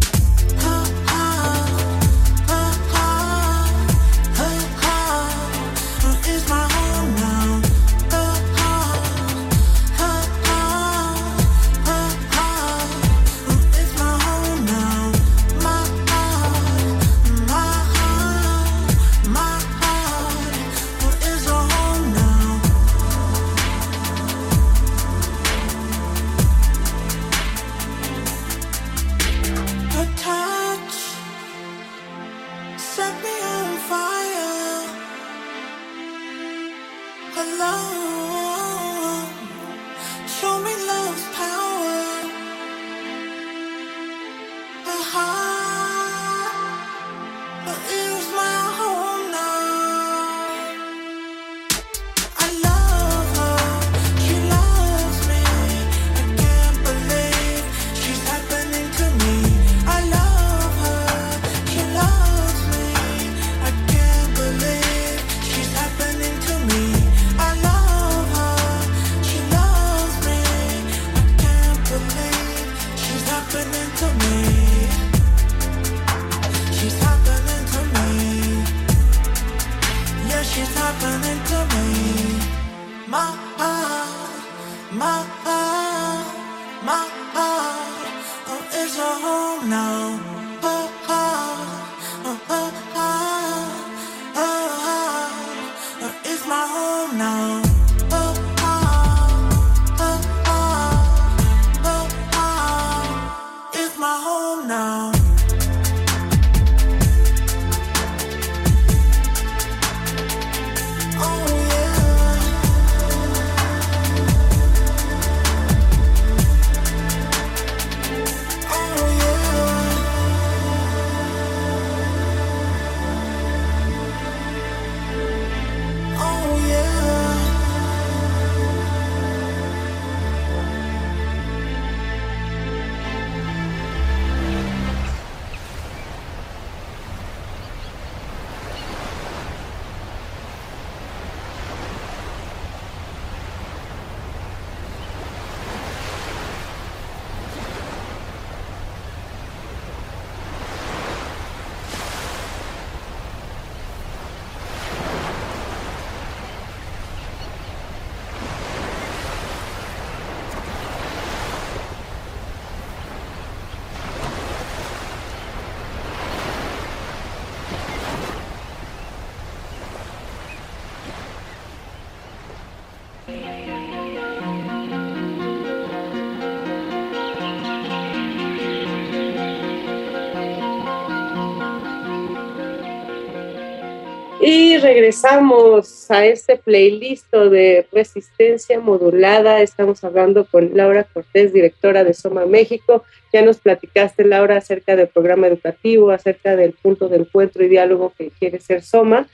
Regresamos 185.03 186.09
a 186.09 186.25
este 186.25 186.55
playlist 186.55 187.29
de 187.29 187.85
resistencia 187.91 188.79
modulada. 188.79 189.59
Estamos 189.59 190.01
hablando 190.05 190.45
con 190.45 190.77
Laura 190.77 191.03
Cortés, 191.03 191.51
directora 191.51 192.05
de 192.05 192.13
Soma 192.13 192.45
México. 192.45 193.03
Ya 193.33 193.41
nos 193.41 193.57
platicaste, 193.57 194.23
Laura, 194.23 194.55
acerca 194.55 194.95
del 194.95 195.09
programa 195.09 195.47
educativo, 195.47 196.09
acerca 196.09 196.55
del 196.55 196.71
punto 196.71 197.09
de 197.09 197.17
encuentro 197.17 197.65
y 197.65 197.67
diálogo 197.67 198.13
que 198.17 198.31
quiere 198.39 198.61
ser 198.61 198.81
Soma. 198.81 199.27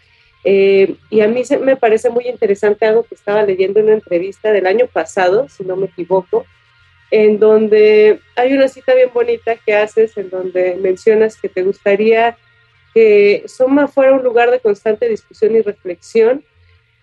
Eh, 0.43 0.95
y 1.11 1.21
a 1.21 1.27
mí 1.27 1.45
se, 1.45 1.59
me 1.59 1.75
parece 1.75 2.09
muy 2.09 2.27
interesante 2.27 2.87
algo 2.87 3.03
que 3.03 3.13
estaba 3.13 3.43
leyendo 3.43 3.79
en 3.79 3.85
una 3.85 3.93
entrevista 3.93 4.51
del 4.51 4.65
año 4.65 4.87
pasado, 4.87 5.49
si 5.49 5.63
no 5.63 5.75
me 5.75 5.85
equivoco, 5.85 6.47
en 7.11 7.37
donde 7.37 8.21
hay 8.35 8.53
una 8.53 8.69
cita 8.69 8.95
bien 8.95 9.11
bonita 9.13 9.55
que 9.55 9.75
haces, 9.75 10.17
en 10.17 10.31
donde 10.31 10.77
mencionas 10.81 11.39
que 11.39 11.47
te 11.47 11.61
gustaría 11.61 12.37
que 12.93 13.43
Soma 13.47 13.87
fuera 13.87 14.13
un 14.13 14.23
lugar 14.23 14.51
de 14.51 14.59
constante 14.59 15.07
discusión 15.07 15.55
y 15.55 15.61
reflexión 15.61 16.43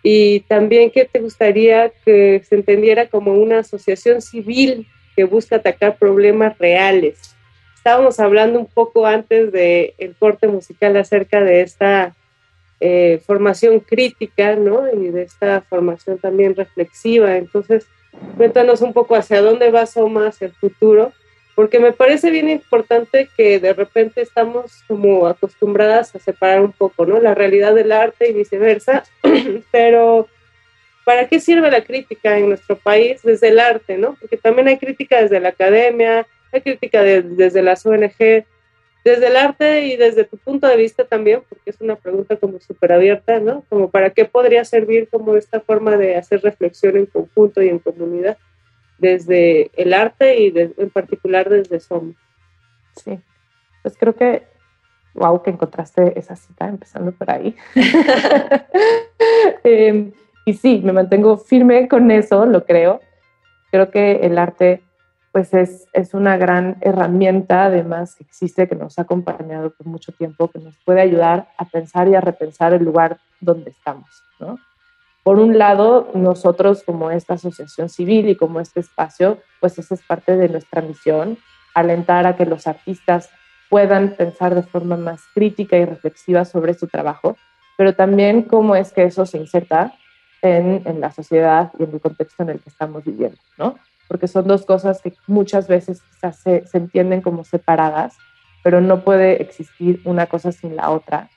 y 0.02 0.40
también 0.40 0.90
que 0.90 1.04
te 1.04 1.20
gustaría 1.20 1.90
que 2.04 2.42
se 2.48 2.54
entendiera 2.54 3.08
como 3.08 3.34
una 3.34 3.60
asociación 3.60 4.22
civil 4.22 4.86
que 5.16 5.24
busca 5.24 5.56
atacar 5.56 5.96
problemas 5.96 6.56
reales. 6.58 7.34
Estábamos 7.74 8.20
hablando 8.20 8.58
un 8.58 8.66
poco 8.66 9.06
antes 9.06 9.50
del 9.52 9.94
el 9.98 10.14
corte 10.16 10.48
musical 10.48 10.96
acerca 10.96 11.40
de 11.40 11.62
esta 11.62 12.14
eh, 12.80 13.20
formación 13.24 13.80
crítica, 13.80 14.54
¿no? 14.54 14.92
Y 14.92 15.08
de 15.10 15.22
esta 15.22 15.62
formación 15.62 16.18
también 16.18 16.54
reflexiva. 16.54 17.36
Entonces, 17.36 17.86
cuéntanos 18.36 18.82
un 18.82 18.92
poco 18.92 19.14
hacia 19.14 19.40
dónde 19.40 19.70
va 19.70 19.86
Soma 19.86 20.28
hacia 20.28 20.48
el 20.48 20.52
futuro 20.52 21.12
porque 21.56 21.80
me 21.80 21.92
parece 21.92 22.30
bien 22.30 22.50
importante 22.50 23.30
que 23.34 23.58
de 23.58 23.72
repente 23.72 24.20
estamos 24.20 24.84
como 24.86 25.26
acostumbradas 25.26 26.14
a 26.14 26.18
separar 26.18 26.60
un 26.60 26.72
poco, 26.72 27.06
¿no? 27.06 27.18
La 27.18 27.34
realidad 27.34 27.74
del 27.74 27.92
arte 27.92 28.28
y 28.28 28.34
viceversa, 28.34 29.04
pero 29.72 30.28
¿para 31.06 31.26
qué 31.28 31.40
sirve 31.40 31.70
la 31.70 31.82
crítica 31.82 32.36
en 32.36 32.50
nuestro 32.50 32.76
país 32.76 33.22
desde 33.22 33.48
el 33.48 33.58
arte, 33.58 33.96
¿no? 33.96 34.16
Porque 34.20 34.36
también 34.36 34.68
hay 34.68 34.76
crítica 34.76 35.22
desde 35.22 35.40
la 35.40 35.48
academia, 35.48 36.26
hay 36.52 36.60
crítica 36.60 37.02
desde 37.02 37.62
las 37.62 37.86
ONG, 37.86 38.44
desde 39.02 39.26
el 39.26 39.36
arte 39.36 39.86
y 39.86 39.96
desde 39.96 40.24
tu 40.24 40.36
punto 40.36 40.66
de 40.66 40.76
vista 40.76 41.04
también, 41.04 41.40
porque 41.48 41.70
es 41.70 41.80
una 41.80 41.96
pregunta 41.96 42.36
como 42.36 42.60
súper 42.60 42.92
abierta, 42.92 43.40
¿no? 43.40 43.64
Como 43.70 43.90
para 43.90 44.10
qué 44.10 44.26
podría 44.26 44.62
servir 44.66 45.08
como 45.08 45.34
esta 45.36 45.60
forma 45.60 45.96
de 45.96 46.16
hacer 46.16 46.42
reflexión 46.42 46.98
en 46.98 47.06
conjunto 47.06 47.62
y 47.62 47.70
en 47.70 47.78
comunidad 47.78 48.36
desde 48.98 49.70
el 49.76 49.92
arte 49.92 50.40
y 50.40 50.52
en 50.56 50.90
particular 50.90 51.48
desde 51.48 51.80
Soma. 51.80 52.14
Sí, 52.96 53.18
pues 53.82 53.96
creo 53.98 54.14
que, 54.14 54.46
wow, 55.14 55.42
que 55.42 55.50
encontraste 55.50 56.18
esa 56.18 56.36
cita 56.36 56.68
empezando 56.68 57.12
por 57.12 57.30
ahí. 57.30 57.54
Em, 59.64 60.12
y 60.44 60.54
sí, 60.54 60.80
me 60.84 60.92
mantengo 60.92 61.38
firme 61.38 61.88
con 61.88 62.10
eso, 62.10 62.46
lo 62.46 62.64
creo. 62.64 63.00
Creo 63.70 63.90
que 63.90 64.20
el 64.22 64.38
arte 64.38 64.82
pues 65.32 65.52
es, 65.52 65.86
es 65.92 66.14
una 66.14 66.38
gran 66.38 66.78
herramienta, 66.80 67.66
además 67.66 68.14
que 68.14 68.24
existe, 68.24 68.66
que 68.66 68.74
nos 68.74 68.98
ha 68.98 69.02
acompañado 69.02 69.68
por 69.68 69.86
mucho 69.86 70.12
tiempo, 70.12 70.48
que 70.48 70.60
nos 70.60 70.74
puede 70.78 71.02
ayudar 71.02 71.48
a 71.58 71.66
pensar 71.66 72.08
y 72.08 72.14
a 72.14 72.22
repensar 72.22 72.72
el 72.72 72.84
lugar 72.84 73.18
donde 73.40 73.70
estamos, 73.70 74.08
¿no? 74.40 74.58
Por 75.26 75.40
un 75.40 75.58
lado, 75.58 76.08
nosotros 76.14 76.84
como 76.86 77.10
esta 77.10 77.34
asociación 77.34 77.88
civil 77.88 78.28
y 78.28 78.36
como 78.36 78.60
este 78.60 78.78
espacio, 78.78 79.38
pues 79.58 79.76
esa 79.76 79.96
es 79.96 80.02
parte 80.06 80.36
de 80.36 80.48
nuestra 80.48 80.82
misión, 80.82 81.36
alentar 81.74 82.28
a 82.28 82.36
que 82.36 82.46
los 82.46 82.68
artistas 82.68 83.28
puedan 83.68 84.14
pensar 84.14 84.54
de 84.54 84.62
forma 84.62 84.96
más 84.96 85.22
crítica 85.34 85.76
y 85.78 85.84
reflexiva 85.84 86.44
sobre 86.44 86.74
su 86.74 86.86
trabajo, 86.86 87.36
pero 87.76 87.96
también 87.96 88.42
cómo 88.42 88.76
es 88.76 88.92
que 88.92 89.02
eso 89.02 89.26
se 89.26 89.38
inserta 89.38 89.94
en, 90.42 90.82
en, 90.84 91.00
la 91.00 91.10
sociedad 91.10 91.72
y 91.76 91.82
en 91.82 91.94
el 91.94 92.00
contexto 92.00 92.44
en 92.44 92.50
el 92.50 92.60
que 92.60 92.70
estamos 92.70 93.02
viviendo, 93.02 93.38
¿no? 93.58 93.74
Porque 94.06 94.28
son 94.28 94.46
dos 94.46 94.64
cosas 94.64 95.02
que 95.02 95.12
muchas 95.26 95.66
veces 95.66 96.02
se, 96.40 96.64
se 96.68 96.78
entienden 96.78 97.20
como 97.20 97.42
separadas, 97.42 98.16
pero 98.62 98.80
no 98.80 99.02
puede 99.02 99.42
existir 99.42 100.00
una 100.04 100.26
cosa 100.26 100.52
sin 100.52 100.76
la 100.76 100.90
otra. 100.90 101.30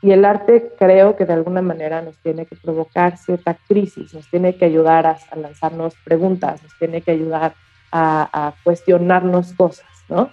Y 0.00 0.12
el 0.12 0.24
arte 0.24 0.72
creo 0.78 1.16
que 1.16 1.24
de 1.24 1.32
alguna 1.32 1.60
manera 1.60 2.02
nos 2.02 2.16
tiene 2.18 2.46
que 2.46 2.56
provocar 2.56 3.16
cierta 3.16 3.56
crisis, 3.66 4.14
nos 4.14 4.28
tiene 4.30 4.56
que 4.56 4.64
ayudar 4.64 5.06
a, 5.06 5.18
a 5.30 5.36
lanzarnos 5.36 5.94
preguntas, 6.04 6.62
nos 6.62 6.76
tiene 6.78 7.02
que 7.02 7.10
ayudar 7.10 7.54
a, 7.90 8.28
a 8.32 8.54
cuestionarnos 8.62 9.52
cosas, 9.54 9.86
¿no? 10.08 10.30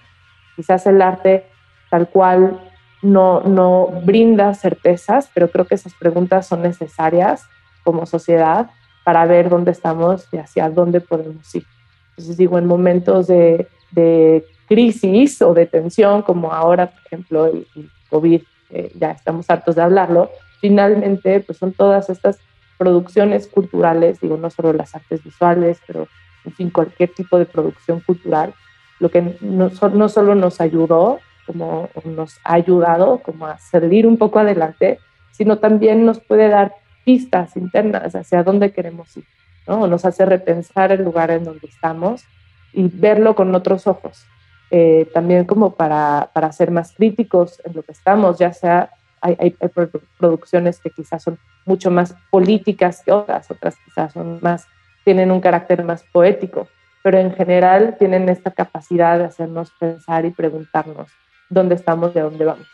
Quizás 0.54 0.86
el 0.86 1.02
arte 1.02 1.46
tal 1.90 2.08
cual 2.08 2.60
no, 3.02 3.40
no 3.40 3.88
brinda 4.04 4.54
certezas, 4.54 5.30
pero 5.34 5.50
creo 5.50 5.66
que 5.66 5.74
esas 5.74 5.94
preguntas 5.94 6.46
son 6.46 6.62
necesarias 6.62 7.44
como 7.84 8.06
sociedad 8.06 8.70
para 9.04 9.26
ver 9.26 9.48
dónde 9.48 9.70
estamos 9.70 10.28
y 10.32 10.38
hacia 10.38 10.68
dónde 10.70 11.00
podemos 11.00 11.54
ir. 11.54 11.64
Entonces 12.10 12.36
digo, 12.36 12.58
en 12.58 12.66
momentos 12.66 13.26
de, 13.26 13.68
de 13.92 14.44
crisis 14.66 15.42
o 15.42 15.54
de 15.54 15.66
tensión, 15.66 16.22
como 16.22 16.52
ahora, 16.52 16.86
por 16.90 17.00
ejemplo, 17.06 17.46
el, 17.46 17.66
el 17.76 17.90
COVID, 18.10 18.42
eh, 18.70 18.90
ya 18.94 19.12
estamos 19.12 19.48
hartos 19.50 19.76
de 19.76 19.82
hablarlo, 19.82 20.30
finalmente 20.60 21.40
pues 21.40 21.58
son 21.58 21.72
todas 21.72 22.10
estas 22.10 22.38
producciones 22.78 23.46
culturales, 23.46 24.20
digo, 24.20 24.36
no 24.36 24.50
solo 24.50 24.72
las 24.72 24.94
artes 24.94 25.22
visuales, 25.22 25.80
pero 25.86 26.08
en 26.44 26.52
fin, 26.52 26.70
cualquier 26.70 27.10
tipo 27.12 27.38
de 27.38 27.46
producción 27.46 28.00
cultural, 28.00 28.54
lo 29.00 29.10
que 29.10 29.36
no, 29.40 29.70
no 29.92 30.08
solo 30.08 30.34
nos 30.34 30.60
ayudó, 30.60 31.18
como 31.46 31.88
nos 32.04 32.38
ha 32.44 32.54
ayudado 32.54 33.18
como 33.18 33.46
a 33.46 33.58
salir 33.58 34.06
un 34.06 34.16
poco 34.16 34.40
adelante, 34.40 34.98
sino 35.30 35.58
también 35.58 36.04
nos 36.04 36.20
puede 36.20 36.48
dar 36.48 36.74
pistas 37.04 37.56
internas 37.56 38.14
hacia 38.14 38.42
dónde 38.42 38.72
queremos 38.72 39.16
ir, 39.16 39.24
¿no? 39.66 39.86
Nos 39.86 40.04
hace 40.04 40.26
repensar 40.26 40.90
el 40.92 41.04
lugar 41.04 41.30
en 41.30 41.44
donde 41.44 41.68
estamos 41.68 42.24
y 42.72 42.88
verlo 42.88 43.34
con 43.36 43.54
otros 43.54 43.86
ojos. 43.86 44.26
Eh, 44.70 45.08
también 45.14 45.44
como 45.44 45.74
para, 45.74 46.30
para, 46.32 46.50
ser 46.50 46.72
más 46.72 46.92
críticos 46.92 47.60
en 47.64 47.74
lo 47.74 47.82
que 47.84 47.92
estamos, 47.92 48.38
ya 48.38 48.52
sea 48.52 48.90
hay, 49.20 49.36
hay, 49.38 49.70
producciones 50.18 50.80
que 50.80 50.90
quizás 50.90 51.22
son 51.22 51.38
mucho 51.64 51.90
más 51.90 52.14
políticas 52.30 53.02
que 53.04 53.12
otras, 53.12 53.50
otras 53.50 53.76
quizás 53.84 54.12
son 54.12 54.38
más, 54.42 54.66
tienen 55.04 55.30
un 55.30 55.40
carácter 55.40 55.84
más 55.84 56.02
poético, 56.12 56.68
pero 57.02 57.18
en 57.18 57.32
general 57.32 57.96
tienen 57.98 58.28
esta 58.28 58.50
capacidad 58.50 59.18
de 59.18 59.24
hacernos 59.24 59.70
pensar 59.78 60.24
y 60.24 60.30
preguntarnos 60.30 61.10
dónde 61.48 61.76
estamos, 61.76 62.14
de 62.14 62.22
dónde 62.22 62.44
vamos. 62.44 62.66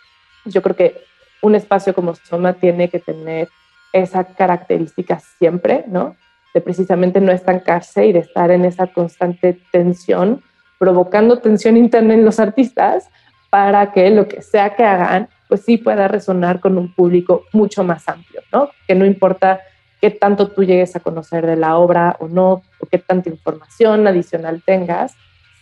Yo 0.46 0.62
creo 0.62 0.76
que 0.76 1.04
un 1.42 1.54
espacio 1.54 1.94
como 1.94 2.14
Soma 2.14 2.54
tiene 2.54 2.88
que 2.88 3.00
tener 3.00 3.48
esa 3.92 4.24
característica 4.24 5.20
siempre, 5.38 5.84
¿no? 5.86 6.16
De 6.54 6.60
precisamente 6.60 7.20
no 7.20 7.32
estancarse 7.32 8.06
y 8.06 8.12
de 8.12 8.20
estar 8.20 8.50
en 8.50 8.64
esa 8.64 8.86
constante 8.86 9.58
tensión, 9.70 10.42
provocando 10.82 11.38
tensión 11.38 11.76
interna 11.76 12.12
en 12.12 12.24
los 12.24 12.40
artistas 12.40 13.08
para 13.50 13.92
que 13.92 14.10
lo 14.10 14.26
que 14.26 14.42
sea 14.42 14.74
que 14.74 14.82
hagan, 14.82 15.28
pues 15.46 15.64
sí 15.64 15.78
pueda 15.78 16.08
resonar 16.08 16.58
con 16.58 16.76
un 16.76 16.92
público 16.92 17.44
mucho 17.52 17.84
más 17.84 18.08
amplio, 18.08 18.40
¿no? 18.52 18.68
Que 18.88 18.96
no 18.96 19.06
importa 19.06 19.60
qué 20.00 20.10
tanto 20.10 20.48
tú 20.48 20.64
llegues 20.64 20.96
a 20.96 21.00
conocer 21.00 21.46
de 21.46 21.54
la 21.54 21.76
obra 21.76 22.16
o 22.18 22.26
no, 22.26 22.64
o 22.80 22.86
qué 22.90 22.98
tanta 22.98 23.28
información 23.28 24.08
adicional 24.08 24.60
tengas, 24.66 25.14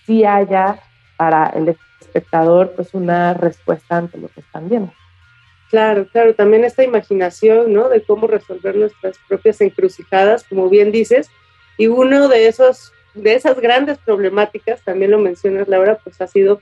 si 0.07 0.24
haya 0.24 0.81
para 1.18 1.49
el 1.49 1.76
espectador 2.00 2.73
pues 2.74 2.94
una 2.94 3.34
respuesta 3.34 3.99
ante 3.99 4.16
lo 4.16 4.28
que 4.28 4.40
están 4.40 4.70
viendo. 4.70 4.90
Claro, 5.68 6.07
claro, 6.10 6.34
también 6.34 6.65
esta 6.65 6.82
imaginación, 6.82 7.74
¿no? 7.74 7.90
De 7.90 8.02
cómo 8.02 8.26
resolver 8.26 8.74
nuestras 8.74 9.18
propias 9.28 9.60
encrucijadas, 9.60 10.44
como 10.44 10.70
bien 10.70 10.92
dices, 10.92 11.28
y 11.76 11.89
uno 11.89 12.28
de 12.28 12.49
esos, 12.49 12.94
de 13.14 13.34
esas 13.34 13.58
grandes 13.60 13.98
problemáticas, 13.98 14.82
también 14.82 15.10
lo 15.10 15.18
mencionas 15.18 15.68
Laura, 15.68 15.98
pues 16.02 16.20
ha 16.20 16.26
sido 16.26 16.60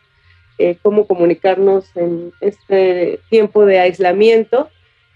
eh, 0.59 0.77
cómo 0.83 1.07
comunicarnos 1.07 1.97
en 1.97 2.33
este 2.41 3.21
tiempo 3.31 3.65
de 3.65 3.79
aislamiento, 3.79 4.69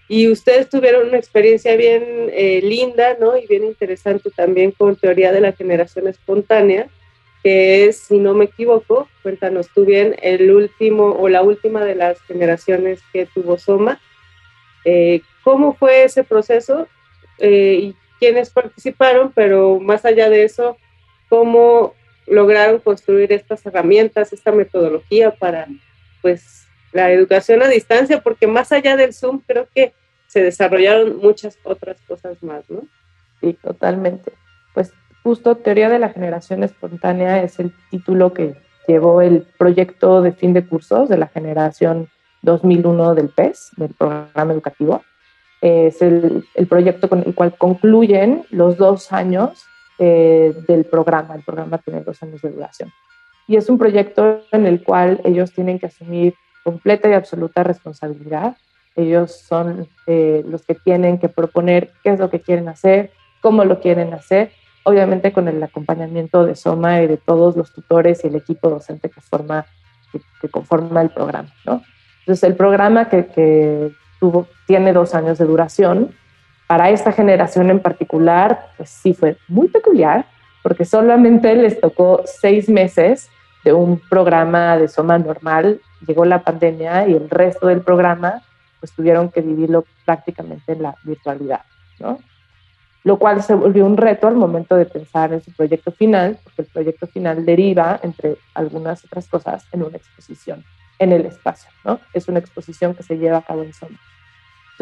y 0.07 0.29
ustedes 0.29 0.69
tuvieron 0.69 1.07
una 1.07 1.17
experiencia 1.17 1.75
bien 1.75 2.29
eh, 2.31 2.61
linda, 2.63 3.17
¿no? 3.19 3.37
Y 3.37 3.47
bien 3.47 3.63
interesante 3.63 4.29
también 4.31 4.71
con 4.71 4.95
teoría 4.95 5.31
de 5.31 5.41
la 5.41 5.53
generación 5.53 6.07
espontánea, 6.07 6.87
que 7.41 7.85
es, 7.85 7.97
si 7.97 8.19
no 8.19 8.33
me 8.33 8.45
equivoco, 8.45 9.09
cuéntanos 9.21 9.69
tú 9.73 9.85
bien, 9.85 10.15
el 10.21 10.51
último 10.51 11.11
o 11.11 11.27
la 11.29 11.41
última 11.41 11.83
de 11.83 11.95
las 11.95 12.21
generaciones 12.21 13.01
que 13.11 13.25
tuvo 13.25 13.57
Soma. 13.57 13.99
Eh, 14.85 15.21
¿Cómo 15.43 15.73
fue 15.73 16.03
ese 16.03 16.23
proceso 16.23 16.87
y 17.39 17.93
quiénes 18.19 18.49
participaron? 18.49 19.31
Pero 19.33 19.79
más 19.79 20.05
allá 20.05 20.29
de 20.29 20.43
eso, 20.43 20.77
¿cómo 21.33 21.95
lograron 22.27 22.77
construir 22.77 23.33
estas 23.33 23.65
herramientas, 23.65 24.31
esta 24.33 24.51
metodología 24.51 25.31
para, 25.31 25.65
pues, 26.21 26.67
la 26.91 27.11
educación 27.11 27.63
a 27.63 27.67
distancia? 27.67 28.21
Porque 28.21 28.45
más 28.45 28.71
allá 28.71 28.95
del 28.95 29.15
Zoom, 29.15 29.41
creo 29.47 29.67
que 29.73 29.93
se 30.27 30.43
desarrollaron 30.43 31.17
muchas 31.17 31.57
otras 31.63 31.97
cosas 32.07 32.43
más, 32.43 32.69
¿no? 32.69 32.81
Sí, 33.41 33.53
totalmente. 33.53 34.31
Pues 34.75 34.93
justo 35.23 35.57
Teoría 35.57 35.89
de 35.89 35.97
la 35.97 36.09
Generación 36.09 36.61
Espontánea 36.61 37.41
es 37.41 37.57
el 37.57 37.73
título 37.89 38.31
que 38.31 38.53
llevó 38.87 39.23
el 39.23 39.47
proyecto 39.57 40.21
de 40.21 40.33
fin 40.33 40.53
de 40.53 40.67
cursos 40.67 41.09
de 41.09 41.17
la 41.17 41.29
generación 41.29 42.09
2001 42.43 43.15
del 43.15 43.29
PES, 43.29 43.71
del 43.77 43.95
programa 43.95 44.53
educativo. 44.53 45.03
Es 45.61 45.99
el, 46.03 46.45
el 46.53 46.67
proyecto 46.67 47.09
con 47.09 47.23
el 47.25 47.33
cual 47.33 47.57
concluyen 47.57 48.45
los 48.51 48.77
dos 48.77 49.11
años 49.11 49.65
eh, 49.99 50.53
del 50.67 50.85
programa. 50.85 51.35
El 51.35 51.43
programa 51.43 51.77
tiene 51.77 52.01
dos 52.01 52.21
años 52.23 52.41
de 52.41 52.51
duración. 52.51 52.91
Y 53.47 53.57
es 53.57 53.69
un 53.69 53.77
proyecto 53.77 54.41
en 54.51 54.65
el 54.65 54.83
cual 54.83 55.21
ellos 55.23 55.51
tienen 55.51 55.79
que 55.79 55.87
asumir 55.87 56.35
completa 56.63 57.09
y 57.09 57.13
absoluta 57.13 57.63
responsabilidad 57.63 58.55
ellos 58.95 59.39
son 59.47 59.87
eh, 60.05 60.43
los 60.47 60.63
que 60.63 60.75
tienen 60.75 61.17
que 61.17 61.29
proponer 61.29 61.91
qué 62.03 62.11
es 62.11 62.19
lo 62.19 62.29
que 62.29 62.41
quieren 62.41 62.69
hacer, 62.69 63.11
cómo 63.41 63.65
lo 63.65 63.79
quieren 63.79 64.13
hacer, 64.13 64.51
obviamente 64.83 65.33
con 65.33 65.47
el 65.47 65.61
acompañamiento 65.63 66.45
de 66.45 66.55
Soma 66.55 67.01
y 67.01 67.07
de 67.07 67.17
todos 67.17 67.55
los 67.55 67.73
tutores 67.73 68.23
y 68.23 68.27
el 68.27 68.35
equipo 68.35 68.69
docente 68.69 69.09
que, 69.09 69.21
forma, 69.21 69.65
que, 70.11 70.49
conforma 70.49 71.01
el 71.01 71.09
programa. 71.09 71.49
¿no? 71.65 71.81
Entonces, 72.19 72.43
el 72.43 72.55
programa 72.55 73.09
que, 73.09 73.91
tiene 74.67 74.93
dos 74.93 75.15
años 75.15 75.37
de 75.37 75.43
duración, 75.43 76.15
para 76.73 76.89
esta 76.89 77.11
generación 77.11 77.69
en 77.69 77.79
particular, 77.79 78.71
pues 78.77 78.89
sí 78.89 79.13
fue 79.13 79.37
muy 79.47 79.67
peculiar, 79.67 80.25
porque 80.63 80.85
solamente 80.85 81.53
les 81.53 81.79
tocó 81.79 82.23
seis 82.25 82.67
meses 82.67 83.29
de 83.63 83.73
un 83.73 83.99
programa 83.99 84.75
de 84.79 84.87
Soma 84.87 85.19
normal, 85.19 85.79
llegó 86.07 86.25
la 86.25 86.41
pandemia 86.41 87.07
y 87.07 87.13
el 87.13 87.29
resto 87.29 87.67
del 87.67 87.81
programa 87.81 88.41
pues 88.79 88.91
tuvieron 88.91 89.29
que 89.29 89.41
vivirlo 89.41 89.85
prácticamente 90.03 90.71
en 90.71 90.81
la 90.81 90.95
virtualidad, 91.03 91.61
¿no? 91.99 92.17
Lo 93.03 93.19
cual 93.19 93.43
se 93.43 93.53
volvió 93.53 93.85
un 93.85 93.95
reto 93.95 94.27
al 94.27 94.35
momento 94.35 94.75
de 94.75 94.87
pensar 94.87 95.31
en 95.31 95.43
su 95.43 95.51
proyecto 95.51 95.91
final, 95.91 96.39
porque 96.43 96.63
el 96.63 96.69
proyecto 96.69 97.05
final 97.05 97.45
deriva, 97.45 97.99
entre 98.01 98.37
algunas 98.55 99.05
otras 99.05 99.27
cosas, 99.27 99.63
en 99.73 99.83
una 99.83 99.97
exposición 99.97 100.63
en 100.97 101.11
el 101.11 101.27
espacio, 101.27 101.69
¿no? 101.85 101.99
Es 102.13 102.27
una 102.27 102.39
exposición 102.39 102.95
que 102.95 103.03
se 103.03 103.19
lleva 103.19 103.37
a 103.37 103.41
cabo 103.43 103.61
en 103.61 103.73
Soma. 103.73 103.99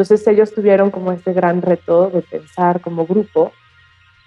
Entonces 0.02 0.26
ellos 0.28 0.52
tuvieron 0.52 0.90
como 0.90 1.12
este 1.12 1.32
gran 1.32 1.62
reto 1.62 2.10
de 2.10 2.24
pensar 2.24 2.82
como 2.82 3.06
grupo 3.06 3.52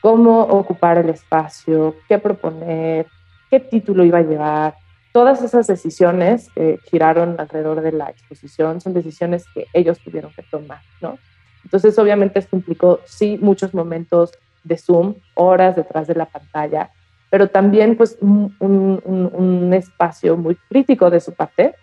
cómo 0.01 0.43
ocupar 0.43 0.99
el 0.99 1.09
espacio, 1.09 1.97
qué 2.07 2.21
proponer, 2.21 3.09
qué 3.51 3.59
título 3.59 4.05
iba 4.05 4.19
a 4.19 4.23
llevar, 4.23 4.75
todas 5.13 5.43
esas 5.43 5.67
decisiones 5.67 6.49
que 6.55 6.79
giraron 6.89 7.35
alrededor 7.41 7.81
de 7.81 7.91
la 7.91 8.09
exposición 8.09 8.81
son 8.81 8.95
decisiones 8.95 9.47
que 9.53 9.67
ellos 9.73 9.99
tuvieron 9.99 10.33
que 10.33 10.45
tomar, 10.45 10.81
¿no? 11.01 11.19
Entonces, 11.65 11.99
obviamente, 11.99 12.39
esto 12.39 12.55
implicó, 12.55 13.01
sí, 13.05 13.37
muchos 13.43 13.75
momentos 13.75 14.31
de 14.63 14.79
Zoom, 14.79 15.17
horas 15.35 15.75
detrás 15.75 16.07
de 16.07 16.15
la 16.15 16.27
pantalla, 16.27 16.91
pero 17.31 17.49
también, 17.49 17.97
pues, 17.97 18.17
un, 18.21 19.73
espacio 19.75 20.37
muy 20.37 20.55
crítico 20.69 21.11
de 21.11 21.19
su 21.19 21.33
parte 21.33 21.75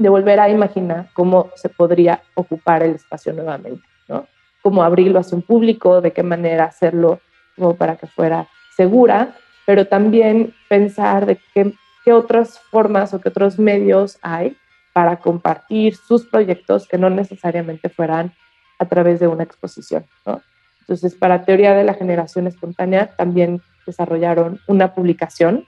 de 0.00 0.08
volver 0.08 0.40
a 0.40 0.48
imaginar 0.48 1.10
cómo 1.12 1.50
se 1.56 1.68
podría 1.68 2.22
ocupar 2.34 2.82
el 2.82 2.94
espacio 2.94 3.34
nuevamente, 3.34 3.86
¿no? 4.08 4.26
Cómo 4.62 4.82
abrirlo 4.82 5.18
hacia 5.18 5.36
un 5.36 5.42
público, 5.42 6.00
de 6.00 6.12
qué 6.12 6.22
manera 6.22 6.64
hacerlo 6.64 7.20
como 7.54 7.74
para 7.76 7.96
que 7.96 8.06
fuera 8.06 8.48
segura, 8.74 9.36
pero 9.66 9.86
también 9.86 10.54
pensar 10.70 11.26
de 11.26 11.38
qué 11.52 12.12
otras 12.14 12.58
formas 12.58 13.12
o 13.12 13.20
qué 13.20 13.28
otros 13.28 13.58
medios 13.58 14.18
hay 14.22 14.56
para 14.94 15.16
compartir 15.16 15.94
sus 15.94 16.24
proyectos 16.24 16.88
que 16.88 16.96
no 16.96 17.10
necesariamente 17.10 17.90
fueran 17.90 18.32
a 18.78 18.86
través 18.86 19.20
de 19.20 19.28
una 19.28 19.44
exposición. 19.44 20.06
¿no? 20.24 20.40
Entonces, 20.80 21.14
para 21.14 21.44
Teoría 21.44 21.74
de 21.74 21.84
la 21.84 21.92
Generación 21.92 22.46
Espontánea 22.46 23.14
también 23.16 23.60
desarrollaron 23.86 24.60
una 24.66 24.94
publicación 24.94 25.66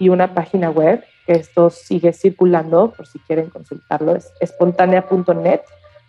y 0.00 0.08
una 0.08 0.34
página 0.34 0.70
web, 0.70 1.04
que 1.26 1.34
esto 1.34 1.70
sigue 1.70 2.12
circulando 2.12 2.90
por 2.90 3.06
si 3.06 3.20
quieren 3.20 3.50
consultarlo, 3.50 4.16
es 4.16 4.32
espontánea.net, 4.40 5.60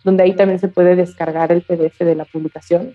donde 0.02 0.24
ahí 0.24 0.34
también 0.34 0.58
se 0.58 0.68
puede 0.68 0.96
descargar 0.96 1.52
el 1.52 1.62
PDF 1.62 1.98
de 2.00 2.16
la 2.16 2.24
publicación, 2.24 2.94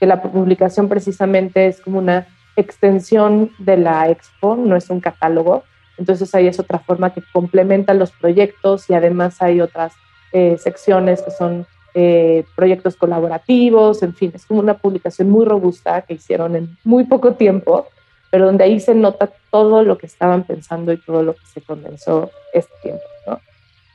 que 0.00 0.06
la 0.06 0.22
publicación 0.22 0.88
precisamente 0.88 1.66
es 1.66 1.80
como 1.80 1.98
una 1.98 2.26
extensión 2.56 3.50
de 3.58 3.76
la 3.76 4.08
expo, 4.08 4.56
no 4.56 4.74
es 4.74 4.90
un 4.90 5.00
catálogo, 5.00 5.62
entonces 5.98 6.34
ahí 6.34 6.46
es 6.48 6.58
otra 6.58 6.78
forma 6.78 7.12
que 7.12 7.22
complementa 7.32 7.92
los 7.92 8.10
proyectos 8.10 8.88
y 8.88 8.94
además 8.94 9.42
hay 9.42 9.60
otras 9.60 9.92
eh, 10.32 10.56
secciones 10.58 11.22
que 11.22 11.30
son 11.30 11.66
eh, 11.94 12.44
proyectos 12.56 12.96
colaborativos, 12.96 14.02
en 14.02 14.14
fin, 14.14 14.32
es 14.34 14.46
como 14.46 14.60
una 14.60 14.78
publicación 14.78 15.28
muy 15.28 15.44
robusta 15.44 16.02
que 16.02 16.14
hicieron 16.14 16.56
en 16.56 16.76
muy 16.84 17.04
poco 17.04 17.34
tiempo, 17.34 17.86
pero 18.30 18.46
donde 18.46 18.64
ahí 18.64 18.80
se 18.80 18.94
nota 18.94 19.30
todo 19.50 19.82
lo 19.82 19.98
que 19.98 20.06
estaban 20.06 20.44
pensando 20.44 20.92
y 20.92 20.98
todo 20.98 21.22
lo 21.22 21.34
que 21.34 21.46
se 21.46 21.60
condensó 21.60 22.30
este 22.52 22.74
tiempo. 22.82 23.02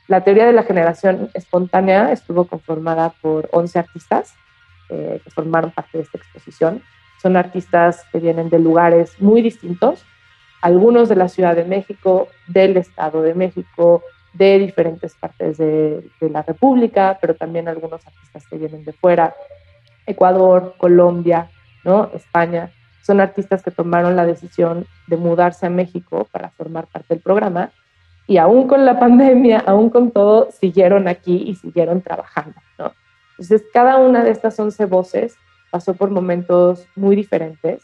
La 0.06 0.22
teoría 0.22 0.44
de 0.44 0.52
la 0.52 0.64
generación 0.64 1.30
espontánea 1.32 2.12
estuvo 2.12 2.46
conformada 2.46 3.14
por 3.22 3.48
11 3.52 3.78
artistas 3.78 4.34
eh, 4.90 5.18
que 5.24 5.30
formaron 5.30 5.70
parte 5.70 5.96
de 5.96 6.04
esta 6.04 6.18
exposición. 6.18 6.82
Son 7.22 7.38
artistas 7.38 8.04
que 8.12 8.18
vienen 8.18 8.50
de 8.50 8.58
lugares 8.58 9.18
muy 9.18 9.40
distintos, 9.40 10.04
algunos 10.60 11.08
de 11.08 11.16
la 11.16 11.28
Ciudad 11.28 11.56
de 11.56 11.64
México, 11.64 12.28
del 12.48 12.76
Estado 12.76 13.22
de 13.22 13.34
México, 13.34 14.02
de 14.34 14.58
diferentes 14.58 15.14
partes 15.14 15.56
de, 15.56 16.10
la 16.20 16.42
República, 16.42 17.16
pero 17.20 17.34
también 17.34 17.68
algunos 17.68 18.06
artistas 18.06 18.46
que 18.46 18.58
vienen 18.58 18.84
de 18.84 18.92
fuera, 18.92 19.34
Ecuador, 20.06 20.74
Colombia, 20.76 21.50
¿no? 21.82 22.10
España. 22.12 22.70
Son 23.04 23.20
artistas 23.20 23.62
que 23.62 23.70
tomaron 23.70 24.16
la 24.16 24.24
decisión 24.24 24.86
de 25.08 25.18
mudarse 25.18 25.66
a 25.66 25.70
México 25.70 26.26
para 26.32 26.48
formar 26.50 26.86
parte 26.86 27.14
del 27.14 27.22
programa 27.22 27.70
y 28.26 28.38
aún 28.38 28.66
con 28.66 28.86
la 28.86 28.98
pandemia, 28.98 29.62
aún 29.66 29.90
con 29.90 30.10
todo, 30.10 30.48
siguieron 30.50 31.06
aquí 31.06 31.36
y 31.46 31.54
siguieron 31.54 32.00
trabajando, 32.00 32.58
¿no? 32.78 32.92
Entonces, 33.32 33.62
cada 33.74 33.98
una 33.98 34.24
de 34.24 34.30
estas 34.30 34.58
11 34.58 34.86
voces 34.86 35.36
pasó 35.70 35.92
por 35.92 36.10
momentos 36.10 36.86
muy 36.96 37.14
diferentes 37.14 37.82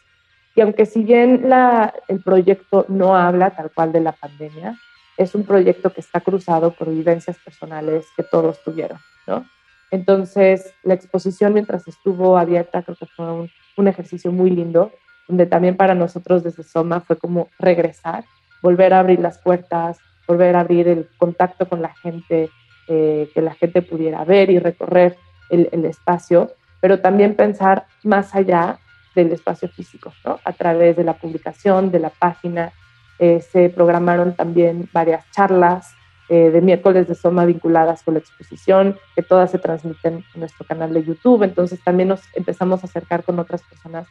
y 0.55 0.63
aunque 0.63 0.87
si 0.87 1.05
bien 1.05 1.51
la, 1.51 1.93
el 2.09 2.23
proyecto 2.23 2.87
no 2.89 3.15
habla 3.15 3.51
tal 3.51 3.71
cual 3.73 3.93
de 3.93 4.01
la 4.01 4.13
pandemia, 4.13 4.79
es 5.19 5.35
un 5.35 5.45
proyecto 5.45 5.93
que 5.93 6.01
está 6.01 6.21
cruzado 6.21 6.73
por 6.73 6.89
vivencias 6.89 7.37
personales 7.45 8.07
que 8.17 8.23
todos 8.23 8.63
tuvieron, 8.65 8.99
¿no? 9.27 9.45
Entonces, 9.91 10.73
la 10.83 10.95
exposición 10.95 11.53
mientras 11.53 11.87
estuvo 11.87 12.39
abierta 12.39 12.83
creo 12.83 12.97
que 12.97 13.07
fue 13.07 13.31
un, 13.31 13.51
un 13.77 13.89
ejercicio 13.89 14.33
muy 14.33 14.51
lindo, 14.51 14.93
donde 15.31 15.47
también 15.47 15.77
para 15.77 15.95
nosotros 15.95 16.43
desde 16.43 16.65
Soma 16.65 17.01
fue 17.01 17.17
como 17.17 17.49
regresar, 17.61 18.25
volver 18.63 18.93
a 18.93 18.99
abrir 18.99 19.21
las 19.21 19.39
puertas, 19.39 19.99
volver 20.27 20.57
a 20.57 20.61
abrir 20.61 20.89
el 20.89 21.09
contacto 21.19 21.69
con 21.69 21.81
la 21.81 21.95
gente, 21.95 22.51
eh, 22.89 23.31
que 23.33 23.41
la 23.41 23.55
gente 23.55 23.81
pudiera 23.81 24.25
ver 24.25 24.51
y 24.51 24.59
recorrer 24.59 25.17
el, 25.51 25.85
espacio, 25.85 26.51
pero 26.81 26.99
también 26.99 27.37
pensar 27.37 27.87
más 28.03 28.35
allá 28.35 28.81
del 29.15 29.31
espacio 29.31 29.69
físico, 29.69 30.13
¿no? 30.25 30.41
a 30.45 30.53
través 30.53 30.97
de 30.97 31.05
la 31.05 31.15
publicación, 31.15 31.93
de 31.93 32.01
la 32.01 32.11
página, 32.11 32.73
eh, 33.21 33.41
se 33.41 33.69
programaron 33.69 34.35
también 34.35 34.89
varias 34.93 35.25
charlas 35.31 35.95
eh, 36.29 36.51
de 36.51 36.61
miércoles 36.61 37.07
de 37.07 37.15
Soma 37.15 37.45
vinculadas 37.45 38.03
con 38.03 38.15
la 38.15 38.21
exposición, 38.21 38.97
que 39.15 39.23
todas 39.23 39.53
se 39.53 39.59
transmiten 39.59 40.25
en 40.35 40.41
nuestro 40.41 40.67
canal 40.67 40.93
de 40.93 41.05
YouTube. 41.05 41.43
Entonces 41.43 41.81
también 41.85 42.09
nos 42.09 42.23
empezamos 42.35 42.83
a 42.83 42.87
acercar 42.87 43.25
con 43.25 43.39
otras 43.39 43.63
personas 43.63 44.07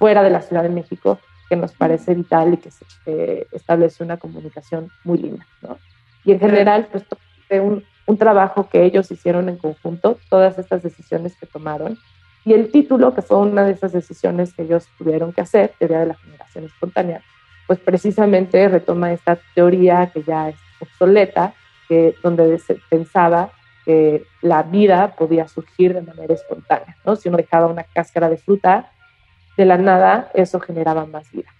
fuera 0.00 0.22
de 0.22 0.30
la 0.30 0.40
Ciudad 0.40 0.62
de 0.62 0.70
México, 0.70 1.20
que 1.50 1.56
nos 1.56 1.72
parece 1.72 2.14
vital 2.14 2.54
y 2.54 2.56
que 2.56 2.70
se 2.70 2.86
eh, 3.04 3.46
establece 3.52 4.02
una 4.02 4.16
comunicación 4.16 4.90
muy 5.04 5.18
linda. 5.18 5.46
¿no? 5.60 5.76
Y 6.24 6.32
en 6.32 6.40
general, 6.40 6.88
pues 6.90 7.04
fue 7.46 7.60
un, 7.60 7.84
un 8.06 8.16
trabajo 8.16 8.68
que 8.70 8.82
ellos 8.82 9.10
hicieron 9.10 9.50
en 9.50 9.58
conjunto, 9.58 10.18
todas 10.30 10.58
estas 10.58 10.82
decisiones 10.82 11.36
que 11.36 11.44
tomaron. 11.46 11.98
Y 12.46 12.54
el 12.54 12.70
título, 12.70 13.14
que 13.14 13.20
fue 13.20 13.36
una 13.36 13.62
de 13.64 13.72
esas 13.72 13.92
decisiones 13.92 14.54
que 14.54 14.62
ellos 14.62 14.88
tuvieron 14.96 15.34
que 15.34 15.42
hacer, 15.42 15.74
teoría 15.78 16.00
de 16.00 16.06
la 16.06 16.14
generación 16.14 16.64
espontánea, 16.64 17.22
pues 17.66 17.78
precisamente 17.78 18.66
retoma 18.68 19.12
esta 19.12 19.38
teoría 19.54 20.10
que 20.14 20.22
ya 20.22 20.48
es 20.48 20.56
obsoleta, 20.80 21.52
que, 21.88 22.14
donde 22.22 22.58
se 22.58 22.78
pensaba 22.88 23.52
que 23.84 24.24
la 24.40 24.62
vida 24.62 25.14
podía 25.14 25.46
surgir 25.46 25.92
de 25.92 26.00
manera 26.00 26.32
espontánea. 26.32 26.96
¿no? 27.04 27.16
Si 27.16 27.28
uno 27.28 27.36
dejaba 27.36 27.66
una 27.66 27.84
cáscara 27.84 28.30
de 28.30 28.38
fruta, 28.38 28.90
de 29.60 29.66
la 29.66 29.76
nada 29.76 30.30
eso 30.32 30.58
generaba 30.58 31.04
más 31.04 31.30
vida. 31.30 31.50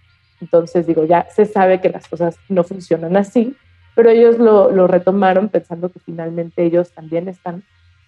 Entonces 0.41 0.87
digo, 0.87 1.05
ya 1.05 1.27
se 1.29 1.45
sabe 1.45 1.83
que 1.83 1.91
las 1.91 2.09
cosas 2.09 2.39
no 2.49 2.65
funcionan 2.65 3.15
así, 3.15 3.55
pero 3.95 4.09
ellos 4.09 4.39
lo, 4.39 4.71
lo 4.71 4.87
retomaron 4.87 5.51
pensando 5.51 5.91
que 5.91 6.01
finalmente 6.01 6.65
ellos 6.65 6.93
también 6.93 7.29
están, 7.29 7.63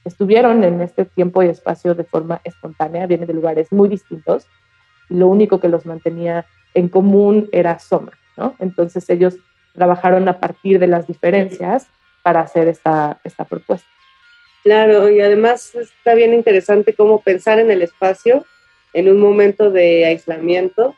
estuvieron 0.07 0.65
en 0.65 0.81
este 0.81 1.05
tiempo 1.05 1.43
y 1.43 1.49
espacio 1.49 1.95
de 1.95 2.05
forma 2.05 2.41
espontánea, 2.43 3.07
vienen 3.07 3.27
de 3.27 3.35
lugares 3.35 3.71
muy 3.71 3.91
distintos, 3.91 4.47
y 5.11 5.15
lo 5.17 5.27
único 5.27 5.61
que 5.61 5.69
los 5.69 5.85
mantenía 5.85 6.47
en 6.73 6.89
común 6.89 7.51
era 7.53 7.79
Soma, 7.79 8.13
¿no? 8.39 8.55
Entonces 8.61 9.11
ellos 9.11 9.37
trabajaron 9.75 10.27
a 10.27 10.41
partir 10.41 10.79
de 10.79 10.87
las 10.87 11.07
diferencias 11.07 11.87
para 12.23 12.41
hacer 12.41 12.67
esta, 12.67 13.21
esta 13.25 13.45
propuesta. 13.45 13.89
Claro, 14.63 15.11
y 15.11 15.21
además 15.21 15.75
está 15.75 16.15
bien 16.15 16.33
interesante 16.33 16.95
cómo 16.95 17.21
pensar 17.21 17.59
en 17.59 17.71
el 17.71 17.83
espacio 17.83 18.47
en 18.93 19.09
un 19.09 19.21
momento 19.21 19.71
de 19.71 20.07
aislamiento. 20.07 20.95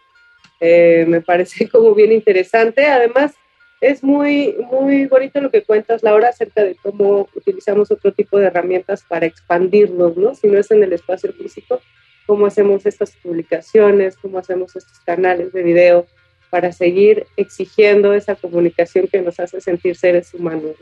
Eh, 0.60 1.05
me 1.08 1.20
parece 1.20 1.68
como 1.70 1.94
bien 1.94 2.12
interesante. 2.12 2.86
Además, 2.86 3.34
es 3.81 4.02
muy, 4.02 4.56
muy 4.70 5.06
bonito 5.06 5.40
lo 5.40 5.50
que 5.50 5.62
cuentas, 5.62 6.02
Laura, 6.02 6.28
acerca 6.28 6.62
de 6.62 6.74
cómo 6.76 7.28
utilizamos 7.34 7.90
otro 7.90 8.12
tipo 8.12 8.39
de 8.39 8.47
herramientas 8.47 9.05
para 9.06 9.26
expandirnos, 9.26 10.16
¿no? 10.16 10.34
Si 10.34 10.47
no 10.47 10.58
es 10.58 10.70
en 10.70 10.82
el 10.82 10.92
espacio 10.92 11.32
físico, 11.32 11.81
cómo 12.26 12.47
hacemos 12.47 12.86
estas 12.86 13.12
publicaciones, 13.16 14.16
cómo 14.16 14.39
hacemos 14.39 14.74
estos 14.74 14.98
canales 15.00 15.52
de 15.52 15.62
video 15.62 16.06
para 16.48 16.73
seguir 16.73 17.26
exigiendo 17.36 18.14
esa 18.14 18.36
comunicación 18.36 19.08
que 19.08 19.20
nos 19.20 19.39
hace 19.40 19.60
sentir 19.60 19.97
seres 19.97 20.32
humanos. 20.32 20.76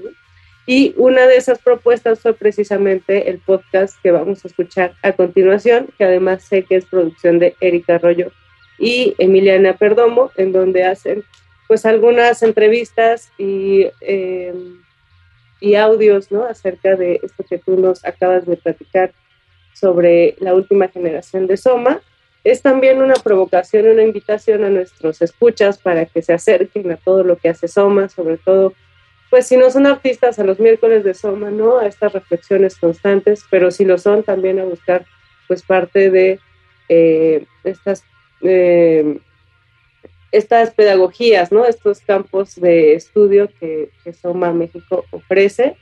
Y 0.67 0.95
una 0.97 1.27
de 1.27 1.37
esas 1.37 1.59
propuestas 1.59 2.21
fue 2.21 2.35
precisamente 2.35 3.29
el 3.29 3.39
podcast 3.39 4.01
que 4.03 4.13
vamos 4.13 4.45
a 4.45 4.49
escuchar 4.49 4.95
a 5.03 5.13
continuación, 5.13 5.89
que 5.99 6.05
además 6.05 6.45
sé 6.45 6.65
que 6.65 6.77
es 6.77 6.85
producción 6.85 7.39
de 7.39 7.57
Erika 7.61 7.97
Arroyo 7.97 8.31
y 8.79 9.15
Emiliana 9.19 9.77
Perdomo, 9.77 10.31
en 10.37 10.53
donde 10.53 10.85
hacen 10.85 11.25
pues 11.67 11.85
algunas 11.87 12.43
entrevistas 12.43 13.33
y, 13.39 13.87
eh, 14.03 14.55
y 15.61 15.75
audios 15.75 16.31
¿no? 16.31 16.45
acerca 16.45 16.97
de 16.97 17.21
esto 17.23 17.45
que 17.49 17.59
tú 17.59 17.77
nos 17.77 18.05
acabas 18.05 18.47
de 18.47 18.57
platicar 18.57 19.13
sobre 19.73 20.37
la 20.39 20.55
última 20.55 20.89
generación 20.89 21.47
de 21.47 21.57
Soma. 21.57 22.01
Es 22.45 22.63
también 22.63 23.01
una 23.01 23.15
provocación, 23.15 23.87
una 23.87 24.03
invitación 24.03 24.65
a 24.65 24.69
nuestros 24.69 25.23
escuchas 25.23 25.79
para 25.79 26.07
que 26.07 26.23
se 26.23 26.33
acerquen 26.33 26.91
a 26.91 26.97
todo 26.97 27.25
lo 27.25 27.37
que 27.37 27.49
hace 27.49 27.69
Soma, 27.69 28.09
sobre 28.09 28.37
todo, 28.37 28.75
pues 29.33 29.47
si 29.47 29.57
no 29.57 29.71
son 29.71 29.87
artistas, 29.87 30.39
a 30.39 30.45
los 30.45 30.61
miércoles 30.61 31.05
de 31.05 31.15
Soma, 31.15 31.51
¿no? 31.51 31.79
A 31.79 31.87
estas 31.87 32.13
reflexiones 32.13 32.77
constantes, 32.77 33.47
pero 33.51 33.71
si 33.71 33.87
lo 33.87 33.97
son, 33.97 34.23
también 34.23 34.61
a 34.61 34.65
buscar, 34.65 35.07
pues, 35.49 35.63
parte 35.63 36.11
de 36.11 36.39
eh, 36.91 37.47
estas, 37.65 38.05
eh, 38.43 39.21
estas 40.33 40.73
pedagogías, 40.73 41.51
¿no? 41.51 41.65
Estos 41.65 42.01
campos 42.01 42.57
de 42.57 42.93
estudio 42.95 43.49
que, 43.59 43.89
que 44.05 44.13
Soma 44.13 44.53
México 44.53 45.07
ofrece. 45.13 45.77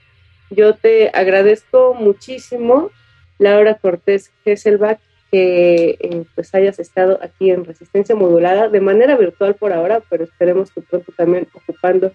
Yo 0.51 0.77
te 0.77 1.11
agradezco 1.12 1.95
muchísimo 1.95 2.93
Laura 3.41 3.75
Cortés 3.79 4.31
Hesselbach, 4.45 5.01
que 5.33 5.99
eh, 5.99 6.25
pues 6.37 6.55
hayas 6.55 6.79
estado 6.79 7.19
aquí 7.20 7.51
en 7.51 7.65
Resistencia 7.65 8.15
Modulada 8.15 8.69
de 8.69 8.81
manera 8.81 9.17
virtual 9.17 9.57
por 9.57 9.73
ahora, 9.73 10.01
pero 10.09 10.23
esperemos 10.23 10.70
que 10.70 10.83
pronto 10.83 11.11
también 11.17 11.49
ocupando 11.53 12.12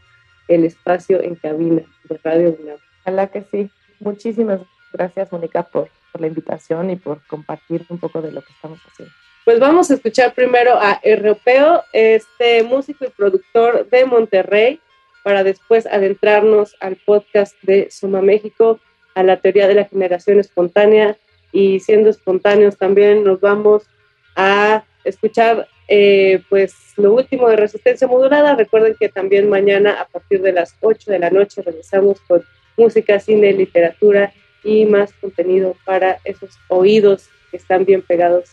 el 0.48 0.66
espacio 0.66 1.22
en 1.22 1.36
cabina 1.36 1.84
de 2.04 2.20
Radio 2.24 2.58
UNAM. 2.60 2.78
Ojalá 3.02 3.28
que 3.28 3.44
sí. 3.44 3.70
Muchísimas 4.00 4.62
gracias, 4.92 5.32
Mónica, 5.32 5.64
por, 5.64 5.90
por 6.12 6.22
la 6.22 6.28
invitación 6.28 6.90
y 6.90 6.96
por 6.96 7.26
compartir 7.28 7.86
un 7.90 7.98
poco 7.98 8.22
de 8.22 8.32
lo 8.32 8.42
que 8.42 8.52
estamos 8.52 8.80
haciendo. 8.88 9.14
Pues 9.46 9.60
vamos 9.60 9.92
a 9.92 9.94
escuchar 9.94 10.34
primero 10.34 10.74
a 10.80 11.00
Europeo, 11.04 11.84
este 11.94 12.64
músico 12.64 13.06
y 13.06 13.10
productor 13.10 13.88
de 13.90 14.06
Monterrey, 14.06 14.80
para 15.24 15.44
después 15.44 15.86
adentrarnos 15.86 16.76
al 16.80 16.98
podcast 16.98 17.56
de 17.62 17.90
Suma 17.92 18.22
México, 18.22 18.80
a 19.14 19.24
la 19.24 19.38
teoría 19.38 19.68
de 19.68 19.76
la 19.76 19.86
generación 19.86 20.40
espontánea 20.40 21.18
y 21.52 21.80
siendo 21.80 22.10
espontáneos 22.10 22.78
también 22.78 23.24
nos 23.24 23.40
vamos 23.40 23.88
a 24.36 24.84
escuchar 25.06 25.68
eh, 25.88 26.44
pues 26.50 26.74
lo 26.98 27.14
último 27.14 27.48
de 27.48 27.56
resistencia 27.56 28.08
modulada. 28.08 28.56
Recuerden 28.56 28.96
que 29.00 29.10
también 29.10 29.50
mañana 29.50 30.02
a 30.02 30.06
partir 30.06 30.42
de 30.42 30.52
las 30.52 30.76
8 30.82 31.12
de 31.12 31.20
la 31.20 31.30
noche 31.30 31.62
regresamos 31.62 32.20
con 32.22 32.44
música, 32.78 33.20
cine, 33.20 33.54
literatura 33.54 34.34
y 34.64 34.86
más 34.86 35.14
contenido 35.14 35.76
para 35.86 36.20
esos 36.26 36.58
oídos 36.68 37.30
que 37.52 37.58
están 37.58 37.86
bien 37.86 38.02
pegados 38.02 38.50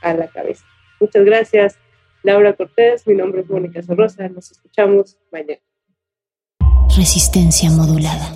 a 0.00 0.14
la 0.14 0.28
cabeza. 0.28 0.64
Muchas 1.00 1.24
gracias. 1.24 1.78
Laura 2.22 2.52
Cortés, 2.54 3.06
mi 3.06 3.14
nombre 3.14 3.42
es 3.42 3.50
Mónica 3.50 3.82
Sorrosa, 3.82 4.28
nos 4.28 4.50
escuchamos 4.50 5.16
mañana. 5.30 5.60
Resistencia 6.96 7.70
modulada. 7.70 8.34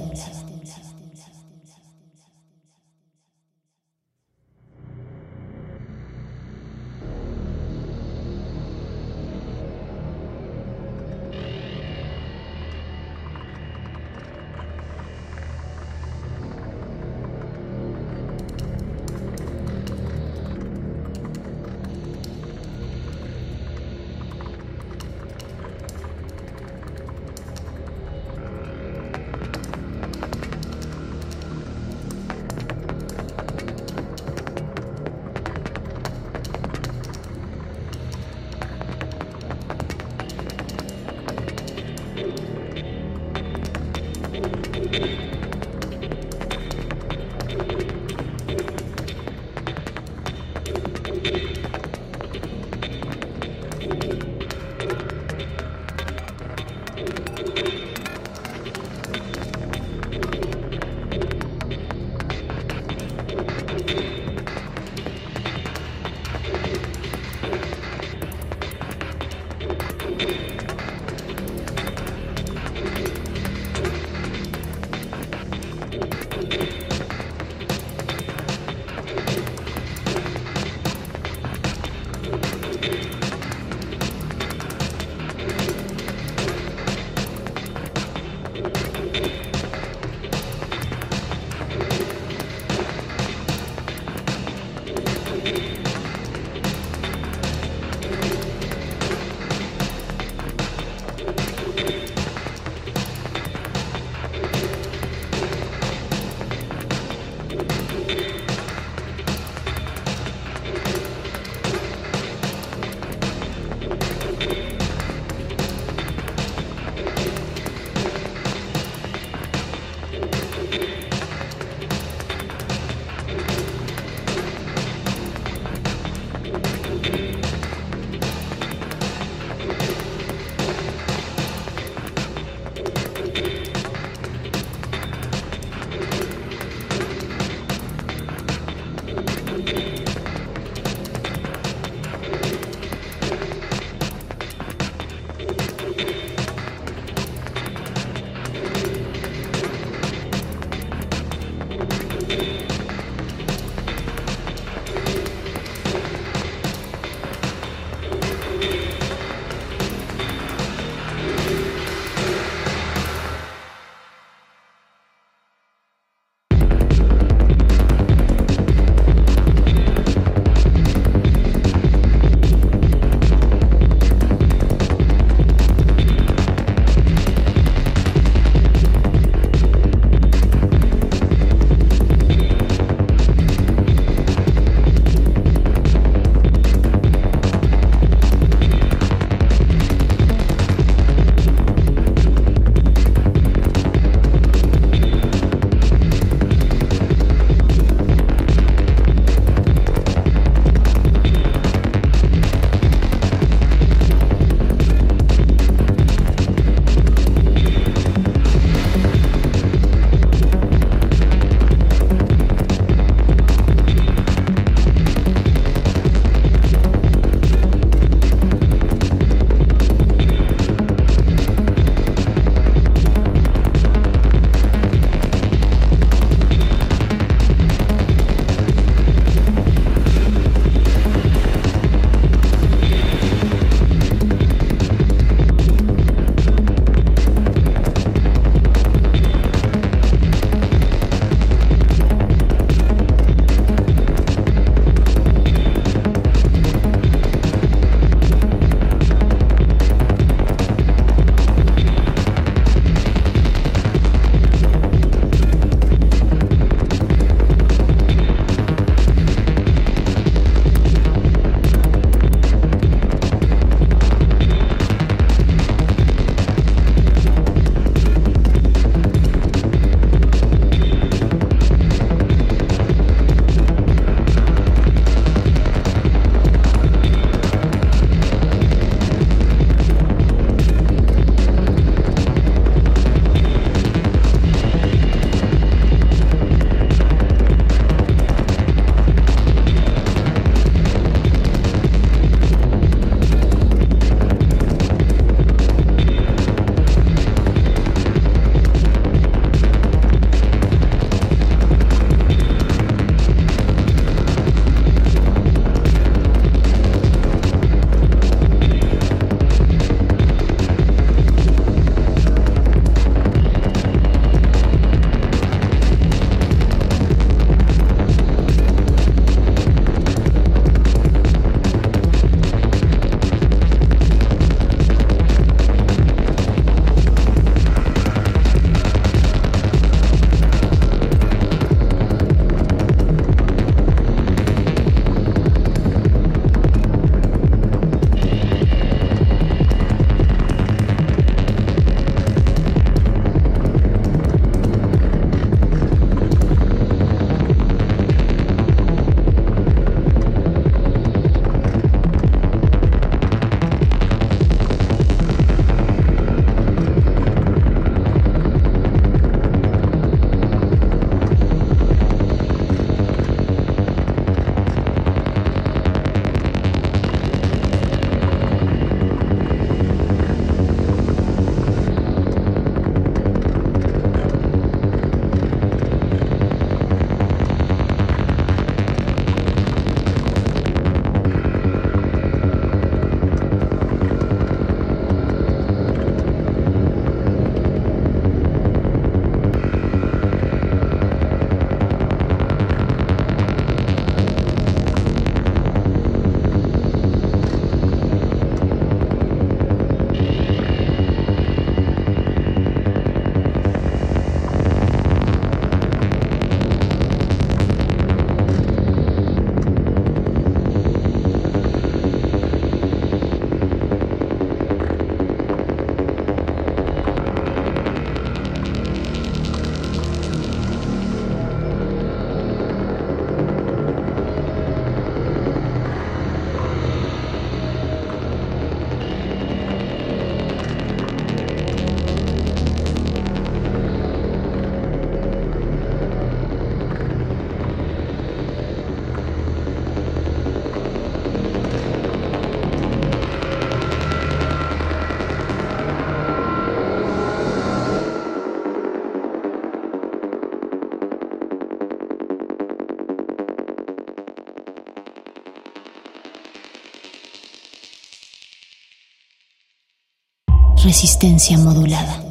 Resistencia 460.93 461.57
modulada. 461.57 462.23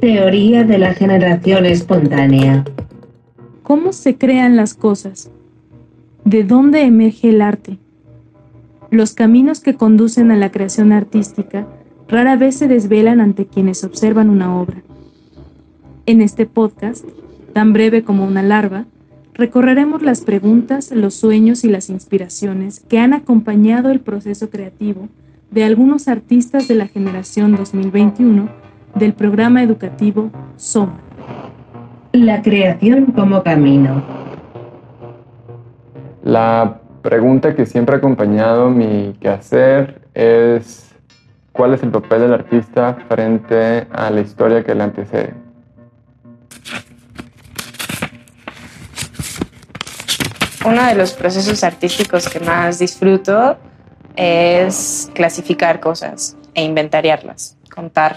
Teoría 0.00 0.64
de 0.64 0.78
la 0.78 0.94
generación 0.94 1.64
espontánea. 1.64 2.64
¿Cómo 3.62 3.92
se 3.92 4.18
crean 4.18 4.56
las 4.56 4.74
cosas? 4.74 5.30
¿De 6.24 6.42
dónde 6.42 6.82
emerge 6.82 7.28
el 7.28 7.40
arte? 7.40 7.78
Los 8.90 9.14
caminos 9.14 9.60
que 9.60 9.76
conducen 9.76 10.32
a 10.32 10.36
la 10.36 10.50
creación 10.50 10.90
artística 10.90 11.68
rara 12.12 12.36
vez 12.36 12.56
se 12.56 12.68
desvelan 12.68 13.22
ante 13.22 13.46
quienes 13.46 13.84
observan 13.84 14.28
una 14.28 14.60
obra. 14.60 14.82
En 16.04 16.20
este 16.20 16.44
podcast, 16.44 17.06
tan 17.54 17.72
breve 17.72 18.04
como 18.04 18.26
una 18.26 18.42
larva, 18.42 18.84
recorreremos 19.32 20.02
las 20.02 20.20
preguntas, 20.20 20.90
los 20.90 21.14
sueños 21.14 21.64
y 21.64 21.70
las 21.70 21.88
inspiraciones 21.88 22.80
que 22.80 22.98
han 22.98 23.14
acompañado 23.14 23.90
el 23.90 24.00
proceso 24.00 24.50
creativo 24.50 25.08
de 25.50 25.64
algunos 25.64 26.06
artistas 26.06 26.68
de 26.68 26.74
la 26.74 26.86
generación 26.86 27.56
2021 27.56 28.50
del 28.94 29.14
programa 29.14 29.62
educativo 29.62 30.30
SOMA. 30.56 31.00
La 32.12 32.42
creación 32.42 33.06
como 33.06 33.42
camino. 33.42 34.02
La 36.22 36.78
pregunta 37.00 37.54
que 37.54 37.64
siempre 37.64 37.94
ha 37.94 37.98
acompañado 37.98 38.68
mi 38.68 39.14
quehacer 39.18 40.02
es 40.12 40.91
cuál 41.52 41.74
es 41.74 41.82
el 41.82 41.90
papel 41.90 42.22
del 42.22 42.34
artista 42.34 42.96
frente 43.08 43.86
a 43.92 44.10
la 44.10 44.20
historia 44.20 44.64
que 44.64 44.74
le 44.74 44.82
antecede. 44.82 45.34
Uno 50.64 50.86
de 50.86 50.94
los 50.94 51.12
procesos 51.12 51.64
artísticos 51.64 52.28
que 52.28 52.38
más 52.40 52.78
disfruto 52.78 53.56
es 54.14 55.10
clasificar 55.14 55.80
cosas 55.80 56.36
e 56.54 56.62
inventariarlas, 56.62 57.56
contar 57.74 58.16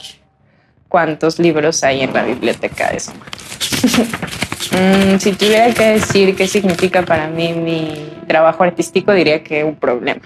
cuántos 0.87 1.39
libros 1.39 1.83
hay 1.83 2.01
en 2.01 2.13
la 2.13 2.23
biblioteca 2.23 2.91
de 2.91 2.99
Soma. 2.99 3.25
Mm, 4.71 5.19
si 5.19 5.31
tuviera 5.33 5.71
que 5.73 5.83
decir 5.91 6.35
qué 6.35 6.47
significa 6.47 7.03
para 7.03 7.27
mí 7.27 7.53
mi 7.53 8.09
trabajo 8.27 8.63
artístico, 8.63 9.13
diría 9.13 9.43
que 9.43 9.63
un 9.63 9.75
problema. 9.75 10.21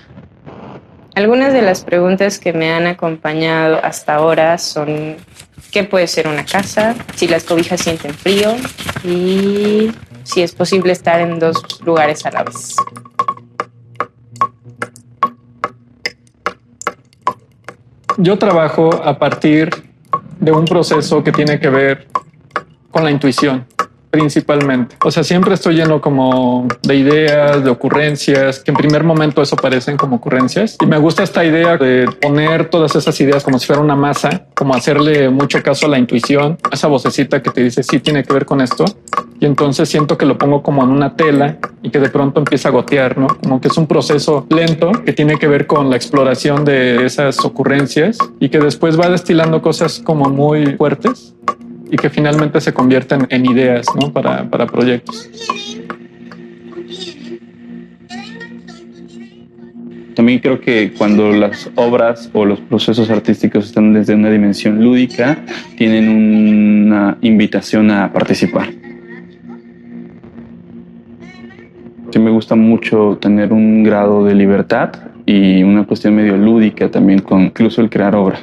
Algunas 1.20 1.52
de 1.52 1.62
las 1.62 1.84
preguntas 1.84 2.40
que 2.40 2.54
me 2.54 2.72
han 2.72 2.88
acompañado 2.88 3.78
hasta 3.84 4.16
ahora 4.16 4.58
son 4.58 5.18
qué 5.70 5.84
puede 5.84 6.08
ser 6.08 6.30
una 6.30 6.46
casa, 6.46 6.96
si 7.14 7.28
las 7.28 7.44
cobijas 7.44 7.82
sienten 7.82 8.14
frío 8.14 8.56
y 9.04 9.92
si 10.24 10.42
es 10.42 10.54
posible 10.54 10.94
estar 10.94 11.20
en 11.20 11.38
dos 11.38 11.82
lugares 11.84 12.26
a 12.26 12.32
la 12.32 12.44
vez. 12.46 12.74
Yo 18.18 18.38
trabajo 18.38 18.90
a 19.04 19.20
partir 19.20 19.72
de 20.40 20.54
un 20.54 20.64
proceso 20.64 21.22
que 21.22 21.34
tiene 21.34 21.60
que 21.60 21.68
ver 21.68 22.08
con 22.92 23.04
la 23.04 23.12
intuición 23.12 23.68
principalmente. 24.10 24.96
O 25.04 25.12
sea, 25.12 25.24
siempre 25.24 25.54
estoy 25.54 25.76
lleno 25.76 26.02
como 26.02 26.68
de 26.82 26.96
ideas, 26.96 27.64
de 27.64 27.70
ocurrencias, 27.70 28.60
que 28.60 28.72
en 28.72 28.78
primer 28.78 29.04
momento 29.04 29.42
eso 29.42 29.56
parecen 29.56 29.98
como 29.98 30.18
ocurrencias. 30.18 30.78
Y 30.82 30.86
me 30.86 30.98
gusta 30.98 31.24
esta 31.24 31.46
idea 31.46 31.78
de 31.78 32.08
poner 32.22 32.70
todas 32.70 32.96
esas 32.96 33.20
ideas 33.22 33.44
como 33.44 33.60
si 33.60 33.68
fuera 33.68 33.82
una 33.82 33.96
masa, 33.96 34.46
como 34.56 34.74
hacerle 34.74 35.30
mucho 35.30 35.62
caso 35.62 35.86
a 35.86 35.90
la 35.90 36.00
intuición, 36.00 36.58
esa 36.72 36.88
vocecita 36.88 37.42
que 37.42 37.52
te 37.52 37.64
dice, 37.64 37.84
sí, 37.84 38.00
tiene 38.00 38.24
que 38.24 38.34
ver 38.34 38.46
con 38.46 38.62
esto. 38.62 38.86
Y 39.40 39.46
entonces 39.46 39.88
siento 39.88 40.18
que 40.18 40.26
lo 40.26 40.38
pongo 40.38 40.62
como 40.62 40.84
en 40.84 40.90
una 40.90 41.16
tela 41.16 41.58
y 41.82 41.92
que 41.92 42.00
de 42.00 42.10
pronto 42.10 42.40
empieza 42.40 42.70
a 42.70 42.72
gotear, 42.72 43.18
¿no? 43.18 43.28
Como 43.28 43.62
que 43.62 43.70
es 43.70 43.78
un 43.78 43.88
proceso 43.88 44.46
lento 44.50 44.92
que 45.06 45.14
tiene 45.14 45.38
que 45.38 45.48
ver 45.48 45.66
con 45.66 45.90
la 45.90 45.96
exploración 45.96 46.66
de 46.66 47.06
esas 47.06 47.40
ocurrencias 47.46 48.18
y 48.40 48.50
que 48.50 48.60
después 48.60 49.00
va 49.00 49.10
destilando 49.10 49.62
cosas 49.62 50.02
como 50.04 50.30
muy 50.30 50.76
fuertes 50.76 51.36
y 51.92 51.98
que 51.98 52.10
finalmente 52.10 52.62
se 52.62 52.74
convierten 52.74 53.28
en 53.30 53.46
ideas 53.46 53.88
¿no? 54.00 54.12
para, 54.12 54.50
para 54.50 54.68
proyectos. 54.68 55.30
También 60.20 60.40
creo 60.40 60.60
que 60.60 60.92
cuando 60.98 61.32
las 61.32 61.70
obras 61.76 62.30
o 62.34 62.44
los 62.44 62.60
procesos 62.60 63.10
artísticos 63.10 63.68
están 63.68 63.94
desde 63.94 64.16
una 64.16 64.30
dimensión 64.30 64.84
lúdica, 64.84 65.38
tienen 65.78 66.10
una 66.10 67.18
invitación 67.22 67.90
a 67.90 68.12
participar. 68.12 68.70
Sí 72.12 72.20
me 72.20 72.32
gusta 72.32 72.56
mucho 72.56 73.18
tener 73.22 73.54
un 73.54 73.82
grado 73.84 74.26
de 74.26 74.36
libertad 74.36 74.92
y 75.26 75.64
una 75.64 75.86
cuestión 75.86 76.16
medio 76.16 76.36
lúdica 76.36 76.92
también 76.92 77.20
con 77.20 77.44
incluso 77.44 77.82
el 77.82 77.90
crear 77.90 78.14
obra. 78.14 78.40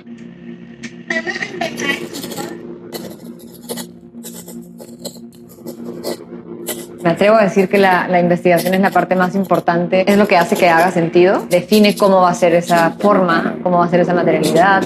Me 7.07 7.13
atrevo 7.13 7.37
a 7.37 7.45
decir 7.45 7.69
que 7.69 7.79
la, 7.79 8.09
la, 8.09 8.19
investigación 8.19 8.75
es 8.75 8.81
la 8.81 8.91
parte 8.91 9.15
más 9.15 9.37
importante, 9.37 10.03
es 10.11 10.19
lo 10.19 10.27
que 10.27 10.37
hace 10.37 10.57
que 10.57 10.69
haga 10.69 10.91
sentido, 10.91 11.47
define 11.49 11.95
cómo 11.95 12.23
va 12.23 12.31
a 12.31 12.35
ser 12.35 12.53
esa 12.53 12.91
forma, 12.99 13.55
cómo 13.63 13.79
va 13.79 13.85
a 13.85 13.89
ser 13.89 14.01
esa 14.01 14.13
materialidad. 14.13 14.83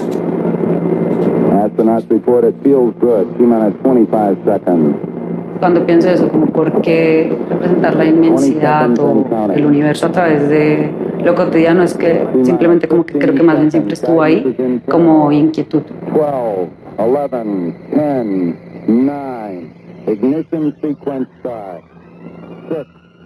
Cuando 5.59 5.85
pienso 5.87 6.09
eso, 6.11 6.29
como 6.29 6.45
por 6.45 6.81
qué 6.83 7.35
representar 7.49 7.95
la 7.95 8.05
inmensidad 8.05 8.99
o 8.99 9.25
el 9.55 9.65
universo 9.65 10.05
a 10.05 10.11
través 10.11 10.47
de 10.47 10.91
lo 11.23 11.33
cotidiano, 11.33 11.81
es 11.81 11.95
que 11.95 12.27
simplemente 12.43 12.87
como 12.87 13.03
que 13.03 13.17
creo 13.17 13.33
que 13.33 13.41
más 13.41 13.57
bien 13.57 13.71
siempre 13.71 13.95
estuvo 13.95 14.21
ahí 14.21 14.83
como 14.87 15.31
inquietud. 15.31 15.81
12, 16.13 16.69
11, 16.97 17.75
10, 17.95 18.55
9, 18.87 19.71
ignition 20.05 20.75
sequence 20.83 21.27
start 21.39 21.90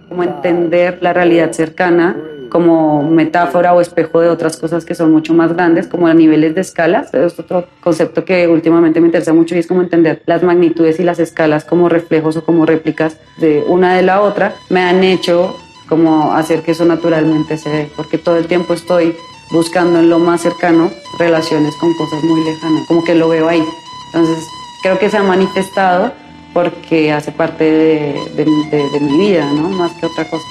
como 0.08 0.22
entender 0.22 0.98
la 1.00 1.12
realidad 1.12 1.52
cercana 1.52 2.16
como 2.48 3.02
metáfora 3.02 3.74
o 3.74 3.80
espejo 3.80 4.20
de 4.20 4.28
otras 4.28 4.56
cosas 4.56 4.84
que 4.84 4.94
son 4.94 5.12
mucho 5.12 5.34
más 5.34 5.52
grandes, 5.52 5.86
como 5.86 6.06
a 6.06 6.14
niveles 6.14 6.54
de 6.54 6.60
escalas. 6.60 7.12
Es 7.12 7.38
otro 7.38 7.66
concepto 7.80 8.24
que 8.24 8.48
últimamente 8.48 9.00
me 9.00 9.06
interesa 9.06 9.32
mucho 9.32 9.54
y 9.54 9.58
es 9.58 9.66
como 9.66 9.82
entender 9.82 10.22
las 10.26 10.42
magnitudes 10.42 11.00
y 11.00 11.02
las 11.02 11.18
escalas 11.18 11.64
como 11.64 11.88
reflejos 11.88 12.36
o 12.36 12.44
como 12.44 12.66
réplicas 12.66 13.18
de 13.38 13.64
una 13.66 13.94
de 13.94 14.02
la 14.02 14.20
otra. 14.20 14.54
Me 14.70 14.80
han 14.80 15.02
hecho 15.04 15.56
como 15.88 16.32
hacer 16.32 16.62
que 16.62 16.72
eso 16.72 16.84
naturalmente 16.84 17.56
se 17.56 17.70
dé, 17.70 17.90
porque 17.96 18.18
todo 18.18 18.36
el 18.36 18.46
tiempo 18.46 18.74
estoy 18.74 19.14
buscando 19.52 20.00
en 20.00 20.08
lo 20.08 20.18
más 20.18 20.40
cercano 20.40 20.90
relaciones 21.18 21.74
con 21.76 21.94
cosas 21.94 22.22
muy 22.24 22.44
lejanas, 22.44 22.86
como 22.88 23.04
que 23.04 23.14
lo 23.14 23.28
veo 23.28 23.48
ahí. 23.48 23.62
Entonces, 24.06 24.44
creo 24.82 24.98
que 24.98 25.08
se 25.08 25.16
ha 25.16 25.22
manifestado 25.22 26.12
porque 26.56 27.12
hace 27.12 27.32
parte 27.32 27.64
de, 27.64 28.46
mi 29.02 29.18
vida, 29.18 29.44
¿no? 29.52 29.68
Más 29.68 29.92
que 29.92 30.06
otra 30.06 30.24
cosa. 30.24 30.46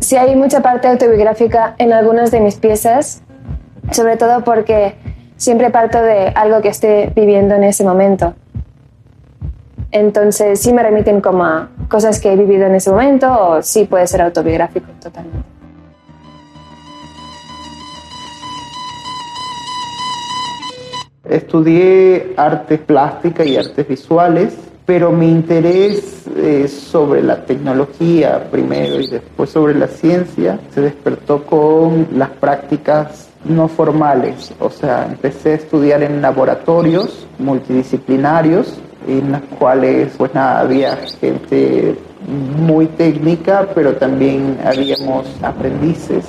Sí 0.00 0.16
hay 0.16 0.34
mucha 0.34 0.62
parte 0.62 0.88
autobiográfica 0.88 1.76
en 1.78 1.92
algunas 1.92 2.32
de 2.32 2.40
mis 2.40 2.56
piezas, 2.56 3.22
sobre 3.92 4.16
todo 4.16 4.42
porque 4.42 4.96
siempre 5.36 5.70
parto 5.70 6.02
de 6.02 6.32
algo 6.34 6.60
que 6.60 6.70
esté 6.70 7.12
viviendo 7.14 7.54
en 7.54 7.62
ese 7.62 7.84
momento. 7.84 8.34
Entonces 9.92 10.60
sí 10.60 10.72
me 10.72 10.82
remiten 10.82 11.20
como 11.20 11.44
a 11.44 11.68
cosas 11.88 12.18
que 12.18 12.32
he 12.32 12.36
vivido 12.36 12.66
en 12.66 12.74
ese 12.74 12.90
momento 12.90 13.32
o 13.32 13.62
sí 13.62 13.84
puede 13.84 14.08
ser 14.08 14.22
autobiográfico 14.22 14.90
totalmente. 15.00 15.53
Estudié 21.28 22.34
artes 22.36 22.80
plásticas 22.80 23.46
y 23.46 23.56
artes 23.56 23.88
visuales, 23.88 24.54
pero 24.84 25.10
mi 25.10 25.30
interés 25.30 26.26
eh, 26.36 26.68
sobre 26.68 27.22
la 27.22 27.44
tecnología 27.46 28.50
primero 28.50 29.00
y 29.00 29.06
después 29.06 29.48
sobre 29.48 29.74
la 29.74 29.86
ciencia 29.86 30.60
se 30.74 30.82
despertó 30.82 31.44
con 31.44 32.08
las 32.12 32.28
prácticas 32.30 33.30
no 33.44 33.68
formales. 33.68 34.52
O 34.60 34.68
sea, 34.68 35.06
empecé 35.06 35.52
a 35.52 35.54
estudiar 35.54 36.02
en 36.02 36.20
laboratorios 36.20 37.26
multidisciplinarios 37.38 38.78
en 39.08 39.32
los 39.32 39.40
cuales 39.58 40.12
pues 40.18 40.34
nada, 40.34 40.60
había 40.60 40.96
gente 41.20 41.96
muy 42.58 42.86
técnica, 42.86 43.68
pero 43.74 43.94
también 43.94 44.58
habíamos 44.64 45.26
aprendices 45.42 46.26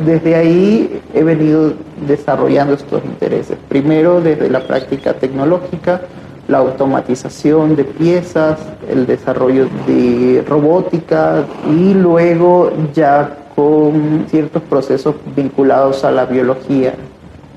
desde 0.00 0.34
ahí 0.34 1.00
he 1.14 1.22
venido 1.22 1.72
desarrollando 2.06 2.74
estos 2.74 3.04
intereses. 3.04 3.56
Primero 3.68 4.20
desde 4.20 4.50
la 4.50 4.66
práctica 4.66 5.14
tecnológica, 5.14 6.02
la 6.48 6.58
automatización 6.58 7.74
de 7.76 7.84
piezas, 7.84 8.58
el 8.88 9.06
desarrollo 9.06 9.68
de 9.86 10.44
robótica 10.46 11.44
y 11.68 11.94
luego 11.94 12.72
ya 12.94 13.38
con 13.54 14.26
ciertos 14.28 14.62
procesos 14.62 15.16
vinculados 15.34 16.04
a 16.04 16.10
la 16.10 16.26
biología, 16.26 16.94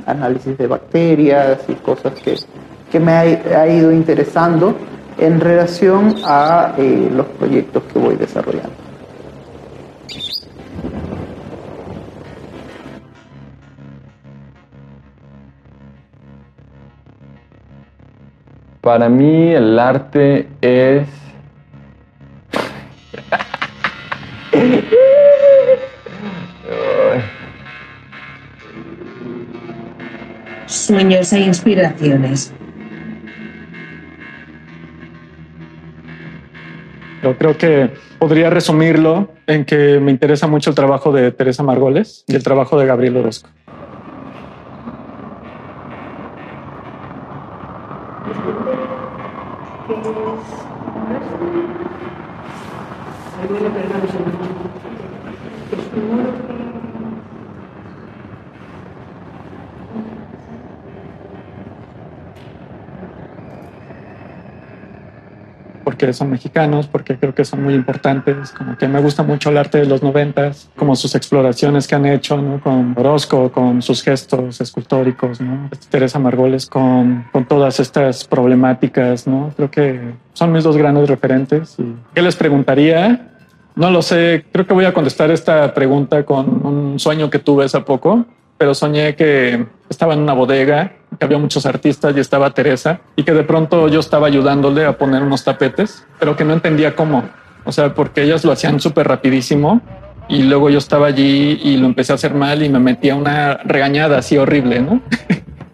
análisis 0.05 0.57
de 0.57 0.67
bacterias 0.67 1.59
y 1.67 1.73
cosas 1.73 2.13
que, 2.13 2.35
que 2.91 2.99
me 2.99 3.11
ha, 3.11 3.67
ido 3.67 3.91
interesando 3.91 4.73
en 5.17 5.39
relación 5.39 6.15
a 6.23 6.73
eh, 6.77 7.09
los 7.13 7.27
proyectos 7.27 7.83
que 7.91 7.99
voy 7.99 8.15
desarrollando. 8.15 8.88
Para 18.81 19.09
mí 19.09 19.51
el 19.53 19.77
arte 19.77 20.47
es... 20.61 21.07
Sueños 30.65 31.33
e 31.33 31.39
inspiraciones. 31.39 32.53
Yo 37.21 37.37
creo 37.37 37.57
que 37.57 37.91
podría 38.17 38.49
resumirlo 38.49 39.33
en 39.45 39.65
que 39.65 39.99
me 39.99 40.11
interesa 40.11 40.47
mucho 40.47 40.69
el 40.69 40.75
trabajo 40.75 41.11
de 41.11 41.31
Teresa 41.31 41.63
Margoles 41.63 42.23
y 42.27 42.35
el 42.35 42.43
trabajo 42.43 42.79
de 42.79 42.85
Gabriel 42.85 43.17
Orozco. 43.17 43.49
Porque 65.99 66.13
son 66.13 66.29
mexicanos, 66.29 66.87
porque 66.87 67.17
creo 67.17 67.33
que 67.33 67.43
son 67.43 67.63
muy 67.63 67.73
importantes, 67.73 68.51
como 68.51 68.77
que 68.77 68.87
me 68.87 69.01
gusta 69.01 69.23
mucho 69.23 69.49
el 69.49 69.57
arte 69.57 69.79
de 69.79 69.85
los 69.85 70.03
noventas, 70.03 70.69
como 70.75 70.95
sus 70.95 71.15
exploraciones 71.15 71.87
que 71.87 71.95
han 71.95 72.05
hecho, 72.05 72.37
¿no? 72.37 72.61
Con 72.61 72.93
Orozco, 72.95 73.51
con 73.51 73.81
sus 73.81 74.03
gestos 74.03 74.61
escultóricos, 74.61 75.41
¿no? 75.41 75.69
Teresa 75.89 76.19
Margoles 76.19 76.67
con, 76.67 77.25
con 77.31 77.45
todas 77.45 77.79
estas 77.79 78.23
problemáticas, 78.23 79.27
¿no? 79.27 79.51
Creo 79.57 79.71
que 79.71 80.13
son 80.33 80.51
mis 80.51 80.63
dos 80.63 80.77
grandes 80.77 81.09
referentes. 81.09 81.75
Y 81.79 81.95
¿Qué 82.13 82.21
les 82.21 82.35
preguntaría? 82.35 83.38
No 83.79 83.89
lo 83.89 84.01
sé, 84.01 84.43
creo 84.51 84.67
que 84.67 84.73
voy 84.73 84.83
a 84.83 84.93
contestar 84.93 85.31
esta 85.31 85.73
pregunta 85.73 86.25
con 86.25 86.65
un 86.65 86.99
sueño 86.99 87.29
que 87.29 87.39
tuve 87.39 87.63
hace 87.63 87.79
poco, 87.79 88.25
pero 88.57 88.75
soñé 88.75 89.15
que 89.15 89.67
estaba 89.89 90.15
en 90.15 90.19
una 90.19 90.33
bodega, 90.33 90.91
que 91.17 91.23
había 91.23 91.37
muchos 91.37 91.65
artistas 91.65 92.13
y 92.17 92.19
estaba 92.19 92.49
Teresa, 92.53 92.99
y 93.15 93.23
que 93.23 93.31
de 93.31 93.43
pronto 93.43 93.87
yo 93.87 94.01
estaba 94.01 94.27
ayudándole 94.27 94.85
a 94.85 94.97
poner 94.97 95.23
unos 95.23 95.45
tapetes, 95.45 96.05
pero 96.19 96.35
que 96.35 96.43
no 96.43 96.51
entendía 96.51 96.93
cómo. 96.93 97.23
O 97.63 97.71
sea, 97.71 97.93
porque 97.93 98.23
ellas 98.23 98.43
lo 98.43 98.51
hacían 98.51 98.81
súper 98.81 99.07
rapidísimo 99.07 99.79
y 100.27 100.43
luego 100.43 100.69
yo 100.69 100.77
estaba 100.77 101.07
allí 101.07 101.61
y 101.63 101.77
lo 101.77 101.85
empecé 101.85 102.11
a 102.11 102.15
hacer 102.15 102.33
mal 102.33 102.61
y 102.61 102.67
me 102.67 102.79
metía 102.79 103.15
una 103.15 103.59
regañada 103.63 104.17
así 104.17 104.37
horrible, 104.37 104.81
¿no? 104.81 105.01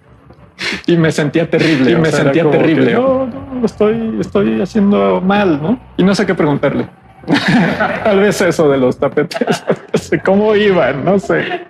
y 0.85 0.95
me 0.95 1.11
sentía 1.11 1.49
terrible. 1.49 1.89
Y 1.89 1.95
me 1.95 2.11
sentía 2.11 2.51
terrible. 2.51 2.93
no, 2.93 3.25
no, 3.25 3.65
estoy, 3.65 4.17
estoy 4.19 4.61
haciendo 4.61 5.21
mal, 5.21 5.59
¿no? 5.59 5.79
Y 5.97 6.03
no 6.03 6.13
sé 6.13 6.27
qué 6.27 6.35
preguntarle. 6.35 6.87
Tal 8.03 8.19
vez 8.19 8.41
eso 8.41 8.69
de 8.69 8.77
los 8.77 8.97
tapetes. 8.97 9.63
No 9.93 9.99
sé 9.99 10.19
cómo 10.19 10.55
iban, 10.55 11.03
no 11.05 11.17
sé. 11.19 11.61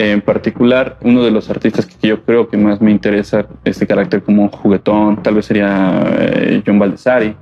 En 0.00 0.22
particular, 0.22 0.96
uno 1.02 1.22
de 1.22 1.30
los 1.30 1.50
artistas 1.50 1.84
que 1.84 2.08
yo 2.08 2.24
creo 2.24 2.48
que 2.48 2.56
más 2.56 2.80
me 2.80 2.90
interesa 2.90 3.44
este 3.64 3.86
carácter 3.86 4.22
como 4.22 4.48
juguetón, 4.48 5.22
tal 5.22 5.34
vez 5.34 5.44
sería 5.44 6.02
eh, 6.16 6.62
John 6.66 6.78
Baldessari. 6.78 7.36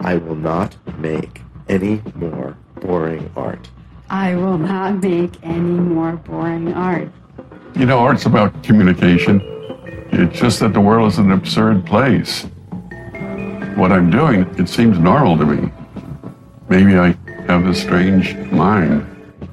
I 0.00 0.16
will 0.16 0.40
not 0.40 0.74
make 0.98 1.42
any 1.68 2.00
more 2.14 2.54
boring 2.80 3.28
art. 3.36 3.68
I 4.08 4.34
will 4.34 4.56
not 4.56 5.02
make 5.02 5.32
any 5.42 5.78
more 5.78 6.16
boring 6.26 6.72
art. 6.72 7.10
You 7.74 7.86
know, 7.86 7.98
art's 7.98 8.26
about 8.26 8.62
communication. 8.62 9.42
It's 10.12 10.38
just 10.38 10.60
that 10.60 10.72
the 10.72 10.80
world 10.80 11.12
is 11.12 11.18
an 11.18 11.32
absurd 11.32 11.84
place. 11.84 12.46
What 13.76 13.92
I'm 13.92 14.10
doing, 14.10 14.46
it 14.58 14.68
seems 14.68 14.98
normal 14.98 15.36
to 15.38 15.44
me. 15.44 15.70
Maybe 16.68 16.96
I 16.98 17.14
have 17.48 17.66
a 17.66 17.74
strange 17.74 18.34
mind. 18.50 19.04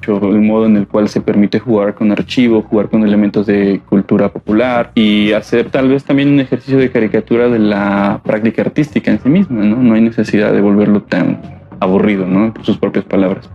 El 0.06 0.42
modo 0.42 0.66
en 0.66 0.76
el 0.76 0.86
cual 0.86 1.08
se 1.08 1.22
permite 1.22 1.58
jugar 1.58 1.94
con 1.94 2.12
archivos, 2.12 2.66
jugar 2.66 2.90
con 2.90 3.04
elementos 3.04 3.46
de 3.46 3.80
cultura 3.88 4.28
popular 4.28 4.90
y 4.94 5.32
hacer 5.32 5.70
tal 5.70 5.88
vez 5.88 6.04
también 6.04 6.28
un 6.28 6.40
ejercicio 6.40 6.78
de 6.78 6.90
caricatura 6.90 7.48
de 7.48 7.58
la 7.58 8.20
práctica 8.22 8.62
artística 8.62 9.10
en 9.10 9.20
sí 9.20 9.28
misma, 9.30 9.64
¿no? 9.64 9.76
No 9.76 9.94
hay 9.94 10.02
necesidad 10.02 10.52
de 10.52 10.60
volverlo 10.60 11.02
tan 11.02 11.40
aburrido, 11.80 12.26
¿no? 12.26 12.52
Por 12.52 12.64
sus 12.64 12.76
propias 12.76 13.06
palabras. 13.06 13.48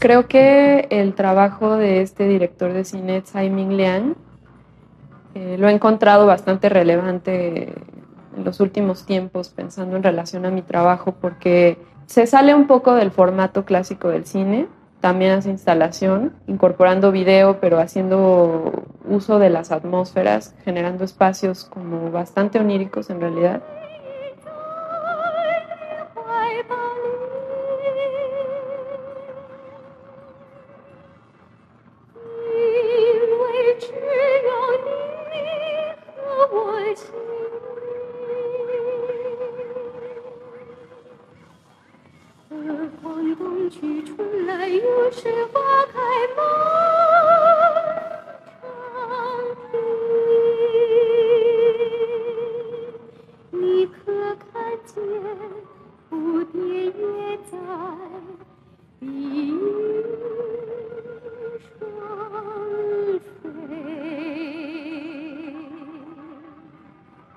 Creo 0.00 0.28
que 0.28 0.88
el 0.88 1.12
trabajo 1.12 1.76
de 1.76 2.00
este 2.00 2.26
director 2.26 2.72
de 2.72 2.84
cine, 2.86 3.20
Tsai 3.20 3.50
Ming 3.50 3.76
Lian, 3.76 4.16
eh, 5.34 5.56
lo 5.58 5.68
he 5.68 5.72
encontrado 5.72 6.26
bastante 6.26 6.70
relevante 6.70 7.74
en 8.34 8.44
los 8.44 8.60
últimos 8.60 9.04
tiempos, 9.04 9.50
pensando 9.50 9.96
en 9.96 10.02
relación 10.02 10.46
a 10.46 10.50
mi 10.50 10.62
trabajo, 10.62 11.12
porque 11.20 11.76
se 12.06 12.26
sale 12.26 12.54
un 12.54 12.66
poco 12.66 12.94
del 12.94 13.10
formato 13.10 13.66
clásico 13.66 14.08
del 14.08 14.24
cine, 14.24 14.68
también 15.02 15.32
hace 15.32 15.50
instalación, 15.50 16.32
incorporando 16.46 17.12
video, 17.12 17.60
pero 17.60 17.78
haciendo 17.78 18.72
uso 19.06 19.38
de 19.38 19.50
las 19.50 19.70
atmósferas, 19.70 20.54
generando 20.64 21.04
espacios 21.04 21.66
como 21.66 22.10
bastante 22.10 22.58
oníricos 22.58 23.10
en 23.10 23.20
realidad. 23.20 23.62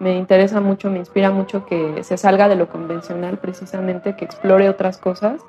Me 0.03 0.17
interesa 0.17 0.59
mucho, 0.59 0.91
me 0.91 0.99
inspira 0.99 1.31
mucho 1.31 1.65
que 1.65 2.03
se 2.03 2.17
salga 2.17 2.49
de 2.49 2.55
lo 2.55 2.67
convencional 2.67 3.37
precisamente, 3.37 4.15
que 4.15 4.25
explore 4.25 4.69
otras 4.69 4.97
cosas. 4.97 5.41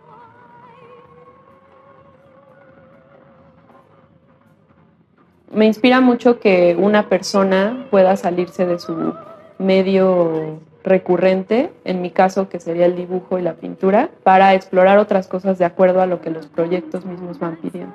Me 5.54 5.66
inspira 5.66 6.00
mucho 6.00 6.40
que 6.40 6.76
una 6.78 7.08
persona 7.08 7.86
pueda 7.90 8.16
salirse 8.16 8.66
de 8.66 8.78
su 8.78 9.14
medio 9.58 10.58
recurrente, 10.82 11.70
en 11.84 12.02
mi 12.02 12.10
caso 12.10 12.48
que 12.48 12.60
sería 12.60 12.86
el 12.86 12.96
dibujo 12.96 13.38
y 13.38 13.42
la 13.42 13.54
pintura, 13.54 14.10
para 14.22 14.54
explorar 14.54 14.98
otras 14.98 15.28
cosas 15.28 15.58
de 15.58 15.64
acuerdo 15.64 16.02
a 16.02 16.06
lo 16.06 16.20
que 16.20 16.30
los 16.30 16.46
proyectos 16.46 17.06
mismos 17.06 17.38
van 17.38 17.56
pidiendo. 17.56 17.94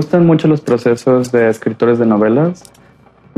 Gustan 0.00 0.24
mucho 0.24 0.48
los 0.48 0.62
procesos 0.62 1.30
de 1.30 1.50
escritores 1.50 1.98
de 1.98 2.06
novelas. 2.06 2.64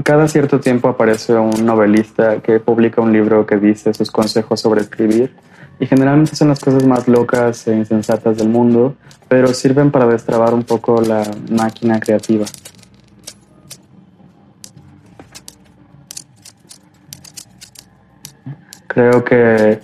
Cada 0.05 0.29
cierto 0.29 0.61
tiempo 0.61 0.89
aparece 0.89 1.35
un 1.35 1.67
novelista 1.67 2.41
que 2.41 2.61
publica 2.61 3.01
un 3.01 3.13
libro 3.13 3.47
que 3.47 3.57
dice 3.57 3.93
sus 3.93 4.13
consejos 4.13 4.61
sobre 4.61 4.83
escribir 4.83 5.35
y 5.81 5.87
generalmente 5.87 6.37
son 6.37 6.51
las 6.51 6.61
cosas 6.61 6.87
más 6.87 7.09
locas 7.09 7.67
e 7.67 7.75
insensatas 7.75 8.37
del 8.37 8.49
mundo, 8.49 8.95
pero 9.27 9.49
sirven 9.49 9.91
para 9.91 10.07
destrabar 10.07 10.55
un 10.55 10.63
poco 10.63 11.01
la 11.01 11.29
máquina 11.51 11.99
creativa. 11.99 12.47
Creo 18.87 19.25
que 19.25 19.81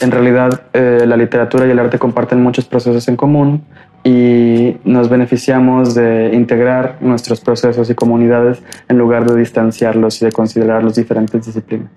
en 0.00 0.10
realidad 0.10 0.62
eh, 0.72 1.04
la 1.06 1.16
literatura 1.16 1.66
y 1.66 1.70
el 1.70 1.78
arte 1.78 1.98
comparten 1.98 2.42
muchos 2.42 2.64
procesos 2.64 3.06
en 3.08 3.16
común 3.16 3.64
y 4.02 4.76
nos 4.84 5.08
beneficiamos 5.10 5.94
de 5.94 6.30
integrar 6.32 6.96
nuestros 7.00 7.40
procesos 7.40 7.90
y 7.90 7.94
comunidades 7.94 8.62
en 8.88 8.96
lugar 8.98 9.30
de 9.30 9.38
distanciarlos 9.38 10.20
y 10.22 10.24
de 10.24 10.32
considerar 10.32 10.82
los 10.82 10.94
diferentes 10.94 11.44
disciplinas. 11.44 11.90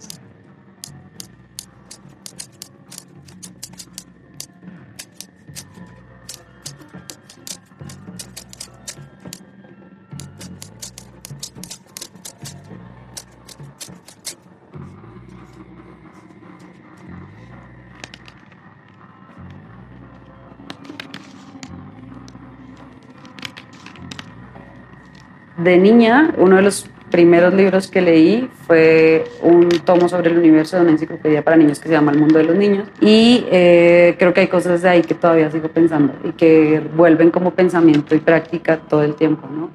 De 25.64 25.78
niña, 25.78 26.34
uno 26.38 26.58
de 26.58 26.62
los 26.62 26.90
primeros 27.10 27.54
libros 27.54 27.88
que 27.88 28.02
leí 28.02 28.50
fue 28.68 29.24
un 29.42 29.70
tomo 29.70 30.10
sobre 30.10 30.30
el 30.30 30.38
universo 30.38 30.76
de 30.76 30.82
una 30.82 30.92
enciclopedia 30.92 31.42
para 31.42 31.56
niños 31.56 31.80
que 31.80 31.88
se 31.88 31.94
llama 31.94 32.12
El 32.12 32.20
mundo 32.20 32.38
de 32.38 32.44
los 32.44 32.56
niños. 32.58 32.90
Y 33.00 33.46
eh, 33.50 34.16
creo 34.20 34.34
que 34.34 34.42
hay 34.42 34.48
cosas 34.48 34.82
de 34.82 34.90
ahí 34.90 35.02
que 35.04 35.14
todavía 35.14 35.50
sigo 35.50 35.70
pensando 35.70 36.14
y 36.26 36.34
que 36.34 36.82
vuelven 36.98 37.32
como 37.32 37.52
pensamiento 37.52 38.14
y 38.14 38.20
práctica 38.20 38.78
todo 38.78 39.04
el 39.04 39.16
tiempo, 39.16 39.48
¿no? 39.48 39.70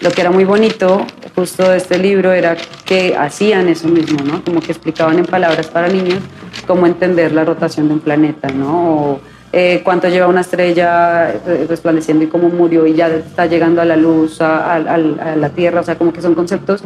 lo 0.00 0.12
que 0.12 0.20
era 0.20 0.30
muy 0.30 0.44
bonito 0.44 1.04
justo 1.34 1.68
de 1.68 1.78
este 1.78 1.98
libro 1.98 2.32
era 2.32 2.56
que 2.86 3.16
hacían 3.16 3.68
eso 3.68 3.88
mismo, 3.88 4.18
¿no? 4.24 4.42
Como 4.42 4.60
que 4.60 4.72
explicaban 4.72 5.18
en 5.18 5.26
palabras 5.26 5.66
para 5.66 5.88
niños 5.88 6.20
cómo 6.66 6.86
entender 6.86 7.32
la 7.32 7.44
rotación 7.44 7.88
de 7.88 7.94
un 7.94 8.00
planeta, 8.00 8.48
¿no? 8.48 8.90
O, 8.90 9.20
eh, 9.52 9.82
cuánto 9.84 10.08
lleva 10.08 10.26
una 10.26 10.40
estrella 10.40 11.30
eh, 11.30 11.66
resplandeciendo 11.68 12.24
y 12.24 12.28
cómo 12.28 12.48
murió 12.48 12.86
y 12.86 12.94
ya 12.94 13.08
está 13.08 13.46
llegando 13.46 13.80
a 13.80 13.84
la 13.84 13.96
luz, 13.96 14.40
a, 14.40 14.74
a 14.74 14.98
la 14.98 15.48
Tierra, 15.50 15.80
o 15.80 15.84
sea, 15.84 15.96
como 15.96 16.12
que 16.12 16.22
son 16.22 16.34
conceptos 16.34 16.82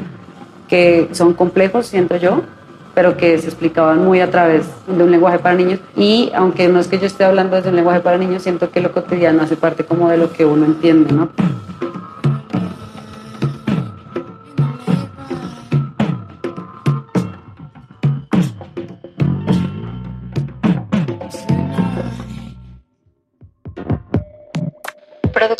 que 0.70 1.08
son 1.12 1.34
complejos, 1.34 1.86
siento 1.86 2.16
yo, 2.16 2.42
pero 2.94 3.16
que 3.16 3.36
se 3.38 3.48
explicaban 3.48 4.04
muy 4.04 4.20
a 4.20 4.30
través 4.30 4.66
de 4.86 5.02
un 5.02 5.10
lenguaje 5.10 5.40
para 5.40 5.56
niños. 5.56 5.80
Y 5.96 6.30
aunque 6.34 6.68
no 6.68 6.78
es 6.78 6.86
que 6.86 6.98
yo 6.98 7.06
esté 7.06 7.24
hablando 7.24 7.56
desde 7.56 7.70
un 7.70 7.76
lenguaje 7.76 8.00
para 8.00 8.16
niños, 8.16 8.44
siento 8.44 8.70
que 8.70 8.80
lo 8.80 8.92
cotidiano 8.92 9.42
hace 9.42 9.56
parte 9.56 9.84
como 9.84 10.08
de 10.08 10.16
lo 10.16 10.32
que 10.32 10.44
uno 10.44 10.64
entiende, 10.64 11.12
¿no? 11.12 11.28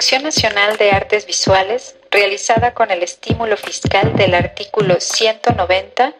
Producción 0.01 0.23
Nacional 0.23 0.79
de 0.79 0.93
Artes 0.93 1.27
Visuales 1.27 1.95
realizada 2.11 2.73
con 2.73 2.91
el 2.91 3.03
estímulo 3.03 3.59
fiscal 3.59 4.17
del 4.17 4.33
artículo 4.33 4.97
190 4.99 6.15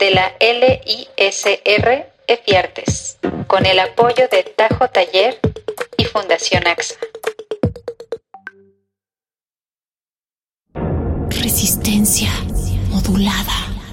de 0.00 0.10
la 0.10 0.32
LISR 0.40 2.06
EFIARTES, 2.28 3.18
con 3.46 3.66
el 3.66 3.78
apoyo 3.78 4.26
de 4.28 4.42
Tajo 4.42 4.88
Taller 4.88 5.38
y 5.98 6.06
Fundación 6.06 6.66
AXA. 6.66 6.94
Resistencia 11.28 12.30
modulada. 12.88 13.85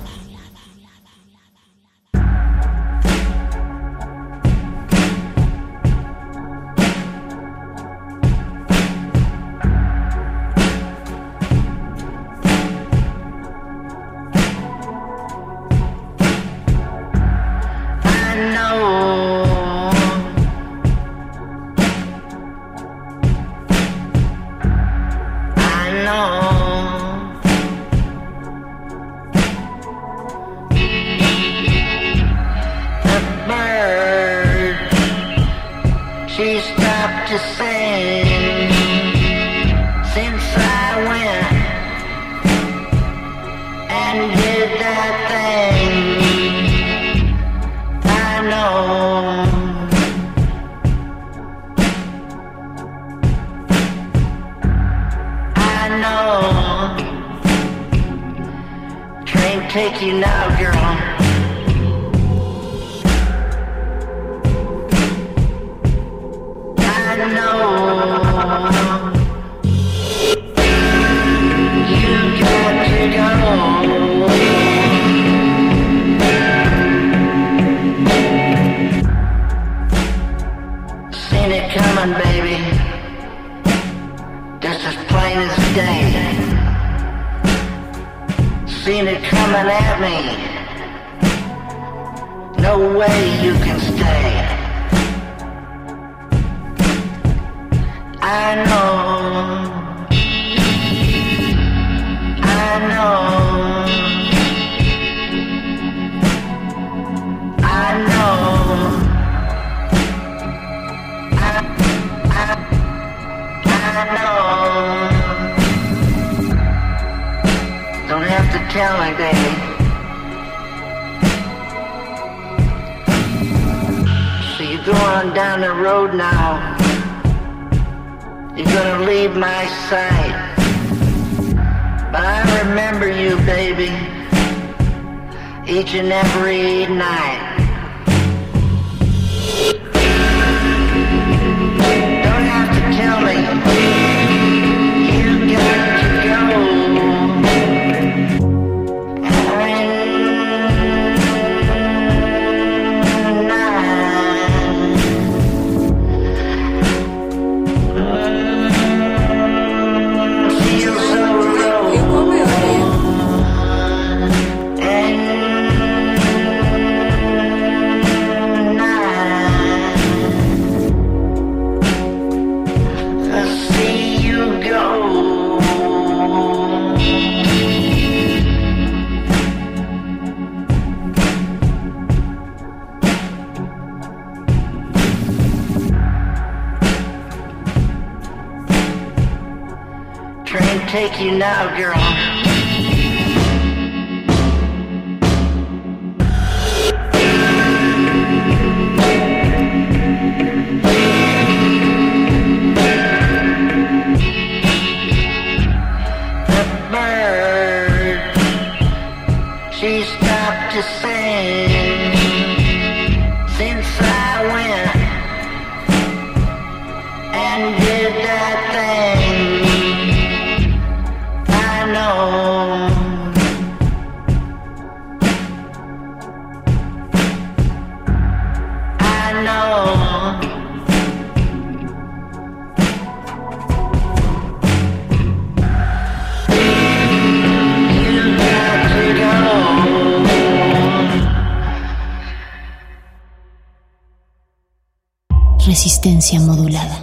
resistencia 246.04 246.38
modulada. 246.42 247.03